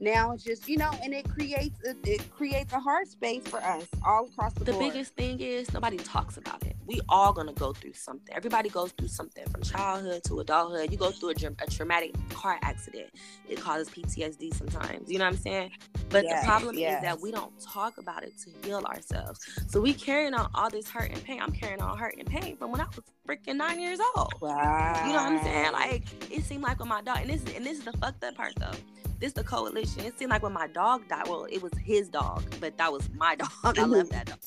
Now 0.00 0.32
it's 0.32 0.44
just 0.44 0.68
you 0.68 0.76
know, 0.76 0.90
and 1.02 1.14
it 1.14 1.28
creates 1.28 1.78
a, 1.86 1.94
it 2.04 2.30
creates 2.30 2.72
a 2.72 2.80
hard 2.80 3.08
space 3.08 3.42
for 3.46 3.62
us 3.62 3.86
all 4.04 4.26
across 4.26 4.52
the, 4.54 4.64
the 4.64 4.72
board. 4.72 4.84
The 4.84 4.90
biggest 4.90 5.14
thing 5.14 5.40
is 5.40 5.72
nobody 5.72 5.96
talks 5.96 6.36
about 6.36 6.62
it. 6.64 6.65
We 6.86 7.00
all 7.08 7.32
gonna 7.32 7.52
go 7.52 7.72
through 7.72 7.94
something. 7.94 8.34
Everybody 8.34 8.68
goes 8.68 8.92
through 8.92 9.08
something 9.08 9.44
from 9.48 9.62
childhood 9.62 10.22
to 10.24 10.40
adulthood. 10.40 10.90
You 10.90 10.98
go 10.98 11.10
through 11.10 11.30
a, 11.30 11.32
a 11.32 11.70
traumatic 11.70 12.14
car 12.30 12.58
accident. 12.62 13.08
It 13.48 13.60
causes 13.60 13.88
PTSD 13.88 14.54
sometimes. 14.54 15.10
You 15.10 15.18
know 15.18 15.24
what 15.24 15.34
I'm 15.34 15.40
saying? 15.40 15.72
But 16.08 16.24
yes, 16.24 16.42
the 16.42 16.46
problem 16.46 16.78
yes. 16.78 16.96
is 16.96 17.02
that 17.02 17.20
we 17.20 17.32
don't 17.32 17.52
talk 17.60 17.98
about 17.98 18.22
it 18.22 18.32
to 18.44 18.66
heal 18.66 18.84
ourselves. 18.84 19.40
So 19.68 19.80
we 19.80 19.94
carrying 19.94 20.34
on 20.34 20.48
all 20.54 20.70
this 20.70 20.88
hurt 20.88 21.10
and 21.10 21.22
pain. 21.22 21.40
I'm 21.42 21.52
carrying 21.52 21.82
on 21.82 21.98
hurt 21.98 22.14
and 22.18 22.26
pain 22.26 22.56
from 22.56 22.70
when 22.70 22.80
I 22.80 22.86
was 22.86 23.04
freaking 23.26 23.56
nine 23.56 23.80
years 23.80 23.98
old. 24.16 24.32
Wow. 24.40 25.02
You 25.06 25.12
know 25.12 25.22
what 25.22 25.32
I'm 25.32 25.42
saying? 25.42 25.72
Like 25.72 26.32
it 26.32 26.44
seemed 26.44 26.62
like 26.62 26.78
when 26.78 26.88
my 26.88 27.02
dog 27.02 27.18
and 27.20 27.30
this 27.30 27.42
and 27.54 27.64
this 27.64 27.78
is 27.78 27.84
the 27.84 27.92
fucked 27.94 28.22
up 28.22 28.36
part 28.36 28.52
though 28.56 28.72
this 29.18 29.32
the 29.32 29.44
coalition. 29.44 30.04
It 30.04 30.18
seemed 30.18 30.30
like 30.30 30.42
when 30.42 30.52
my 30.52 30.66
dog 30.68 31.08
died, 31.08 31.26
well, 31.26 31.46
it 31.50 31.62
was 31.62 31.72
his 31.82 32.08
dog, 32.08 32.44
but 32.60 32.76
that 32.78 32.92
was 32.92 33.08
my 33.14 33.34
dog. 33.64 33.78
I 33.78 33.82
love 33.82 34.08
that 34.10 34.26
dog. 34.26 34.38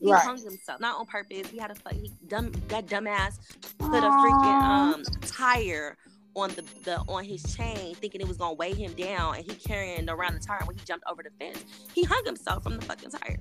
He 0.00 0.12
right. 0.12 0.22
hung 0.22 0.38
himself, 0.38 0.80
not 0.80 0.98
on 0.98 1.06
purpose. 1.06 1.48
He 1.48 1.58
had 1.58 1.70
a 1.70 1.94
he 1.94 2.12
dumb 2.28 2.52
that 2.68 2.86
dumbass 2.86 3.38
put 3.78 4.04
a 4.04 4.10
freaking 4.10 4.62
um 4.62 5.02
tire 5.22 5.96
on 6.36 6.50
the, 6.50 6.64
the 6.84 6.98
on 7.08 7.24
his 7.24 7.42
chain, 7.56 7.94
thinking 7.96 8.20
it 8.20 8.28
was 8.28 8.36
gonna 8.36 8.54
weigh 8.54 8.74
him 8.74 8.92
down, 8.92 9.36
and 9.36 9.44
he 9.44 9.56
carrying 9.56 10.08
around 10.08 10.34
the 10.34 10.40
tire. 10.40 10.60
When 10.64 10.76
he 10.76 10.84
jumped 10.84 11.04
over 11.10 11.22
the 11.22 11.30
fence, 11.38 11.64
he 11.94 12.04
hung 12.04 12.24
himself 12.24 12.62
from 12.62 12.76
the 12.76 12.84
fucking 12.84 13.10
tire. 13.10 13.40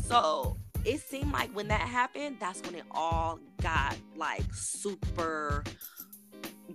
So 0.00 0.56
it 0.84 1.00
seemed 1.00 1.32
like 1.32 1.54
when 1.54 1.68
that 1.68 1.80
happened, 1.80 2.36
that's 2.40 2.60
when 2.62 2.74
it 2.74 2.84
all 2.90 3.38
got 3.62 3.96
like 4.16 4.44
super 4.52 5.62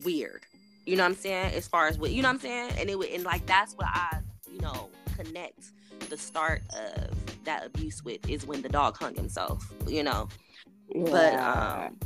weird. 0.04 0.44
You 0.86 0.96
know 0.96 1.04
what 1.04 1.10
I'm 1.10 1.16
saying? 1.16 1.54
As 1.54 1.68
far 1.68 1.88
as 1.88 1.98
what 1.98 2.12
you 2.12 2.22
know 2.22 2.30
what 2.30 2.36
I'm 2.36 2.40
saying? 2.40 2.72
And 2.80 2.90
it 2.90 2.98
would 2.98 3.10
and 3.10 3.24
like 3.24 3.46
that's 3.46 3.74
what 3.74 3.88
I, 3.88 4.20
you 4.52 4.60
know, 4.60 4.90
connect 5.16 5.72
the 6.10 6.18
start 6.18 6.62
of 6.74 7.27
that 7.48 7.66
abuse 7.66 8.04
with 8.04 8.30
is 8.30 8.46
when 8.46 8.62
the 8.62 8.70
dog 8.70 8.98
hung 8.98 9.16
himself, 9.16 9.74
you 9.88 10.04
know. 10.04 10.28
Yeah. 10.90 11.04
But 11.12 11.34
um 11.36 11.98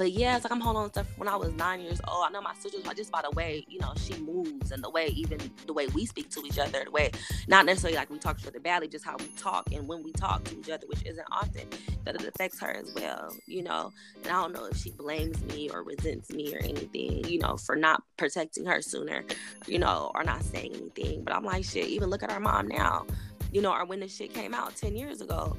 but 0.00 0.12
yeah, 0.12 0.34
it's 0.34 0.46
like 0.46 0.52
I'm 0.52 0.62
holding 0.62 0.80
on 0.80 0.88
to 0.88 0.92
stuff. 0.92 1.18
when 1.18 1.28
I 1.28 1.36
was 1.36 1.52
nine 1.52 1.80
years 1.82 2.00
old. 2.08 2.24
I 2.26 2.30
know 2.30 2.40
my 2.40 2.54
sisters 2.54 2.84
just 2.96 3.12
by 3.12 3.20
the 3.20 3.30
way, 3.32 3.66
you 3.68 3.78
know, 3.80 3.92
she 3.96 4.14
moves 4.18 4.72
and 4.72 4.82
the 4.82 4.88
way 4.88 5.08
even 5.08 5.38
the 5.66 5.74
way 5.74 5.88
we 5.88 6.06
speak 6.06 6.30
to 6.30 6.42
each 6.46 6.58
other, 6.58 6.84
the 6.84 6.90
way 6.90 7.10
not 7.48 7.66
necessarily 7.66 7.98
like 7.98 8.08
we 8.08 8.18
talk 8.18 8.38
to 8.38 8.44
each 8.44 8.48
other 8.48 8.60
badly, 8.60 8.88
just 8.88 9.04
how 9.04 9.16
we 9.18 9.26
talk 9.36 9.70
and 9.72 9.86
when 9.86 10.02
we 10.02 10.10
talk 10.12 10.42
to 10.44 10.58
each 10.58 10.70
other, 10.70 10.86
which 10.86 11.04
isn't 11.04 11.26
often, 11.30 11.68
that 12.04 12.14
it 12.14 12.24
affects 12.24 12.58
her 12.60 12.70
as 12.70 12.94
well, 12.94 13.36
you 13.46 13.62
know. 13.62 13.92
And 14.22 14.28
I 14.28 14.40
don't 14.40 14.54
know 14.54 14.64
if 14.64 14.78
she 14.78 14.90
blames 14.90 15.38
me 15.52 15.68
or 15.68 15.82
resents 15.82 16.30
me 16.30 16.54
or 16.54 16.60
anything, 16.60 17.24
you 17.28 17.38
know, 17.38 17.58
for 17.58 17.76
not 17.76 18.02
protecting 18.16 18.64
her 18.64 18.80
sooner, 18.80 19.22
you 19.66 19.78
know, 19.78 20.12
or 20.14 20.24
not 20.24 20.42
saying 20.44 20.72
anything. 20.76 21.24
But 21.24 21.34
I'm 21.34 21.44
like, 21.44 21.64
shit, 21.64 21.88
even 21.88 22.08
look 22.08 22.22
at 22.22 22.30
our 22.30 22.40
mom 22.40 22.68
now, 22.68 23.04
you 23.52 23.62
know, 23.62 23.72
or 23.72 23.84
when 23.84 24.00
this 24.00 24.14
shit 24.14 24.32
came 24.32 24.54
out 24.54 24.76
10 24.76 24.96
years 24.96 25.20
ago, 25.20 25.56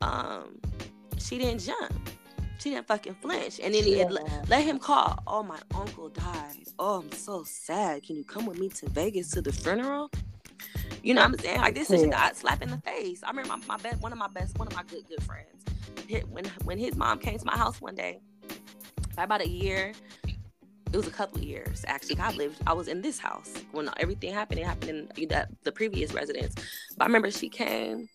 um, 0.00 0.58
she 1.18 1.38
didn't 1.38 1.60
jump 1.60 1.92
she 2.62 2.70
didn't 2.70 2.86
fucking 2.86 3.16
flinch. 3.20 3.58
And 3.60 3.74
then 3.74 3.82
yeah. 3.86 4.04
let, 4.04 4.48
let 4.48 4.64
him 4.64 4.78
call. 4.78 5.18
Oh, 5.26 5.42
my 5.42 5.58
uncle 5.74 6.08
died. 6.10 6.68
Oh, 6.78 7.00
I'm 7.00 7.10
so 7.10 7.42
sad. 7.42 8.04
Can 8.04 8.14
you 8.14 8.24
come 8.24 8.46
with 8.46 8.58
me 8.58 8.68
to 8.68 8.88
Vegas 8.90 9.30
to 9.32 9.42
the 9.42 9.52
funeral? 9.52 10.10
You 11.02 11.14
know 11.14 11.22
what 11.22 11.32
I'm 11.32 11.38
saying? 11.38 11.60
Like 11.60 11.74
this 11.74 11.90
is 11.90 12.04
a 12.04 12.30
slap 12.34 12.62
in 12.62 12.70
the 12.70 12.78
face. 12.78 13.24
I 13.24 13.30
remember 13.30 13.56
my, 13.56 13.62
my 13.66 13.76
best, 13.78 14.00
one 14.00 14.12
of 14.12 14.18
my 14.18 14.28
best, 14.28 14.56
one 14.58 14.68
of 14.68 14.76
my 14.76 14.84
good 14.84 15.04
good 15.08 15.22
friends. 15.24 15.64
When 16.30 16.44
when 16.62 16.78
his 16.78 16.94
mom 16.94 17.18
came 17.18 17.36
to 17.36 17.44
my 17.44 17.56
house 17.56 17.80
one 17.80 17.96
day, 17.96 18.20
by 19.16 19.24
about 19.24 19.40
a 19.40 19.48
year, 19.48 19.92
it 20.92 20.96
was 20.96 21.06
a 21.06 21.10
couple 21.10 21.38
of 21.38 21.44
years 21.44 21.84
actually. 21.88 22.18
I 22.18 22.32
lived, 22.32 22.60
I 22.66 22.72
was 22.72 22.88
in 22.88 23.00
this 23.00 23.18
house 23.18 23.52
when 23.72 23.88
everything 23.98 24.32
happened. 24.32 24.60
It 24.60 24.66
happened 24.66 25.10
in 25.16 25.28
the, 25.28 25.48
the 25.64 25.72
previous 25.72 26.12
residence. 26.12 26.54
But 26.96 27.04
I 27.04 27.06
remember 27.06 27.30
she 27.30 27.48
came 27.48 28.08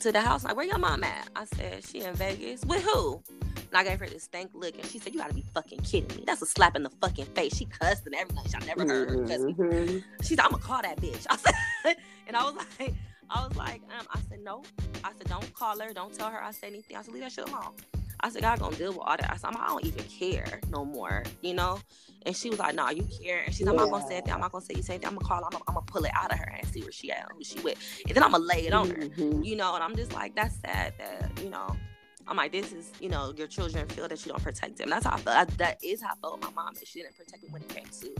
to 0.00 0.12
the 0.12 0.20
house 0.20 0.44
like, 0.44 0.56
"Where 0.56 0.64
your 0.64 0.78
mom 0.78 1.04
at?" 1.04 1.28
I 1.36 1.44
said, 1.44 1.84
"She 1.84 2.00
in 2.00 2.14
Vegas 2.14 2.64
with 2.64 2.82
who?" 2.82 3.22
And 3.30 3.74
I 3.74 3.84
gave 3.84 3.98
her 3.98 4.08
this 4.08 4.24
stank 4.24 4.50
look, 4.54 4.74
and 4.76 4.86
she 4.86 4.98
said, 4.98 5.12
"You 5.12 5.20
gotta 5.20 5.34
be 5.34 5.44
fucking 5.52 5.80
kidding 5.80 6.16
me! 6.16 6.24
That's 6.26 6.40
a 6.40 6.46
slap 6.46 6.76
in 6.76 6.82
the 6.82 6.90
fucking 6.90 7.26
face." 7.26 7.56
She 7.56 7.66
cussed 7.66 8.06
and 8.06 8.14
everything. 8.14 8.52
I 8.54 8.64
never 8.64 8.86
heard 8.86 9.10
her 9.10 9.26
cuss. 9.26 9.40
Mm-hmm. 9.40 9.98
She 10.22 10.28
said, 10.28 10.40
"I'm 10.40 10.52
gonna 10.52 10.62
call 10.62 10.82
that 10.82 10.96
bitch." 11.00 11.26
I 11.30 11.36
said, 11.36 11.96
and 12.26 12.36
I 12.36 12.44
was 12.44 12.54
like, 12.54 12.94
I 13.30 13.46
was 13.46 13.56
like, 13.56 13.82
um, 13.98 14.06
I 14.14 14.20
said, 14.28 14.40
"No." 14.42 14.62
I 15.04 15.10
said, 15.18 15.28
"Don't 15.28 15.52
call 15.52 15.78
her. 15.80 15.92
Don't 15.92 16.14
tell 16.14 16.30
her 16.30 16.42
I 16.42 16.52
said 16.52 16.68
anything." 16.68 16.96
I 16.96 17.02
said, 17.02 17.12
"Leave 17.12 17.24
that 17.24 17.32
shit 17.32 17.48
alone." 17.48 17.74
I 18.20 18.30
said, 18.30 18.42
God 18.42 18.58
gonna 18.60 18.76
deal 18.76 18.90
with 18.90 18.98
all 18.98 19.16
that. 19.16 19.30
I 19.30 19.36
said, 19.36 19.54
I 19.56 19.66
don't 19.68 19.84
even 19.84 20.04
care 20.04 20.60
no 20.70 20.84
more, 20.84 21.22
you 21.42 21.54
know? 21.54 21.80
And 22.26 22.36
she 22.36 22.50
was 22.50 22.58
like, 22.58 22.74
Nah, 22.74 22.90
you 22.90 23.06
care. 23.22 23.42
And 23.44 23.54
she's 23.54 23.66
like, 23.66 23.78
I'm 23.78 23.88
not 23.88 23.90
gonna 23.90 24.08
say 24.08 24.16
anything. 24.16 24.34
I'm 24.34 24.40
not 24.40 24.52
gonna 24.52 24.64
say 24.64 24.74
you 24.76 24.82
say 24.82 24.94
anything. 24.94 25.08
I'm 25.08 25.16
gonna 25.16 25.28
call 25.28 25.44
I'm 25.44 25.50
gonna, 25.50 25.64
I'm 25.68 25.74
gonna 25.74 25.86
pull 25.86 26.04
it 26.04 26.10
out 26.14 26.32
of 26.32 26.38
her 26.38 26.52
and 26.58 26.66
see 26.68 26.82
where 26.82 26.92
she 26.92 27.10
at, 27.10 27.28
who 27.32 27.44
she 27.44 27.60
with. 27.60 27.78
And 28.06 28.16
then 28.16 28.22
I'm 28.22 28.32
gonna 28.32 28.44
lay 28.44 28.66
it 28.66 28.72
on 28.72 28.90
her, 28.90 28.96
mm-hmm. 28.96 29.42
you 29.42 29.56
know? 29.56 29.74
And 29.74 29.84
I'm 29.84 29.96
just 29.96 30.12
like, 30.12 30.34
that's 30.34 30.56
sad 30.56 30.94
that, 30.98 31.30
you 31.42 31.50
know, 31.50 31.76
I'm 32.26 32.36
like, 32.36 32.52
this 32.52 32.72
is, 32.72 32.92
you 33.00 33.08
know, 33.08 33.32
your 33.36 33.46
children 33.46 33.88
feel 33.88 34.06
that 34.08 34.24
you 34.26 34.32
don't 34.32 34.42
protect 34.42 34.76
them. 34.76 34.90
That's 34.90 35.06
how 35.06 35.14
I 35.14 35.18
felt. 35.18 35.48
That 35.58 35.82
is 35.82 36.02
how 36.02 36.10
I 36.12 36.14
felt 36.20 36.38
with 36.38 36.44
my 36.44 36.62
mom, 36.62 36.74
that 36.74 36.86
she 36.86 37.00
didn't 37.00 37.16
protect 37.16 37.42
me 37.42 37.48
when 37.50 37.62
it 37.62 37.68
came 37.68 37.86
to 38.00 38.14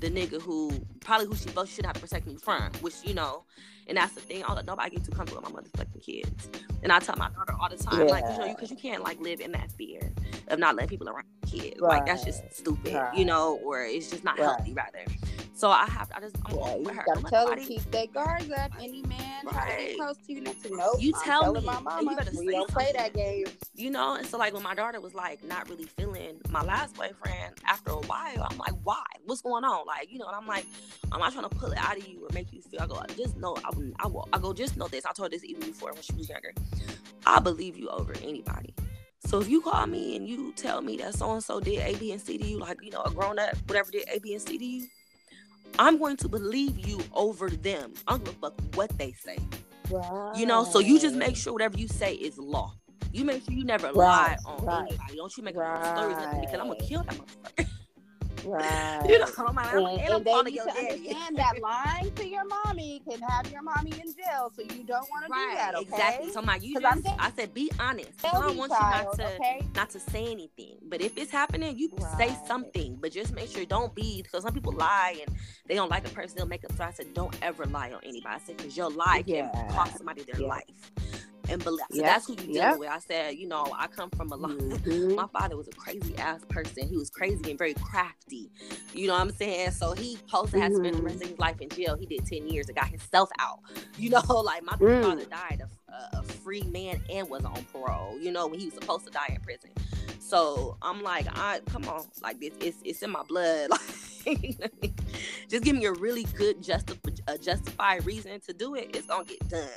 the 0.00 0.10
nigga 0.10 0.40
who 0.40 0.72
probably 1.00 1.26
who 1.26 1.36
she 1.36 1.48
both 1.50 1.72
should 1.72 1.86
have 1.86 1.94
to 1.94 2.00
protect 2.00 2.26
me 2.26 2.36
from, 2.36 2.70
which 2.80 2.96
you 3.04 3.14
know, 3.14 3.44
and 3.86 3.96
that's 3.96 4.14
the 4.14 4.20
thing. 4.20 4.42
All 4.44 4.54
that 4.54 4.66
nobody 4.66 4.96
get 4.96 5.04
too 5.04 5.12
comfortable 5.12 5.42
with 5.42 5.52
my 5.52 5.60
motherfucking 5.60 6.02
kids, 6.02 6.48
and 6.82 6.92
I 6.92 6.98
tell 6.98 7.16
my 7.16 7.28
daughter 7.30 7.54
all 7.60 7.68
the 7.68 7.76
time, 7.76 8.00
yeah. 8.00 8.12
like 8.12 8.24
you 8.24 8.38
know, 8.38 8.54
because 8.54 8.70
you, 8.70 8.76
you, 8.76 8.82
can't 8.82 9.02
like 9.02 9.20
live 9.20 9.40
in 9.40 9.52
that 9.52 9.70
fear 9.72 10.12
of 10.48 10.58
not 10.58 10.76
letting 10.76 10.88
people 10.88 11.08
around 11.08 11.26
kids. 11.46 11.80
Right. 11.80 11.98
Like 11.98 12.06
that's 12.06 12.24
just 12.24 12.42
stupid, 12.52 12.94
right. 12.94 13.16
you 13.16 13.24
know, 13.24 13.60
or 13.64 13.82
it's 13.82 14.10
just 14.10 14.24
not 14.24 14.38
right. 14.38 14.46
healthy 14.46 14.72
rather. 14.72 15.04
So 15.56 15.70
I 15.70 15.86
have, 15.86 16.10
I 16.12 16.18
just, 16.18 16.36
I'm 16.44 16.56
yeah, 16.56 16.76
you 16.76 16.88
her. 16.88 17.04
gotta 17.06 17.22
tell 17.30 17.48
them 17.48 17.60
keep 17.60 17.88
their 17.92 18.08
guards 18.08 18.50
up. 18.50 18.72
Any 18.80 19.02
man 19.02 19.46
right. 19.46 19.54
try 19.54 19.76
to 19.76 19.86
get 19.86 19.96
close 19.96 20.16
to 20.26 20.32
you, 20.32 20.40
next 20.40 20.64
to 20.64 20.76
know. 20.76 20.96
You 20.98 21.12
I'm 21.16 21.22
tell 21.22 21.52
me, 21.52 21.60
my 21.60 21.78
mama, 21.78 22.10
you 22.10 22.16
better 22.16 22.32
we 22.36 22.50
don't 22.50 22.68
play 22.68 22.90
that 22.96 23.14
game. 23.14 23.46
You 23.76 23.90
know, 23.90 24.16
and 24.16 24.26
so 24.26 24.36
like 24.36 24.52
when 24.52 24.64
my 24.64 24.74
daughter 24.74 25.00
was 25.00 25.14
like 25.14 25.44
not 25.44 25.70
really 25.70 25.84
feeling 25.84 26.40
my 26.50 26.62
last 26.62 26.96
boyfriend, 26.96 27.54
after 27.66 27.92
a 27.92 28.00
while, 28.00 28.48
I'm 28.50 28.58
like, 28.58 28.74
why? 28.82 29.04
What's 29.26 29.42
going 29.42 29.62
on? 29.62 29.86
Like, 29.86 30.12
you 30.12 30.18
know, 30.18 30.26
and 30.26 30.34
I'm 30.34 30.46
like, 30.46 30.66
I'm 31.12 31.20
not 31.20 31.32
trying 31.32 31.48
to 31.48 31.54
pull 31.54 31.70
it 31.70 31.78
out 31.78 31.96
of 31.96 32.08
you 32.08 32.24
or 32.24 32.28
make 32.34 32.52
you 32.52 32.60
feel. 32.60 32.80
Oh, 32.80 32.84
I 32.84 33.06
go, 33.06 33.14
just 33.14 33.36
know, 33.36 33.56
I, 33.64 33.70
I, 33.98 34.06
will, 34.06 34.28
I 34.32 34.38
go, 34.38 34.52
just 34.52 34.76
know 34.76 34.88
this. 34.88 35.04
I 35.06 35.12
told 35.12 35.30
this 35.32 35.44
even 35.44 35.62
before 35.62 35.92
when 35.92 36.02
she 36.02 36.14
was 36.14 36.28
younger. 36.28 36.52
I 37.26 37.40
believe 37.40 37.76
you 37.76 37.88
over 37.88 38.14
anybody. 38.22 38.74
So 39.26 39.40
if 39.40 39.48
you 39.48 39.60
call 39.62 39.86
me 39.86 40.16
and 40.16 40.28
you 40.28 40.52
tell 40.52 40.82
me 40.82 40.96
that 40.98 41.14
so 41.14 41.32
and 41.32 41.42
so 41.42 41.58
did 41.58 41.80
A, 41.80 41.96
B, 41.98 42.12
and 42.12 42.20
C 42.20 42.36
to 42.36 42.44
you, 42.44 42.58
like 42.58 42.82
you 42.82 42.90
know, 42.90 43.02
a 43.02 43.10
grown 43.10 43.38
up, 43.38 43.56
whatever 43.66 43.90
did 43.90 44.08
A, 44.12 44.18
B, 44.18 44.34
and 44.34 44.42
C 44.42 44.58
to 44.58 44.64
you, 44.64 44.86
I'm 45.78 45.98
going 45.98 46.16
to 46.18 46.28
believe 46.28 46.86
you 46.86 47.00
over 47.12 47.48
them. 47.48 47.94
I 48.06 48.12
don't 48.12 48.24
give 48.24 48.34
a 48.42 48.50
fuck 48.50 48.54
what 48.74 48.98
they 48.98 49.12
say. 49.12 49.38
Right. 49.90 50.32
You 50.36 50.46
know, 50.46 50.64
so 50.64 50.78
you 50.78 50.98
just 50.98 51.14
make 51.14 51.36
sure 51.36 51.52
whatever 51.52 51.78
you 51.78 51.88
say 51.88 52.14
is 52.14 52.38
law. 52.38 52.74
You 53.12 53.24
make 53.24 53.44
sure 53.44 53.54
you 53.54 53.64
never 53.64 53.86
right. 53.88 53.94
lie 53.94 54.36
on 54.46 54.64
right. 54.64 54.86
anybody. 54.88 55.16
Don't 55.16 55.36
you 55.36 55.42
make 55.42 55.56
right. 55.56 55.76
up 55.76 55.98
stories 55.98 56.16
because 56.40 56.60
I'm 56.60 56.68
gonna 56.68 56.80
kill 56.80 57.02
that 57.04 57.14
motherfucker. 57.14 57.68
Right. 58.44 59.06
you 59.08 59.18
know, 59.18 59.26
I'm 59.38 59.54
like, 59.54 59.74
and, 59.74 59.86
and, 59.86 60.00
and 60.00 60.24
they 60.24 60.42
need 60.42 60.56
to 60.56 60.70
understand 60.70 61.36
that 61.38 61.60
lying 61.60 62.14
to 62.14 62.28
your 62.28 62.44
mommy 62.44 63.02
can 63.08 63.20
have 63.22 63.50
your 63.50 63.62
mommy 63.62 63.92
in 63.92 64.12
jail, 64.12 64.52
so 64.54 64.62
you 64.62 64.84
don't 64.84 65.08
want 65.10 65.30
right. 65.30 65.44
to 65.44 65.50
do 65.50 65.56
that. 65.56 65.74
Okay? 65.74 65.88
Exactly. 65.88 66.32
So 66.32 66.42
my, 66.42 66.56
you 66.56 66.80
just, 66.80 67.06
I 67.18 67.30
said, 67.36 67.54
be 67.54 67.70
honest. 67.78 68.10
I 68.24 68.32
don't 68.32 68.56
want 68.56 68.72
child, 68.72 69.16
you 69.18 69.24
not 69.24 69.30
to, 69.30 69.34
okay? 69.36 69.66
not 69.74 69.90
to 69.90 70.00
say 70.00 70.30
anything. 70.30 70.76
But 70.88 71.00
if 71.00 71.16
it's 71.16 71.30
happening, 71.30 71.76
you 71.78 71.90
right. 71.98 72.18
say 72.18 72.36
something. 72.46 72.98
But 73.00 73.12
just 73.12 73.34
make 73.34 73.48
sure 73.48 73.64
don't 73.64 73.94
be 73.94 74.22
because 74.22 74.42
some 74.42 74.52
people 74.52 74.72
lie 74.72 75.16
and 75.26 75.36
they 75.66 75.74
don't 75.74 75.90
like 75.90 76.06
a 76.06 76.10
person. 76.10 76.36
They'll 76.36 76.46
make 76.46 76.64
up. 76.64 76.72
So 76.76 76.84
I 76.84 76.92
said, 76.92 77.14
don't 77.14 77.36
ever 77.42 77.64
lie 77.66 77.92
on 77.92 78.00
anybody. 78.04 78.34
I 78.34 78.38
said, 78.38 78.56
because 78.56 78.76
your 78.76 78.90
lie 78.90 79.22
yeah. 79.26 79.48
can 79.50 79.70
cost 79.70 79.96
somebody 79.96 80.22
their 80.22 80.40
yeah. 80.40 80.48
life 80.48 80.92
and 81.48 81.62
believe. 81.62 81.80
So 81.90 81.96
yep. 81.96 82.06
that's 82.06 82.26
who 82.26 82.32
you 82.34 82.38
deal 82.38 82.54
yep. 82.54 82.78
with. 82.78 82.88
I 82.88 82.98
said, 82.98 83.36
you 83.36 83.46
know, 83.46 83.66
I 83.76 83.86
come 83.86 84.10
from 84.10 84.32
a 84.32 84.36
lot. 84.36 84.52
Mm-hmm. 84.84 85.14
My 85.14 85.26
father 85.28 85.56
was 85.56 85.66
a 85.68 85.72
crazy 85.72 86.16
ass 86.18 86.40
person. 86.48 86.88
He 86.88 86.96
was 86.96 87.08
crazy 87.08 87.50
and 87.50 87.58
very 87.58 87.74
crafty. 87.74 88.50
You 88.92 89.06
know 89.06 89.14
what 89.14 89.22
I'm 89.22 89.32
saying? 89.32 89.70
So 89.70 89.92
he 89.92 90.18
have 90.30 90.50
mm-hmm. 90.50 90.76
spent 90.76 90.96
the 90.96 91.02
rest 91.02 91.22
of 91.22 91.30
his 91.30 91.38
life 91.38 91.60
in 91.60 91.68
jail. 91.70 91.96
He 91.96 92.06
did 92.06 92.26
10 92.26 92.48
years 92.48 92.68
and 92.68 92.76
got 92.76 92.88
himself 92.88 93.30
out. 93.38 93.60
You 93.96 94.10
know, 94.10 94.20
like 94.28 94.64
my 94.64 94.72
mm. 94.72 95.02
father 95.02 95.24
died 95.24 95.62
a, 95.88 96.18
a 96.18 96.22
free 96.22 96.62
man 96.64 97.00
and 97.10 97.28
was 97.28 97.44
on 97.44 97.64
parole, 97.72 98.18
you 98.18 98.32
know, 98.32 98.46
when 98.46 98.58
he 98.58 98.66
was 98.66 98.74
supposed 98.74 99.06
to 99.06 99.12
die 99.12 99.28
in 99.28 99.40
prison. 99.40 99.70
So 100.18 100.76
I'm 100.82 101.02
like, 101.02 101.26
I 101.30 101.60
come 101.66 101.84
on, 101.84 102.04
like 102.22 102.40
this, 102.40 102.52
it's 102.60 102.78
it's 102.84 103.02
in 103.02 103.10
my 103.10 103.22
blood. 103.22 103.70
Like, 104.26 104.92
just 105.50 105.64
give 105.64 105.76
me 105.76 105.84
a 105.84 105.92
really 105.92 106.24
good 106.24 106.62
justif- 106.62 107.20
a 107.28 107.36
justified 107.36 108.06
reason 108.06 108.40
to 108.40 108.54
do 108.54 108.74
it. 108.74 108.96
It's 108.96 109.04
gonna 109.04 109.26
get 109.26 109.46
done. 109.50 109.68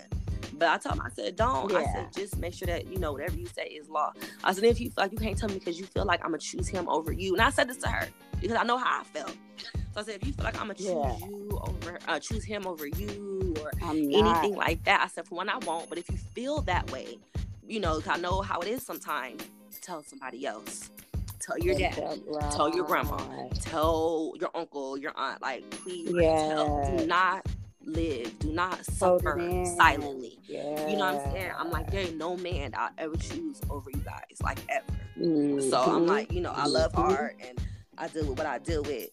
But 0.53 0.69
I 0.69 0.77
told 0.77 0.95
him, 0.95 1.01
I 1.05 1.09
said, 1.09 1.35
don't. 1.35 1.71
Yeah. 1.71 1.79
I 1.79 1.83
said, 1.85 2.13
just 2.13 2.37
make 2.37 2.53
sure 2.53 2.65
that, 2.67 2.87
you 2.87 2.99
know, 2.99 3.11
whatever 3.13 3.37
you 3.37 3.45
say 3.45 3.65
is 3.65 3.89
law. 3.89 4.13
I 4.43 4.53
said, 4.53 4.63
if 4.63 4.79
you 4.79 4.89
feel 4.89 5.03
like 5.03 5.11
you 5.11 5.17
can't 5.17 5.37
tell 5.37 5.49
me 5.49 5.55
because 5.55 5.79
you 5.79 5.85
feel 5.85 6.05
like 6.05 6.21
I'm 6.23 6.29
going 6.29 6.39
to 6.39 6.45
choose 6.45 6.67
him 6.67 6.87
over 6.89 7.11
you. 7.11 7.33
And 7.33 7.41
I 7.41 7.49
said 7.49 7.69
this 7.69 7.77
to 7.77 7.89
her 7.89 8.07
because 8.39 8.57
I 8.57 8.63
know 8.63 8.77
how 8.77 9.01
I 9.01 9.03
felt. 9.03 9.35
So 9.93 10.01
I 10.01 10.03
said, 10.03 10.15
if 10.15 10.27
you 10.27 10.33
feel 10.33 10.45
like 10.45 10.59
I'm 10.59 10.67
going 10.67 10.77
to 10.77 10.83
choose 10.83 10.91
yeah. 10.91 11.27
you 11.27 11.61
over, 11.61 11.99
uh, 12.07 12.19
choose 12.19 12.43
him 12.43 12.65
over 12.67 12.87
you 12.87 13.55
or 13.61 13.71
anything 13.81 14.55
like 14.55 14.83
that, 14.85 15.01
I 15.03 15.07
said, 15.07 15.27
for 15.27 15.35
one, 15.35 15.49
I 15.49 15.57
won't. 15.59 15.89
But 15.89 15.97
if 15.97 16.09
you 16.09 16.17
feel 16.17 16.61
that 16.61 16.89
way, 16.91 17.17
you 17.67 17.79
know, 17.79 18.01
I 18.07 18.17
know 18.17 18.41
how 18.41 18.59
it 18.59 18.67
is 18.67 18.83
sometimes, 18.83 19.43
tell 19.81 20.03
somebody 20.03 20.45
else 20.45 20.89
tell 21.47 21.57
your 21.59 21.75
dad, 21.77 22.21
right. 22.27 22.51
tell 22.51 22.73
your 22.73 22.85
grandma, 22.85 23.17
tell 23.61 24.33
your 24.39 24.49
uncle, 24.53 24.97
your 24.97 25.13
aunt. 25.15 25.41
Like, 25.41 25.69
please, 25.69 26.11
yeah. 26.13 26.47
tell, 26.49 26.97
do 26.97 27.05
not 27.05 27.45
live. 27.87 28.37
Do 28.39 28.51
not 28.51 28.83
suffer 28.85 29.65
silently. 29.77 30.39
Yeah. 30.43 30.87
You 30.87 30.97
know 30.97 31.13
what 31.13 31.25
I'm 31.25 31.31
saying? 31.31 31.51
I'm 31.57 31.71
like, 31.71 31.89
there 31.89 32.01
ain't 32.01 32.17
no 32.17 32.37
man 32.37 32.73
I'll 32.77 32.91
ever 32.97 33.15
choose 33.15 33.59
over 33.69 33.89
you 33.89 34.01
guys, 34.01 34.37
like 34.43 34.59
ever. 34.69 34.85
Mm-hmm. 35.19 35.69
So 35.69 35.81
I'm 35.81 35.89
mm-hmm. 35.89 36.05
like, 36.05 36.31
you 36.31 36.41
know, 36.41 36.51
I 36.51 36.67
love 36.67 36.91
mm-hmm. 36.91 37.13
hard 37.13 37.35
and 37.47 37.59
I 37.97 38.07
deal 38.07 38.27
with 38.27 38.37
what 38.37 38.47
I 38.47 38.59
deal 38.59 38.83
with 38.83 39.09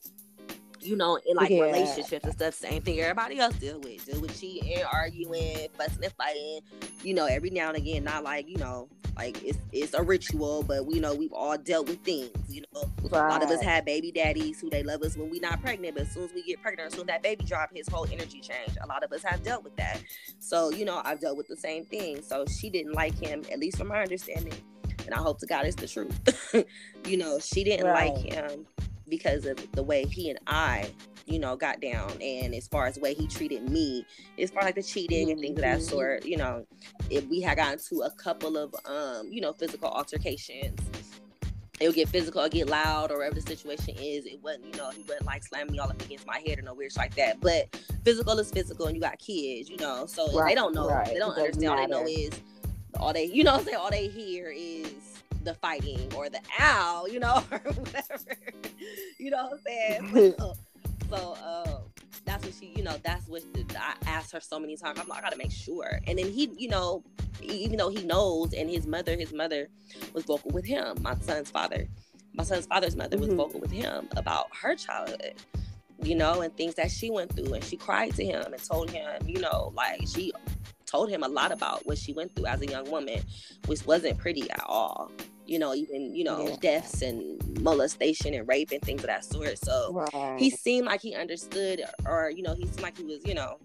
you 0.85 0.97
know, 0.97 1.19
in 1.27 1.37
like 1.37 1.51
yeah. 1.51 1.63
relationships 1.63 2.25
and 2.25 2.33
stuff, 2.35 2.55
same 2.55 2.83
thing 2.83 3.01
everybody 3.01 3.39
else 3.39 3.55
deal 3.57 3.81
with. 3.81 4.05
Deal 4.05 4.21
with 4.21 4.39
cheating, 4.39 4.79
arguing, 4.93 5.69
fussing 5.77 6.05
and 6.05 6.13
fighting, 6.15 6.61
you 7.03 7.15
know, 7.15 7.27
every 7.27 7.51
now 7.51 7.69
and 7.69 7.77
again, 7.77 8.05
not 8.05 8.25
like, 8.25 8.49
you 8.49 8.57
know, 8.57 8.89
like 9.17 9.43
it's 9.45 9.59
it's 9.73 9.95
a 9.95 10.03
ritual, 10.03 10.65
but 10.65 10.87
we 10.87 10.99
know 10.99 11.15
we've 11.15 11.33
all 11.33 11.57
dealt 11.57 11.89
with 11.89 12.03
things, 12.03 12.31
you 12.49 12.63
know. 12.75 12.91
Right. 13.03 13.27
A 13.27 13.29
lot 13.29 13.43
of 13.43 13.51
us 13.51 13.63
had 13.63 13.85
baby 13.85 14.11
daddies 14.11 14.61
who 14.61 14.71
they 14.71 14.83
love 14.83 15.03
us 15.03 15.17
when 15.17 15.31
we're 15.31 15.41
not 15.41 15.63
pregnant, 15.63 15.95
but 15.95 16.07
as 16.07 16.13
soon 16.13 16.25
as 16.25 16.33
we 16.33 16.43
get 16.43 16.61
pregnant, 16.61 16.89
as 16.89 16.95
soon 16.95 17.03
as 17.03 17.15
that 17.15 17.23
baby 17.23 17.45
drop, 17.45 17.71
his 17.73 17.89
whole 17.89 18.07
energy 18.11 18.41
changed. 18.41 18.77
A 18.83 18.87
lot 18.87 19.05
of 19.05 19.13
us 19.13 19.23
have 19.23 19.43
dealt 19.43 19.63
with 19.63 19.77
that. 19.77 20.03
So, 20.41 20.71
you 20.71 20.85
know, 20.85 21.01
I've 21.05 21.21
dealt 21.21 21.37
with 21.37 21.47
the 21.47 21.57
same 21.57 21.85
thing. 21.85 22.23
So 22.23 22.45
she 22.47 22.71
didn't 22.71 22.93
like 22.95 23.17
him, 23.19 23.45
at 23.53 23.59
least 23.59 23.79
from 23.79 23.89
my 23.89 24.03
understanding. 24.03 24.55
And 25.07 25.15
I 25.15 25.19
hope 25.19 25.39
to 25.41 25.47
God 25.47 25.67
it's 25.67 25.77
the 25.77 25.87
truth. 25.87 26.65
you 27.07 27.17
know, 27.17 27.39
she 27.39 27.63
didn't 27.63 27.87
right. 27.87 28.13
like 28.13 28.25
him 28.25 28.67
because 29.09 29.47
of 29.47 29.59
the 29.73 29.83
way 29.83 30.05
he 30.05 30.31
and 30.31 30.39
I, 30.47 30.91
you 31.27 31.39
know, 31.39 31.57
got 31.57 31.81
down 31.81 32.11
and 32.21 32.55
as 32.55 32.69
far 32.69 32.87
as 32.87 32.97
the 32.97 33.01
way 33.01 33.15
he 33.15 33.27
treated 33.27 33.69
me, 33.69 34.05
as 34.39 34.51
far 34.51 34.61
as 34.61 34.67
like 34.67 34.75
the 34.75 34.83
cheating 34.83 35.31
and 35.31 35.41
things 35.41 35.59
of 35.59 35.63
that 35.63 35.79
mm-hmm. 35.79 35.89
sort, 35.89 36.25
you 36.25 36.37
know, 36.37 36.67
if 37.11 37.27
we 37.29 37.41
had 37.41 37.57
gotten 37.57 37.79
to 37.79 38.03
a 38.03 38.11
couple 38.13 38.57
of 38.57 38.75
um, 38.85 39.29
you 39.31 39.41
know, 39.41 39.53
physical 39.53 39.89
altercations, 39.89 40.81
it 41.81 41.89
would 41.89 41.97
get 41.97 42.09
physical 42.09 42.41
or 42.41 42.49
get 42.49 42.69
loud 42.69 43.11
or 43.11 43.19
whatever 43.19 43.35
the 43.35 43.41
situation 43.41 43.97
is. 43.99 44.27
It 44.27 44.41
wasn't, 44.43 44.67
you 44.67 44.81
know, 44.81 44.91
he 44.91 45.03
wasn't 45.03 45.27
like 45.27 45.43
slamming 45.43 45.73
me 45.73 45.79
all 45.79 45.91
up 45.91 46.01
against 46.01 46.27
my 46.27 46.41
head 46.47 46.59
or 46.59 46.63
no 46.63 46.75
weird 46.75 46.93
shit 46.93 46.99
like 46.99 47.15
that. 47.17 47.41
But 47.41 47.75
physical 48.05 48.39
is 48.39 48.51
physical 48.51 48.87
and 48.87 48.95
you 48.95 49.03
got 49.03 49.19
kids, 49.19 49.69
you 49.69 49.77
know. 49.79 50.07
So 50.07 50.33
right, 50.39 50.51
they 50.51 50.55
don't 50.55 50.75
know. 50.75 50.89
Right. 50.89 51.07
They 51.07 51.19
don't 51.19 51.37
understand. 51.37 51.61
Matter. 51.63 51.95
All 51.95 52.05
they 52.05 52.15
know 52.15 52.27
is 52.29 52.41
all 53.01 53.13
they 53.13 53.25
you 53.25 53.43
know 53.43 53.55
I'm 53.55 53.65
saying, 53.65 53.77
all 53.77 53.91
they 53.91 54.09
hear 54.09 54.53
is 54.55 55.14
the 55.45 55.55
fighting 55.55 56.13
or 56.15 56.29
the 56.29 56.41
owl, 56.59 57.09
you 57.09 57.21
know, 57.21 57.43
or 57.53 57.59
whatever. 57.59 58.37
you 59.19 59.31
know 59.31 59.45
what 59.45 59.53
I'm 59.53 60.13
saying? 60.13 60.35
so, 60.39 60.55
so 61.11 61.37
um, 61.45 61.83
that's 62.25 62.45
what 62.45 62.55
she, 62.59 62.73
you 62.77 62.83
know, 62.83 62.97
that's 63.03 63.29
what 63.29 63.43
the, 63.53 63.65
I 63.79 63.95
asked 64.07 64.33
her 64.33 64.41
so 64.41 64.59
many 64.59 64.77
times. 64.77 64.99
I'm 64.99 65.09
like, 65.09 65.19
I 65.19 65.23
gotta 65.23 65.37
make 65.37 65.53
sure. 65.53 66.01
And 66.07 66.19
then 66.19 66.31
he, 66.31 66.51
you 66.57 66.69
know, 66.69 67.03
even 67.43 67.77
though 67.77 67.91
he 67.91 68.05
knows, 68.05 68.53
and 68.55 68.71
his 68.71 68.87
mother, 68.87 69.17
his 69.17 69.33
mother 69.33 69.69
was 70.13 70.25
vocal 70.25 70.51
with 70.53 70.65
him, 70.65 70.97
my 71.03 71.15
son's 71.17 71.51
father. 71.51 71.87
My 72.37 72.43
son's 72.43 72.67
father's 72.67 72.97
mother 72.97 73.17
was 73.17 73.29
mm-hmm. 73.29 73.37
vocal 73.37 73.61
with 73.61 73.71
him 73.71 74.09
about 74.17 74.49
her 74.61 74.75
childhood, 74.75 75.35
you 76.03 76.17
know, 76.17 76.41
and 76.41 76.57
things 76.57 76.75
that 76.75 76.91
she 76.91 77.11
went 77.11 77.35
through. 77.35 77.55
And 77.55 77.63
she 77.63 77.77
cried 77.77 78.15
to 78.17 78.25
him 78.25 78.53
and 78.53 78.63
told 78.63 78.91
him, 78.91 79.23
you 79.25 79.41
know, 79.41 79.73
like 79.77 80.01
she 80.09 80.33
told 80.85 81.11
him 81.11 81.23
a 81.23 81.29
lot 81.29 81.53
about 81.53 81.87
what 81.87 81.97
she 81.97 82.13
went 82.13 82.35
through 82.35 82.47
as 82.47 82.61
a 82.61 82.67
young 82.67 82.91
woman, 82.91 83.21
which 83.67 83.87
wasn't 83.87 84.19
pretty 84.19 84.51
at 84.51 84.63
all 84.67 85.13
you 85.47 85.59
know, 85.59 85.75
even, 85.75 86.15
you 86.15 86.25
know, 86.25 86.49
yeah. 86.49 86.57
deaths 86.61 87.03
and 87.03 87.61
molestation 87.61 88.35
and 88.35 88.49
rape 88.49 88.71
and 88.73 88.81
things 88.83 89.03
of 89.03 89.09
that 89.09 89.25
sort. 89.25 89.59
So 89.59 90.07
right. 90.13 90.41
he 90.41 90.51
seemed 90.51 90.87
like 90.87 91.01
he 91.01 91.15
understood, 91.15 91.83
or, 92.07 92.31
you 92.31 92.43
know, 92.43 92.55
he 92.55 92.67
seemed 92.67 92.83
like 92.83 92.97
he 92.97 93.05
was, 93.05 93.25
you 93.27 93.35
know, 93.35 93.59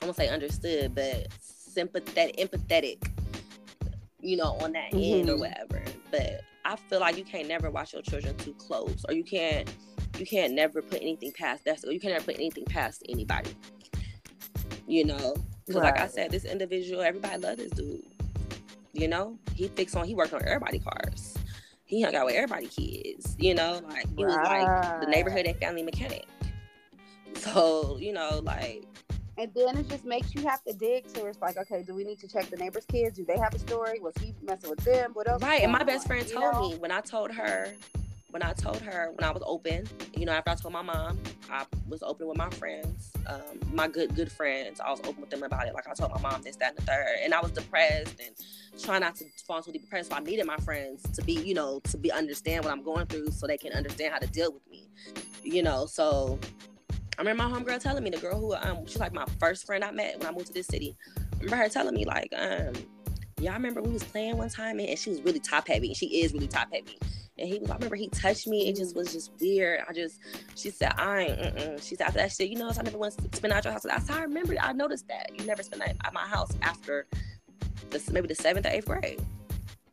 I 0.00 0.04
won't 0.04 0.16
say 0.16 0.28
understood, 0.28 0.94
but 0.94 1.28
sympathetic, 1.40 2.36
empathetic, 2.36 3.08
you 4.20 4.36
know, 4.36 4.56
on 4.60 4.72
that 4.72 4.92
mm-hmm. 4.92 5.20
end 5.20 5.28
or 5.28 5.32
mm-hmm. 5.32 5.40
whatever. 5.40 5.82
But 6.10 6.42
I 6.64 6.76
feel 6.76 7.00
like 7.00 7.18
you 7.18 7.24
can't 7.24 7.48
never 7.48 7.70
watch 7.70 7.92
your 7.92 8.02
children 8.02 8.36
too 8.36 8.54
close, 8.54 9.04
or 9.08 9.14
you 9.14 9.24
can't, 9.24 9.72
you 10.18 10.26
can't 10.26 10.52
never 10.52 10.80
put 10.80 11.02
anything 11.02 11.32
past 11.32 11.64
that. 11.64 11.80
So 11.80 11.90
you 11.90 11.98
can't 11.98 12.14
never 12.14 12.26
put 12.26 12.36
anything 12.36 12.64
past 12.66 13.02
anybody, 13.08 13.50
you 14.86 15.04
know. 15.04 15.34
Because, 15.66 15.82
right. 15.82 15.94
like 15.94 16.00
I 16.00 16.06
said, 16.06 16.30
this 16.30 16.44
individual, 16.44 17.00
everybody 17.02 17.38
love 17.38 17.56
this 17.56 17.70
dude 17.70 18.04
you 18.94 19.08
know, 19.08 19.38
he 19.54 19.68
fixed 19.68 19.96
on 19.96 20.06
he 20.06 20.14
worked 20.14 20.32
on 20.32 20.42
everybody 20.44 20.78
cars. 20.78 21.34
He 21.84 22.00
hung 22.00 22.14
out 22.14 22.26
with 22.26 22.34
everybody 22.34 22.66
kids. 22.66 23.36
You 23.38 23.54
know, 23.54 23.80
like 23.88 24.06
he 24.16 24.24
was 24.24 24.34
like 24.36 25.00
the 25.00 25.06
neighborhood 25.06 25.46
and 25.46 25.56
family 25.58 25.82
mechanic. 25.82 26.26
So 27.34 27.98
you 28.00 28.12
know, 28.12 28.40
like. 28.42 28.84
And 29.36 29.52
then 29.52 29.76
it 29.76 29.88
just 29.88 30.04
makes 30.04 30.32
you 30.32 30.42
have 30.42 30.62
to 30.62 30.72
dig 30.72 31.12
to 31.14 31.26
it's 31.26 31.40
like, 31.42 31.56
okay, 31.56 31.82
do 31.82 31.92
we 31.92 32.04
need 32.04 32.20
to 32.20 32.28
check 32.28 32.48
the 32.50 32.56
neighbors' 32.56 32.84
kids? 32.84 33.16
Do 33.16 33.24
they 33.24 33.36
have 33.36 33.52
a 33.52 33.58
story? 33.58 33.98
Was 33.98 34.14
he 34.20 34.32
messing 34.40 34.70
with 34.70 34.78
them? 34.84 35.10
What 35.12 35.28
else? 35.28 35.42
Right. 35.42 35.62
And 35.62 35.72
my 35.72 35.82
best 35.82 36.06
friend 36.06 36.24
told 36.28 36.54
know? 36.54 36.70
me 36.70 36.76
when 36.76 36.92
I 36.92 37.00
told 37.00 37.32
her 37.32 37.74
when 38.34 38.42
I 38.42 38.52
told 38.52 38.78
her 38.78 39.12
when 39.14 39.22
I 39.22 39.30
was 39.30 39.44
open, 39.46 39.86
you 40.16 40.26
know, 40.26 40.32
after 40.32 40.50
I 40.50 40.54
told 40.56 40.72
my 40.72 40.82
mom, 40.82 41.20
I 41.48 41.64
was 41.88 42.02
open 42.02 42.26
with 42.26 42.36
my 42.36 42.50
friends, 42.50 43.12
um, 43.28 43.60
my 43.72 43.86
good 43.86 44.12
good 44.16 44.30
friends. 44.30 44.80
I 44.80 44.90
was 44.90 44.98
open 45.04 45.20
with 45.20 45.30
them 45.30 45.44
about 45.44 45.68
it. 45.68 45.72
Like 45.72 45.86
I 45.88 45.94
told 45.94 46.10
my 46.10 46.20
mom 46.20 46.42
this, 46.42 46.56
that, 46.56 46.70
and 46.70 46.78
the 46.78 46.82
third, 46.82 47.18
and 47.22 47.32
I 47.32 47.40
was 47.40 47.52
depressed 47.52 48.16
and 48.18 48.34
trying 48.82 49.02
not 49.02 49.14
to 49.16 49.24
fall 49.46 49.58
into 49.58 49.70
depression. 49.70 50.06
So 50.06 50.16
I 50.16 50.18
needed 50.18 50.46
my 50.46 50.56
friends 50.56 51.08
to 51.12 51.22
be, 51.22 51.34
you 51.34 51.54
know, 51.54 51.78
to 51.84 51.96
be 51.96 52.10
understand 52.10 52.64
what 52.64 52.72
I'm 52.72 52.82
going 52.82 53.06
through, 53.06 53.30
so 53.30 53.46
they 53.46 53.56
can 53.56 53.72
understand 53.72 54.12
how 54.12 54.18
to 54.18 54.26
deal 54.26 54.52
with 54.52 54.68
me, 54.68 54.88
you 55.44 55.62
know. 55.62 55.86
So 55.86 56.40
I 57.16 57.22
remember 57.22 57.48
my 57.48 57.56
homegirl 57.56 57.78
telling 57.78 58.02
me, 58.02 58.10
the 58.10 58.18
girl 58.18 58.40
who 58.40 58.54
um, 58.56 58.84
she's 58.84 58.98
like 58.98 59.12
my 59.12 59.26
first 59.38 59.64
friend 59.64 59.84
I 59.84 59.92
met 59.92 60.18
when 60.18 60.26
I 60.26 60.32
moved 60.32 60.48
to 60.48 60.52
this 60.52 60.66
city. 60.66 60.96
I 61.16 61.36
remember 61.36 61.62
her 61.62 61.68
telling 61.68 61.94
me 61.94 62.04
like, 62.04 62.32
um, 62.36 62.72
yeah, 63.38 63.52
remember 63.52 63.80
we 63.80 63.92
was 63.92 64.02
playing 64.02 64.38
one 64.38 64.48
time 64.48 64.80
and 64.80 64.98
she 64.98 65.10
was 65.10 65.22
really 65.22 65.38
top 65.38 65.68
heavy, 65.68 65.94
she 65.94 66.06
is 66.20 66.32
really 66.32 66.48
top 66.48 66.72
heavy 66.72 66.98
and 67.36 67.48
he 67.48 67.58
was, 67.58 67.70
I 67.70 67.74
remember 67.74 67.96
he 67.96 68.08
touched 68.08 68.46
me. 68.46 68.68
It 68.68 68.76
just 68.76 68.94
was 68.94 69.12
just 69.12 69.32
weird. 69.40 69.80
I 69.88 69.92
just, 69.92 70.20
she 70.54 70.70
said, 70.70 70.92
I 70.96 71.20
ain't, 71.22 71.38
mm-mm. 71.40 71.82
she 71.82 71.96
said, 71.96 72.06
after 72.06 72.18
that 72.18 72.30
shit, 72.30 72.48
you 72.48 72.58
know, 72.58 72.70
I 72.70 72.82
never 72.82 72.98
went 72.98 73.16
to 73.18 73.36
spend 73.36 73.52
out 73.52 73.64
your 73.64 73.72
house. 73.72 73.84
I 73.86 73.98
said, 73.98 74.16
I 74.16 74.22
remember, 74.22 74.54
I 74.60 74.72
noticed 74.72 75.08
that. 75.08 75.30
You 75.36 75.44
never 75.44 75.62
spent 75.62 75.82
at 75.82 76.12
my 76.12 76.26
house 76.26 76.52
after 76.62 77.06
the, 77.90 78.02
maybe 78.12 78.28
the 78.28 78.36
seventh 78.36 78.66
or 78.66 78.70
eighth 78.70 78.86
grade. 78.86 79.20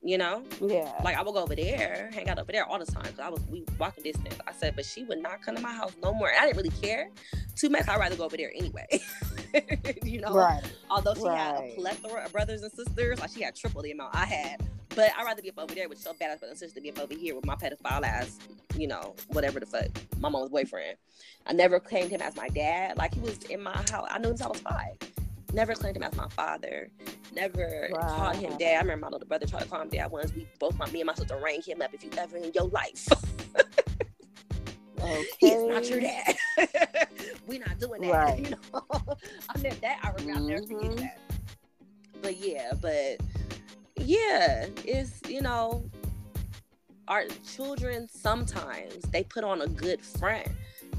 You 0.04 0.18
know? 0.18 0.44
Yeah. 0.60 0.92
Like 1.04 1.16
I 1.16 1.22
would 1.22 1.34
go 1.34 1.44
over 1.44 1.56
there, 1.56 2.10
hang 2.14 2.28
out 2.30 2.40
over 2.40 2.52
there 2.52 2.66
all 2.66 2.80
the 2.80 2.86
time 2.86 3.04
because 3.04 3.20
I 3.20 3.30
was 3.30 3.42
we 3.50 3.64
walking 3.80 4.04
distance. 4.04 4.36
I 4.48 4.52
said, 4.52 4.76
but 4.76 4.86
she 4.86 5.04
would 5.04 5.22
not 5.22 5.44
come 5.44 5.56
to 5.56 5.62
my 5.62 5.74
house 5.74 5.94
no 6.02 6.14
more. 6.14 6.30
And 6.30 6.40
I 6.40 6.46
didn't 6.46 6.58
really 6.58 6.82
care 6.82 7.10
too 7.56 7.70
much. 7.70 7.88
I'd 7.88 8.00
rather 8.00 8.16
go 8.16 8.26
over 8.26 8.38
there 8.38 8.52
anyway. 8.56 8.88
you 10.04 10.22
know? 10.22 10.34
Right. 10.34 10.64
Although 10.90 11.14
she 11.16 11.24
right. 11.24 11.38
had 11.38 11.56
a 11.56 11.76
plethora 11.76 12.26
of 12.26 12.32
brothers 12.32 12.64
and 12.64 12.72
sisters, 12.72 13.20
like 13.20 13.32
she 13.32 13.42
had 13.42 13.56
triple 13.56 13.82
the 13.82 13.92
amount 13.92 14.16
I 14.16 14.26
had. 14.26 14.62
But 14.96 15.12
I'd 15.18 15.24
rather 15.24 15.42
be 15.42 15.50
up 15.50 15.60
over 15.60 15.74
there 15.74 15.88
with 15.88 16.00
so 16.00 16.12
badass 16.12 16.40
brother 16.40 16.48
and 16.50 16.58
sister 16.58 16.76
to 16.76 16.82
be 16.82 16.92
up 16.92 17.00
over 17.00 17.14
here 17.14 17.36
with 17.36 17.46
my 17.46 17.56
pedophile 17.56 18.04
ass, 18.04 18.40
you 18.76 18.88
know, 18.88 19.16
whatever 19.28 19.60
the 19.60 19.66
fuck, 19.66 19.88
my 20.20 20.28
mom's 20.28 20.50
boyfriend. 20.50 20.98
I 21.48 21.54
never 21.54 21.80
claimed 21.80 22.12
him 22.12 22.22
as 22.22 22.36
my 22.36 22.50
dad. 22.50 22.98
Like 22.98 23.14
he 23.14 23.22
was 23.22 23.38
in 23.44 23.62
my 23.62 23.72
house. 23.72 24.08
I 24.10 24.20
knew 24.20 24.30
him 24.30 24.38
since 24.38 24.42
I 24.42 24.50
was 24.50 24.60
five. 24.60 24.98
Never 25.54 25.76
claimed 25.76 25.98
him 25.98 26.04
as 26.04 26.16
my 26.16 26.28
father. 26.30 26.90
Never 27.34 27.90
wow. 27.92 28.16
called 28.16 28.36
him 28.38 28.58
dad. 28.58 28.76
I 28.76 28.80
remember 28.80 29.06
my 29.06 29.10
little 29.10 29.28
brother 29.28 29.46
tried 29.46 29.64
to 29.64 29.70
call 29.70 29.82
him 29.82 29.90
dad 29.90 30.12
once. 30.12 30.34
We 30.34 30.48
both, 30.60 30.78
my 30.78 30.90
me 30.92 31.02
and 31.02 31.08
my 31.08 31.14
sister, 31.14 31.40
rang 31.42 31.62
him 31.62 31.82
up. 31.82 31.94
If 31.94 32.04
you 32.04 32.10
ever 32.18 32.38
in 32.38 32.52
your 32.54 32.68
life. 32.68 33.08
okay. 35.02 35.26
He 35.40 35.48
is 35.48 35.64
not 35.64 35.90
your 35.90 36.00
dad. 36.00 36.38
We're 37.48 37.60
not 37.60 37.80
doing 37.80 38.02
that. 38.02 38.12
Right. 38.12 38.40
You 38.40 38.50
know, 38.52 38.84
I 39.50 39.58
meant 39.60 39.82
that. 39.82 40.00
I 40.04 40.12
remember. 40.12 40.22
Mm-hmm. 40.22 40.38
I'll 40.38 40.48
never 40.48 40.62
forget 40.62 40.92
mm-hmm. 40.92 40.96
that. 40.96 41.20
But 42.22 42.38
yeah, 42.38 42.74
but 42.80 43.18
yeah, 44.06 44.68
it's 44.86 45.20
you 45.28 45.42
know, 45.42 45.84
our 47.08 47.26
children 47.56 48.08
sometimes 48.10 49.02
they 49.12 49.24
put 49.24 49.44
on 49.44 49.62
a 49.62 49.68
good 49.68 50.02
front 50.02 50.48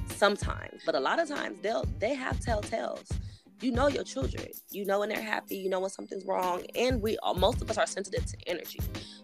sometimes, 0.09 0.83
but 0.85 0.95
a 0.95 1.01
lot 1.01 1.19
of 1.19 1.29
times 1.29 1.59
they'll 1.63 1.85
they 1.99 2.15
have 2.15 2.39
telltales. 2.41 3.11
You 3.61 3.71
know 3.71 3.87
your 3.87 4.03
children. 4.03 4.49
You 4.73 4.85
know 4.85 5.01
when 5.01 5.09
they're 5.09 5.23
happy. 5.23 5.57
You 5.57 5.71
know 5.71 5.79
when 5.79 5.91
something's 5.91 6.25
wrong. 6.25 6.65
And 6.75 7.01
we 7.01 7.17
most 7.37 7.63
of 7.63 7.71
us 7.71 7.79
are 7.79 7.87
sensitive 7.87 8.27
to 8.27 8.37
energy. 8.49 8.81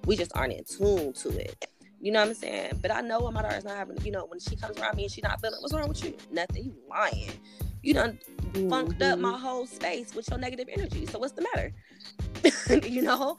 We 0.07 0.16
just 0.16 0.31
aren't 0.37 0.53
in 0.53 0.64
tune 0.64 1.12
to 1.14 1.29
it. 1.31 1.66
You 2.01 2.12
know 2.12 2.20
what 2.20 2.29
I'm 2.29 2.35
saying? 2.35 2.79
But 2.81 2.93
I 2.93 3.01
know 3.01 3.20
when 3.20 3.35
my 3.35 3.43
daughter's 3.43 3.64
not 3.64 3.76
having, 3.76 4.01
you 4.05 4.12
know, 4.12 4.26
when 4.26 4.39
she 4.39 4.55
comes 4.55 4.79
around 4.79 4.97
me 4.97 5.05
and 5.05 5.12
she's 5.12 5.24
not 5.24 5.41
feeling, 5.41 5.61
what's 5.61 5.74
wrong 5.74 5.89
with 5.89 6.05
you? 6.05 6.14
Nothing. 6.31 6.66
You 6.66 6.74
lying. 6.89 7.33
You 7.83 7.95
done 7.95 8.20
mm-hmm. 8.41 8.68
funked 8.68 9.03
up 9.03 9.18
my 9.18 9.37
whole 9.37 9.66
space 9.66 10.14
with 10.14 10.31
your 10.31 10.39
negative 10.39 10.68
energy. 10.70 11.07
So 11.07 11.18
what's 11.18 11.33
the 11.33 11.43
matter? 11.43 11.72
you 12.85 13.03
know? 13.03 13.39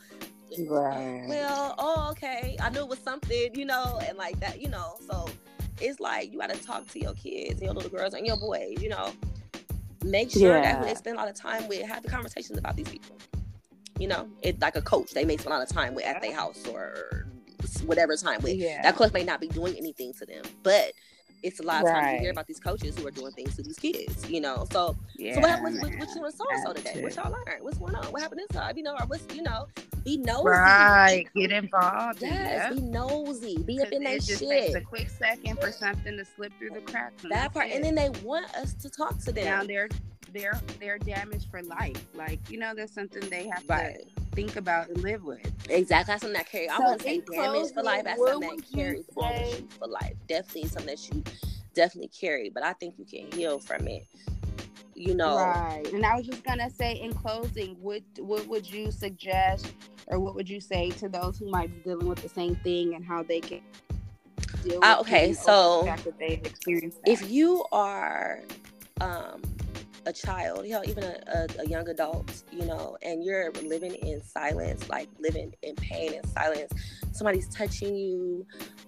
Right. 0.67 1.25
Well, 1.27 1.75
oh, 1.77 2.07
okay. 2.11 2.57
I 2.59 2.69
knew 2.69 2.79
it 2.79 2.87
was 2.87 2.99
something, 2.99 3.53
you 3.53 3.65
know, 3.65 3.99
and 4.07 4.17
like 4.17 4.39
that, 4.39 4.61
you 4.61 4.69
know. 4.69 4.95
So 5.07 5.29
it's 5.79 5.99
like 5.99 6.31
you 6.31 6.39
got 6.39 6.49
to 6.49 6.61
talk 6.61 6.87
to 6.89 6.99
your 6.99 7.13
kids, 7.13 7.61
your 7.61 7.73
little 7.73 7.89
girls, 7.89 8.13
and 8.13 8.25
your 8.25 8.37
boys, 8.37 8.81
you 8.81 8.89
know. 8.89 9.11
Make 10.03 10.31
sure 10.31 10.55
yeah. 10.55 10.61
that 10.61 10.77
who 10.79 10.85
they 10.85 10.95
spend 10.95 11.17
a 11.17 11.19
lot 11.19 11.29
of 11.29 11.35
time 11.35 11.67
with 11.67 11.85
have 11.85 12.03
the 12.03 12.09
conversations 12.09 12.57
about 12.57 12.75
these 12.75 12.87
people. 12.87 13.17
You 13.99 14.07
know, 14.07 14.29
it's 14.41 14.61
like 14.61 14.75
a 14.77 14.81
coach 14.81 15.11
they 15.11 15.25
may 15.25 15.35
spend 15.35 15.53
a 15.53 15.57
lot 15.57 15.61
of 15.61 15.69
time 15.69 15.93
with 15.93 16.05
at 16.05 16.21
their 16.21 16.33
house 16.33 16.65
or 16.67 17.27
whatever 17.85 18.15
time 18.15 18.41
with. 18.41 18.55
Yeah. 18.55 18.81
That 18.81 18.95
coach 18.95 19.11
may 19.13 19.23
not 19.23 19.41
be 19.41 19.49
doing 19.49 19.75
anything 19.75 20.13
to 20.13 20.25
them, 20.25 20.43
but 20.63 20.93
it's 21.43 21.59
a 21.59 21.63
lot 21.63 21.81
of 21.81 21.89
right. 21.89 22.01
times 22.01 22.13
you 22.13 22.19
hear 22.21 22.31
about 22.31 22.47
these 22.47 22.59
coaches 22.59 22.97
who 22.97 23.07
are 23.07 23.11
doing 23.11 23.31
things 23.31 23.55
to 23.55 23.63
these 23.63 23.77
kids, 23.77 24.29
you 24.29 24.41
know. 24.41 24.65
So, 24.71 24.95
yeah, 25.15 25.35
so 25.35 25.41
what 25.41 25.49
happened 25.49 25.79
with, 25.81 25.99
with, 25.99 26.15
you 26.15 26.25
and 26.25 26.33
so 26.33 26.45
and 26.51 26.63
so 26.63 26.73
today? 26.73 27.01
What 27.01 27.15
y'all 27.15 27.31
learned? 27.31 27.63
What's 27.63 27.77
going 27.77 27.95
on? 27.95 28.05
What 28.05 28.21
happened 28.21 28.41
this 28.47 28.55
time? 28.55 28.77
You 28.77 28.83
know, 28.83 28.93
or 28.93 29.05
what's 29.07 29.23
you 29.35 29.41
know, 29.41 29.67
be 30.03 30.17
nosy. 30.17 30.47
Right, 30.47 31.25
get 31.35 31.51
involved. 31.51 32.21
Yes, 32.21 32.73
be 32.73 32.81
nosy. 32.81 33.57
Be 33.63 33.81
up 33.81 33.91
in 33.91 34.03
that 34.03 34.23
shit. 34.23 34.39
Takes 34.39 34.75
a 34.75 34.81
quick 34.81 35.09
second 35.09 35.59
for 35.59 35.71
something 35.71 36.17
to 36.17 36.25
slip 36.25 36.51
through 36.59 36.71
the 36.71 36.81
cracks. 36.81 37.23
That 37.29 37.53
part, 37.53 37.69
and 37.69 37.83
then 37.83 37.95
they 37.95 38.09
want 38.23 38.53
us 38.55 38.73
to 38.75 38.89
talk 38.89 39.17
to 39.19 39.31
them. 39.31 39.45
Now 39.45 39.63
they're 39.63 39.89
they're 40.33 40.59
they're 40.79 40.97
damaged 40.97 41.47
for 41.49 41.61
life. 41.61 42.05
Like 42.13 42.39
you 42.49 42.59
know, 42.59 42.73
that's 42.75 42.93
something 42.93 43.27
they 43.29 43.47
have 43.47 43.63
right. 43.67 43.97
to 44.15 44.21
think 44.35 44.55
about 44.55 44.89
and 44.89 45.01
live 45.01 45.23
with. 45.23 45.45
Exactly, 45.69 46.13
that's 46.13 46.21
something 46.21 46.33
that 46.33 46.49
carries. 46.49 46.69
So 46.69 46.75
I 46.75 46.79
wouldn't 46.79 47.01
say 47.01 47.21
damage 47.31 47.73
for 47.73 47.83
life. 47.83 48.03
That's 48.03 48.19
something 48.19 48.57
that 48.57 48.71
carries 48.73 49.05
on 49.15 49.33
with 49.33 49.59
you 49.59 49.67
for 49.79 49.87
life. 49.87 50.13
Definitely 50.27 50.69
something 50.69 50.87
that 50.87 51.09
you 51.09 51.23
definitely 51.73 52.09
carry, 52.09 52.49
but 52.49 52.63
I 52.63 52.73
think 52.73 52.95
you 52.97 53.05
can 53.05 53.31
heal 53.37 53.59
from 53.59 53.87
it. 53.87 54.07
You 54.95 55.15
know, 55.15 55.37
right? 55.37 55.87
And 55.93 56.05
I 56.05 56.15
was 56.15 56.25
just 56.25 56.43
gonna 56.43 56.69
say 56.69 56.93
in 56.93 57.13
closing, 57.13 57.75
what 57.81 58.01
what 58.19 58.47
would 58.47 58.69
you 58.69 58.91
suggest, 58.91 59.71
or 60.07 60.19
what 60.19 60.35
would 60.35 60.49
you 60.49 60.59
say 60.59 60.89
to 60.91 61.07
those 61.07 61.37
who 61.39 61.49
might 61.49 61.73
be 61.73 61.89
dealing 61.89 62.07
with 62.07 62.21
the 62.21 62.29
same 62.29 62.55
thing 62.57 62.95
and 62.95 63.05
how 63.05 63.23
they 63.23 63.39
can 63.39 63.61
deal 64.63 64.79
uh, 64.83 64.97
okay, 64.99 65.33
so 65.33 65.87
if 67.05 67.29
you 67.29 67.63
are 67.71 68.41
um 69.01 69.41
a 70.09 70.13
child, 70.13 70.65
you 70.65 70.71
know, 70.71 70.81
even 70.85 71.03
a, 71.03 71.17
a, 71.27 71.61
a, 71.61 71.67
young 71.67 71.87
adult, 71.87 72.43
you 72.51 72.65
know, 72.65 72.97
and 73.03 73.23
you're 73.23 73.51
living 73.63 73.93
in 73.93 74.21
silence, 74.23 74.89
like 74.89 75.07
living 75.19 75.53
in 75.61 75.75
pain 75.75 76.15
and 76.15 76.27
silence, 76.29 76.73
somebody's 77.11 77.47
touching 77.49 77.95
you, 77.95 78.45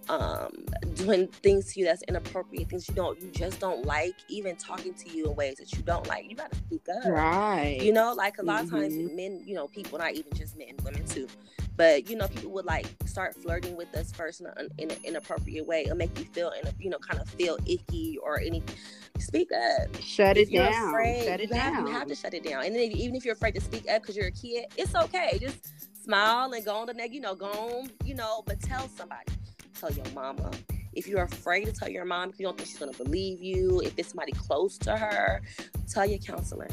um, 0.09 0.51
doing 0.95 1.27
things 1.27 1.73
to 1.73 1.79
you 1.79 1.85
that's 1.85 2.01
inappropriate, 2.03 2.69
things 2.69 2.89
you 2.89 2.95
don't, 2.95 3.21
you 3.21 3.29
just 3.29 3.59
don't 3.59 3.85
like, 3.85 4.15
even 4.29 4.55
talking 4.55 4.93
to 4.95 5.15
you 5.15 5.27
in 5.27 5.35
ways 5.35 5.57
that 5.57 5.71
you 5.73 5.83
don't 5.83 6.07
like, 6.07 6.27
you 6.29 6.35
gotta 6.35 6.55
speak 6.55 6.81
up. 6.89 7.05
Right. 7.05 7.79
You 7.81 7.93
know, 7.93 8.13
like 8.13 8.39
a 8.39 8.43
lot 8.43 8.65
mm-hmm. 8.65 8.75
of 8.75 8.81
times 8.81 8.93
mm-hmm. 8.95 9.15
men, 9.15 9.43
you 9.45 9.53
know, 9.53 9.67
people, 9.67 9.99
not 9.99 10.13
even 10.13 10.33
just 10.33 10.57
men, 10.57 10.73
women 10.83 11.05
too, 11.05 11.27
but 11.75 12.09
you 12.09 12.15
know, 12.15 12.27
people 12.27 12.51
would 12.51 12.65
like 12.65 12.87
start 13.05 13.35
flirting 13.35 13.75
with 13.75 13.95
us 13.95 14.11
first 14.11 14.41
in, 14.41 14.47
a, 14.47 14.53
in 14.77 14.91
an 14.91 14.97
inappropriate 15.03 15.65
way. 15.65 15.83
It'll 15.83 15.97
make 15.97 16.17
you 16.17 16.25
feel, 16.25 16.51
in 16.51 16.67
a, 16.67 16.73
you 16.79 16.89
know, 16.89 16.97
kind 16.99 17.21
of 17.21 17.29
feel 17.29 17.57
icky 17.65 18.17
or 18.21 18.39
anything 18.39 18.75
speak 19.19 19.49
up. 19.51 20.01
Shut 20.01 20.37
it 20.37 20.51
down. 20.51 20.89
Afraid, 20.89 21.25
shut 21.25 21.39
it 21.39 21.49
you 21.49 21.55
down. 21.55 21.73
Have, 21.73 21.87
you 21.87 21.93
have 21.93 22.07
to 22.07 22.15
shut 22.15 22.33
it 22.33 22.43
down. 22.43 22.65
And 22.65 22.75
then 22.75 22.81
if, 22.83 22.95
even 22.95 23.15
if 23.15 23.25
you're 23.25 23.35
afraid 23.35 23.55
to 23.55 23.61
speak 23.61 23.89
up 23.89 24.01
because 24.01 24.15
you're 24.15 24.27
a 24.27 24.31
kid, 24.31 24.65
it's 24.77 24.95
okay. 24.95 25.37
Just 25.39 26.03
smile 26.03 26.51
and 26.51 26.65
go 26.65 26.75
on 26.75 26.87
the 26.87 26.93
neck, 26.93 27.13
you 27.13 27.21
know, 27.21 27.35
go 27.35 27.47
on, 27.47 27.89
you 28.03 28.15
know, 28.15 28.43
but 28.45 28.59
tell 28.61 28.87
somebody. 28.89 29.31
Tell 29.79 29.91
your 29.91 30.05
mama. 30.13 30.51
If 30.93 31.07
you're 31.07 31.23
afraid 31.23 31.65
to 31.65 31.71
tell 31.71 31.89
your 31.89 32.05
mom, 32.05 32.29
if 32.29 32.39
you 32.39 32.45
don't 32.45 32.57
think 32.57 32.67
she's 32.67 32.77
gonna 32.77 32.91
believe 32.93 33.41
you, 33.41 33.81
if 33.81 33.93
it's 33.97 34.09
somebody 34.09 34.33
close 34.33 34.77
to 34.79 34.97
her, 34.97 35.41
tell 35.89 36.05
your 36.05 36.19
counselor 36.19 36.67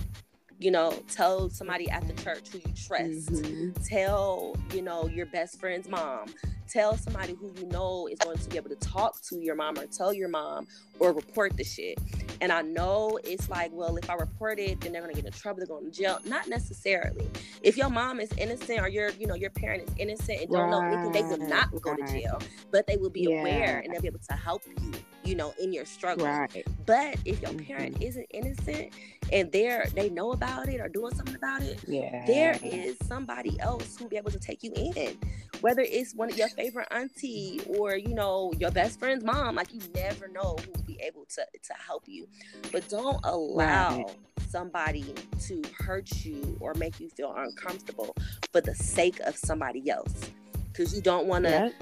you 0.59 0.71
know 0.71 0.93
tell 1.11 1.49
somebody 1.49 1.89
at 1.91 2.07
the 2.07 2.23
church 2.23 2.49
who 2.51 2.59
you 2.59 2.75
trust 2.75 3.33
mm-hmm. 3.33 3.71
tell 3.83 4.57
you 4.75 4.83
know 4.83 5.07
your 5.09 5.27
best 5.27 5.61
friend's 5.61 5.89
mom 5.89 6.27
tell 6.69 6.97
somebody 6.97 7.35
who 7.35 7.53
you 7.59 7.67
know 7.67 8.09
is 8.09 8.19
going 8.19 8.39
to 8.39 8.49
be 8.49 8.57
able 8.57 8.71
to 8.71 8.77
talk 8.77 9.21
to 9.23 9.37
your 9.37 9.55
mom 9.55 9.79
or 9.79 9.87
tell 9.87 10.13
your 10.13 10.29
mom 10.29 10.67
or 10.99 11.13
report 11.13 11.57
the 11.57 11.65
shit. 11.65 11.99
And 12.41 12.53
I 12.53 12.63
know 12.63 13.19
it's 13.25 13.49
like, 13.49 13.73
well, 13.73 13.97
if 13.97 14.09
I 14.09 14.15
report 14.15 14.59
it, 14.59 14.81
then 14.81 14.93
they're 14.93 15.01
gonna 15.01 15.15
get 15.15 15.25
in 15.25 15.33
trouble, 15.33 15.59
they're 15.59 15.67
going 15.67 15.91
to 15.91 15.91
jail. 15.91 16.19
Not 16.25 16.49
necessarily. 16.49 17.29
If 17.63 17.77
your 17.77 17.91
mom 17.91 18.21
is 18.21 18.31
innocent 18.37 18.81
or 18.81 18.89
your, 18.89 19.11
you 19.11 19.27
know, 19.27 19.35
your 19.35 19.51
parent 19.51 19.89
is 19.89 19.95
innocent 19.99 20.43
and 20.43 20.51
don't 20.51 20.71
right. 20.71 20.71
know 20.71 20.83
anything, 20.83 21.13
they 21.13 21.23
will 21.23 21.49
not 21.49 21.71
go 21.83 21.93
right. 21.93 22.07
to 22.07 22.13
jail. 22.13 22.41
But 22.71 22.87
they 22.87 22.97
will 22.97 23.11
be 23.11 23.27
yeah. 23.29 23.41
aware 23.41 23.81
and 23.85 23.93
they'll 23.93 24.03
be 24.03 24.09
able 24.09 24.21
to 24.21 24.35
help 24.35 24.63
you, 24.67 24.93
you 25.25 25.35
know, 25.35 25.53
in 25.61 25.73
your 25.73 25.85
struggle. 25.85 26.27
Right. 26.27 26.65
But 26.87 27.17
if 27.25 27.43
your 27.43 27.53
parent 27.55 27.95
mm-hmm. 27.95 28.03
isn't 28.03 28.27
innocent 28.31 28.93
and 29.33 29.51
they're 29.53 29.87
they 29.95 30.09
know 30.09 30.33
about 30.33 30.69
it 30.69 30.81
or 30.81 30.89
doing 30.89 31.15
something 31.15 31.35
about 31.35 31.63
it, 31.63 31.81
yeah. 31.87 32.25
there 32.27 32.59
is 32.63 32.97
somebody 33.05 33.59
else 33.61 33.97
who'll 33.97 34.09
be 34.09 34.17
able 34.17 34.31
to 34.31 34.39
take 34.39 34.63
you 34.63 34.73
in. 34.75 35.17
Whether 35.61 35.83
it's 35.83 36.15
one 36.15 36.31
of 36.31 36.39
your 36.39 36.49
favorite 36.59 36.89
auntie 36.91 37.61
or, 37.69 37.97
you 37.97 38.15
know, 38.15 38.53
your 38.59 38.71
best 38.71 38.99
friend's 38.99 39.25
mom, 39.25 39.55
like 39.55 39.73
you 39.73 39.81
never 39.95 40.29
know 40.29 40.57
who 40.65 40.73
will 40.73 40.83
be 40.83 40.99
able 41.01 41.25
to 41.27 41.47
to 41.63 41.73
help 41.75 42.05
you 42.07 42.27
but 42.73 42.89
don't 42.89 43.21
allow 43.25 43.99
right. 43.99 44.17
somebody 44.49 45.15
to 45.41 45.63
hurt 45.79 46.25
you 46.25 46.57
or 46.61 46.75
make 46.75 46.99
you 47.01 47.09
feel 47.09 47.35
uncomfortable 47.37 48.15
for 48.53 48.61
the 48.61 48.75
sake 48.75 49.21
of 49.21 49.37
somebody 49.37 49.89
else 49.91 50.31
because 50.69 50.95
you 50.95 51.03
don't 51.03 51.27
want 51.27 51.45
to 51.45 51.73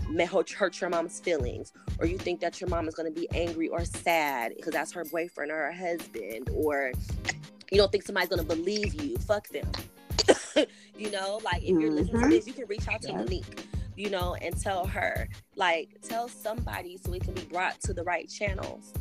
hurt 0.55 0.81
your 0.81 0.91
mom's 0.91 1.21
feelings 1.21 1.73
or 1.99 2.07
you 2.07 2.19
think 2.19 2.41
that 2.41 2.61
your 2.61 2.69
mom 2.69 2.89
is 2.89 2.95
going 2.95 3.13
to 3.13 3.21
be 3.21 3.29
angry 3.35 3.69
or 3.69 3.85
sad 3.85 4.53
because 4.57 4.73
that's 4.73 4.93
her 4.93 5.05
boyfriend 5.05 5.51
or 5.51 5.57
her 5.57 5.73
husband 5.73 6.49
or 6.55 6.93
you 7.71 7.79
don't 7.79 7.93
think 7.93 8.05
somebody's 8.05 8.29
going 8.29 8.47
to 8.47 8.57
believe 8.57 8.95
you 9.01 9.17
fuck 9.19 9.49
them 9.49 9.71
you 10.97 11.11
know 11.11 11.41
like 11.45 11.63
if 11.63 11.69
you're 11.69 11.91
listening 11.91 12.13
to 12.13 12.19
mm-hmm. 12.19 12.31
this 12.31 12.47
you 12.47 12.53
can 12.53 12.67
reach 12.67 12.89
out 12.89 13.03
to 13.03 13.11
yeah. 13.11 13.19
monique 13.19 13.67
you 13.97 14.11
know, 14.11 14.35
and 14.41 14.61
tell 14.61 14.87
her, 14.87 15.29
like, 15.55 16.01
tell 16.03 16.29
somebody 16.29 16.99
so 16.99 17.13
it 17.13 17.23
can 17.23 17.35
be 17.35 17.45
brought 17.45 17.81
to 17.83 17.93
the 17.93 18.05
right 18.05 18.29
channels. 18.29 18.93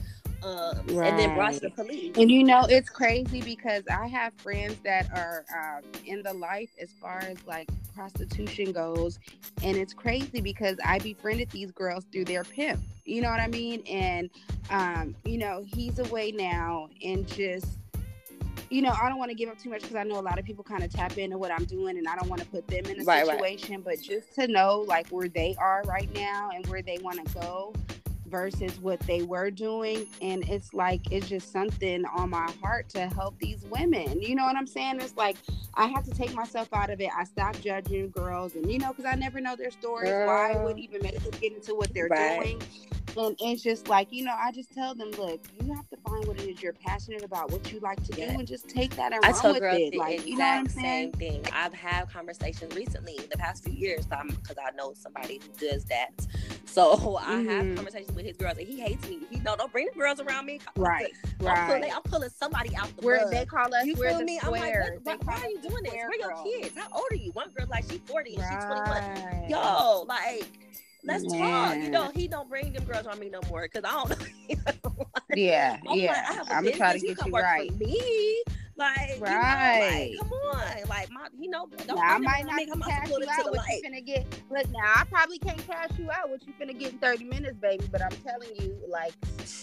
Um, 0.43 0.79
right. 0.89 1.09
and 1.09 1.17
then 1.17 1.33
brought 1.33 1.53
to 1.53 1.59
the 1.59 1.69
police. 1.71 2.15
And 2.17 2.29
you 2.29 2.43
know, 2.43 2.67
it's 2.69 2.89
crazy 2.89 3.41
because 3.41 3.83
I 3.89 4.07
have 4.07 4.31
friends 4.35 4.75
that 4.83 5.09
are 5.11 5.43
um, 5.57 5.83
in 6.05 6.21
the 6.21 6.33
life 6.33 6.69
as 6.79 6.91
far 7.01 7.17
as 7.19 7.37
like 7.47 7.67
prostitution 7.95 8.71
goes, 8.71 9.17
and 9.63 9.75
it's 9.75 9.93
crazy 9.93 10.41
because 10.41 10.77
I 10.85 10.99
befriended 10.99 11.49
these 11.49 11.71
girls 11.71 12.05
through 12.11 12.25
their 12.25 12.43
pimp. 12.43 12.83
You 13.05 13.21
know 13.21 13.29
what 13.31 13.39
I 13.39 13.47
mean? 13.47 13.81
And 13.89 14.29
um, 14.69 15.15
you 15.25 15.39
know, 15.39 15.63
he's 15.65 15.97
away 15.97 16.31
now, 16.31 16.89
and 17.03 17.27
just 17.27 17.65
you 18.69 18.81
know, 18.81 18.93
I 19.01 19.09
don't 19.09 19.17
want 19.17 19.31
to 19.31 19.35
give 19.35 19.49
up 19.49 19.57
too 19.57 19.69
much 19.69 19.81
because 19.81 19.95
I 19.95 20.03
know 20.03 20.19
a 20.19 20.21
lot 20.21 20.39
of 20.39 20.45
people 20.45 20.63
kind 20.63 20.83
of 20.83 20.91
tap 20.91 21.17
into 21.17 21.37
what 21.37 21.51
I'm 21.51 21.65
doing 21.65 21.97
and 21.97 22.07
I 22.07 22.15
don't 22.15 22.29
want 22.29 22.41
to 22.41 22.47
put 22.47 22.67
them 22.67 22.85
in 22.85 23.01
a 23.01 23.03
right, 23.03 23.25
situation. 23.25 23.75
Right. 23.75 23.85
But 23.85 24.01
just 24.01 24.33
to 24.35 24.47
know 24.47 24.85
like 24.87 25.07
where 25.09 25.29
they 25.29 25.55
are 25.59 25.83
right 25.85 26.13
now 26.13 26.49
and 26.53 26.65
where 26.67 26.81
they 26.81 26.97
want 27.01 27.25
to 27.25 27.33
go 27.33 27.73
versus 28.27 28.79
what 28.79 28.99
they 29.01 29.21
were 29.21 29.51
doing. 29.51 30.07
And 30.21 30.47
it's 30.49 30.73
like, 30.73 31.11
it's 31.11 31.29
just 31.29 31.51
something 31.51 32.03
on 32.05 32.31
my 32.31 32.51
heart 32.61 32.89
to 32.89 33.07
help 33.07 33.37
these 33.39 33.63
women. 33.69 34.21
You 34.21 34.35
know 34.35 34.43
what 34.43 34.55
I'm 34.55 34.67
saying? 34.67 34.99
It's 34.99 35.15
like, 35.15 35.37
I 35.75 35.87
have 35.87 36.03
to 36.05 36.11
take 36.11 36.33
myself 36.33 36.69
out 36.73 36.89
of 36.89 36.99
it. 37.01 37.09
I 37.15 37.23
stop 37.23 37.59
judging 37.61 38.09
girls 38.09 38.55
and, 38.55 38.69
you 38.71 38.79
know, 38.79 38.89
because 38.89 39.05
I 39.05 39.15
never 39.15 39.39
know 39.39 39.55
their 39.55 39.71
stories, 39.71 40.09
Girl. 40.09 40.27
why 40.27 40.53
I 40.53 40.63
would 40.63 40.79
even 40.79 41.01
make 41.01 41.21
them 41.21 41.31
get 41.39 41.53
into 41.53 41.75
what 41.75 41.93
they're 41.93 42.07
right. 42.07 42.41
doing. 42.41 42.61
And 43.17 43.35
it's 43.39 43.61
just 43.61 43.87
like, 43.87 44.11
you 44.11 44.23
know, 44.23 44.35
I 44.37 44.51
just 44.51 44.73
tell 44.73 44.93
them, 44.93 45.11
look, 45.11 45.41
you 45.61 45.73
have 45.73 45.87
to 45.89 45.97
find 45.97 46.25
what 46.27 46.39
it 46.39 46.49
is 46.49 46.61
you're 46.61 46.73
passionate 46.73 47.23
about, 47.23 47.51
what 47.51 47.71
you 47.71 47.79
like 47.79 48.03
to 48.03 48.11
do, 48.11 48.23
and 48.23 48.47
just 48.47 48.67
take 48.67 48.95
that 48.95 49.13
and 49.13 49.23
I 49.23 49.31
run 49.31 49.53
with 49.53 49.63
it. 49.63 49.95
Like, 49.95 50.25
you 50.25 50.37
know 50.37 50.45
what 50.45 50.53
I'm 50.53 50.67
saying? 50.67 51.13
Same 51.19 51.41
thing. 51.43 51.45
I've 51.53 51.73
had 51.73 52.11
conversations 52.11 52.75
recently, 52.75 53.17
the 53.31 53.37
past 53.37 53.63
few 53.63 53.73
years, 53.73 54.05
because 54.05 54.57
I 54.57 54.71
know 54.75 54.93
somebody 54.93 55.39
who 55.41 55.67
does 55.67 55.85
that. 55.85 56.09
So 56.65 56.97
mm-hmm. 56.97 57.31
I 57.31 57.53
have 57.53 57.63
mm-hmm. 57.63 57.75
conversations 57.75 58.13
with 58.13 58.25
his 58.25 58.35
girls, 58.35 58.57
and 58.57 58.67
he 58.67 58.81
hates 58.81 59.07
me. 59.07 59.19
He 59.29 59.39
no, 59.39 59.55
don't 59.55 59.71
bring 59.71 59.87
the 59.93 59.97
girls 59.97 60.19
around 60.19 60.45
me. 60.45 60.59
Right, 60.75 61.09
I'm 61.39 61.45
right. 61.45 61.67
Pulling, 61.67 61.93
I'm 61.93 62.01
pulling 62.01 62.29
somebody 62.31 62.75
out 62.75 62.93
the 62.97 63.05
Where 63.05 63.21
mud. 63.21 63.31
they 63.31 63.45
call 63.45 63.73
us, 63.73 63.85
you 63.85 63.95
feel 63.95 64.19
me? 64.21 64.41
I'm 64.43 64.51
like, 64.51 64.75
what, 65.03 65.25
why 65.25 65.39
are 65.41 65.49
you 65.49 65.61
doing 65.61 65.83
this? 65.83 65.93
Where 65.93 66.19
your 66.19 66.43
kids? 66.43 66.75
How 66.75 66.87
old 66.91 67.05
are 67.11 67.15
you? 67.15 67.31
One 67.31 67.49
girl 67.55 67.65
like 67.69 67.89
she's 67.89 68.01
40 68.05 68.35
and 68.35 68.43
right. 68.43 68.53
she's 68.53 68.65
21. 68.65 69.49
Yo, 69.49 70.03
like 70.05 70.64
let's 71.05 71.23
talk. 71.23 71.77
You 71.77 71.89
know, 71.89 72.11
he 72.13 72.27
don't 72.27 72.49
bring 72.49 72.73
them 72.73 72.83
girls 72.85 73.07
on 73.07 73.19
me 73.19 73.29
no 73.29 73.41
more 73.49 73.63
because 73.63 73.83
I 73.83 73.91
don't 73.91 74.09
know. 74.09 75.05
yeah, 75.35 75.77
I'm 75.87 75.97
yeah. 75.97 76.39
Like, 76.39 76.51
I'm 76.51 76.63
gonna 76.63 76.75
try 76.75 76.97
to 76.97 76.99
get 76.99 77.25
you 77.25 77.31
right. 77.31 77.75
me. 77.77 78.43
Like, 78.77 79.21
right. 79.21 80.09
You 80.11 80.17
know, 80.17 80.21
like, 80.21 80.29
come 80.29 80.31
on. 80.31 80.89
Like, 80.89 81.11
my, 81.11 81.27
you 81.39 81.49
know, 81.49 81.67
don't 81.87 81.95
now, 81.95 82.01
I 82.01 82.17
might 82.17 82.45
not 82.45 82.59
I'm 82.59 82.81
cash 82.81 83.07
you 83.07 83.25
out 83.29 83.51
what 83.51 83.67
you 83.69 83.81
finna 83.85 84.05
get. 84.05 84.27
Look, 84.49 84.69
now, 84.69 84.91
I 84.95 85.03
probably 85.05 85.39
can't 85.39 85.65
cash 85.65 85.91
you 85.97 86.11
out 86.11 86.29
what 86.29 86.45
you 86.45 86.53
finna 86.59 86.77
get 86.77 86.91
in 86.91 86.99
30 86.99 87.23
minutes, 87.23 87.57
baby, 87.61 87.85
but 87.89 88.01
I'm 88.01 88.11
telling 88.25 88.49
you, 88.59 88.77
like, 88.89 89.13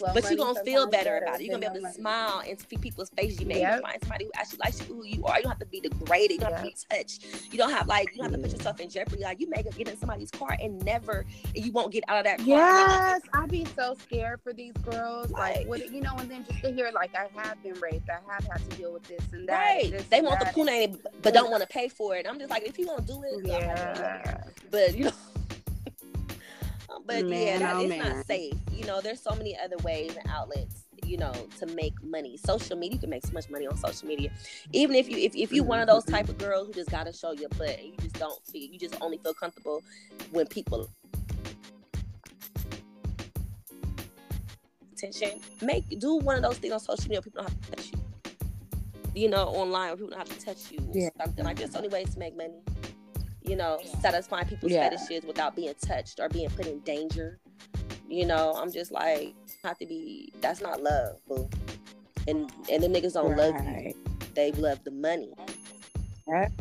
but 0.00 0.24
you're 0.30 0.36
gonna 0.36 0.64
feel 0.64 0.86
better, 0.86 1.18
about 1.18 1.40
it. 1.40 1.44
You're 1.44 1.58
gonna 1.58 1.70
be 1.70 1.78
able 1.78 1.88
to 1.88 1.94
smile 1.94 2.42
and 2.48 2.58
see 2.58 2.76
people's 2.78 3.10
faces. 3.10 3.38
You 3.38 3.46
may 3.46 3.60
yep. 3.60 3.82
find 3.82 3.98
somebody 4.00 4.24
who 4.24 4.30
actually 4.34 4.60
likes 4.64 4.80
you 4.80 4.94
who 4.94 5.04
you 5.04 5.24
are. 5.26 5.36
You 5.36 5.42
don't 5.42 5.52
have 5.52 5.58
to 5.58 5.66
be 5.66 5.80
degraded. 5.80 6.32
You 6.32 6.38
don't 6.38 6.50
yep. 6.50 6.60
have 6.60 6.68
to 6.68 6.88
be 6.88 6.96
touched. 6.96 7.52
You 7.52 7.58
don't 7.58 7.70
have, 7.70 7.88
like, 7.88 8.10
you 8.12 8.22
don't 8.22 8.30
have 8.30 8.32
to 8.32 8.38
put 8.38 8.48
mm-hmm. 8.48 8.56
yourself 8.56 8.80
in 8.80 8.88
jeopardy. 8.88 9.22
Like, 9.22 9.40
you 9.40 9.50
may 9.50 9.62
get 9.62 9.88
in 9.88 9.98
somebody's 9.98 10.30
car 10.30 10.56
and 10.58 10.82
never, 10.84 11.26
you 11.54 11.70
won't 11.72 11.92
get 11.92 12.04
out 12.08 12.18
of 12.18 12.24
that 12.24 12.38
car. 12.38 12.46
Yes, 12.46 13.20
I'd 13.34 13.50
be 13.50 13.66
so 13.76 13.94
scared 14.00 14.40
for 14.42 14.54
these 14.54 14.72
girls. 14.84 15.30
Like, 15.30 15.58
like 15.58 15.68
what, 15.68 15.92
you 15.92 16.00
know, 16.00 16.14
and 16.16 16.30
then 16.30 16.46
just 16.48 16.62
to 16.62 16.72
hear, 16.72 16.90
like, 16.94 17.14
I 17.14 17.28
have 17.42 17.62
been 17.62 17.78
raped. 17.80 18.08
I 18.08 18.18
have 18.32 18.44
had 18.44 18.70
to 18.70 18.76
deal 18.76 18.92
with 18.92 19.01
this 19.08 19.32
and 19.32 19.48
that. 19.48 19.58
Right. 19.58 20.10
They 20.10 20.20
want 20.20 20.40
that. 20.40 20.54
the 20.54 20.60
punani, 20.60 20.98
but 21.22 21.34
don't 21.34 21.50
want 21.50 21.62
to 21.62 21.68
pay 21.68 21.88
for 21.88 22.16
it. 22.16 22.26
I'm 22.28 22.38
just 22.38 22.50
like, 22.50 22.64
if 22.64 22.78
you 22.78 22.86
want 22.86 23.06
to 23.06 23.12
do 23.12 23.22
it, 23.24 23.46
yeah. 23.46 24.44
But 24.70 24.96
you 24.96 25.04
know, 25.04 25.10
um, 26.94 27.02
but 27.06 27.26
man, 27.26 27.30
yeah, 27.30 27.58
that, 27.58 27.76
oh, 27.76 27.80
it's 27.80 27.88
man. 27.88 28.16
not 28.16 28.26
safe. 28.26 28.54
You 28.72 28.84
know, 28.86 29.00
there's 29.00 29.20
so 29.20 29.34
many 29.34 29.56
other 29.58 29.76
ways 29.78 30.16
and 30.16 30.28
outlets 30.28 30.84
you 31.04 31.16
know 31.16 31.32
to 31.58 31.66
make 31.66 31.94
money 32.02 32.36
social 32.36 32.76
media 32.76 32.94
you 32.94 33.00
can 33.00 33.10
make 33.10 33.26
so 33.26 33.32
much 33.32 33.50
money 33.50 33.66
on 33.66 33.76
social 33.76 34.06
media 34.06 34.30
even 34.72 34.94
if 34.94 35.08
you 35.08 35.18
if, 35.18 35.34
if 35.34 35.52
you're 35.52 35.64
one 35.64 35.80
of 35.80 35.86
those 35.86 36.04
type 36.04 36.28
of 36.28 36.38
girls 36.38 36.66
who 36.66 36.72
just 36.72 36.90
gotta 36.90 37.12
show 37.12 37.32
your 37.32 37.48
butt 37.50 37.78
and 37.78 37.88
you 37.88 37.96
just 38.00 38.18
don't 38.18 38.44
feel 38.46 38.70
you 38.70 38.78
just 38.78 38.96
only 39.00 39.18
feel 39.18 39.34
comfortable 39.34 39.82
when 40.30 40.46
people 40.46 40.88
attention 44.92 45.40
make 45.60 45.86
do 45.98 46.16
one 46.18 46.36
of 46.36 46.42
those 46.42 46.58
things 46.58 46.72
on 46.72 46.80
social 46.80 47.08
media 47.08 47.20
people 47.20 47.42
don't 47.42 47.50
have 47.50 47.60
to 47.62 47.70
touch 47.70 47.92
you 47.92 48.01
you 49.14 49.28
know, 49.28 49.44
online 49.48 49.88
where 49.88 49.96
people 49.96 50.10
don't 50.10 50.18
have 50.18 50.38
to 50.38 50.44
touch 50.44 50.70
you 50.70 50.78
yeah. 50.92 51.08
something 51.20 51.44
like 51.44 51.58
this. 51.58 51.74
Only 51.74 51.88
ways 51.88 52.12
to 52.14 52.18
make 52.18 52.36
money. 52.36 52.60
You 53.42 53.56
know, 53.56 53.80
satisfying 54.00 54.46
people's 54.46 54.72
yeah. 54.72 54.88
fetishes 54.88 55.24
without 55.24 55.56
being 55.56 55.74
touched 55.80 56.20
or 56.20 56.28
being 56.28 56.48
put 56.50 56.66
in 56.66 56.80
danger. 56.80 57.38
You 58.08 58.26
know, 58.26 58.54
I'm 58.56 58.70
just 58.70 58.92
like 58.92 59.34
have 59.64 59.78
to 59.78 59.86
be 59.86 60.32
that's 60.40 60.60
not 60.60 60.82
love, 60.82 61.16
boo. 61.28 61.48
And 62.28 62.50
and 62.70 62.82
the 62.82 62.88
niggas 62.88 63.14
don't 63.14 63.32
right. 63.32 63.38
love 63.38 63.64
you. 63.64 63.94
they 64.34 64.52
love 64.52 64.82
the 64.84 64.90
money. 64.90 65.32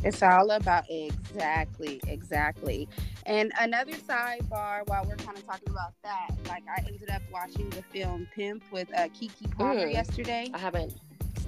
It's 0.04 0.22
all 0.24 0.50
about 0.52 0.86
exactly, 0.90 2.02
exactly. 2.08 2.90
And 3.26 3.52
another 3.60 3.94
sidebar 3.94 4.88
while 4.88 5.06
we're 5.06 5.16
kind 5.18 5.38
of 5.38 5.46
talking 5.46 5.70
about 5.70 5.94
that, 6.04 6.30
like 6.48 6.64
I 6.68 6.84
ended 6.88 7.10
up 7.10 7.22
watching 7.32 7.70
the 7.70 7.84
film 7.84 8.28
Pimp 8.36 8.64
with 8.72 8.92
uh, 8.94 9.08
Keke 9.10 9.50
Palmer 9.58 9.88
mm. 9.88 9.94
yesterday. 9.94 10.50
I 10.54 10.58
haven't 10.58 10.94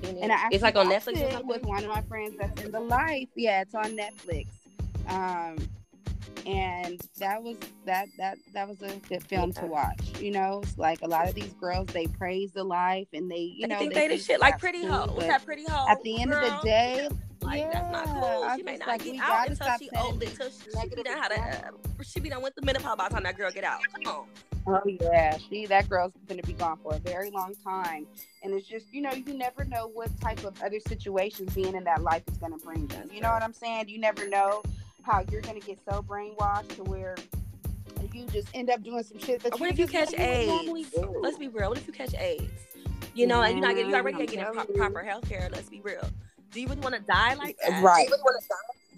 seen 0.03 0.17
it. 0.17 0.21
And 0.21 0.31
I 0.31 0.49
it's 0.51 0.63
like 0.63 0.75
on 0.75 0.87
Netflix 0.87 1.43
with 1.45 1.63
one 1.63 1.83
of 1.83 1.89
my 1.89 2.01
friends 2.01 2.35
that's 2.39 2.61
in 2.61 2.71
the 2.71 2.79
life. 2.79 3.29
Yeah, 3.35 3.61
it's 3.61 3.75
on 3.75 3.97
Netflix. 3.97 4.47
Um, 5.07 5.57
and 6.45 7.01
that 7.19 7.41
was 7.41 7.57
that 7.85 8.07
that 8.17 8.37
that 8.53 8.67
was 8.67 8.81
a 8.81 8.95
good 9.07 9.23
film 9.23 9.51
yeah. 9.55 9.61
to 9.61 9.67
watch. 9.67 10.19
You 10.19 10.31
know, 10.31 10.61
it's 10.63 10.77
like 10.77 10.99
a 11.01 11.07
lot 11.07 11.27
of 11.27 11.35
these 11.35 11.53
girls 11.53 11.87
they 11.87 12.07
praise 12.07 12.51
the 12.51 12.63
life 12.63 13.07
and 13.13 13.29
they 13.29 13.53
you 13.55 13.61
they 13.61 13.67
know 13.67 13.79
think 13.79 13.93
they, 13.93 14.07
they 14.07 14.17
shit 14.17 14.39
like 14.39 14.59
Pretty 14.59 14.85
Hoe. 14.85 15.13
Was 15.15 15.25
that 15.27 15.45
Pretty 15.45 15.65
Hoe? 15.67 15.85
At 15.89 16.01
the 16.03 16.21
end 16.21 16.31
girl? 16.31 16.45
of 16.45 16.61
the 16.61 16.67
day, 16.67 17.09
like 17.43 17.59
yeah, 17.59 17.69
that's 17.71 17.91
not 17.91 18.05
cool. 18.05 18.55
She 18.55 18.63
may 18.63 18.77
not 18.77 18.87
like, 18.87 19.03
get 19.03 19.19
out 19.19 19.49
until 19.49 19.67
she 19.77 19.89
old 19.97 20.23
until 20.23 20.49
she, 20.49 20.81
she 20.81 20.95
be 20.95 21.03
done 21.03 21.17
how 21.17 21.27
to 21.27 21.39
uh, 21.39 21.71
she 22.03 22.19
be 22.19 22.29
done 22.29 22.41
with 22.41 22.55
the 22.55 22.61
menopause 22.61 22.97
by 22.97 23.07
the 23.07 23.13
time 23.13 23.23
that 23.23 23.37
girl 23.37 23.51
get 23.51 23.63
out. 23.63 23.79
Come 23.93 24.15
on. 24.15 24.27
Oh 24.65 24.81
yeah, 24.85 25.37
she 25.49 25.65
that 25.65 25.89
girl's 25.89 26.13
gonna 26.27 26.43
be 26.43 26.53
gone 26.53 26.79
for 26.81 26.95
a 26.95 26.99
very 26.99 27.29
long 27.29 27.53
time, 27.63 28.07
and 28.43 28.53
it's 28.53 28.67
just 28.67 28.85
you 28.93 29.01
know 29.01 29.11
you 29.11 29.33
never 29.33 29.65
know 29.65 29.89
what 29.93 30.09
type 30.21 30.43
of 30.43 30.61
other 30.63 30.79
situations 30.79 31.53
being 31.53 31.75
in 31.75 31.83
that 31.83 32.01
life 32.01 32.23
is 32.31 32.37
gonna 32.37 32.57
bring 32.57 32.89
you. 32.89 33.15
You 33.15 33.21
know 33.21 33.31
what 33.31 33.43
I'm 33.43 33.53
saying? 33.53 33.89
You 33.89 33.99
never 33.99 34.27
know 34.27 34.63
how 35.03 35.23
you're 35.31 35.41
gonna 35.41 35.59
get 35.59 35.79
so 35.89 36.01
brainwashed 36.01 36.75
to 36.75 36.83
where 36.83 37.15
you 38.13 38.25
just 38.27 38.47
end 38.53 38.69
up 38.69 38.83
doing 38.83 39.03
some 39.03 39.19
shit 39.19 39.41
that. 39.43 39.59
What 39.59 39.69
if 39.69 39.79
you 39.79 39.87
catch 39.87 40.13
AIDS? 40.13 40.95
Let's 41.21 41.37
be 41.37 41.47
real. 41.47 41.69
What 41.69 41.77
if 41.77 41.87
you 41.87 41.93
catch 41.93 42.13
AIDS? 42.15 42.51
You 43.15 43.27
know, 43.27 43.37
mm-hmm. 43.37 43.45
and 43.45 43.57
you're 43.57 43.67
not 43.67 43.75
getting, 43.75 43.91
you 43.91 43.95
already 43.95 44.25
getting 44.25 44.53
pro- 44.53 44.65
proper 44.65 45.03
health 45.03 45.27
care. 45.29 45.49
Let's 45.51 45.69
be 45.69 45.81
real. 45.81 46.09
Do 46.53 46.61
you 46.61 46.67
really 46.67 46.81
want 46.81 46.95
to 46.95 47.01
die 47.01 47.33
like 47.33 47.57
that? 47.67 47.83
Right. 47.83 48.07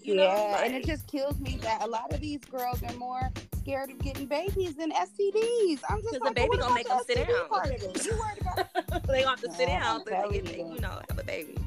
You 0.02 0.16
yeah, 0.16 0.36
know, 0.36 0.52
like, 0.52 0.66
and 0.66 0.76
it 0.76 0.86
just 0.86 1.08
kills 1.08 1.40
me 1.40 1.58
that 1.64 1.82
a 1.82 1.88
lot 1.88 2.14
of 2.14 2.22
these 2.22 2.40
girls 2.46 2.84
are 2.84 2.94
more 2.94 3.32
scared 3.58 3.90
of 3.90 3.98
getting 3.98 4.28
babies 4.28 4.76
than 4.76 4.92
STDs. 4.92 5.80
I'm 5.90 6.02
just 6.02 6.14
because 6.14 6.20
like, 6.22 6.36
the 6.36 6.42
baby 6.42 6.58
gonna 6.58 6.76
make 6.76 6.88
them 6.88 7.00
sit 7.08 7.28
down. 7.28 7.28
You 7.28 8.20
worried 8.20 8.40
about? 8.42 9.08
they 9.08 9.24
gonna 9.24 9.30
have 9.30 9.42
to 9.42 9.52
sit 9.52 9.68
down 9.68 10.04
so 10.06 10.28
they 10.30 10.42
get, 10.42 10.58
you 10.58 10.80
know, 10.80 11.02
have 11.10 11.18
a 11.18 11.24
baby. 11.24 11.58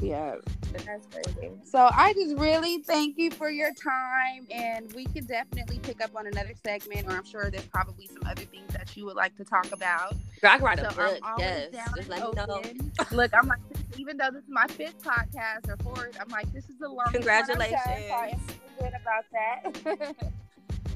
Yeah. 0.00 0.36
That's 0.72 1.06
crazy. 1.06 1.50
So 1.64 1.88
I 1.92 2.12
just 2.12 2.36
really 2.36 2.78
thank 2.82 3.18
you 3.18 3.30
for 3.30 3.50
your 3.50 3.70
time, 3.74 4.46
and 4.50 4.92
we 4.92 5.06
can 5.06 5.24
definitely 5.24 5.80
pick 5.80 6.02
up 6.02 6.10
on 6.14 6.26
another 6.26 6.52
segment, 6.64 7.08
or 7.08 7.16
I'm 7.16 7.24
sure 7.24 7.50
there's 7.50 7.66
probably 7.66 8.06
some 8.06 8.22
other 8.26 8.44
things 8.44 8.72
that 8.74 8.96
you 8.96 9.06
would 9.06 9.16
like 9.16 9.36
to 9.36 9.44
talk 9.44 9.72
about. 9.72 10.14
I 10.42 10.56
can 10.56 10.62
write 10.62 10.78
so 10.78 10.88
a 10.88 10.92
book. 10.92 11.18
Yes, 11.38 11.74
just 11.96 12.08
let 12.08 12.22
me 12.22 12.32
know. 12.32 12.62
Look, 13.12 13.32
I'm 13.34 13.48
like, 13.48 13.60
even 13.96 14.16
though 14.16 14.30
this 14.30 14.44
is 14.44 14.50
my 14.50 14.66
fifth 14.68 15.02
podcast 15.02 15.68
or 15.68 15.76
fourth, 15.78 16.16
I'm 16.20 16.28
like, 16.28 16.52
this 16.52 16.68
is 16.68 16.76
the 16.78 16.88
longest. 16.88 17.14
Congratulations! 17.14 17.80
One 18.10 18.30
I'm 18.30 18.40
good 18.78 18.92
about 19.00 19.24
that. 19.32 20.32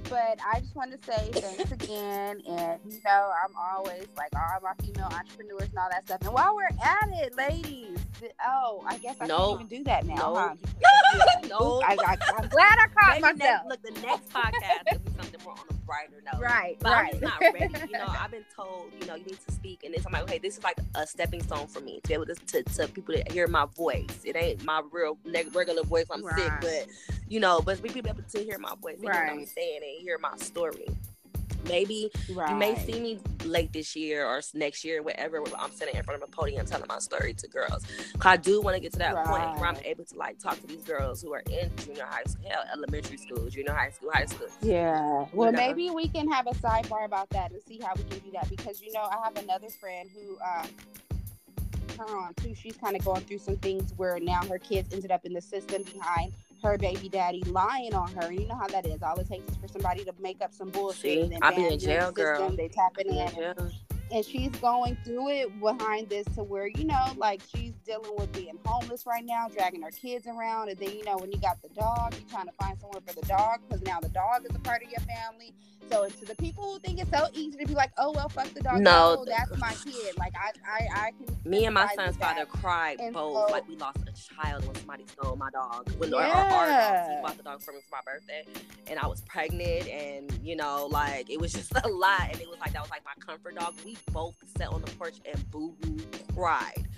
but 0.08 0.38
I 0.52 0.60
just 0.60 0.74
want 0.74 0.92
to 0.92 0.98
say 1.12 1.30
thanks 1.32 1.72
again. 1.72 2.42
And, 2.48 2.80
you 2.86 3.00
know, 3.04 3.32
I'm 3.44 3.54
always 3.56 4.06
like 4.16 4.30
all 4.34 4.60
my 4.62 4.72
female 4.84 5.08
entrepreneurs 5.12 5.68
and 5.68 5.78
all 5.78 5.88
that 5.90 6.06
stuff. 6.06 6.20
And 6.22 6.32
while 6.32 6.54
we're 6.54 6.64
at 6.64 7.08
it, 7.12 7.36
ladies, 7.36 7.98
oh, 8.46 8.84
I 8.86 8.98
guess 8.98 9.16
I 9.20 9.26
nope. 9.26 9.58
can't 9.58 9.70
even 9.70 9.78
do 9.78 9.84
that 9.84 10.06
now. 10.06 10.14
Nope. 10.14 10.58
Huh? 10.82 11.40
nope. 11.48 11.82
I, 11.88 11.92
am 12.38 12.48
glad 12.48 12.78
I 12.78 12.86
caught 12.94 13.20
Maybe 13.20 13.20
myself. 13.20 13.38
Next, 13.38 13.68
look, 13.68 13.82
the 13.82 14.00
next 14.00 14.30
podcast 14.30 14.98
will 16.10 16.18
be 16.18 16.24
something 16.24 16.38
more 16.38 16.38
on 16.38 16.38
a 16.38 16.38
brighter 16.38 16.38
note. 16.38 16.42
Right. 16.42 16.76
But 16.80 16.92
right. 16.92 17.14
I'm 17.14 17.20
just 17.20 17.22
not 17.22 17.40
ready. 17.40 17.92
You 17.92 17.98
know, 17.98 18.06
I've 18.06 18.30
been 18.30 18.44
told, 18.54 18.92
you 19.00 19.06
know, 19.06 19.14
you 19.14 19.24
need 19.24 19.38
to 19.46 19.52
speak. 19.52 19.84
And 19.84 19.94
this, 19.94 20.06
I'm 20.06 20.12
like, 20.12 20.22
okay, 20.24 20.38
this 20.38 20.58
is 20.58 20.64
like 20.64 20.78
a 20.94 21.06
stepping 21.06 21.42
stone 21.42 21.66
for 21.66 21.80
me 21.80 22.00
to 22.02 22.08
be 22.08 22.14
able 22.14 22.26
to, 22.26 22.34
to, 22.34 22.62
to 22.62 22.88
people 22.88 23.14
to 23.14 23.32
hear 23.32 23.46
my 23.48 23.66
voice. 23.76 24.20
It 24.24 24.36
ain't 24.36 24.64
my 24.64 24.82
real 24.90 25.18
regular 25.54 25.82
voice. 25.82 26.06
I'm 26.10 26.24
right. 26.24 26.38
sick, 26.38 26.52
but, 26.60 26.86
you 27.28 27.40
know, 27.40 27.60
but 27.60 27.80
we 27.80 27.90
be 27.90 28.00
able 28.00 28.22
to 28.22 28.44
hear 28.44 28.58
my 28.58 28.74
voice, 28.80 28.96
right. 29.00 29.14
hear 29.14 29.26
what 29.26 29.40
I'm 29.40 29.46
saying, 29.46 29.80
and 29.82 30.02
hear 30.02 30.18
my 30.18 30.36
story. 30.36 30.86
Maybe 31.68 32.10
right. 32.34 32.50
you 32.50 32.56
may 32.56 32.74
see 32.76 33.00
me 33.00 33.18
late 33.44 33.72
this 33.72 33.94
year 33.94 34.26
or 34.26 34.40
next 34.54 34.84
year, 34.84 35.02
whatever. 35.02 35.42
I'm 35.58 35.70
sitting 35.70 35.94
in 35.94 36.02
front 36.02 36.22
of 36.22 36.28
a 36.28 36.32
podium 36.32 36.66
telling 36.66 36.86
my 36.88 36.98
story 36.98 37.34
to 37.34 37.48
girls. 37.48 37.84
I 38.20 38.36
do 38.36 38.60
want 38.60 38.76
to 38.76 38.80
get 38.80 38.92
to 38.92 38.98
that 38.98 39.14
right. 39.14 39.26
point 39.26 39.60
where 39.60 39.68
I'm 39.68 39.76
able 39.84 40.04
to 40.04 40.16
like 40.16 40.38
talk 40.38 40.60
to 40.60 40.66
these 40.66 40.82
girls 40.82 41.22
who 41.22 41.32
are 41.32 41.42
in 41.50 41.70
junior 41.76 42.06
high 42.06 42.24
school, 42.24 42.48
hell, 42.48 42.64
elementary 42.72 43.16
school, 43.16 43.48
junior 43.48 43.72
high 43.72 43.90
school, 43.90 44.10
high 44.12 44.26
school. 44.26 44.48
Yeah. 44.60 45.26
Well, 45.32 45.50
you 45.50 45.56
know? 45.56 45.66
maybe 45.66 45.90
we 45.90 46.08
can 46.08 46.30
have 46.30 46.46
a 46.46 46.54
sidebar 46.54 47.04
about 47.04 47.30
that 47.30 47.52
and 47.52 47.62
see 47.62 47.80
how 47.82 47.92
we 47.96 48.02
can 48.04 48.18
do 48.20 48.30
that 48.32 48.48
because 48.48 48.80
you 48.80 48.92
know 48.92 49.02
I 49.02 49.16
have 49.24 49.36
another 49.36 49.68
friend 49.68 50.10
who. 50.14 50.36
Uh, 50.38 50.66
her 51.98 52.18
on 52.18 52.34
too. 52.34 52.54
She's 52.54 52.76
kind 52.76 52.96
of 52.96 53.04
going 53.04 53.22
through 53.22 53.38
some 53.38 53.56
things 53.56 53.92
where 53.96 54.18
now 54.18 54.40
her 54.48 54.58
kids 54.58 54.92
ended 54.92 55.10
up 55.10 55.24
in 55.24 55.32
the 55.32 55.40
system 55.40 55.82
behind 55.82 56.32
her 56.62 56.78
baby 56.78 57.08
daddy 57.08 57.42
lying 57.44 57.94
on 57.94 58.12
her. 58.14 58.32
You 58.32 58.46
know 58.46 58.54
how 58.54 58.68
that 58.68 58.86
is. 58.86 59.02
All 59.02 59.18
it 59.18 59.28
takes 59.28 59.50
is 59.50 59.56
for 59.56 59.68
somebody 59.68 60.04
to 60.04 60.12
make 60.20 60.40
up 60.40 60.54
some 60.54 60.70
bullshit. 60.70 61.30
See, 61.30 61.38
I've 61.42 61.56
been 61.56 61.72
in 61.72 61.78
jail, 61.78 62.12
girl. 62.12 62.50
They 62.50 62.68
tap 62.68 62.92
it 62.98 63.06
in 63.06 63.14
and 64.10 64.24
she's 64.24 64.50
going 64.56 64.96
through 65.04 65.28
it 65.30 65.60
behind 65.60 66.08
this 66.08 66.26
to 66.34 66.42
where 66.42 66.66
you 66.66 66.84
know 66.84 67.04
like 67.16 67.40
she's 67.54 67.72
dealing 67.86 68.12
with 68.16 68.30
being 68.32 68.58
homeless 68.64 69.06
right 69.06 69.24
now 69.24 69.48
dragging 69.48 69.82
her 69.82 69.90
kids 69.90 70.26
around 70.26 70.68
and 70.68 70.78
then 70.78 70.90
you 70.90 71.04
know 71.04 71.16
when 71.16 71.30
you 71.30 71.38
got 71.38 71.60
the 71.62 71.68
dog 71.68 72.14
you're 72.14 72.28
trying 72.28 72.46
to 72.46 72.52
find 72.52 72.78
somewhere 72.80 73.00
for 73.06 73.14
the 73.14 73.26
dog 73.26 73.60
because 73.68 73.82
now 73.84 74.00
the 74.00 74.08
dog 74.10 74.44
is 74.48 74.54
a 74.54 74.58
part 74.60 74.82
of 74.82 74.90
your 74.90 75.00
family. 75.00 75.54
So 75.90 76.04
it's 76.04 76.18
to 76.20 76.24
the 76.24 76.36
people 76.36 76.64
who 76.64 76.78
think 76.78 77.00
it's 77.00 77.10
so 77.10 77.26
easy 77.34 77.58
to 77.58 77.66
be 77.66 77.74
like 77.74 77.92
oh 77.98 78.12
well 78.12 78.28
fuck 78.28 78.48
the 78.54 78.60
dog. 78.60 78.80
No, 78.80 79.14
no 79.14 79.24
that's 79.24 79.56
my 79.58 79.74
kid. 79.84 80.16
Like 80.18 80.32
i 80.36 80.52
i, 80.66 81.06
I 81.06 81.10
can 81.10 81.36
me 81.44 81.64
and 81.64 81.74
my 81.74 81.88
son's 81.94 82.16
father 82.16 82.46
cried 82.46 83.00
and 83.00 83.12
both 83.12 83.48
so, 83.48 83.52
like 83.52 83.68
we 83.68 83.76
lost 83.76 83.98
a 84.06 84.34
child 84.34 84.64
when 84.66 84.74
somebody 84.76 85.04
stole 85.06 85.36
my 85.36 85.50
dog 85.50 85.90
when 85.98 86.10
yeah. 86.10 86.16
our, 86.18 86.34
our 86.34 86.68
dog 86.68 87.10
he 87.10 87.22
bought 87.22 87.36
the 87.36 87.42
dog 87.42 87.60
for 87.60 87.72
me 87.72 87.80
for 87.88 87.96
my 87.96 88.12
birthday 88.12 88.44
and 88.86 88.98
i 88.98 89.06
was 89.06 89.20
pregnant 89.22 89.88
and 89.88 90.38
you 90.42 90.54
know 90.54 90.86
like 90.90 91.28
it 91.28 91.40
was 91.40 91.52
just 91.52 91.72
a 91.84 91.88
lot 91.88 92.28
and 92.30 92.40
it 92.40 92.48
was 92.48 92.58
like 92.60 92.72
that 92.72 92.80
was 92.80 92.90
like 92.90 93.04
my 93.04 93.12
comfort 93.24 93.56
dog. 93.56 93.74
We 93.84 93.96
both 94.12 94.34
sat 94.56 94.68
on 94.68 94.82
the 94.82 94.90
porch 94.92 95.16
and 95.30 95.50
boo 95.50 95.74
hoo 95.84 95.98
cried. 96.34 96.88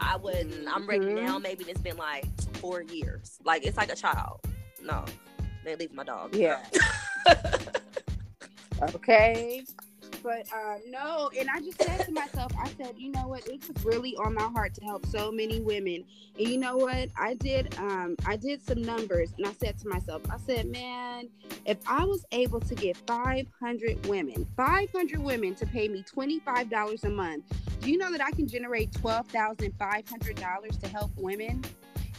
I 0.00 0.16
wouldn't. 0.16 0.68
I'm 0.68 0.86
ready 0.86 1.06
mm-hmm. 1.06 1.26
now. 1.26 1.38
Maybe 1.38 1.64
it's 1.64 1.80
been 1.80 1.96
like 1.96 2.26
four 2.56 2.82
years. 2.82 3.38
Like 3.44 3.64
it's 3.64 3.76
like 3.76 3.92
a 3.92 3.96
child. 3.96 4.40
No, 4.82 5.04
they 5.64 5.76
leave 5.76 5.92
my 5.92 6.04
dog. 6.04 6.34
Yeah. 6.34 6.60
okay. 8.94 9.64
But 10.22 10.46
uh, 10.52 10.78
no, 10.88 11.30
and 11.38 11.48
I 11.50 11.60
just 11.60 11.82
said 11.82 12.04
to 12.06 12.12
myself, 12.12 12.52
I 12.58 12.70
said, 12.78 12.94
you 12.96 13.10
know 13.10 13.28
what? 13.28 13.46
It 13.46 13.62
was 13.68 13.84
really 13.84 14.16
on 14.16 14.34
my 14.34 14.48
heart 14.48 14.74
to 14.74 14.84
help 14.84 15.06
so 15.06 15.30
many 15.30 15.60
women. 15.60 16.04
And 16.38 16.48
you 16.48 16.58
know 16.58 16.76
what? 16.76 17.10
I 17.16 17.34
did. 17.34 17.76
Um, 17.78 18.16
I 18.26 18.36
did 18.36 18.62
some 18.62 18.82
numbers, 18.82 19.32
and 19.36 19.46
I 19.46 19.52
said 19.52 19.78
to 19.80 19.88
myself, 19.88 20.22
I 20.30 20.38
said, 20.38 20.66
man, 20.66 21.28
if 21.66 21.78
I 21.86 22.04
was 22.04 22.24
able 22.32 22.60
to 22.60 22.74
get 22.74 22.96
500 23.06 24.06
women, 24.06 24.46
500 24.56 25.22
women 25.22 25.54
to 25.56 25.66
pay 25.66 25.88
me 25.88 26.04
$25 26.04 27.04
a 27.04 27.10
month, 27.10 27.44
do 27.80 27.90
you 27.90 27.98
know 27.98 28.10
that 28.10 28.22
I 28.22 28.30
can 28.30 28.48
generate 28.48 28.92
$12,500 28.92 30.80
to 30.80 30.88
help 30.88 31.10
women? 31.16 31.62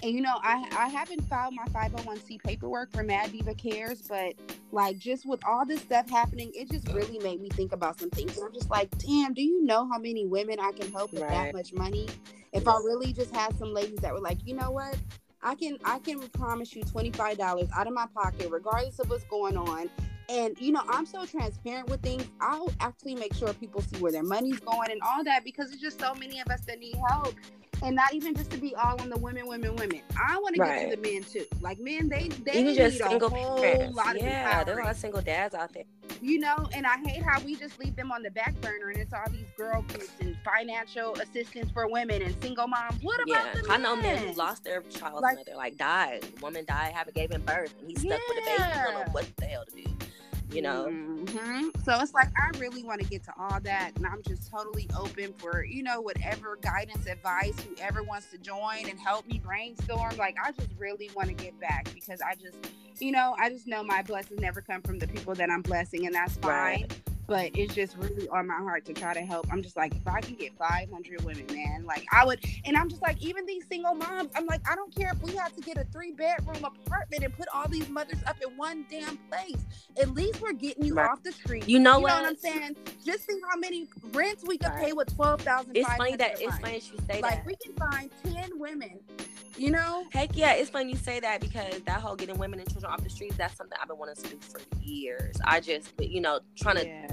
And 0.06 0.14
you 0.14 0.22
know, 0.22 0.38
I 0.44 0.68
I 0.78 0.88
haven't 0.88 1.22
filed 1.22 1.56
my 1.56 1.66
501c 1.66 2.44
paperwork 2.44 2.92
for 2.92 3.02
Mad 3.02 3.32
Diva 3.32 3.56
Cares, 3.56 4.04
but 4.04 4.36
like 4.72 5.00
just 5.00 5.26
with 5.26 5.44
all 5.44 5.66
this 5.66 5.82
stuff 5.82 6.08
happening, 6.08 6.52
it 6.54 6.70
just 6.70 6.88
really 6.90 7.18
made 7.18 7.42
me 7.42 7.50
think 7.50 7.72
about 7.72 8.00
some 8.00 8.12
things. 8.12 8.38
And 8.38 8.46
I'm 8.46 8.54
just 8.54 8.70
like, 8.70 8.96
damn, 9.00 9.34
do 9.34 9.42
you 9.42 9.66
know 9.66 9.90
how 9.92 9.98
many 9.98 10.28
women 10.28 10.60
I 10.60 10.74
can 10.74 10.92
help 10.92 11.12
with 11.12 11.24
right. 11.24 11.32
that 11.32 11.54
much 11.56 11.74
money? 11.74 12.08
If 12.54 12.68
I 12.68 12.78
really 12.78 13.14
just 13.14 13.36
had 13.36 13.58
some 13.58 13.74
ladies 13.74 13.98
that 14.02 14.14
were 14.14 14.20
like, 14.20 14.38
you 14.46 14.54
know 14.54 14.70
what? 14.70 14.96
I 15.42 15.56
can 15.56 15.80
I 15.84 15.98
can 15.98 16.20
promise 16.30 16.76
you 16.76 16.84
$25 16.84 17.70
out 17.76 17.88
of 17.88 17.94
my 17.94 18.06
pocket, 18.14 18.50
regardless 18.52 19.00
of 19.00 19.10
what's 19.10 19.24
going 19.24 19.58
on. 19.58 19.90
And 20.30 20.56
you 20.60 20.72
know, 20.72 20.84
I'm 20.88 21.08
so 21.08 21.26
transparent 21.26 21.90
with 21.90 22.02
things. 22.02 22.28
I'll 22.42 22.72
actually 22.80 23.16
make 23.16 23.34
sure 23.34 23.52
people 23.54 23.82
see 23.82 23.98
where 23.98 24.12
their 24.12 24.24
money's 24.24 24.60
going 24.60 24.92
and 24.92 25.02
all 25.02 25.24
that 25.24 25.44
because 25.44 25.72
it's 25.72 25.82
just 25.82 26.00
so 26.00 26.14
many 26.14 26.40
of 26.42 26.48
us 26.50 26.62
that 26.66 26.78
need 26.78 26.96
help 27.10 27.34
and 27.84 27.96
not 27.96 28.14
even 28.14 28.36
just 28.36 28.52
to 28.52 28.58
be 28.58 28.76
all 28.76 29.00
on 29.02 29.10
the 29.10 29.18
women, 29.18 29.48
women, 29.48 29.76
women. 29.76 30.02
I 30.18 30.38
want 30.38 30.58
right. 30.58 30.80
to 30.80 30.86
get 30.86 30.90
to 30.90 31.02
the 31.02 31.12
men 31.12 31.24
too. 31.24 31.46
Like 31.62 31.80
men, 31.80 32.10
they 32.10 32.30
they 32.30 32.60
even 32.60 32.76
just 32.76 32.98
single 32.98 33.30
parents. 33.30 34.00
yeah, 34.16 34.64
there 34.64 34.76
are 34.76 34.82
a 34.82 34.84
lot 34.84 34.92
of 34.92 34.98
single 34.98 35.22
dads 35.22 35.56
out 35.56 35.74
there. 35.74 35.84
You 36.22 36.40
know, 36.40 36.68
and 36.74 36.86
I 36.86 36.98
hate 36.98 37.24
how 37.24 37.42
we 37.42 37.56
just 37.56 37.80
leave 37.80 37.96
them 37.96 38.12
on 38.12 38.24
the 38.24 38.32
back 38.32 38.60
burner, 38.62 38.90
and 38.90 39.00
it's 39.00 39.14
all 39.14 39.30
these 39.32 39.52
girl 39.58 39.84
groups 39.90 40.12
and 40.20 40.36
financial 40.44 41.14
assistance 41.16 41.72
for 41.72 41.88
women 41.88 42.22
and 42.22 42.36
single 42.42 42.68
moms. 42.68 43.02
What 43.02 43.22
about 43.22 43.56
yeah, 43.56 43.62
the 43.62 43.72
I 43.72 43.78
know 43.78 43.96
men 43.96 44.28
who 44.28 44.34
lost 44.34 44.64
their 44.64 44.82
child, 44.84 45.22
like, 45.22 45.38
mother, 45.38 45.56
like 45.56 45.78
died. 45.78 46.26
woman 46.42 46.66
died, 46.66 46.94
haven't 46.94 47.16
gave 47.16 47.32
him 47.32 47.42
birth, 47.42 47.74
and 47.80 47.90
he's 47.90 48.00
stuck 48.00 48.12
yeah. 48.12 48.18
with 48.30 48.38
a 48.38 48.46
baby. 48.46 48.64
He 48.64 48.92
don't 48.92 48.94
know 48.94 49.12
what 49.12 49.38
the 49.38 49.46
hell 49.46 49.66
to 49.66 49.84
do 49.84 49.95
you 50.52 50.62
know. 50.62 50.88
Mm-hmm. 50.90 51.82
So 51.84 52.00
it's 52.00 52.14
like 52.14 52.30
I 52.38 52.58
really 52.58 52.84
want 52.84 53.02
to 53.02 53.08
get 53.08 53.24
to 53.26 53.34
all 53.38 53.60
that, 53.62 53.92
and 53.96 54.06
I'm 54.06 54.22
just 54.28 54.50
totally 54.50 54.88
open 54.98 55.34
for 55.34 55.64
you 55.64 55.84
know 55.84 56.02
whatever 56.02 56.58
guidance, 56.62 57.08
advice, 57.08 57.56
whoever 57.60 58.04
wants 58.04 58.30
to 58.32 58.38
join 58.38 58.90
and 58.90 59.00
help 59.00 59.28
me 59.28 59.40
brainstorm. 59.40 60.18
Like 60.18 60.36
I 60.44 60.52
just 60.52 60.70
really 60.78 61.10
want 61.16 61.30
to 61.30 61.36
get 61.36 61.60
back 61.60 61.90
because 61.94 62.22
I 62.22 62.36
just, 62.36 62.58
you 63.00 63.12
know, 63.12 63.36
I 63.40 63.50
just 63.50 63.68
know 63.68 63.84
my 63.84 64.02
blessings 64.02 64.40
never 64.40 64.62
come 64.62 64.82
from 64.82 65.00
the 65.00 65.08
people 65.08 65.36
that 65.36 65.50
I'm 65.50 65.62
blessing, 65.62 66.06
and 66.06 66.16
that's 66.16 66.38
fine. 66.38 66.82
Right. 66.82 67.15
But 67.28 67.52
it's 67.54 67.74
just 67.74 67.98
really 67.98 68.28
on 68.30 68.48
my 68.48 68.56
heart 68.56 68.86
to 68.86 68.94
try 68.94 69.14
to 69.14 69.22
help. 69.22 69.48
I'm 69.52 69.62
just 69.62 69.78
like, 69.78 69.96
if 69.96 70.08
I 70.08 70.22
can 70.22 70.36
get 70.36 70.58
500 70.58 71.24
women, 71.24 71.46
man, 71.52 71.86
like 71.86 72.06
I 72.12 72.26
would, 72.26 72.40
and 72.66 72.78
I'm 72.78 72.90
just 72.90 73.02
like, 73.02 73.22
even 73.22 73.46
these 73.46 73.66
single 73.70 73.94
moms, 73.94 74.32
I'm 74.36 74.46
like, 74.46 74.62
I 74.70 74.76
don't 74.76 74.94
care 74.96 75.12
if 75.14 75.22
we 75.22 75.36
have 75.36 75.56
to 75.56 75.62
get 75.62 75.78
a 75.78 75.86
three 75.86 76.12
bedroom 76.12 76.64
apartment 76.64 77.24
and 77.24 77.34
put 77.34 77.48
all 77.54 77.68
these 77.68 77.90
mothers 77.90 78.20
up 78.28 78.38
in 78.46 78.56
one 78.58 78.86
damn 78.90 79.18
place. 79.30 79.58
At 80.00 80.14
least 80.14 80.42
we're 80.42 80.54
getting 80.54 80.86
you 80.86 80.96
right. 80.96 81.10
off 81.10 81.24
the 81.24 81.32
street. 81.32 81.68
You 81.68 81.80
know 81.80 81.98
you 81.98 82.04
what? 82.04 82.10
know 82.10 82.22
what 82.22 82.30
I'm 82.30 82.38
saying? 82.38 82.76
Just 83.06 83.28
see 83.28 83.40
how 83.50 83.58
many 83.58 83.88
rents 84.12 84.44
we 84.46 84.58
could 84.58 84.70
right. 84.70 84.86
pay 84.86 84.94
with 84.94 85.16
twelve 85.16 85.42
thousand. 85.42 85.76
It's 85.76 85.92
funny 85.96 86.16
that 86.18 86.42
it's 86.42 86.58
funny 86.60 86.76
you 86.76 87.00
say 87.08 87.22
like, 87.22 87.36
that. 87.36 87.46
we 87.46 87.56
can 87.56 87.74
find 87.74 88.12
ten 88.24 88.60
women 88.60 89.00
you 89.58 89.72
know? 89.72 90.06
Heck 90.12 90.36
yeah, 90.36 90.54
it's 90.54 90.70
funny 90.70 90.92
you 90.92 90.98
say 90.98 91.20
that 91.20 91.42
because 91.42 91.82
that 91.82 92.02
whole 92.02 92.16
getting 92.16 92.38
women 92.38 92.60
and 92.60 92.70
children 92.70 92.92
off 92.92 93.04
the 93.04 93.10
streets, 93.10 93.38
that's 93.38 93.56
something 93.56 93.78
I've 93.82 93.88
been 93.88 93.98
wanting 93.98 94.16
to 94.16 94.30
do 94.30 94.38
for 94.40 94.60
years. 94.82 95.38
I 95.46 95.60
just, 95.60 95.94
you 96.00 96.22
know, 96.22 96.40
trying 96.58 96.78
to 96.78 96.86
yeah. 96.86 97.08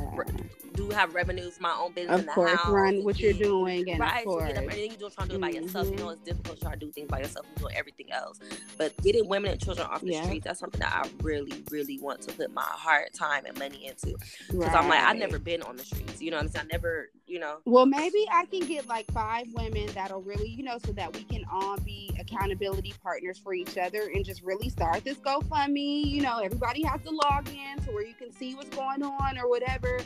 Do 0.75 0.91
have 0.91 1.15
revenues, 1.15 1.61
my 1.61 1.75
own 1.79 1.93
business. 1.93 2.21
Of 2.21 2.27
course, 2.29 2.53
house, 2.53 2.73
run 2.73 3.05
what 3.05 3.19
you're 3.19 3.33
doing. 3.33 3.91
And 3.91 4.01
right, 4.01 4.19
of 4.19 4.25
course. 4.25 4.49
Get 4.49 4.57
up, 4.57 4.65
anything 4.65 4.91
you 4.93 4.97
do, 4.97 5.11
trying 5.11 5.29
to 5.29 5.33
do 5.33 5.37
it 5.37 5.41
by 5.41 5.51
mm-hmm. 5.51 5.63
yourself. 5.63 5.91
You 5.91 5.97
know, 5.97 6.11
it's 6.11 6.23
difficult 6.23 6.57
to 6.59 6.63
try 6.63 6.73
to 6.73 6.79
do 6.79 6.91
things 6.91 7.09
by 7.09 7.21
yourself 7.21 7.47
and 7.47 7.57
doing 7.57 7.75
everything 7.77 8.13
else. 8.13 8.41
But 8.79 8.97
getting 9.03 9.29
women 9.29 9.53
and 9.53 9.61
children 9.61 9.87
off 9.87 10.01
the 10.01 10.13
yeah. 10.13 10.25
streets, 10.25 10.45
that's 10.45 10.61
something 10.61 10.81
that 10.81 11.05
I 11.05 11.09
really, 11.23 11.63
really 11.71 11.99
want 11.99 12.23
to 12.23 12.33
put 12.35 12.53
my 12.53 12.63
heart, 12.63 13.13
time, 13.15 13.45
and 13.47 13.59
money 13.59 13.87
into. 13.87 14.17
Because 14.49 14.61
right. 14.61 14.75
I'm 14.75 14.89
like, 14.89 15.01
I've 15.01 15.17
never 15.17 15.39
been 15.39 15.63
on 15.63 15.77
the 15.77 15.85
streets. 15.85 16.21
You 16.21 16.31
know 16.31 16.39
what 16.39 16.45
I'm 16.45 16.49
saying? 16.51 16.67
I 16.71 16.73
never, 16.73 17.11
you 17.33 17.41
know. 17.41 17.61
Well, 17.65 17.87
maybe 17.87 18.27
I 18.31 18.45
can 18.45 18.61
get 18.61 18.87
like 18.87 19.11
five 19.11 19.47
women 19.55 19.87
that'll 19.95 20.21
really, 20.21 20.51
you 20.51 20.63
know, 20.63 20.77
so 20.85 20.93
that 20.93 21.15
we 21.15 21.25
can 21.25 21.45
all 21.51 21.79
be 21.79 22.15
accountability 22.21 22.93
partners 23.03 23.39
for 23.39 23.55
each 23.55 23.79
other 23.79 24.11
and 24.15 24.23
just 24.23 24.43
really 24.43 24.69
start 24.69 25.03
this 25.03 25.17
GoFundMe. 25.17 26.05
You 26.05 26.21
know, 26.21 26.39
everybody 26.39 26.83
has 26.85 27.01
to 27.03 27.11
log 27.11 27.49
in 27.49 27.83
to 27.85 27.91
where 27.93 28.05
you 28.05 28.15
can 28.15 28.31
see 28.31 28.55
what's 28.55 28.77
going 28.77 29.03
on 29.03 29.39
or 29.39 29.49
whatever 29.49 30.01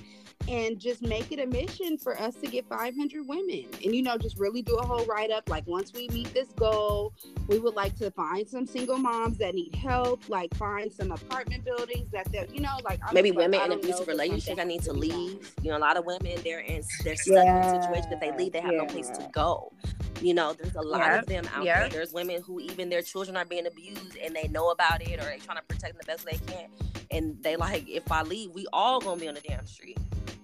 and 0.48 0.78
just 0.78 1.03
make 1.03 1.32
it 1.32 1.40
a 1.40 1.47
mission 1.47 1.98
for 1.98 2.19
us 2.20 2.35
to 2.36 2.47
get 2.47 2.69
500 2.69 3.27
women 3.27 3.66
and 3.85 3.94
you 3.94 4.03
know 4.03 4.16
just 4.16 4.39
really 4.39 4.62
do 4.62 4.77
a 4.77 4.86
whole 4.86 5.05
write 5.07 5.31
up 5.31 5.48
like 5.48 5.66
once 5.66 5.93
we 5.93 6.09
meet 6.09 6.32
this 6.35 6.48
goal 6.53 7.12
we 7.48 7.59
would 7.59 7.74
like 7.74 7.97
to 7.97 8.11
find 8.12 8.48
some 8.48 8.66
single 8.66 8.98
moms 8.98 9.39
that 9.39 9.55
need 9.55 9.74
help 9.74 10.28
like 10.28 10.55
find 10.55 10.93
some 10.93 11.11
apartment 11.11 11.65
buildings 11.65 12.09
that 12.12 12.31
they're 12.31 12.47
you 12.53 12.61
know 12.61 12.77
like 12.85 13.01
I'm 13.07 13.15
maybe 13.15 13.32
women 13.32 13.59
like, 13.59 13.70
in 13.73 13.78
abusive 13.78 14.07
relationships 14.07 14.57
that 14.57 14.66
need 14.66 14.82
to 14.82 14.93
leave 14.93 15.53
you 15.62 15.70
know 15.70 15.77
a 15.77 15.81
lot 15.81 15.97
of 15.97 16.05
women 16.05 16.39
they're 16.44 16.61
in 16.61 16.82
they're 17.03 17.16
stuck 17.17 17.45
yeah. 17.45 17.71
in 17.71 17.77
a 17.77 17.83
situation 17.83 18.11
that 18.11 18.21
they 18.21 18.33
leave 18.37 18.53
they 18.53 18.61
have 18.61 18.73
yeah. 18.73 18.79
no 18.79 18.87
place 18.87 19.09
to 19.09 19.29
go 19.33 19.73
you 20.21 20.35
know 20.35 20.53
there's 20.53 20.75
a 20.77 20.83
lot 20.83 21.01
yep. 21.01 21.23
of 21.23 21.27
them 21.27 21.49
out 21.55 21.65
yep. 21.65 21.79
there 21.79 21.89
there's 21.89 22.13
women 22.13 22.43
who 22.43 22.61
even 22.61 22.89
their 22.89 23.03
children 23.03 23.37
are 23.37 23.45
being 23.45 23.67
abused 23.67 24.17
and 24.23 24.35
they 24.35 24.49
know 24.49 24.71
about 24.71 25.03
it 25.03 25.19
or 25.21 25.25
they're 25.25 25.39
trying 25.39 25.59
to 25.59 25.65
protect 25.65 25.93
them 25.93 26.01
the 26.01 26.07
best 26.07 26.25
they 26.25 26.39
can 26.53 26.69
and 27.11 27.43
they 27.43 27.57
like 27.57 27.89
if 27.89 28.11
i 28.11 28.23
leave 28.23 28.51
we 28.53 28.67
all 28.73 29.01
gonna 29.01 29.21
be 29.21 29.29
on 29.29 29.35
the 29.35 29.41
damn 29.41 29.67
street 29.67 29.99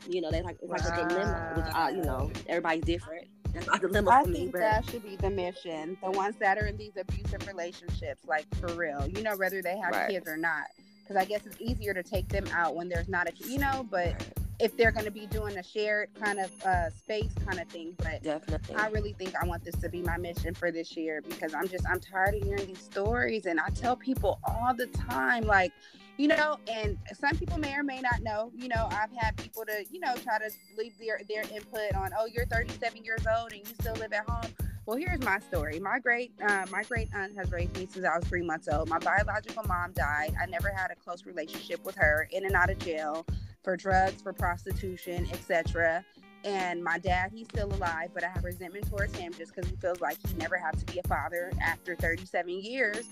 you 0.09 0.21
know, 0.21 0.31
they 0.31 0.43
like 0.43 0.57
it's 0.63 0.71
like 0.71 0.81
a 0.83 1.09
dilemma, 1.09 1.53
which 1.57 1.75
I, 1.75 1.91
you 1.91 2.03
know, 2.03 2.31
everybody's 2.49 2.85
different. 2.85 3.29
That's 3.53 3.67
not 3.67 3.85
a 3.85 3.89
dilemma 3.89 4.11
I 4.11 4.23
for 4.23 4.29
me. 4.29 4.37
think 4.37 4.53
that 4.55 4.89
should 4.89 5.03
be 5.03 5.17
the 5.17 5.31
mission. 5.31 5.97
The 6.03 6.11
ones 6.11 6.37
that 6.41 6.59
are 6.59 6.67
in 6.67 6.77
these 6.77 6.97
abusive 6.97 7.47
relationships, 7.47 8.25
like 8.27 8.47
for 8.57 8.69
real, 8.75 9.07
you 9.09 9.23
know, 9.23 9.37
whether 9.37 9.63
they 9.63 9.77
have 9.79 9.93
right. 9.93 10.11
kids 10.11 10.29
or 10.29 10.37
not. 10.37 10.67
Because 11.01 11.17
I 11.17 11.25
guess 11.25 11.45
it's 11.47 11.61
easier 11.61 11.93
to 11.95 12.03
take 12.03 12.29
them 12.29 12.47
out 12.53 12.75
when 12.75 12.89
there's 12.89 13.09
not 13.09 13.29
a, 13.29 13.33
you 13.49 13.59
know, 13.59 13.87
but 13.91 14.25
if 14.61 14.77
they're 14.77 14.93
going 14.93 15.05
to 15.05 15.11
be 15.11 15.27
doing 15.27 15.57
a 15.57 15.63
shared 15.63 16.11
kind 16.15 16.39
of 16.39 16.51
uh, 16.65 16.91
space 16.91 17.33
kind 17.47 17.61
of 17.61 17.69
thing. 17.69 17.95
But 17.99 18.23
definitely, 18.23 18.77
I 18.77 18.89
really 18.89 19.13
think 19.15 19.35
I 19.41 19.47
want 19.47 19.65
this 19.65 19.77
to 19.77 19.89
be 19.89 20.03
my 20.03 20.17
mission 20.17 20.55
for 20.55 20.71
this 20.71 20.97
year 20.97 21.23
because 21.23 21.55
I'm 21.55 21.69
just 21.69 21.85
I'm 21.89 22.01
tired 22.01 22.35
of 22.35 22.43
hearing 22.43 22.67
these 22.67 22.83
stories, 22.83 23.47
and 23.47 23.61
I 23.61 23.69
tell 23.71 23.97
people 23.97 24.39
all 24.45 24.75
the 24.75 24.87
time, 24.87 25.45
like 25.45 25.73
you 26.19 26.29
know, 26.29 26.59
and 26.69 26.99
some 27.19 27.37
people 27.37 27.59
may 27.59 27.75
or 27.75 27.83
may 27.83 28.01
not 28.01 28.23
know, 28.23 28.53
you 28.55 28.69
know, 28.69 28.89
I've 28.91 29.11
had 29.17 29.37
people 29.37 29.65
to, 29.65 29.85
you 29.91 29.99
know, 29.99 30.15
try 30.17 30.39
to 30.39 30.51
leave 30.77 30.97
their, 30.99 31.21
their 31.29 31.43
input 31.43 31.95
on, 31.95 32.11
oh, 32.19 32.27
you're 32.27 32.45
37 32.47 33.03
years 33.03 33.25
old 33.27 33.53
and 33.53 33.67
you 33.67 33.75
still 33.81 33.95
live 33.95 34.13
at 34.13 34.29
home. 34.29 34.53
Well, 34.85 34.97
here's 34.97 35.23
my 35.23 35.39
story. 35.39 35.79
My 35.79 36.01
great 36.01 36.33
uh, 36.45 36.67
my 36.71 36.83
great 36.83 37.09
aunt 37.15 37.37
has 37.37 37.53
raised 37.53 37.77
me 37.77 37.87
since 37.89 38.05
I 38.05 38.17
was 38.17 38.27
three 38.27 38.43
months 38.43 38.69
old. 38.69 38.89
My 38.89 38.99
biological 38.99 39.63
mom 39.63 39.93
died. 39.93 40.35
I 40.41 40.47
never 40.47 40.71
had 40.71 40.91
a 40.91 40.97
close 40.97 41.25
relationship 41.25 41.85
with 41.85 41.95
her. 41.95 42.29
In 42.33 42.45
and 42.45 42.55
out 42.55 42.69
of 42.69 42.81
jail 42.81 43.25
for 43.63 43.77
drugs, 43.77 44.23
for 44.23 44.33
prostitution, 44.33 45.29
etc. 45.33 46.05
And 46.45 46.83
my 46.83 46.99
dad, 46.99 47.31
he's 47.33 47.47
still 47.47 47.73
alive, 47.73 48.11
but 48.13 48.25
I 48.25 48.29
have 48.29 48.45
resentment 48.45 48.89
towards 48.91 49.17
him 49.17 49.33
just 49.33 49.55
because 49.55 49.71
he 49.71 49.77
feels 49.77 50.01
like 50.01 50.17
he 50.27 50.35
never 50.35 50.57
had 50.57 50.77
to 50.79 50.85
be 50.93 50.99
a 50.99 51.09
father 51.09 51.53
after 51.61 51.95
37 51.95 52.49
years. 52.49 53.07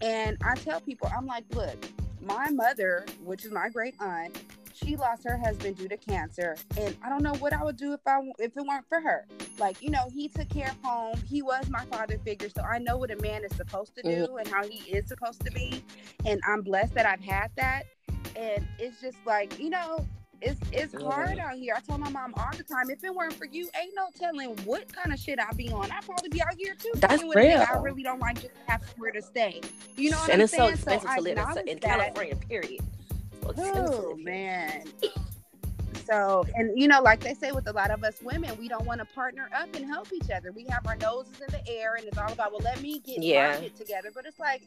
And 0.00 0.36
I 0.44 0.54
tell 0.54 0.80
people, 0.80 1.10
I'm 1.16 1.26
like, 1.26 1.44
look, 1.52 1.84
my 2.20 2.50
mother, 2.50 3.04
which 3.24 3.44
is 3.44 3.50
my 3.50 3.68
great 3.68 3.94
aunt, 4.00 4.40
she 4.72 4.96
lost 4.96 5.24
her 5.24 5.36
husband 5.36 5.76
due 5.76 5.88
to 5.88 5.96
cancer, 5.96 6.56
and 6.78 6.96
I 7.02 7.08
don't 7.08 7.22
know 7.22 7.34
what 7.34 7.52
I 7.52 7.64
would 7.64 7.76
do 7.76 7.94
if 7.94 8.00
I 8.06 8.20
if 8.38 8.56
it 8.56 8.62
weren't 8.64 8.86
for 8.88 9.00
her. 9.00 9.26
Like 9.58 9.82
you 9.82 9.90
know, 9.90 10.08
he 10.12 10.28
took 10.28 10.48
care 10.48 10.70
of 10.70 10.76
home. 10.82 11.16
He 11.28 11.42
was 11.42 11.68
my 11.68 11.84
father 11.86 12.18
figure, 12.18 12.48
so 12.48 12.62
I 12.62 12.78
know 12.78 12.96
what 12.96 13.10
a 13.10 13.16
man 13.16 13.44
is 13.44 13.54
supposed 13.56 13.96
to 13.96 14.02
do 14.02 14.28
mm-hmm. 14.28 14.38
and 14.38 14.48
how 14.48 14.64
he 14.64 14.90
is 14.90 15.08
supposed 15.08 15.44
to 15.44 15.50
be. 15.50 15.82
And 16.24 16.40
I'm 16.46 16.62
blessed 16.62 16.94
that 16.94 17.06
I've 17.06 17.20
had 17.20 17.50
that. 17.56 17.84
And 18.38 18.66
it's 18.78 19.00
just 19.00 19.18
like 19.26 19.58
you 19.58 19.68
know, 19.68 20.06
it's 20.40 20.60
it's 20.72 20.94
hard 21.02 21.38
out 21.38 21.54
here. 21.54 21.74
I 21.76 21.80
tell 21.80 21.98
my 21.98 22.08
mom 22.08 22.34
all 22.36 22.56
the 22.56 22.62
time, 22.62 22.88
if 22.90 23.02
it 23.02 23.12
weren't 23.12 23.34
for 23.34 23.46
you, 23.46 23.68
ain't 23.80 23.94
no 23.96 24.06
telling 24.16 24.56
what 24.64 24.92
kind 24.92 25.12
of 25.12 25.18
shit 25.18 25.40
I'd 25.40 25.56
be 25.56 25.70
on. 25.70 25.90
I'd 25.90 26.04
probably 26.04 26.28
be 26.28 26.40
out 26.40 26.54
here 26.56 26.74
too. 26.74 26.92
That's 26.94 27.22
real. 27.22 27.66
I 27.68 27.78
really 27.78 28.04
don't 28.04 28.20
like 28.20 28.40
just 28.40 28.54
have 28.66 28.82
somewhere 28.88 29.10
to 29.12 29.22
stay. 29.22 29.60
You 29.96 30.10
know 30.10 30.18
what 30.18 30.30
and 30.30 30.42
I'm 30.42 30.48
saying? 30.48 30.62
And 30.62 30.72
it's 30.74 30.84
so 30.84 30.92
expensive 30.92 31.16
to 31.16 31.20
live 31.20 31.38
in, 31.56 31.68
in 31.68 31.78
California, 31.80 32.36
period. 32.36 32.80
oh 33.44 34.16
man. 34.16 34.84
So, 36.08 36.46
and 36.54 36.78
you 36.78 36.88
know, 36.88 37.02
like 37.02 37.20
they 37.20 37.34
say 37.34 37.52
with 37.52 37.68
a 37.68 37.72
lot 37.72 37.90
of 37.90 38.02
us 38.02 38.22
women, 38.22 38.50
we 38.58 38.66
don't 38.66 38.86
want 38.86 39.00
to 39.00 39.04
partner 39.04 39.50
up 39.54 39.74
and 39.74 39.84
help 39.84 40.10
each 40.10 40.30
other. 40.30 40.52
We 40.52 40.64
have 40.70 40.86
our 40.86 40.96
noses 40.96 41.34
in 41.40 41.52
the 41.52 41.68
air, 41.68 41.96
and 41.96 42.06
it's 42.06 42.16
all 42.16 42.32
about, 42.32 42.52
well, 42.52 42.62
let 42.64 42.80
me 42.80 43.00
get 43.00 43.22
yeah. 43.22 43.58
my 43.60 43.68
together. 43.68 44.10
But 44.14 44.24
it's 44.24 44.38
like, 44.38 44.62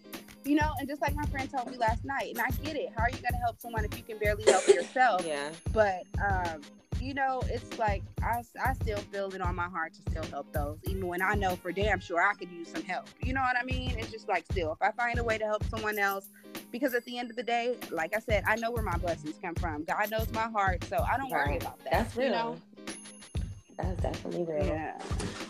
you 0.46 0.56
know, 0.56 0.72
and 0.80 0.88
just 0.88 1.02
like 1.02 1.16
my 1.16 1.26
friend 1.26 1.50
told 1.50 1.72
me 1.72 1.78
last 1.78 2.06
night, 2.06 2.36
and 2.36 2.42
I 2.42 2.50
get 2.64 2.76
it. 2.76 2.90
How 2.96 3.06
are 3.06 3.10
you 3.10 3.18
going 3.18 3.34
to 3.34 3.40
help 3.44 3.60
someone 3.60 3.84
if 3.86 3.98
you 3.98 4.04
can 4.04 4.20
barely 4.20 4.44
help 4.44 4.68
yourself? 4.68 5.26
yeah. 5.26 5.50
But 5.74 6.04
um, 6.24 6.62
you 7.00 7.14
know, 7.14 7.42
it's 7.48 7.78
like 7.80 8.04
I, 8.22 8.44
I 8.64 8.74
still 8.74 8.98
feel 8.98 9.34
it 9.34 9.42
on 9.42 9.56
my 9.56 9.68
heart 9.68 9.94
to 9.94 10.02
still 10.12 10.24
help 10.32 10.52
those, 10.54 10.78
even 10.84 11.08
when 11.08 11.22
I 11.22 11.34
know 11.34 11.56
for 11.56 11.72
damn 11.72 12.00
sure 12.00 12.22
I 12.22 12.34
could 12.34 12.52
use 12.52 12.70
some 12.70 12.84
help. 12.84 13.08
You 13.24 13.34
know 13.34 13.42
what 13.42 13.56
I 13.60 13.64
mean? 13.64 13.98
It's 13.98 14.12
just 14.12 14.28
like 14.28 14.46
still, 14.52 14.72
if 14.72 14.82
I 14.82 14.92
find 14.92 15.20
a 15.20 15.24
way 15.24 15.38
to 15.38 15.46
help 15.46 15.64
someone 15.66 15.98
else, 15.98 16.30
because 16.72 16.94
at 16.94 17.04
the 17.06 17.18
end 17.18 17.30
of 17.30 17.36
the 17.36 17.44
day, 17.44 17.78
like 17.90 18.16
I 18.16 18.20
said, 18.20 18.44
I 18.48 18.56
know 18.56 18.72
where 18.72 18.84
my 18.84 18.98
blessings 18.98 19.36
come 19.42 19.56
from. 19.56 19.84
God 19.84 20.12
knows 20.12 20.32
my 20.34 20.50
heart, 20.50 20.84
so 20.86 20.98
I 20.98 21.18
don't 21.18 21.32
right. 21.32 21.48
worry 21.48 21.58
about 21.58 21.80
that. 21.84 21.92
That's 21.92 22.16
real. 22.16 22.28
You 22.28 22.34
know? 22.34 22.58
That's 23.82 24.02
definitely 24.02 24.54
real. 24.54 24.66
Yeah. 24.66 25.00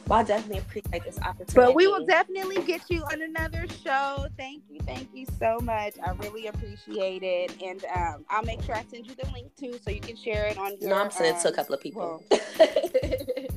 Well, 0.08 0.20
I 0.20 0.24
definitely 0.24 0.60
appreciate 0.60 1.04
this 1.04 1.20
opportunity. 1.20 1.54
But 1.56 1.76
we 1.76 1.88
will 1.88 2.06
definitely 2.06 2.62
get 2.64 2.90
you 2.90 3.04
on 3.04 3.22
another 3.22 3.66
show. 3.84 4.28
Thank 4.38 4.64
you. 4.70 4.80
Thank 4.82 5.10
you 5.14 5.26
so 5.40 5.60
much. 5.62 5.94
I 6.06 6.12
really 6.12 6.48
appreciate 6.48 7.24
it. 7.24 7.62
And 7.62 7.84
um, 7.96 8.26
I'll 8.30 8.44
make 8.44 8.62
sure 8.64 8.76
I 8.76 8.84
send 8.90 9.08
you 9.08 9.16
the 9.16 9.30
link 9.32 9.56
too 9.56 9.80
so 9.84 9.92
you 9.92 10.02
can 10.02 10.16
share 10.16 10.48
it 10.48 10.58
on 10.58 10.78
your. 10.80 10.90
No, 10.90 10.96
I'm 10.98 11.12
sending 11.12 11.34
um, 11.34 11.40
it 11.40 11.42
to 11.44 11.50
a 11.50 11.54
couple 11.54 11.76
of 11.76 11.82
people. 11.82 12.24
Well, 12.30 12.40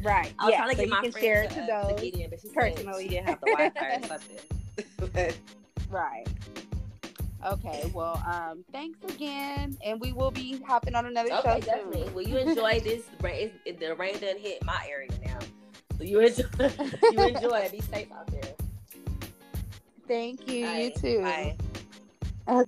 right. 0.03 0.33
I 0.39 0.45
was 0.45 0.53
yeah, 0.53 0.59
trying 0.59 0.71
to 0.71 0.77
so 0.77 0.83
get 0.83 0.89
my 0.89 1.01
can 1.03 1.13
friend 1.13 1.25
share 1.25 1.43
it 1.43 1.51
to, 1.51 1.55
to 1.55 1.73
uh, 1.73 1.89
those 1.89 2.01
but 2.31 2.41
she 2.41 2.49
personally. 2.55 3.09
Didn't 3.09 3.27
have 3.27 3.41
the 3.41 3.47
Wi-Fi 3.47 3.87
or 3.87 4.03
something. 5.09 5.35
right. 5.91 6.27
Okay, 7.45 7.91
well, 7.93 8.23
um, 8.27 8.65
thanks 8.73 8.99
again, 9.05 9.77
and 9.85 10.01
we 10.01 10.13
will 10.13 10.31
be 10.31 10.63
hopping 10.67 10.95
on 10.95 11.05
another 11.05 11.31
okay, 11.35 11.61
show 11.61 11.67
definitely. 11.67 12.11
Well, 12.15 12.25
you 12.25 12.39
enjoy 12.39 12.81
this. 12.81 13.03
Rain, 13.21 13.53
the 13.67 13.95
rain 13.95 14.15
doesn't 14.15 14.41
hit 14.41 14.65
my 14.65 14.87
area 14.89 15.11
now, 15.25 15.39
so 15.99 16.05
you 16.05 16.21
enjoy. 16.21 16.45
you 17.13 17.19
enjoy. 17.19 17.69
Be 17.71 17.81
safe 17.81 18.11
out 18.13 18.27
there. 18.29 18.55
Thank 20.09 20.49
you. 20.51 20.65
Bye. 20.65 20.79
You 20.79 20.91
too. 21.01 21.23
Bye. 21.23 21.57
Uh- 22.47 22.65